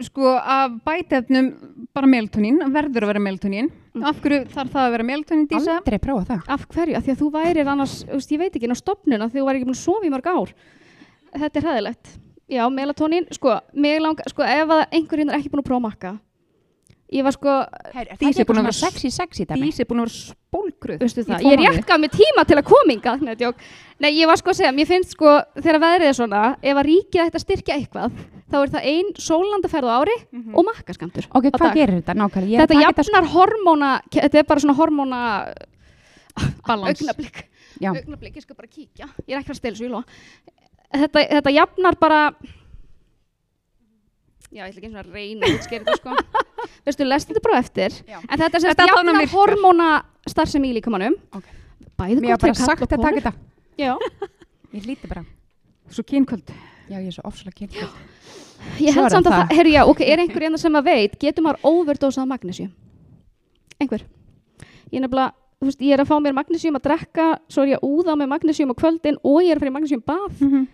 Sko, 0.00 0.32
af 0.34 0.78
bætefnum 0.88 1.50
bara 1.94 2.08
melatonín, 2.08 2.58
verður 2.72 3.04
að 3.04 3.12
vera 3.12 3.22
melatonín 3.22 3.68
Mm. 3.90 4.04
Af 4.06 4.20
hverju 4.22 4.44
þarf 4.52 4.68
það 4.70 4.84
að 4.84 4.92
vera 4.94 5.04
melatonín, 5.06 5.46
Dísa? 5.50 5.76
Aldrei 5.80 5.98
prófa 5.98 6.26
það. 6.28 6.42
Af 6.54 6.66
hverju? 6.70 6.94
Af 6.94 7.06
því 7.06 7.10
að 7.10 7.22
þú 7.22 7.28
værir 7.34 7.70
annars, 7.72 7.94
ég 8.06 8.38
veit 8.38 8.54
ekki, 8.54 8.70
á 8.70 8.78
stopnun 8.78 9.24
að 9.24 9.32
þú 9.34 9.46
væri 9.48 9.58
ekki 9.58 9.66
búin 9.66 9.74
að 9.74 9.80
sofa 9.80 10.06
í 10.06 10.12
mörg 10.14 10.28
ár. 10.30 10.52
Þetta 11.34 11.58
er 11.58 11.66
hræðilegt. 11.66 12.12
Já, 12.50 12.62
melatonín, 12.70 13.26
sko, 13.34 13.56
mig 13.74 13.98
langa, 14.02 14.26
sko, 14.30 14.46
ef 14.46 14.74
að 14.76 14.84
einhver 14.94 15.22
hérna 15.22 15.34
er 15.34 15.40
ekki 15.40 15.50
búin 15.50 15.64
að 15.64 15.70
prófa 15.70 15.84
makka. 15.88 16.12
Ég 17.10 17.24
var 17.26 17.34
sko, 17.34 17.48
Her, 17.90 18.06
er 18.06 18.16
er 18.22 18.44
búin 18.46 18.60
að 18.60 18.66
vera 18.68 18.76
sexy, 18.76 19.10
sexy? 19.10 19.44
Dísi 19.44 19.82
er 19.82 19.86
búin 19.90 19.98
að 19.98 20.06
vera 20.06 20.14
spólgruð 20.30 21.00
ég 21.42 21.58
mánuði. 21.58 21.70
rétt 21.74 21.86
gaf 21.88 21.98
mér 21.98 22.12
tíma 22.14 22.44
til 22.46 22.56
að 22.60 22.66
kominga. 22.68 23.14
Nei, 24.00 24.10
ég 24.14 24.26
var 24.30 24.36
sko 24.38 24.50
að 24.52 24.58
segja, 24.60 24.72
mér 24.72 24.86
finnst 24.86 25.10
sko, 25.16 25.32
þegar 25.58 25.80
veðrið 25.82 26.06
er 26.06 26.14
svona, 26.14 26.42
ef 26.62 26.76
að 26.76 26.86
ríkið 26.86 27.24
ætti 27.24 27.40
að 27.40 27.44
styrkja 27.44 27.74
eitthvað, 27.80 28.14
þá 28.50 28.56
er 28.62 28.70
það 28.76 28.86
ein 28.92 29.10
sólandaferð 29.18 29.90
á 29.90 29.94
ári 30.00 30.16
Mhm. 30.30 30.54
og 30.54 30.64
makkaskamtur. 30.70 31.26
Ok, 31.34 31.44
hvað 31.50 31.58
dag. 31.58 31.74
gerir 31.74 32.00
þetta 32.00 32.14
nákvæmlega? 32.14 32.60
Er 32.60 32.66
Þetta 32.66 32.80
jafnar 32.86 33.24
hormóna, 33.34 33.90
þetta 34.10 34.38
er 34.38 34.44
bara 34.44 34.60
svona 34.60 34.76
hormóna. 34.78 35.54
Já. 37.80 37.90
augnablik, 37.96 38.36
ég 38.36 38.42
skal 38.44 38.56
bara 38.56 38.68
kíkja 38.68 39.06
ég 39.26 39.34
er 39.34 39.40
ekki 39.40 39.54
að 39.54 39.56
stela 39.60 39.76
svo 39.78 39.86
í 39.86 39.90
lofa 39.90 40.04
þetta, 40.92 41.22
þetta 41.40 41.52
jafnar 41.54 41.96
bara 42.00 42.18
já, 44.50 44.64
ég 44.66 44.70
ætla 44.70 44.80
ekki 44.80 44.88
eins 44.88 44.98
og 44.98 45.04
að 45.04 45.12
reyna 45.14 45.46
að 45.46 45.54
útskýra 45.58 45.84
þetta 45.84 45.96
sko 45.96 46.16
veistu, 46.86 47.04
lest 47.06 47.28
þetta 47.30 47.42
bara 47.46 47.58
eftir 47.62 47.90
Já. 48.08 48.18
en 48.18 48.38
þetta 48.38 48.56
er 48.56 48.60
sem 48.60 48.70
Þetta 48.70 48.86
sagt 48.86 48.90
allan 48.90 49.06
jafnar 49.06 49.20
virkar. 49.20 49.36
hormóna 49.38 49.88
starfsemi 50.28 50.70
í 50.70 50.76
líkamannum 50.78 51.14
Ok. 51.36 51.44
bæði 51.98 52.20
Mér 52.20 52.20
var 52.20 52.30
gott 52.30 52.40
bara 52.40 52.54
fyrir 52.54 52.66
sagt 52.66 52.82
að 52.82 52.86
og 52.86 52.90
taka 52.90 53.02
konur 53.02 53.20
þetta. 53.20 53.32
já, 53.78 53.94
Ég 54.76 54.84
hlíti 54.86 55.08
bara. 55.10 55.24
Svo 55.90 56.02
kynkvöld. 56.06 56.50
Já, 56.90 56.98
ég 57.02 57.06
er 57.10 57.14
svo 57.16 57.22
ofslega 57.26 57.56
kynnt. 57.58 57.74
Ég 58.78 58.94
held 58.94 59.10
samt 59.10 59.26
að 59.26 59.32
það. 59.34 59.54
herru 59.58 59.70
já, 59.72 59.80
ok, 59.90 60.00
er 60.06 60.20
einhver 60.22 60.44
hérna 60.46 60.58
sem 60.62 60.76
að 60.78 60.84
veit, 60.86 61.16
getur 61.18 61.42
maður 61.42 61.58
overdosað 61.66 62.28
magnesíum? 62.30 62.70
Einhver? 63.82 64.04
Ég 64.92 65.00
er 65.00 65.02
nefnilega, 65.08 65.32
þú 65.58 65.66
veist, 65.70 65.80
ég 65.82 65.96
er 65.96 66.02
að 66.04 66.10
fá 66.12 66.14
mér 66.22 66.36
magnesíum 66.38 66.78
að 66.78 66.84
drekka, 66.86 67.26
svo 67.50 67.64
er 67.64 67.72
ég 67.72 67.80
að 67.82 67.88
úða 67.90 68.14
með 68.20 68.30
magnesíum 68.36 68.70
á 68.70 68.76
kvöldin 68.78 69.18
og 69.26 69.40
ég 69.42 69.50
er 69.50 69.58
að 69.58 69.64
fara 69.64 69.72
í 69.72 69.76
magnesíum 69.80 70.04
bað. 70.06 70.28
Mm 70.38 70.50
-hmm. 70.52 70.66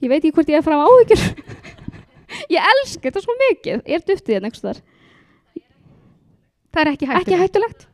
Ég 0.00 0.08
veit 0.14 0.22
ekki 0.24 0.34
hvort 0.38 0.48
ég 0.48 0.54
er 0.54 0.62
að 0.62 0.68
fara 0.68 0.78
á 0.78 0.86
áhyggjur. 0.86 1.22
ég 2.56 2.72
elska 2.72 3.06
þetta 3.08 3.22
svo 3.24 3.36
mikið. 3.40 3.84
Er 3.86 4.04
duftið 4.06 4.36
hérna 4.36 4.50
einhvers 4.50 4.66
þar? 4.66 4.82
Það 6.70 6.82
er 6.82 6.92
ekki 6.92 7.08
hægt. 7.10 7.22
Ekki 7.24 7.40
hættulegt? 7.40 7.86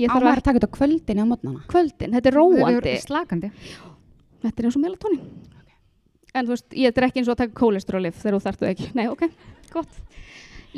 Ég 0.00 0.08
Á 0.08 0.12
þarf 0.14 0.24
maður 0.24 0.40
að 0.40 0.46
taka 0.46 0.60
þetta 0.60 0.70
á 0.70 0.76
kvöldin 0.76 1.18
eða 1.20 1.28
mótnana? 1.28 1.62
kvöldin, 1.68 2.12
þetta 2.16 2.30
er 2.30 2.36
róandi. 2.38 2.92
Slakandi. 3.02 3.50
Þetta 4.40 4.62
er 4.62 4.68
eins 4.68 4.76
og 4.78 4.84
melatonin. 4.84 5.24
En 6.30 6.46
þú 6.46 6.54
veist, 6.54 6.68
ég 6.78 6.94
er 6.94 7.06
ekki 7.08 7.20
eins 7.20 7.28
og 7.28 7.34
að 7.34 7.42
taka 7.42 7.58
kólesterólif 7.58 8.20
þegar 8.20 8.36
þú 8.36 8.42
þarft 8.44 8.62
þau 8.62 8.68
ekki. 8.70 8.88
Nei, 8.96 9.06
ok, 9.10 9.24
gott. 9.74 9.98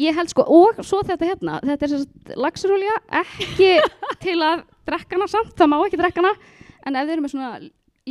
Ég 0.00 0.16
held 0.16 0.32
sko, 0.32 0.46
og 0.48 0.80
svo 0.88 1.02
þetta 1.04 1.28
hérna, 1.28 1.58
þetta 1.68 1.84
er 1.84 1.92
sérst 1.92 2.32
laxurolja, 2.40 2.94
ekki 3.20 3.74
til 4.24 4.38
að 4.40 4.64
drekka 4.88 5.18
hana 5.18 5.28
samt, 5.28 5.52
það 5.58 5.68
má 5.68 5.76
ekki 5.84 6.00
drekka 6.00 6.24
hana, 6.24 6.32
en 6.88 6.96
ef 6.96 7.04
þið 7.04 7.12
eru 7.12 7.24
með 7.26 7.34
svona 7.34 7.50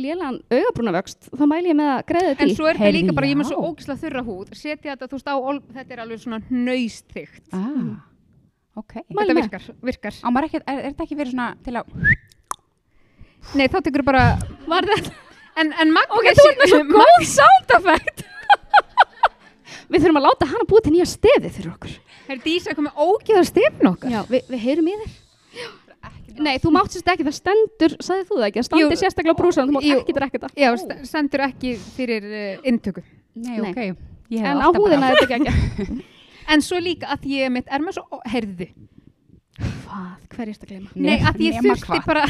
lélan 0.00 0.38
augabrúnavöxt, 0.48 1.26
þá 1.36 1.42
mæli 1.50 1.68
ég 1.72 1.76
með 1.76 1.90
að 1.92 2.02
greiða 2.08 2.28
þetta 2.32 2.44
En 2.46 2.50
í. 2.52 2.54
svo 2.56 2.68
er 2.70 2.78
þetta 2.80 2.94
líka 2.96 3.14
bara, 3.16 3.28
ég 3.28 3.34
er 3.36 3.40
með 3.42 3.48
svo 3.50 3.58
ógislega 3.68 4.00
þurra 4.02 4.22
húð, 4.28 4.52
setja 4.56 4.94
þetta, 4.94 5.08
þú 5.10 5.18
veist, 5.18 5.28
á, 5.28 5.36
þetta 5.76 5.92
er 5.96 6.02
alveg 6.06 6.22
svona 6.22 6.38
nöystþygt. 6.48 7.42
Ah, 7.52 7.98
ok. 8.80 8.94
Mæli 9.12 9.28
Þetta 9.28 9.36
virkar, 9.42 9.66
virkar. 9.90 10.16
Á 10.24 10.28
maður 10.32 10.48
ekki, 10.48 10.60
er, 10.62 10.78
er 10.78 10.86
þetta 10.90 11.06
ekki 11.06 11.18
verið 11.20 11.34
svona 11.36 11.50
til 11.66 11.76
að, 11.76 11.96
Nei, 13.58 13.66
þá 13.68 13.78
tekur 13.82 14.04
bara, 14.06 14.24
Var 14.70 14.86
þetta? 14.86 15.12
en, 15.60 15.72
en 15.82 15.92
magnesi... 15.92 16.30
Ok, 16.30 16.38
þú 16.38 16.48
ert 16.52 16.60
með 16.62 16.72
svo 16.72 16.82
góð 16.94 17.24
sound 17.26 17.74
effect. 17.76 18.22
við 19.92 20.04
þurfum 20.06 20.20
að 20.22 20.26
láta 20.28 20.48
hana 20.52 20.68
búið 20.70 20.86
til 20.86 20.92
nýja 20.94 21.08
stefið 21.10 21.56
fyrir 21.58 21.72
okkur. 21.74 21.96
Er 22.32 22.38
Dísa 22.44 22.72
komið 22.78 23.00
ógeða 23.02 23.42
stefn 23.44 23.90
okkar? 23.90 24.14
Já, 24.14 24.20
við, 24.30 24.46
við 24.54 24.62
heyrum 24.62 24.88
í 24.88 24.94
þér. 25.02 25.16
Nei, 26.42 26.56
þú 26.62 26.70
mátt 26.72 26.94
sérst 26.94 27.08
ekki, 27.12 27.24
það 27.28 27.34
stendur, 27.36 27.92
sagði 28.00 28.24
þú 28.28 28.36
það 28.38 28.46
ekki, 28.46 28.58
það 28.62 28.66
standi 28.68 28.82
Jú, 28.86 28.96
sérstaklega 29.02 29.34
á 29.36 29.40
brúsanum, 29.42 29.68
þú 29.68 29.74
mátt 29.76 29.84
jú. 29.88 29.98
ekki 30.00 30.14
drekka 30.16 30.38
þetta. 30.38 30.48
Já, 30.62 30.68
st- 30.80 31.02
stendur 31.10 31.42
ekki 31.44 31.72
fyrir 31.96 32.24
uh, 32.30 32.70
inntöku. 32.72 33.02
nei, 33.34 33.58
Nei. 33.60 33.68
ok. 33.68 34.08
En 34.40 34.62
á 34.64 34.68
húðina 34.72 35.10
er 35.12 35.20
þetta 35.20 35.36
ekki 35.36 35.52
ekki. 35.52 35.98
En 36.52 36.64
svo 36.64 36.80
líka 36.82 37.06
að 37.14 37.26
ég 37.30 37.52
mitt 37.54 37.68
er 37.70 37.78
með 37.84 37.98
svo, 38.00 38.18
heyrðu, 38.32 38.66
Hvað, 39.60 40.08
hverjast 40.32 40.64
að 40.64 40.70
gleyma? 40.72 40.88
nei, 40.96 41.18
að 41.20 41.38
ég 41.44 41.58
nema 41.60 41.76
þurfti 41.76 41.92
hvað? 41.92 42.06
bara, 42.08 42.24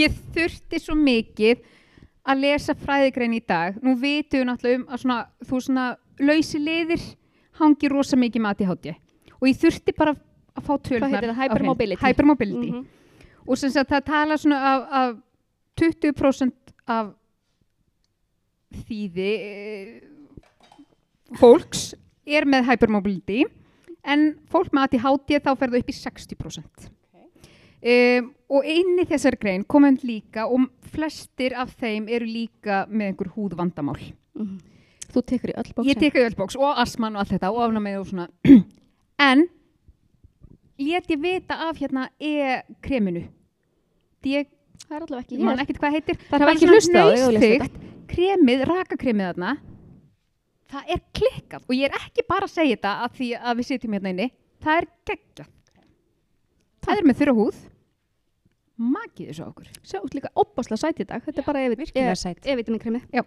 ég 0.00 0.16
þurfti 0.34 0.80
svo 0.82 0.96
mikið 0.98 1.60
að 2.24 2.40
lesa 2.40 2.74
fræðigrein 2.80 3.36
í 3.36 3.42
dag. 3.46 3.76
Nú 3.84 3.94
vitum 4.00 4.40
við 4.40 4.48
náttúrulega 4.48 4.80
um 4.80 4.86
að 4.88 5.02
svona, 5.04 5.18
þú 5.44 5.60
svona, 5.66 5.84
lausi 6.24 6.60
liðir 6.64 7.04
hangi 7.60 7.90
rosa 7.92 8.16
mikið 8.18 8.42
með 8.46 8.56
ADHD. 8.64 8.94
Og 9.38 9.48
ég 9.50 9.60
þurfti 9.60 9.94
bara 10.00 10.14
að 10.16 10.64
fá 10.64 10.74
tölnar. 10.88 11.10
heitir 11.12 11.28
það? 11.28 11.34
á 11.34 11.36
hreint. 11.36 11.52
Hypermobility? 11.52 12.02
Hypermobility. 12.08 12.70
Mhm. 12.72 12.84
Og 13.44 13.60
sem 13.60 13.72
sagt 13.72 13.92
það 13.92 14.06
tala 14.08 14.38
svona 14.40 14.60
af, 14.70 14.86
af 14.90 15.14
20% 15.80 16.74
af 16.94 17.12
þýði 18.88 19.30
eh, 19.34 20.00
fólks 21.38 21.92
er 22.24 22.46
með 22.48 22.68
hypermobility 22.70 23.44
en 24.04 24.34
fólk 24.50 24.72
með 24.74 24.88
ADHD 24.88 25.38
þá 25.44 25.50
fer 25.54 25.72
það 25.72 25.80
upp 25.80 25.90
í 25.90 25.96
60%. 25.96 26.92
Um, 27.84 28.30
og 28.48 28.64
inn 28.64 28.94
í 29.02 29.04
þessar 29.04 29.36
grein 29.36 29.64
komum 29.68 29.98
líka 30.00 30.46
og 30.48 30.70
flestir 30.94 31.52
af 31.60 31.74
þeim 31.76 32.06
eru 32.08 32.24
líka 32.24 32.84
með 32.88 33.10
einhver 33.10 33.32
húðvandamál. 33.34 33.98
Mhm. 34.38 34.62
Þú 35.12 35.22
tekur 35.28 35.52
í 35.52 35.56
öll 35.60 35.72
bóksin. 35.76 35.90
Ég 35.92 36.00
teka 36.00 36.22
öll 36.24 36.36
bóks 36.38 36.56
og 36.56 36.80
asman 36.80 37.14
og 37.14 37.22
allt 37.22 37.34
þetta 37.36 37.50
og 37.52 37.60
afnamið 37.66 37.98
og 38.00 38.06
svona. 38.08 38.28
en 39.30 39.44
lét 40.80 41.10
ég 41.10 41.20
vita 41.20 41.58
af 41.68 41.78
hérna 41.78 42.08
e-kreminu. 42.18 43.26
Ég 44.24 44.48
Það 44.84 44.96
er 44.96 45.04
allavega 45.04 45.24
ekki 45.24 45.38
man 45.40 45.54
hér. 45.54 45.62
ekkert 45.64 45.80
hvað 45.80 45.94
heitir. 45.96 46.18
Það 46.28 46.50
ekki 46.50 46.68
svona 46.84 47.04
hnausþykkt 47.04 47.76
kremið, 48.10 48.64
rakakremið 48.68 49.28
þarna. 49.30 49.52
Það 50.74 50.90
er 50.94 51.02
klikkað 51.16 51.68
og 51.68 51.76
ég 51.76 51.86
er 51.88 51.98
ekki 52.00 52.24
bara 52.28 52.48
að 52.48 52.54
segja 52.54 52.76
þetta 52.76 52.94
að 53.04 53.14
því 53.18 53.28
að 53.38 53.60
við 53.60 53.68
sitjum 53.70 53.94
hérna 53.96 54.12
inni. 54.14 54.26
Það 54.64 54.80
er 54.80 54.88
geggjað. 55.10 55.52
Það 56.84 57.00
er 57.00 57.08
með 57.08 57.20
þurra 57.20 57.36
húð. 57.38 57.62
Magið 58.74 59.28
þessu 59.30 59.44
okkur. 59.46 59.68
Sjá, 59.86 59.98
líka 60.10 60.30
opasla 60.34 60.76
sæt 60.80 61.00
í 61.00 61.06
dag. 61.06 61.22
Þetta 61.24 61.40
er 61.40 61.46
bara 61.46 61.62
Virkilega 61.78 62.16
sæt. 62.18 62.40
E-vitaminkremi. 62.42 63.04
Já. 63.14 63.22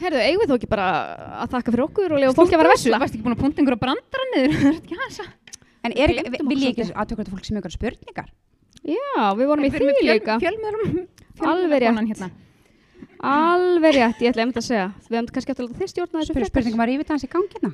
Herðu, 0.00 0.20
eigum 0.22 0.44
við 0.44 0.52
þó 0.52 0.56
ekki 0.60 0.68
bara 0.70 0.86
að 1.42 1.56
þakka 1.56 1.72
fyrir 1.74 1.84
okkur 1.86 2.14
og 2.14 2.22
lefa 2.22 2.36
fólki 2.36 2.54
að 2.54 2.62
vera 2.62 2.70
að 2.70 2.76
vesla? 2.76 3.00
Varst 3.02 3.16
ekki 3.16 3.24
búin 3.26 3.34
að 3.34 3.42
punta 3.42 3.62
einhverja 3.62 3.82
brandara 3.82 4.26
niður? 4.34 4.78
Ekki. 5.84 6.02
En 6.02 6.10
ekki- 6.24 6.48
vil 6.48 6.58
ég 6.62 6.72
ekki 6.74 6.92
aðtöku 6.92 7.22
þetta 7.22 7.34
fólk 7.34 7.44
sem 7.44 7.56
ykkur 7.60 7.74
spurningar? 7.76 8.28
Já, 8.86 9.34
við 9.36 9.46
vorum 9.46 9.64
í 9.64 9.70
Við 9.70 9.74
erum 9.80 9.88
því 9.96 10.04
líka. 10.12 10.38
Fjölmiðlum. 10.42 11.08
Alveg 11.52 11.82
rétt. 11.82 12.00
Hérna. 12.10 12.30
Alveg 13.26 13.94
rétt, 13.96 14.20
ég 14.22 14.30
ætla 14.32 14.42
einmitt 14.44 14.60
að 14.60 14.66
segja. 14.68 14.86
Við 15.08 15.16
hefum 15.18 15.32
kannski 15.34 15.52
eftir 15.52 15.64
að 15.66 15.76
þið 15.80 15.88
stjórna 15.92 16.20
þessu 16.20 16.32
Spyrir 16.32 16.50
spurningum 16.50 16.82
rífið 16.86 17.12
hans 17.14 17.24
í 17.24 17.30
gangina? 17.32 17.70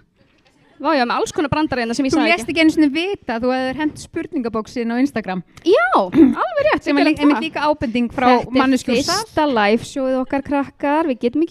Vá, 0.83 0.97
já, 0.99 1.05
með 1.07 1.15
alls 1.15 1.31
konar 1.31 1.51
brandara 1.53 1.83
hérna 1.85 1.95
sem 1.95 2.07
ég 2.09 2.11
Þú 2.11 2.19
sagði 2.19 2.31
lést 2.33 2.49
ekki 2.51 2.63
einu 2.65 2.73
sinni 2.75 2.89
vita 2.91 3.37
þú 3.39 3.53
hefur 3.55 3.77
hent 3.79 3.97
spurningabóksin 4.03 4.91
á 4.91 4.97
Instagram 4.99 5.45
Já, 5.63 5.85
alveg 5.95 6.63
rétt. 6.67 6.83
sem 6.83 6.99
er 6.99 7.07
einmitt 7.13 7.45
líka 7.45 7.63
ábending 7.69 8.09
frá 8.11 8.43
mannesku 8.51 8.91
Þetta 8.91 8.99
er 8.99 9.21
fyrsta 9.23 9.45
live 9.47 9.87
showið 9.87 10.17
okkar 10.25 10.43
krakkar, 10.43 11.07
við 11.07 11.21
getum 11.23 11.47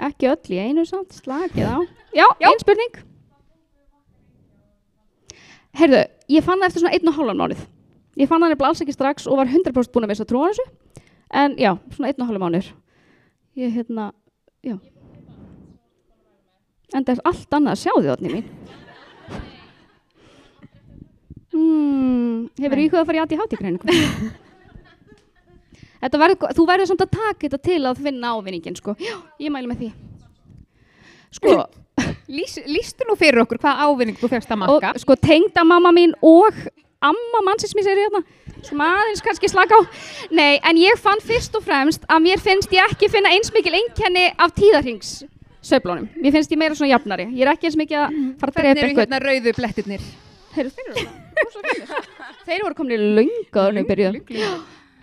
ekki 0.00 0.28
öll 0.30 0.54
í 0.56 0.60
einu 0.62 0.84
samt, 0.88 1.12
slakið 1.20 1.66
á. 1.68 1.76
Já, 2.16 2.26
Já. 2.40 2.48
ein 2.48 2.60
spurning. 2.62 2.94
Heyrðu, 5.76 6.02
ég 6.28 6.44
fann 6.44 6.60
það 6.60 6.68
eftir 6.68 6.82
svona 6.84 6.94
einn 6.96 7.08
og 7.08 7.16
hálfan 7.16 7.40
mánuð. 7.40 7.62
Ég 8.20 8.28
fann 8.28 8.42
það 8.44 8.52
nefnilega 8.52 8.68
alls 8.68 8.82
ekki 8.84 8.92
strax 8.96 9.26
og 9.26 9.38
var 9.40 9.48
100% 9.48 9.92
búin 9.92 10.04
að 10.04 10.12
missa 10.12 10.26
trú 10.28 10.42
á 10.44 10.52
þessu. 10.52 10.66
En 11.32 11.56
já, 11.56 11.72
svona 11.94 12.10
einn 12.10 12.20
og 12.20 12.28
hálfan 12.28 12.44
mánuður. 12.44 12.72
Ég, 13.56 13.72
hérna, 13.72 14.10
já. 14.64 14.76
En 16.92 17.04
það 17.04 17.14
er 17.16 17.22
allt 17.30 17.56
annað 17.56 17.72
að 17.72 17.82
sjá 17.82 17.92
því, 17.96 18.12
Otni 18.12 18.32
mín. 18.32 18.46
Hmm, 21.52 22.48
hefur 22.60 22.76
Nei. 22.78 22.84
íhugað 22.86 23.02
að 23.02 23.08
fara 23.08 23.18
í 23.18 23.22
ADHD 23.26 23.58
greiningu? 23.60 23.84
Þetta 26.02 26.18
verður, 26.18 26.54
þú 26.58 26.66
verður 26.66 26.88
samt 26.90 27.04
að 27.06 27.12
taka 27.14 27.46
þetta 27.46 27.60
til 27.68 27.80
að 27.86 28.00
finna 28.02 28.32
ávinningin, 28.36 28.76
sko. 28.80 28.96
Já, 28.98 29.14
ég 29.38 29.52
mælu 29.54 29.70
með 29.70 29.84
því. 29.84 29.90
Sko, 31.32 31.54
Lýs, 32.32 32.54
lýstu 32.66 33.04
nú 33.08 33.14
fyrir 33.20 33.42
okkur 33.42 33.58
hvað 33.60 33.80
ávinning 33.86 34.16
þú 34.20 34.28
fegst 34.32 34.50
að 34.50 34.62
og 34.64 34.80
makka. 34.80 34.92
sko, 35.02 35.14
tengda 35.20 35.64
mamma 35.68 35.90
mín 35.92 36.14
og 36.24 36.56
amma 37.02 37.40
mannsins 37.44 37.74
mér 37.76 37.84
sér 37.86 38.00
hérna, 38.00 38.22
sem 38.64 38.80
aðeins 38.80 39.20
kannski 39.24 39.50
slaka 39.50 39.76
á. 39.76 39.80
Nei, 40.32 40.56
en 40.64 40.78
ég 40.80 40.96
fann 41.02 41.20
fyrst 41.20 41.54
og 41.58 41.64
fremst 41.66 42.06
að 42.08 42.22
mér 42.24 42.40
finnst 42.40 42.72
ég 42.72 42.88
ekki 42.94 43.10
finna 43.12 43.32
eins 43.34 43.52
mikil 43.52 43.74
einkenni 43.76 44.30
af 44.38 44.54
tíðarhings 44.56 45.24
söflónum. 45.62 46.08
Mér 46.22 46.32
finnst 46.38 46.50
ég 46.54 46.58
meira 46.62 46.74
svona 46.78 46.92
jafnari. 46.94 47.28
Ég 47.36 47.44
er 47.46 47.52
ekki 47.52 47.68
eins 47.68 47.76
mikið 47.78 47.98
að 48.00 48.16
fara 48.40 48.52
að 48.52 48.56
Hvernig 48.56 48.72
drepa 48.72 48.80
eru 48.80 48.88
eitthvað. 48.88 49.04
hérna 49.04 49.22
rauðu 49.26 49.56
blettirnir? 49.58 50.06
Heyrðu, 50.56 50.72
þeir 50.76 50.88
eru 50.88 51.04
bara 51.04 51.44
rosa 51.44 51.60
fínir. 51.68 52.08
Þeir 52.48 52.64
voru 52.66 52.78
komin 52.80 52.96
í 52.96 53.02
löngaður 53.20 53.82
í 53.82 53.84
byrjuð. 53.92 54.16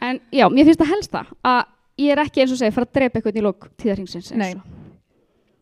En 0.01 0.19
já, 0.31 0.45
mér 0.49 0.65
finnst 0.69 0.79
það 0.81 0.91
helst 0.93 1.11
það 1.13 1.31
að 1.43 1.61
ég 1.99 2.11
er 2.15 2.21
ekki 2.23 2.41
eins 2.43 2.53
og 2.55 2.59
segja 2.61 2.75
fara 2.75 2.87
að 2.87 2.93
drepa 2.99 3.19
eitthvað 3.19 3.39
í 3.39 3.43
lók 3.45 3.61
tíðarhingsins 3.81 4.31
og 4.35 4.37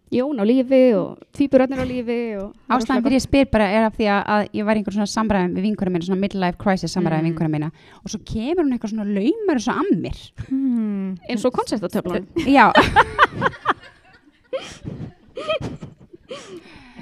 Jón 0.08 0.40
á 0.40 0.44
lífi 0.48 0.96
og 0.96 1.18
tvíburönnir 1.36 1.82
á 1.84 1.86
lífi 1.88 2.20
og 2.40 2.54
Ástæðan 2.72 3.04
fyrir 3.04 3.18
ég 3.18 3.24
spyr 3.26 3.50
bara 3.52 3.66
er 3.68 3.84
af 3.90 3.98
því 3.98 4.06
að, 4.08 4.22
að 4.32 4.42
ég 4.56 4.64
var 4.64 4.78
í 4.78 4.80
einhver 4.80 4.96
svona 4.96 5.10
samræðum 5.12 5.58
við 5.58 5.66
vinkunum 5.68 5.94
mína, 5.98 6.06
svona 6.08 6.22
midlife 6.22 6.58
crisis 6.62 6.94
samræðum 6.96 7.18
Mm. 7.18 7.26
við 7.26 7.28
vinkunum 7.34 7.52
mína. 7.58 7.70
Og 8.00 8.08
svo 8.14 8.20
kemur 8.24 8.64
hún 8.64 8.72
eitthvað 8.78 8.94
svona 8.94 9.04
laumar 9.18 9.60
þessu 9.60 9.74
að 9.76 9.90
mér. 10.06 10.18
Hmm. 10.48 11.10
eins 11.28 11.44
og 11.44 11.52
konceptatöflunum 11.58 12.26
Já, 12.48 12.72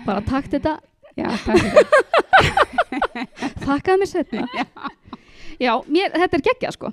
bara 0.05 0.21
takt 0.25 0.53
þetta, 0.53 0.75
já, 1.17 1.29
það 1.45 1.55
er 1.61 1.65
þakkaði 3.65 3.97
mér 4.01 4.09
setna 4.11 4.45
já, 5.65 5.71
mér, 5.89 6.13
þetta 6.15 6.37
er 6.39 6.45
geggjað 6.49 6.75
sko 6.77 6.91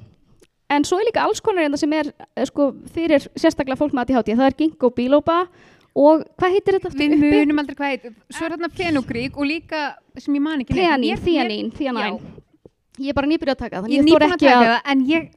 en 0.72 0.84
svo 0.88 0.98
er 1.00 1.06
líka 1.08 1.22
alls 1.26 1.40
konar 1.44 1.66
hérna 1.66 1.78
sem 1.80 1.92
er 1.96 2.10
eh, 2.36 2.46
sko, 2.48 2.70
fyrir 2.94 3.24
sérstaklega 3.38 3.78
fólk 3.80 3.94
með 3.96 4.10
ADHD 4.14 4.34
það 4.38 4.48
er 4.50 4.56
ginkgo 4.58 4.90
biloba 4.96 5.38
og 5.98 6.22
hvað 6.40 6.54
heitir 6.56 6.78
þetta 6.78 6.92
Við 6.96 7.14
munum 7.20 7.60
aldrei 7.60 7.76
hvað 7.76 7.90
heit. 7.92 8.06
Svo 8.32 8.46
er 8.46 8.54
þarna 8.56 8.70
fenugrík 8.72 9.36
og 9.36 9.48
líka 9.48 9.82
sem 10.16 10.38
ég 10.38 10.44
man 10.44 10.62
ekki. 10.64 10.76
mér- 10.76 11.20
þíanín 11.20 11.68
Já. 11.76 12.08
ég 13.02 13.08
er 13.12 13.16
bara 13.18 13.28
nýbyrjuð 13.28 13.56
að 13.56 13.62
taka 13.64 13.82
það. 13.82 13.90
Ég 13.92 14.00
er 14.00 14.06
nýbúin 14.08 14.26
að 14.28 14.36
taka 14.38 14.54
að 14.56 14.68
það 14.70 14.92
en 14.94 15.04
ég, 15.10 15.28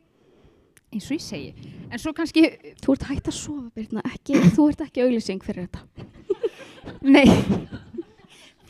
eins 0.95 1.09
og 1.09 1.17
ég 1.17 1.25
segi, 1.25 1.73
en 1.91 1.99
svo 1.99 2.13
kannski, 2.15 2.45
þú 2.83 2.95
ert 2.95 3.07
hægt 3.09 3.27
að 3.31 3.35
sofa 3.41 3.69
Birna, 3.75 4.05
ekki, 4.13 4.39
þú 4.55 4.69
ert 4.71 4.85
ekki 4.87 5.03
auglýsing 5.03 5.43
fyrir 5.43 5.67
þetta. 5.67 6.07
Nei, 7.15 7.27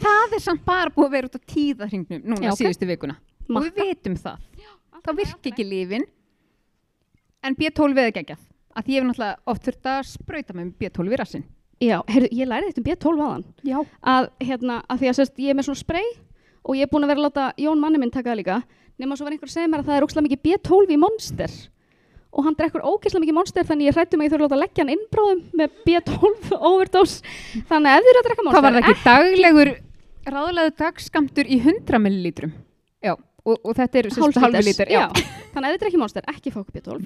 það 0.02 0.36
er 0.38 0.44
samt 0.44 0.66
bara 0.66 0.90
búið 0.94 1.08
að 1.08 1.16
vera 1.18 1.30
út 1.30 1.38
á 1.38 1.42
tíðahringnum 1.54 2.26
núna 2.26 2.50
Já, 2.50 2.52
ok. 2.54 2.62
síðustu 2.64 2.90
vikuna. 2.90 3.16
Og 3.54 3.68
við 3.68 3.82
vitum 3.92 4.18
það. 4.20 4.42
Þá 5.06 5.12
virka 5.20 5.52
ekki 5.52 5.66
lífin 5.70 6.06
en 7.46 7.56
B12 7.60 8.02
er 8.06 8.14
geggjað 8.16 8.42
að 8.76 8.88
því 8.88 8.96
ég 8.96 9.02
hef 9.02 9.08
náttúrulega 9.10 9.54
oft 9.54 9.68
þurft 9.70 9.90
að 9.92 10.02
sprauta 10.12 10.56
með 10.58 10.72
B12 10.82 11.14
í 11.16 11.20
rassinn 11.22 11.46
Já, 11.84 11.98
heyrðu, 12.08 12.30
ég 12.32 12.48
lærði 12.48 12.70
þetta 12.72 12.82
um 12.82 12.86
B12 12.88 13.22
aðan. 13.26 13.42
já, 13.68 13.78
Að, 14.16 14.28
hérna, 14.48 14.78
að 14.90 15.02
því 15.02 15.08
að 15.12 15.16
sérst, 15.18 15.34
ég 15.44 15.52
er 15.52 15.58
með 15.60 15.66
svona 15.68 15.82
spray 15.82 16.06
og 16.64 16.78
ég 16.80 16.86
er 16.88 16.92
búin 16.94 17.04
að 17.04 17.12
vera 17.12 17.20
að 17.20 17.26
láta 17.28 17.48
Jón 17.60 17.82
manni 17.82 18.00
minn 18.00 18.14
taka 18.14 18.32
það 18.32 18.38
líka. 18.40 18.56
Nefna 18.96 19.18
svo 19.20 19.26
var 19.28 19.36
einhver 19.36 19.50
að 19.50 19.56
segja 19.58 19.68
mér 19.74 19.82
að 19.84 19.90
það 19.90 19.98
er 20.00 20.06
ókslega 20.08 20.26
mikið 20.26 20.42
B12 20.48 20.94
í 20.96 21.00
Monster. 21.04 21.52
Og 22.32 22.48
hann 22.48 22.56
drekkur 22.56 22.86
ógeðslega 22.88 23.24
mikið 23.26 23.36
Monster 23.38 23.68
þannig 23.68 23.90
ég 23.90 23.98
hrættum 24.00 24.24
að 24.24 24.28
ég 24.30 24.34
þurfa 24.34 24.48
að 24.48 24.54
láta 24.56 24.62
leggja 24.64 24.86
hann 24.86 24.94
innbráðum 24.96 25.44
með 25.60 25.76
B12 25.84 26.56
overdose. 26.72 27.36
Þannig 27.68 27.92
að 27.92 28.00
ef 28.00 28.08
þið 28.08 28.12
eru 28.16 28.24
að 28.24 28.28
drekka 28.30 28.48
Monster, 28.48 28.56
hvað 28.56 28.66
var 28.66 28.80
það 28.80 28.88
ekki 28.88 29.06
daglegur 29.10 29.74
ráðlegaðu 30.32 30.76
dagskamtur 30.80 31.52
í 31.52 31.60
100 31.60 32.02
millilítrum 32.08 32.56
já, 33.04 33.14
og, 33.14 33.56
og 33.62 33.76
þetta 33.78 34.00
er 34.02 34.10
hálfu 34.16 34.42
hálflíters. 34.42 34.72
lítur. 34.72 34.96
Þannig 34.96 35.60
að 35.60 35.70
ef 35.70 35.76
þið 35.76 35.84
drekkið 35.86 36.02
Monster, 36.02 36.26
ekki 36.34 36.56
okkur 36.56 36.80
B12. 36.80 37.06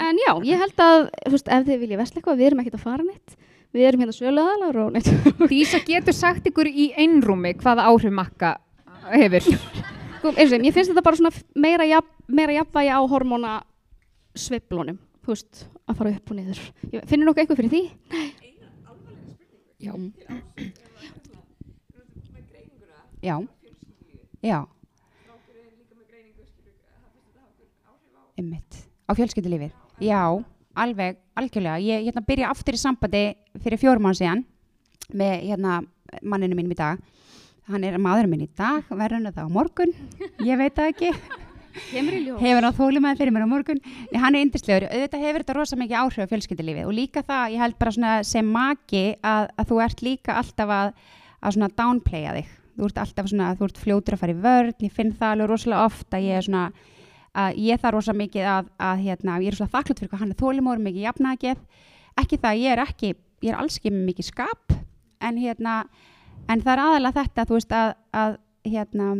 En 0.00 0.16
já, 0.16 0.32
ég 0.48 0.60
held 0.62 0.80
að, 0.80 1.06
þú 1.26 1.32
veist, 1.34 1.48
ef 1.52 1.64
þið 1.68 1.80
viljið 1.84 2.00
vesla 2.00 2.20
eitthvað, 2.20 2.38
við 2.40 2.46
erum 2.50 2.60
ekkert 2.62 2.78
að 2.78 2.84
fara 2.86 3.04
neitt. 3.06 3.34
Við 3.76 3.84
erum 3.86 4.00
hérna 4.02 4.14
söluðalar 4.16 4.78
og 4.84 4.94
neitt. 4.96 5.10
Dísa 5.52 5.80
getur 5.86 6.16
sagt 6.16 6.46
ykkur 6.50 6.70
í 6.70 6.86
einrúmi 6.98 7.52
hvaða 7.60 7.84
áhrif 7.90 8.14
makka 8.16 8.54
hefur 9.12 9.44
Sko, 10.20 10.32
eins 10.36 10.50
og 10.50 10.56
þeim, 10.56 10.64
ég 10.68 10.74
finnst 10.76 10.90
þetta 10.92 11.04
bara 11.06 11.16
svona 11.16 11.30
meira, 11.56 11.84
jafn, 11.88 12.10
meira 12.28 12.52
jafnvægi 12.58 12.90
á 12.92 13.00
hormóna 13.08 13.52
sveiflunum, 14.36 14.98
þú 15.24 15.32
veist, 15.32 15.62
að 15.88 15.96
fara 16.00 16.12
upp 16.16 16.32
og 16.34 16.36
niður. 16.36 16.60
Ég- 16.92 17.06
Finnur 17.08 17.30
nokkuð 17.30 17.44
eitthvað 17.46 17.60
fyrir 17.62 17.72
því? 17.72 17.82
Já. 19.80 19.94
Já. 23.24 23.36
Já. 24.44 24.58
Einmitt. 28.40 28.76
Á 29.08 29.12
fjölskyldulífið. 29.16 29.72
Já, 30.00 30.32
alveg, 30.80 31.18
algjörlega. 31.36 31.76
Ég 31.84 32.06
hérna 32.08 32.22
byrja 32.24 32.48
aftur 32.48 32.76
í 32.76 32.80
sambandi 32.80 33.24
fyrir 33.60 33.80
fjórum 33.80 34.06
án 34.08 34.16
síðan 34.16 34.44
með 35.12 35.34
hérna 35.50 35.80
manninu 36.24 36.56
mínum 36.56 36.72
í 36.72 36.78
dag. 36.78 37.02
Hann 37.70 37.84
er 37.84 37.98
maðurinn 38.00 38.32
minn 38.32 38.46
í 38.46 38.50
dag, 38.56 38.86
verður 38.88 39.18
hann 39.18 39.34
það 39.34 39.46
á 39.46 39.54
morgun, 39.54 39.92
ég 40.42 40.58
veit 40.58 40.74
það 40.78 40.88
ekki. 40.94 41.10
Hefur 41.92 42.64
hann 42.66 42.74
þólið 42.74 43.04
með 43.04 43.20
fyrir 43.20 43.34
mér 43.34 43.44
á 43.46 43.52
morgun? 43.52 43.82
Nei, 44.10 44.18
hann 44.18 44.34
er 44.34 44.46
yndislegur, 44.46 44.88
auðvitað 44.88 45.26
hefur 45.26 45.44
þetta 45.44 45.56
rosa 45.58 45.78
mikið 45.78 46.00
áhrif 46.00 46.24
á 46.26 46.30
fjölskyldulífið 46.32 46.88
og 46.88 46.96
líka 46.96 47.22
það, 47.28 47.44
ég 47.54 47.62
held 47.62 47.76
bara 47.84 48.14
sem 48.26 48.48
maki 48.56 49.04
að, 49.20 49.50
að 49.54 49.68
þú 49.68 49.82
ert 49.84 50.02
líka 50.02 50.38
alltaf 50.40 50.72
að, 50.80 50.94
að 51.44 51.76
downplaya 51.76 52.34
þig. 52.40 52.56
Þú 52.80 52.88
ert 52.88 53.02
alltaf 53.04 53.28
svona, 53.30 53.52
þú 53.60 53.68
ert 53.68 53.82
fljótur 53.84 54.16
að 54.16 54.24
fara 54.24 54.34
í 54.34 54.40
vörn 54.40 54.86
ég 54.86 54.96
finn 54.96 55.12
það 55.12 55.36
alveg 55.36 55.52
rosalega 55.52 55.86
oft 55.90 56.16
að 56.16 56.26
ég 56.26 56.40
er 56.40 56.48
svona 56.48 56.64
að 57.38 57.58
ég 57.62 57.80
þarf 57.80 57.94
rosa 57.94 58.14
mikið 58.16 58.46
að, 58.50 58.70
að 58.82 59.02
hérna, 59.06 59.38
ég 59.40 59.52
er 59.52 59.58
svona 59.58 59.74
þakklátt 59.74 60.00
fyrir 60.02 60.10
hvað 60.12 60.22
hann 60.24 60.32
er 60.34 60.40
þólimóður 60.40 60.84
mikið 60.86 61.04
jafnagið, 61.06 61.60
ekki 62.20 62.38
það 62.42 62.62
ég 62.62 62.72
er 62.74 62.82
ekki, 62.84 63.10
ég 63.44 63.52
er 63.52 63.60
alls 63.60 63.76
ekki 63.78 63.92
mikið 63.94 64.26
skap 64.26 64.74
en 65.20 65.38
hérna, 65.38 65.74
en 66.50 66.64
það 66.64 66.72
er 66.74 66.82
aðalega 66.86 67.22
þetta, 67.22 67.46
þú 67.46 67.58
veist 67.58 67.76
að, 67.76 67.92
að 68.16 68.36
hérna 68.66 69.10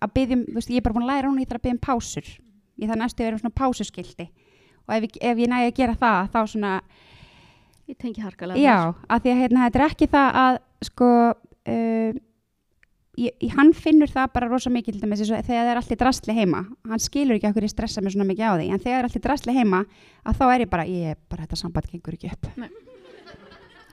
að 0.00 0.12
byggjum, 0.16 0.44
þú 0.48 0.58
veist, 0.58 0.70
ég 0.72 0.80
er 0.80 0.84
bara 0.86 0.96
búin 0.96 1.06
að 1.06 1.12
læra 1.12 1.30
hún 1.30 1.40
ég 1.42 1.48
þarf 1.50 1.60
að 1.60 1.64
byggja 1.66 1.76
um 1.76 1.82
pásur. 1.84 2.28
Ég 2.80 2.90
þarf 2.90 3.00
næstu 3.00 3.22
að 3.22 3.26
vera 3.28 3.36
um 3.36 3.42
svona 3.42 3.58
pásuskildi 3.60 4.26
og 4.84 4.94
ef 4.96 5.04
ef 5.20 5.38
ég 5.40 5.50
nægi 5.50 5.68
að 5.70 5.76
gera 5.78 5.96
það 6.00 6.30
þá 6.34 6.38
svona, 6.52 6.72
Ég 7.84 7.98
tengi 8.00 8.22
harkalega. 8.24 8.60
já, 8.60 8.94
að 9.12 9.24
því 9.24 9.30
að 9.34 9.40
hérna, 9.42 9.64
þetta 9.66 9.78
er 9.78 9.86
ekki 9.90 10.06
það 10.14 10.38
að 10.40 10.54
sko 10.88 11.08
uh, 11.30 12.20
ég, 13.20 13.34
hann 13.54 13.72
finnur 13.76 14.10
það 14.10 14.32
bara 14.34 14.48
rosa 14.50 14.72
mikið 14.72 14.96
til 14.96 15.02
dæmis 15.04 15.22
þegar 15.24 15.46
það 15.46 15.70
er 15.72 15.80
allir 15.80 16.00
drastli 16.00 16.36
heima 16.36 16.64
hann 16.90 17.02
skilur 17.02 17.38
ekki 17.38 17.50
okkur 17.50 17.66
ég 17.66 17.72
stressa 17.72 18.02
mig 18.02 18.14
svona 18.14 18.28
mikið 18.28 18.44
á 18.46 18.54
því 18.58 18.66
en 18.70 18.82
þegar 18.82 18.94
það 18.94 19.00
er 19.00 19.08
allir 19.10 19.24
drastli 19.26 19.56
heima 19.58 19.80
að 20.24 20.40
þá 20.40 20.44
er 20.48 20.64
ég 20.64 20.72
bara, 20.72 20.86
ég 20.88 21.14
er 21.14 21.18
bara 21.30 21.46
þetta 21.46 21.60
samband 21.60 21.90
gengur 21.92 22.16
ekki 22.16 22.32
upp. 22.32 22.50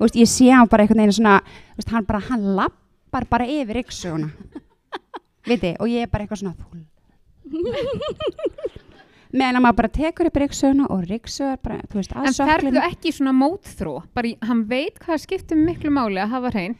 Veist, 0.01 0.17
ég 0.17 0.29
sé 0.29 0.47
hann 0.49 0.69
bara 0.71 0.85
einhvern 0.85 1.03
veginn 1.03 1.17
svona, 1.19 1.35
veist, 1.77 1.91
hann 1.93 2.07
bara, 2.07 2.23
hann 2.31 2.47
lappar 2.57 3.27
bara 3.29 3.45
yfir 3.45 3.83
ykksuguna 3.83 4.31
viti, 5.49 5.75
og 5.77 5.89
ég 5.89 6.05
er 6.05 6.11
bara 6.11 6.25
eitthvað 6.25 6.41
svona 6.41 6.55
meðan 9.31 9.59
að 9.59 9.63
maður 9.63 9.77
bara 9.79 9.91
tekur 9.95 10.29
upp 10.29 10.39
ryggsuguna 10.41 10.87
og 10.91 11.03
ryggsugar 11.07 11.59
bara, 11.63 11.77
þú 11.91 11.99
veist, 12.01 12.15
að 12.15 12.29
En 12.29 12.37
ferðu 12.51 12.81
ekki 12.83 13.13
svona 13.15 13.33
mótþró? 13.35 13.93
Bara, 14.15 14.33
hann 14.47 14.65
veit 14.69 14.99
hvað 15.01 15.23
skiptir 15.23 15.59
miklu 15.59 15.91
máli 15.93 16.19
að 16.21 16.33
hafa 16.35 16.51
hrein. 16.55 16.75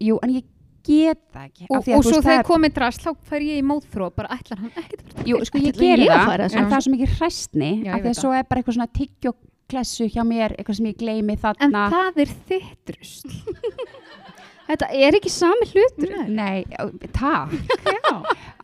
Jú, 0.00 0.18
en 0.24 0.34
ég 0.34 0.48
get 0.86 1.20
það 1.34 1.44
ekki 1.48 1.68
og, 1.68 1.76
og 1.96 2.04
svo 2.06 2.18
þegar 2.20 2.40
það 2.40 2.48
komið 2.50 2.74
drast 2.78 3.04
þá 3.04 3.10
fer 3.30 3.46
ég 3.46 3.60
í 3.60 3.66
mótþró 3.66 4.10
bara 4.16 4.36
ætlar 4.36 4.62
hann 4.64 4.72
fara 4.74 5.28
Jú, 5.28 5.40
sko 5.48 5.60
ég 5.60 5.74
Ætli 5.74 5.90
geri 5.92 6.08
ég 6.08 6.14
að 6.14 6.20
það, 6.20 6.32
fara 6.32 6.48
en 6.50 6.70
það 6.70 6.76
er 6.78 6.86
svo 6.86 6.94
mikið 6.96 7.14
hræstni 7.18 7.70
af 7.86 8.02
því 8.04 8.12
að 8.12 8.18
svo 8.20 8.34
er 8.36 8.48
bara 8.50 8.62
eitthvað 8.62 8.78
svona 8.78 8.92
tyggjóklessu 9.00 10.10
hjá 10.10 10.22
mér, 10.26 10.56
eitthvað 10.58 10.80
sem 10.80 10.90
ég 10.90 11.00
gleymi 11.00 11.36
En 11.36 11.42
þarna 11.44 11.86
það 11.94 12.22
er 12.24 12.34
þitt 12.50 12.94
rusl 12.96 13.34
Þetta 14.70 14.88
er 14.94 15.16
ekki 15.18 15.30
sami 15.34 15.66
hlutur. 15.72 16.12
Nei, 16.30 16.64
takk, 17.16 17.54
Já. 17.90 18.12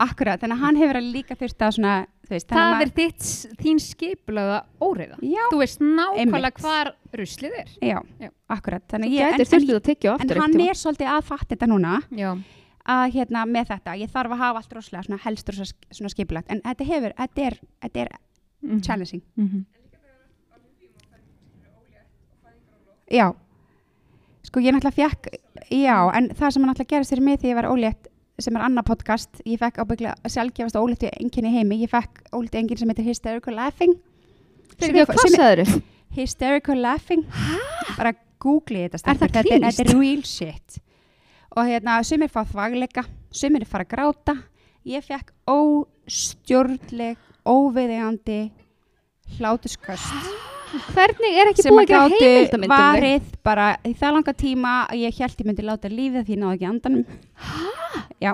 akkurat 0.07 0.41
þannig 0.43 0.57
að 0.57 0.63
hann 0.63 0.77
hefur 0.81 0.99
líka 1.03 1.35
þurft 1.39 1.65
að 1.67 1.73
svona 1.79 1.95
veist, 2.31 2.49
Það 2.51 2.75
að 2.75 2.83
er 2.85 2.93
þitt, 2.97 3.31
þín 3.63 3.81
skipulaða 3.83 4.59
óreiða 4.83 5.17
Já, 5.23 5.43
Þú 5.53 5.59
veist 5.63 5.83
nákvæmlega 5.83 6.63
hvar 6.65 6.93
ruslið 7.17 7.57
er 7.63 7.73
já, 7.81 7.99
Já. 8.23 8.31
akkurat 8.57 8.97
ég, 8.99 9.01
en, 9.01 9.47
en, 9.47 10.31
en 10.31 10.41
hann 10.43 10.61
er 10.67 10.79
svolítið 10.79 11.11
að 11.17 11.25
fatta 11.31 11.51
þetta 11.55 11.69
núna 11.71 11.97
Já, 12.19 12.33
að 12.87 13.05
hérna 13.17 13.45
með 13.51 13.71
þetta, 13.73 13.95
ég 14.03 14.11
þarf 14.15 14.35
að 14.37 14.43
hafa 14.45 14.63
allt 14.63 14.77
rosalega 14.79 15.07
svona 15.09 15.23
helst 15.25 15.55
svona 15.57 16.13
skipulagt 16.13 16.51
en 16.55 16.61
þetta 16.67 16.89
hefur, 16.93 17.17
þetta 17.23 17.47
er, 17.51 17.59
þetta 17.87 18.05
er 18.07 18.15
Mhm. 18.67 18.81
challenging 18.83 19.23
Mhm. 19.37 19.65
Já, 23.11 23.29
sko 24.57 24.63
ég 24.65 24.73
náttúrulega 24.73 25.11
fekk, 25.11 25.27
já, 25.69 25.97
en 26.17 26.31
það 26.33 26.53
sem 26.55 26.63
náttúrulega 26.65 26.89
gerist 26.95 27.13
fyrir 27.13 27.25
mig 27.27 27.41
þegar 27.43 27.51
ég 27.51 27.57
var 27.59 27.67
ólétt, 27.75 28.07
sem 28.41 28.57
er 28.57 28.63
annað 28.65 28.87
podcast, 28.89 29.43
ég 29.45 29.61
fekk 29.61 29.83
ábygglega 29.85 30.31
sjálfgefast 30.33 30.79
óléttu 30.81 31.11
enginn 31.13 31.49
í 31.51 31.53
heimi, 31.59 31.77
ég 31.83 31.93
fekk 31.93 32.23
óléttu 32.33 32.57
enginn 32.63 32.81
sem 32.81 32.89
heitir 32.89 33.05
Hysterical 33.05 33.53
Laughing. 33.59 33.93
Fyrir 34.81 35.05
hvað 35.05 35.21
sagður 35.35 35.63
þau? 35.69 35.83
Hysterical 36.17 36.81
Laughing, 36.81 37.29
bara 37.99 38.15
googli 38.41 38.87
þetta 38.87 39.13
Er 39.13 39.21
það 39.21 39.37
klínískt? 39.37 39.83
þetta 39.83 39.85
er 39.85 40.01
real 40.01 40.25
shit. 40.25 40.81
Og 41.53 41.69
hérna, 41.69 42.01
sumir 42.01 42.33
fá 42.33 42.41
þvagleika, 42.49 43.05
sumir 43.29 43.69
fara 43.69 43.85
að 43.85 43.93
gráta, 43.93 44.39
ég 44.89 45.05
fekk 45.05 45.37
óstjórnleg, 45.53 47.21
óviðegandi 47.45 48.41
hlátusköst 49.37 50.56
Hvernig 50.95 51.37
er 51.41 51.51
ekki 51.51 51.65
sem 51.65 51.75
búið 51.75 51.93
að 51.93 51.97
að 51.97 52.15
gera 52.17 52.33
heimildamindum? 52.33 52.73
varið 52.73 53.29
bara 53.47 53.67
í 53.87 53.93
það 53.97 54.15
langa 54.17 54.35
tíma 54.37 54.75
að 54.87 55.03
ég 55.03 55.21
held 55.23 55.41
ég 55.43 55.49
myndi 55.49 55.67
láta 55.67 55.91
lífið 55.93 56.27
því 56.27 56.35
ég 56.35 56.41
náði 56.43 56.57
ekki 56.57 56.69
andanum. 56.71 57.05
Já, 58.23 58.33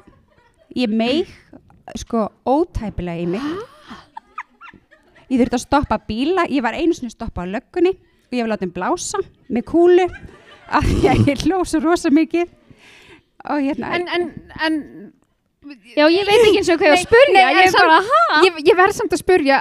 ég 0.78 0.96
meig 1.02 1.30
sko 2.02 2.24
ótæpilega 2.48 3.22
í 3.22 3.28
mig. 3.34 3.46
Ég 5.32 5.40
þurfti 5.40 5.58
að 5.58 5.64
stoppa 5.64 6.00
bíla 6.08 6.46
ég 6.52 6.64
var 6.64 6.76
einu 6.76 6.96
sinni 6.96 7.12
að 7.12 7.16
stoppa 7.16 7.46
á 7.46 7.52
löggunni 7.52 7.94
og 7.96 8.36
ég 8.36 8.44
var 8.44 8.52
látið 8.54 8.74
blása 8.76 9.22
með 9.48 9.66
kúlu 9.70 10.08
af 10.76 10.84
því 10.88 11.08
að 11.12 11.32
ég 11.32 11.46
hló 11.46 11.62
svo 11.64 11.82
rosa 11.84 12.12
mikið. 12.12 12.52
Og 13.52 13.64
hérna 13.64 13.96
en, 13.96 14.06
en, 14.12 14.28
en 14.62 14.78
Já, 15.96 16.08
ég 16.10 16.26
veit 16.26 16.40
ekki 16.42 16.58
eins 16.58 16.68
og 16.74 16.78
hvað 16.80 16.88
ég 16.88 16.94
á 16.94 16.98
að 16.98 17.04
spurja. 17.06 17.42
Ég 17.54 17.58
er 17.62 18.46
ég, 18.48 18.56
ég 18.66 18.78
verð 18.78 18.96
samt 18.96 19.12
að 19.14 19.20
spurja 19.22 19.58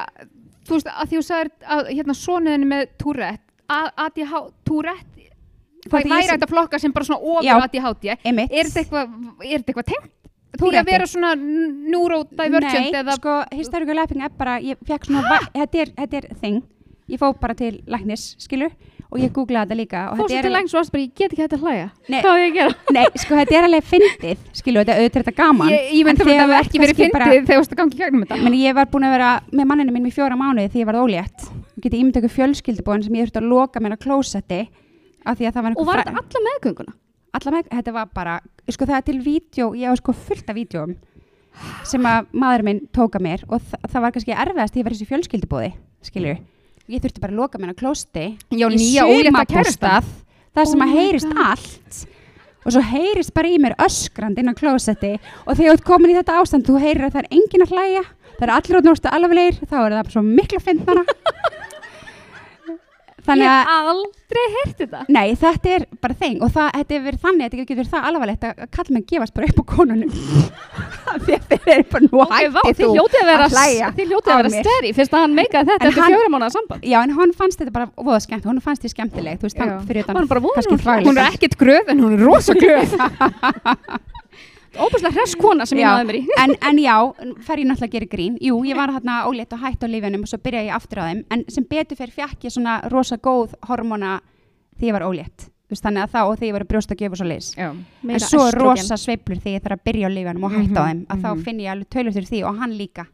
þú 0.68 0.78
veist 0.78 0.88
að 0.92 1.08
því 1.12 1.18
þú 1.20 1.24
sagðir 1.28 1.52
að 1.76 1.92
hérna 1.98 2.16
sonuðinni 2.18 2.68
með 2.72 2.88
Tourette. 3.02 3.48
ADH, 3.72 4.34
Tourette? 4.68 5.08
Það 5.90 6.04
væri 6.06 6.24
sem- 6.28 6.36
þetta 6.36 6.50
flokka 6.52 6.80
sem 6.80 6.92
bara 6.94 7.06
svona 7.06 7.22
ofur 7.22 7.64
ADHD 7.66 8.10
er 8.12 8.18
þetta 8.68 8.82
eitthvað 8.84 9.16
er 9.42 9.60
þetta 9.60 9.72
eitthvað 9.74 9.88
tengt? 9.94 10.12
Því 10.52 10.60
Tourette? 10.60 10.82
að 10.84 10.92
vera 10.92 11.06
svona 11.08 11.32
neurodivergent 11.92 12.92
Nei, 12.92 13.00
eða 13.02 13.16
sko, 13.18 13.36
hysterical 13.56 13.96
laughing 13.96 14.22
er 14.26 14.34
bara, 14.38 14.58
ég 14.60 14.78
fekk 14.88 15.08
svona, 15.08 15.40
þetta 15.56 15.82
er, 15.86 15.92
þetta 15.98 16.18
er 16.22 16.28
thing, 16.42 16.62
ég 17.10 17.22
fór 17.22 17.34
bara 17.40 17.56
til 17.58 17.82
læknis, 17.88 18.36
skilur, 18.44 18.74
og 19.12 19.20
ég 19.20 19.32
googlaði 19.36 19.68
þetta 19.68 19.78
líka 19.82 20.02
og 20.12 20.20
þetta 20.22 20.26
er 20.26 20.30
til 20.32 20.40
alveg, 20.40 20.56
lengs 20.56 20.74
og 20.74 20.78
varst 20.80 20.94
bara, 20.94 21.04
ég 21.04 21.14
get 21.20 21.34
ekki 21.36 21.44
hægt 21.44 21.56
að 21.58 21.64
hlæja. 21.66 21.88
Hvað 22.08 22.32
á 22.32 22.38
ég 22.40 22.46
að 22.48 22.56
gera? 22.58 22.76
nei, 22.96 23.04
sko, 23.20 23.36
þetta 23.42 23.58
er 23.60 23.68
alveg 23.68 23.88
fyndið, 23.92 24.46
skilur, 24.62 24.82
þetta 24.86 24.96
auðvitað 24.98 25.20
er 25.22 25.26
þetta 25.26 25.36
gaman, 25.42 25.72
ég, 25.74 25.90
ég 25.98 26.08
myndi 26.08 26.24
að 26.24 26.30
þú 26.32 26.38
hef 26.38 26.54
ert 26.56 26.70
ekki 26.70 26.82
verið 26.86 26.96
kannski 27.02 27.16
bara- 27.18 27.28
fyndið 27.32 27.50
þegar 27.50 27.58
þú 27.58 27.62
varst 27.62 27.76
að 27.76 27.82
gangi 27.82 27.98
í 27.98 28.02
gegnum 28.02 28.24
þetta 28.26 28.40
menn 28.46 28.58
ég 28.62 28.78
var 28.80 28.90
búin 28.94 29.08
að 29.10 29.16
vera 29.18 29.32
með 29.52 29.70
manninu 29.74 29.96
minn 29.98 30.08
í 30.08 30.14
fjóra 30.16 30.40
mánuði 30.40 30.72
því 30.72 30.84
ég 30.84 30.90
var 30.92 31.00
ólétt, 31.04 31.48
og 31.52 31.84
geti 31.84 32.00
ímynd 32.02 32.18
okkur 32.22 32.34
fjölskyldubóin 32.38 33.04
sem 33.06 33.20
ég 33.20 33.28
þurfti 33.28 33.42
að 33.44 33.52
loka 33.52 33.84
mér 33.84 33.96
á 33.96 34.04
klósetti, 34.08 34.62
af 35.28 35.38
því 35.38 35.50
að 35.52 35.54
það 35.60 35.68
var 35.68 35.76
Og 35.82 35.88
var 35.92 36.02
einhver 36.06 36.16
þetta 36.16 36.40
alla 36.40 36.48
meðgönguna? 36.48 36.96
alla 37.32 37.52
með, 37.56 37.68
þetta 37.72 37.92
var 37.96 38.08
bara, 38.16 38.40
sko 38.72 38.88
það 38.90 38.98
er 38.98 39.06
til 39.08 39.20
vídeo, 39.24 39.68
ég 39.80 39.92
á 39.92 39.94
sko 40.00 40.16
fullt 40.16 40.50
af 40.52 40.56
vídeoum 40.58 40.96
sem 41.88 42.06
að 42.08 42.28
maður 42.32 42.64
minn 42.68 42.82
tóka 42.96 43.20
mér 43.24 43.44
og 43.52 43.60
þa 43.68 43.80
það 43.92 44.04
var 44.06 44.14
kannski 44.16 44.36
erfiðast 44.36 44.74
því 44.76 44.82
ég 44.82 44.86
var 44.88 44.94
í 44.96 44.98
þessu 45.00 45.10
fjölskyldubóði, 45.12 45.70
skilur 46.08 46.40
ég 46.92 47.02
þurfti 47.04 47.22
bara 47.24 47.34
að 47.36 47.42
loka 47.42 47.62
mér 47.62 47.74
á 47.74 47.82
klósti 47.82 48.26
Já, 48.52 48.68
í 48.68 48.76
nýja 48.78 49.06
ólétta 49.08 49.46
kærastan. 49.48 49.52
sumarbústað 49.52 50.10
þar 50.56 50.66
sem 50.72 50.82
Oh 50.82 50.86
að 50.86 50.90
my 50.92 50.98
heyrist 51.00 51.30
God. 51.32 51.44
allt 51.48 52.02
og 52.62 52.74
svo 52.76 52.82
heyrist 52.92 53.34
bara 53.34 53.50
í 53.50 53.58
mér 53.64 53.74
öskrand 53.82 54.38
inn 54.38 54.52
á 54.52 54.56
klósetti 54.58 55.14
og 55.48 55.56
þegar 55.58 55.72
þú 55.72 55.76
ert 55.78 55.86
komin 55.88 56.12
í 56.14 56.18
þetta 56.20 56.36
ástand 56.42 56.68
þú 56.68 56.76
heyrir 56.84 57.08
að 57.08 57.16
það 57.16 57.24
er 57.24 57.32
enginn 57.38 57.66
að 57.66 57.72
hlæja 57.74 58.04
það 58.38 58.44
er 58.48 58.54
allir 58.58 58.78
á 58.78 58.82
núrstu 58.86 59.10
alvegleir 59.16 59.58
þá 59.62 59.76
er 59.80 59.96
það 59.96 60.02
bara 60.04 60.14
svo 60.16 60.24
mikla 60.28 60.62
fyndnara 60.68 61.06
þannig 63.28 63.46
Ég 63.46 63.52
að 63.52 63.62
hef 63.62 63.92
aldrei 63.92 64.46
heyrt 64.56 64.78
þetta. 64.82 65.00
Nei, 65.12 65.28
þetta 65.42 65.72
er 65.76 65.86
bara 66.02 66.16
þeng 66.22 66.38
og 66.46 66.52
það, 66.56 66.68
þetta 66.78 66.96
er 66.98 67.02
verið 67.08 67.22
þannig, 67.26 67.44
þetta 67.46 67.60
getur 67.62 67.80
verið 67.82 67.92
það 67.96 68.08
alvarlegt 68.12 68.46
að 68.48 68.62
kalla 68.78 68.96
mig 68.98 69.06
gefast 69.12 69.34
bara 69.36 69.50
upp 69.52 69.60
á 69.62 69.64
konunum 69.72 70.12
að 71.12 71.26
þeir 71.28 71.72
eru 71.76 71.86
bara 71.92 72.04
nú 72.08 72.22
Ok, 72.22 72.36
vá, 72.56 72.62
hætti 72.66 72.86
þú 72.86 72.92
að 73.22 73.28
vera, 73.32 73.46
að 73.48 73.56
hlæja 73.58 73.90
þið 73.98 74.12
hljótið 74.12 74.32
að 74.32 74.36
að 74.36 74.42
vera 74.42 74.54
mér. 74.56 74.64
steri 74.68 74.94
fyrst 75.00 75.16
að 75.18 75.26
hann 75.26 75.36
meikaði 75.42 75.70
þetta 75.72 75.84
En 75.86 75.92
eftir 75.92 76.04
hann- 76.06 76.16
fjóra 76.16 76.32
mánuða 76.36 76.52
samband. 76.56 76.88
Já, 76.92 76.98
en 77.04 77.16
hann 77.20 77.34
fannst 77.42 77.60
þetta 77.62 77.76
bara 77.76 77.90
voða 77.98 78.22
skemmt, 78.26 78.46
hún 78.48 78.62
fannst 78.64 78.86
því 78.86 78.94
skemmtileg, 78.96 79.42
þú 79.42 79.50
veist, 79.50 79.60
þannig 79.60 79.88
fyrir 79.92 80.08
Hún 80.12 80.28
er. 80.82 81.06
Hún 81.12 81.18
er 81.22 81.32
ekkert 81.36 81.58
gröð 81.60 81.92
en 81.92 82.00
hún 82.06 82.16
er 82.18 82.26
rosa 82.26 82.54
gröð. 82.56 82.96
Óbúslega 84.72 85.12
hress 85.12 85.36
kona 85.36 85.66
sem 85.68 85.82
ég 85.82 85.84
Já, 85.84 85.92
náði 85.98 86.08
mér 86.08 86.18
í. 86.18 86.22
en, 86.44 86.54
en 86.70 86.78
já, 86.80 86.96
fer 87.44 87.62
ég 87.62 87.68
náttúrulega 87.68 87.90
að 87.90 87.96
gera 87.98 88.10
grín. 88.12 88.36
Jú, 88.40 88.60
ég 88.68 88.78
var 88.80 88.94
hérna 88.96 89.22
ólétt 89.28 89.56
og 89.56 89.64
hætt 89.64 89.84
á 89.84 89.88
lífinum 89.92 90.24
og 90.24 90.32
svo 90.32 90.40
byrjaði 90.44 90.70
ég 90.70 90.78
aftur 90.78 91.02
á 91.04 91.04
þeim. 91.10 91.24
En 91.36 91.46
sem 91.52 91.66
betur 91.68 92.00
fyrir 92.00 92.14
fjekk 92.16 92.48
ég 92.48 92.56
svona 92.56 92.78
rosa 92.94 93.18
góð 93.20 93.58
hormóna 93.68 94.20
því 94.80 94.92
ég 94.92 94.96
var 94.96 95.08
ólétt. 95.08 95.48
Þannig 95.72 96.04
að 96.04 96.12
þá 96.12 96.22
og 96.22 96.34
því 96.36 96.48
ég 96.50 96.56
var 96.56 96.64
að 96.66 96.72
brjósta 96.74 96.96
að 96.96 97.00
gefa 97.00 97.18
svo 97.18 97.26
leis 97.30 97.54
Já. 97.56 97.70
en 97.72 98.20
svo 98.20 98.48
rosa 98.52 98.98
sveiflur 99.00 99.40
því 99.40 99.54
ég 99.54 99.62
þarf 99.64 99.78
að 99.78 99.86
byrja 99.88 100.10
á 100.12 100.12
lífinum 100.12 100.44
og 100.44 100.52
hætta 100.58 100.84
á 100.84 100.88
þeim 100.90 101.00
að 101.06 101.16
mhm. 101.16 101.22
þá 101.24 101.46
finn 101.46 101.62
ég 101.64 101.72
alveg 101.72 101.90
tölur 101.96 102.16
fyrir 102.18 102.28
því 102.28 102.42
og 102.50 102.60
hann 102.60 102.74
líka. 102.76 103.06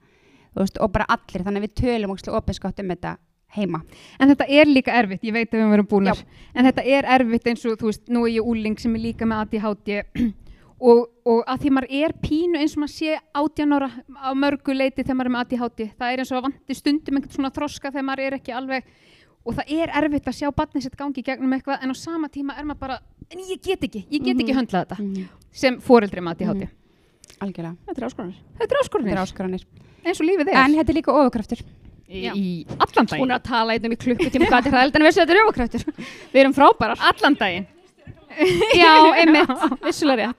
Veist, 0.58 0.80
og 0.82 0.90
bara 0.90 1.06
allir, 1.14 1.44
þannig 1.46 1.62
að 1.62 1.68
við 1.68 1.76
tölum 1.78 2.16
opinskátt 2.40 2.82
um 2.82 2.90
þetta 2.96 3.12
heima. 3.54 3.84
En 4.18 4.32
þetta 4.32 4.48
er 4.50 4.72
líka 4.72 4.96
erfitt, 4.98 5.22
ég 5.22 5.36
veit 5.36 5.54
að 5.54 5.62
við 5.62 5.72
verum 5.76 5.90
búinar, 5.92 6.24
en 6.58 6.66
þetta 6.66 6.86
er 6.98 7.08
erfitt 7.18 7.52
eins 7.52 7.66
og, 7.70 7.78
þú 7.78 7.92
veist, 7.92 8.04
nú 8.10 8.26
er 8.26 8.34
ég 8.40 8.50
úling 8.50 8.82
sem 8.82 8.96
er 8.98 9.06
líka 9.06 9.30
með 9.30 9.46
ADHD 9.46 9.94
og, 10.80 11.08
og 11.26 11.40
að 11.50 11.62
því 11.64 11.70
maður 11.74 11.94
er 12.04 12.14
pínu 12.22 12.60
eins 12.62 12.76
og 12.78 12.84
maður 12.84 12.94
sé 12.94 13.16
18 13.34 13.74
ára 13.78 13.90
á 14.22 14.30
mörgu 14.38 14.76
leiti 14.78 15.02
þegar 15.04 15.16
maður 15.18 15.30
er 15.32 15.36
með 15.36 15.46
ADHD, 15.48 15.86
það 15.98 16.12
er 16.14 16.20
eins 16.24 16.32
og 16.32 16.38
að 16.38 16.48
vanti 16.48 16.76
stundum 16.78 17.18
einhvern 17.18 17.34
svona 17.38 17.52
þroska 17.56 17.92
þegar 17.92 18.06
maður 18.12 18.26
er 18.28 18.38
ekki 18.38 18.54
alveg 18.54 18.84
og 19.48 19.56
það 19.58 19.72
er 19.80 19.94
erfitt 20.02 20.28
að 20.28 20.38
sjá 20.38 20.50
barnið 20.52 20.84
sitt 20.86 20.98
gangi 21.00 21.24
gegnum 21.24 21.54
eitthvað 21.56 21.82
en 21.84 21.94
á 21.94 21.96
sama 21.98 22.28
tíma 22.30 22.58
er 22.60 22.66
maður 22.68 22.80
bara, 22.84 23.00
en 23.32 23.40
ég 23.40 23.62
get 23.64 23.82
ekki, 23.88 24.06
ég 24.12 24.22
get 24.24 24.36
ekki 24.38 24.54
Mhm. 24.54 24.60
höndlað 24.60 24.86
þetta 24.86 25.28
sem 25.52 25.80
foreldri 25.82 26.22
með 26.22 26.36
ADHD. 26.36 26.68
algjörlega, 27.42 27.76
Þetta 27.88 28.02
er 28.02 28.08
áskonur. 28.10 28.34
Þetta 28.34 28.64
er 28.64 28.68
þetta 28.68 28.84
áskorunir, 28.84 29.12
er 29.14 29.22
áskoranir 29.24 29.64
eins 30.06 30.20
og 30.22 30.26
lífið 30.28 30.48
er. 30.48 30.56
en 30.58 30.74
þetta 30.76 30.90
er 30.90 30.96
líka 30.98 31.12
ofurkraftur 31.14 31.60
í, 32.10 32.22
Já. 32.24 32.34
í 32.34 32.66
allan 32.80 33.06
Hún 33.06 33.08
daginn. 33.08 33.32
er 33.32 33.40
að 33.40 33.44
tala 33.44 33.74
einnum 33.74 33.92
í 33.94 33.98
klukkutíma 33.98 34.48
hvað 34.48 34.64
þetta 34.64 34.68
er 34.68 34.76
hræðilegt 34.78 34.96
en 34.96 35.02
við 35.08 35.18
þetta 35.18 35.34
er 35.34 35.42
öfakrættur. 35.44 35.84
Við 36.34 36.40
erum 36.44 36.54
frábærar. 36.56 36.98
Allan 37.00 37.36
daginn. 37.36 37.68
Já, 38.82 38.92
einmitt, 39.18 39.52
vissulega 39.86 40.30
rétt. 40.32 40.38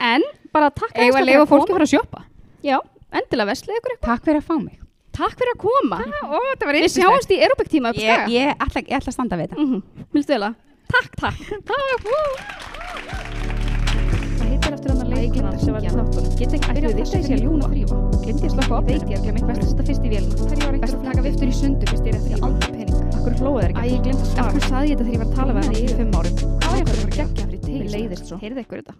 En 0.00 0.22
bara 0.54 0.70
takk 0.70 0.92
aðeins 0.94 1.14
að 1.14 1.20
fyrir 1.20 1.26
leifa 1.30 1.42
að 1.46 1.50
fólki 1.52 1.70
að 1.70 1.76
fara 1.76 1.86
að 1.88 1.92
sjoppa. 1.94 2.20
Já, 2.66 2.76
endilega 3.20 3.50
veslið 3.52 3.78
ykkur 3.80 3.94
eitthvað. 3.96 4.10
takk 4.12 4.22
fyrir 4.30 4.40
að 4.42 4.46
fá 4.50 4.56
mig 4.62 4.76
Takk 5.16 5.32
fyrir 5.40 5.52
að 5.54 5.60
koma. 5.64 5.98
Ó, 6.28 6.38
þetta 6.52 6.66
var 6.68 6.76
Við 6.76 6.90
sjáumst 6.92 7.30
í 7.32 7.36
aerobik 7.40 7.68
tíma 7.72 7.88
upp 7.88 7.96
á 7.96 8.04
ég, 8.04 8.10
skaga. 8.12 8.28
ég, 8.34 8.50
ætla, 8.66 8.80
ég 8.84 8.96
ætla 8.98 9.08
að 9.08 9.16
standa 9.16 9.36
við 9.40 9.46
þetta 9.48 9.56
Mhm, 9.64 9.78
vel 10.28 10.42
að? 10.50 10.54
Takk, 10.92 11.12
takk. 11.22 11.40
Hvað 14.36 14.48
heitir 14.50 14.74
eftir 14.76 14.92
að 14.92 15.08
leikuna 15.14 15.50
sem 15.60 15.72
var 15.74 15.82
í 15.86 15.90
þáttunum? 15.94 16.36
Get 16.40 16.52
ekki 16.58 16.68
byrjað 16.76 16.94
þess 17.00 17.14
að 17.14 17.20
ég 17.20 17.26
sé 17.26 17.34
ljúna 17.40 17.66
ljúga? 17.66 17.72
þrýfa. 17.72 17.96
Glendi 18.26 18.44
ég 18.46 18.52
slökka 18.52 18.72
á 18.72 18.78
opninu. 18.78 18.92
Veit 18.92 19.08
ég, 19.08 19.20
glemt 19.24 19.48
að 19.48 19.64
setja 19.70 19.84
fyrst 19.88 20.04
í 20.04 20.12
vélina. 20.12 20.34
Þegar 20.36 20.56
ég 20.56 20.66
var 20.66 20.76
Best 20.76 20.94
eitthvað 20.94 21.00
að 21.00 21.08
taka 21.08 21.24
viftur 21.26 21.48
í 21.48 21.56
sundur 21.62 21.88
fyrst 21.92 22.04
ég 22.06 22.12
er 22.12 22.18
eftir 22.20 22.36
aldrei 22.46 22.70
hlóðu 23.34 23.58
þær 23.62 23.72
ekki. 23.72 23.82
Æ, 23.82 23.90
ég 23.92 24.04
glemt 24.06 24.22
að 24.22 24.30
svara. 24.30 24.46
Akkur 24.46 24.64
saði 24.70 24.86
ég 24.86 24.96
þetta 24.96 25.06
þegar 25.06 25.16
ég 25.16 25.22
var 25.22 25.26
að 25.26 25.36
tala 25.40 25.56
við 25.56 25.66
hann 25.66 25.76
í 25.76 25.84
fimm 25.96 26.16
árum. 26.20 26.36
Hvað 26.46 26.70
var 26.70 26.78
ég 26.78 26.88
bara 26.90 26.96
að 26.96 27.10
gegja 27.16 27.26
fyrir 27.42 27.60
til? 27.66 27.82
Leiðist 27.96 28.30
svo. 28.30 28.40
Heyrðu 28.42 28.64
ykkur 28.66 28.82
þetta? 28.82 28.96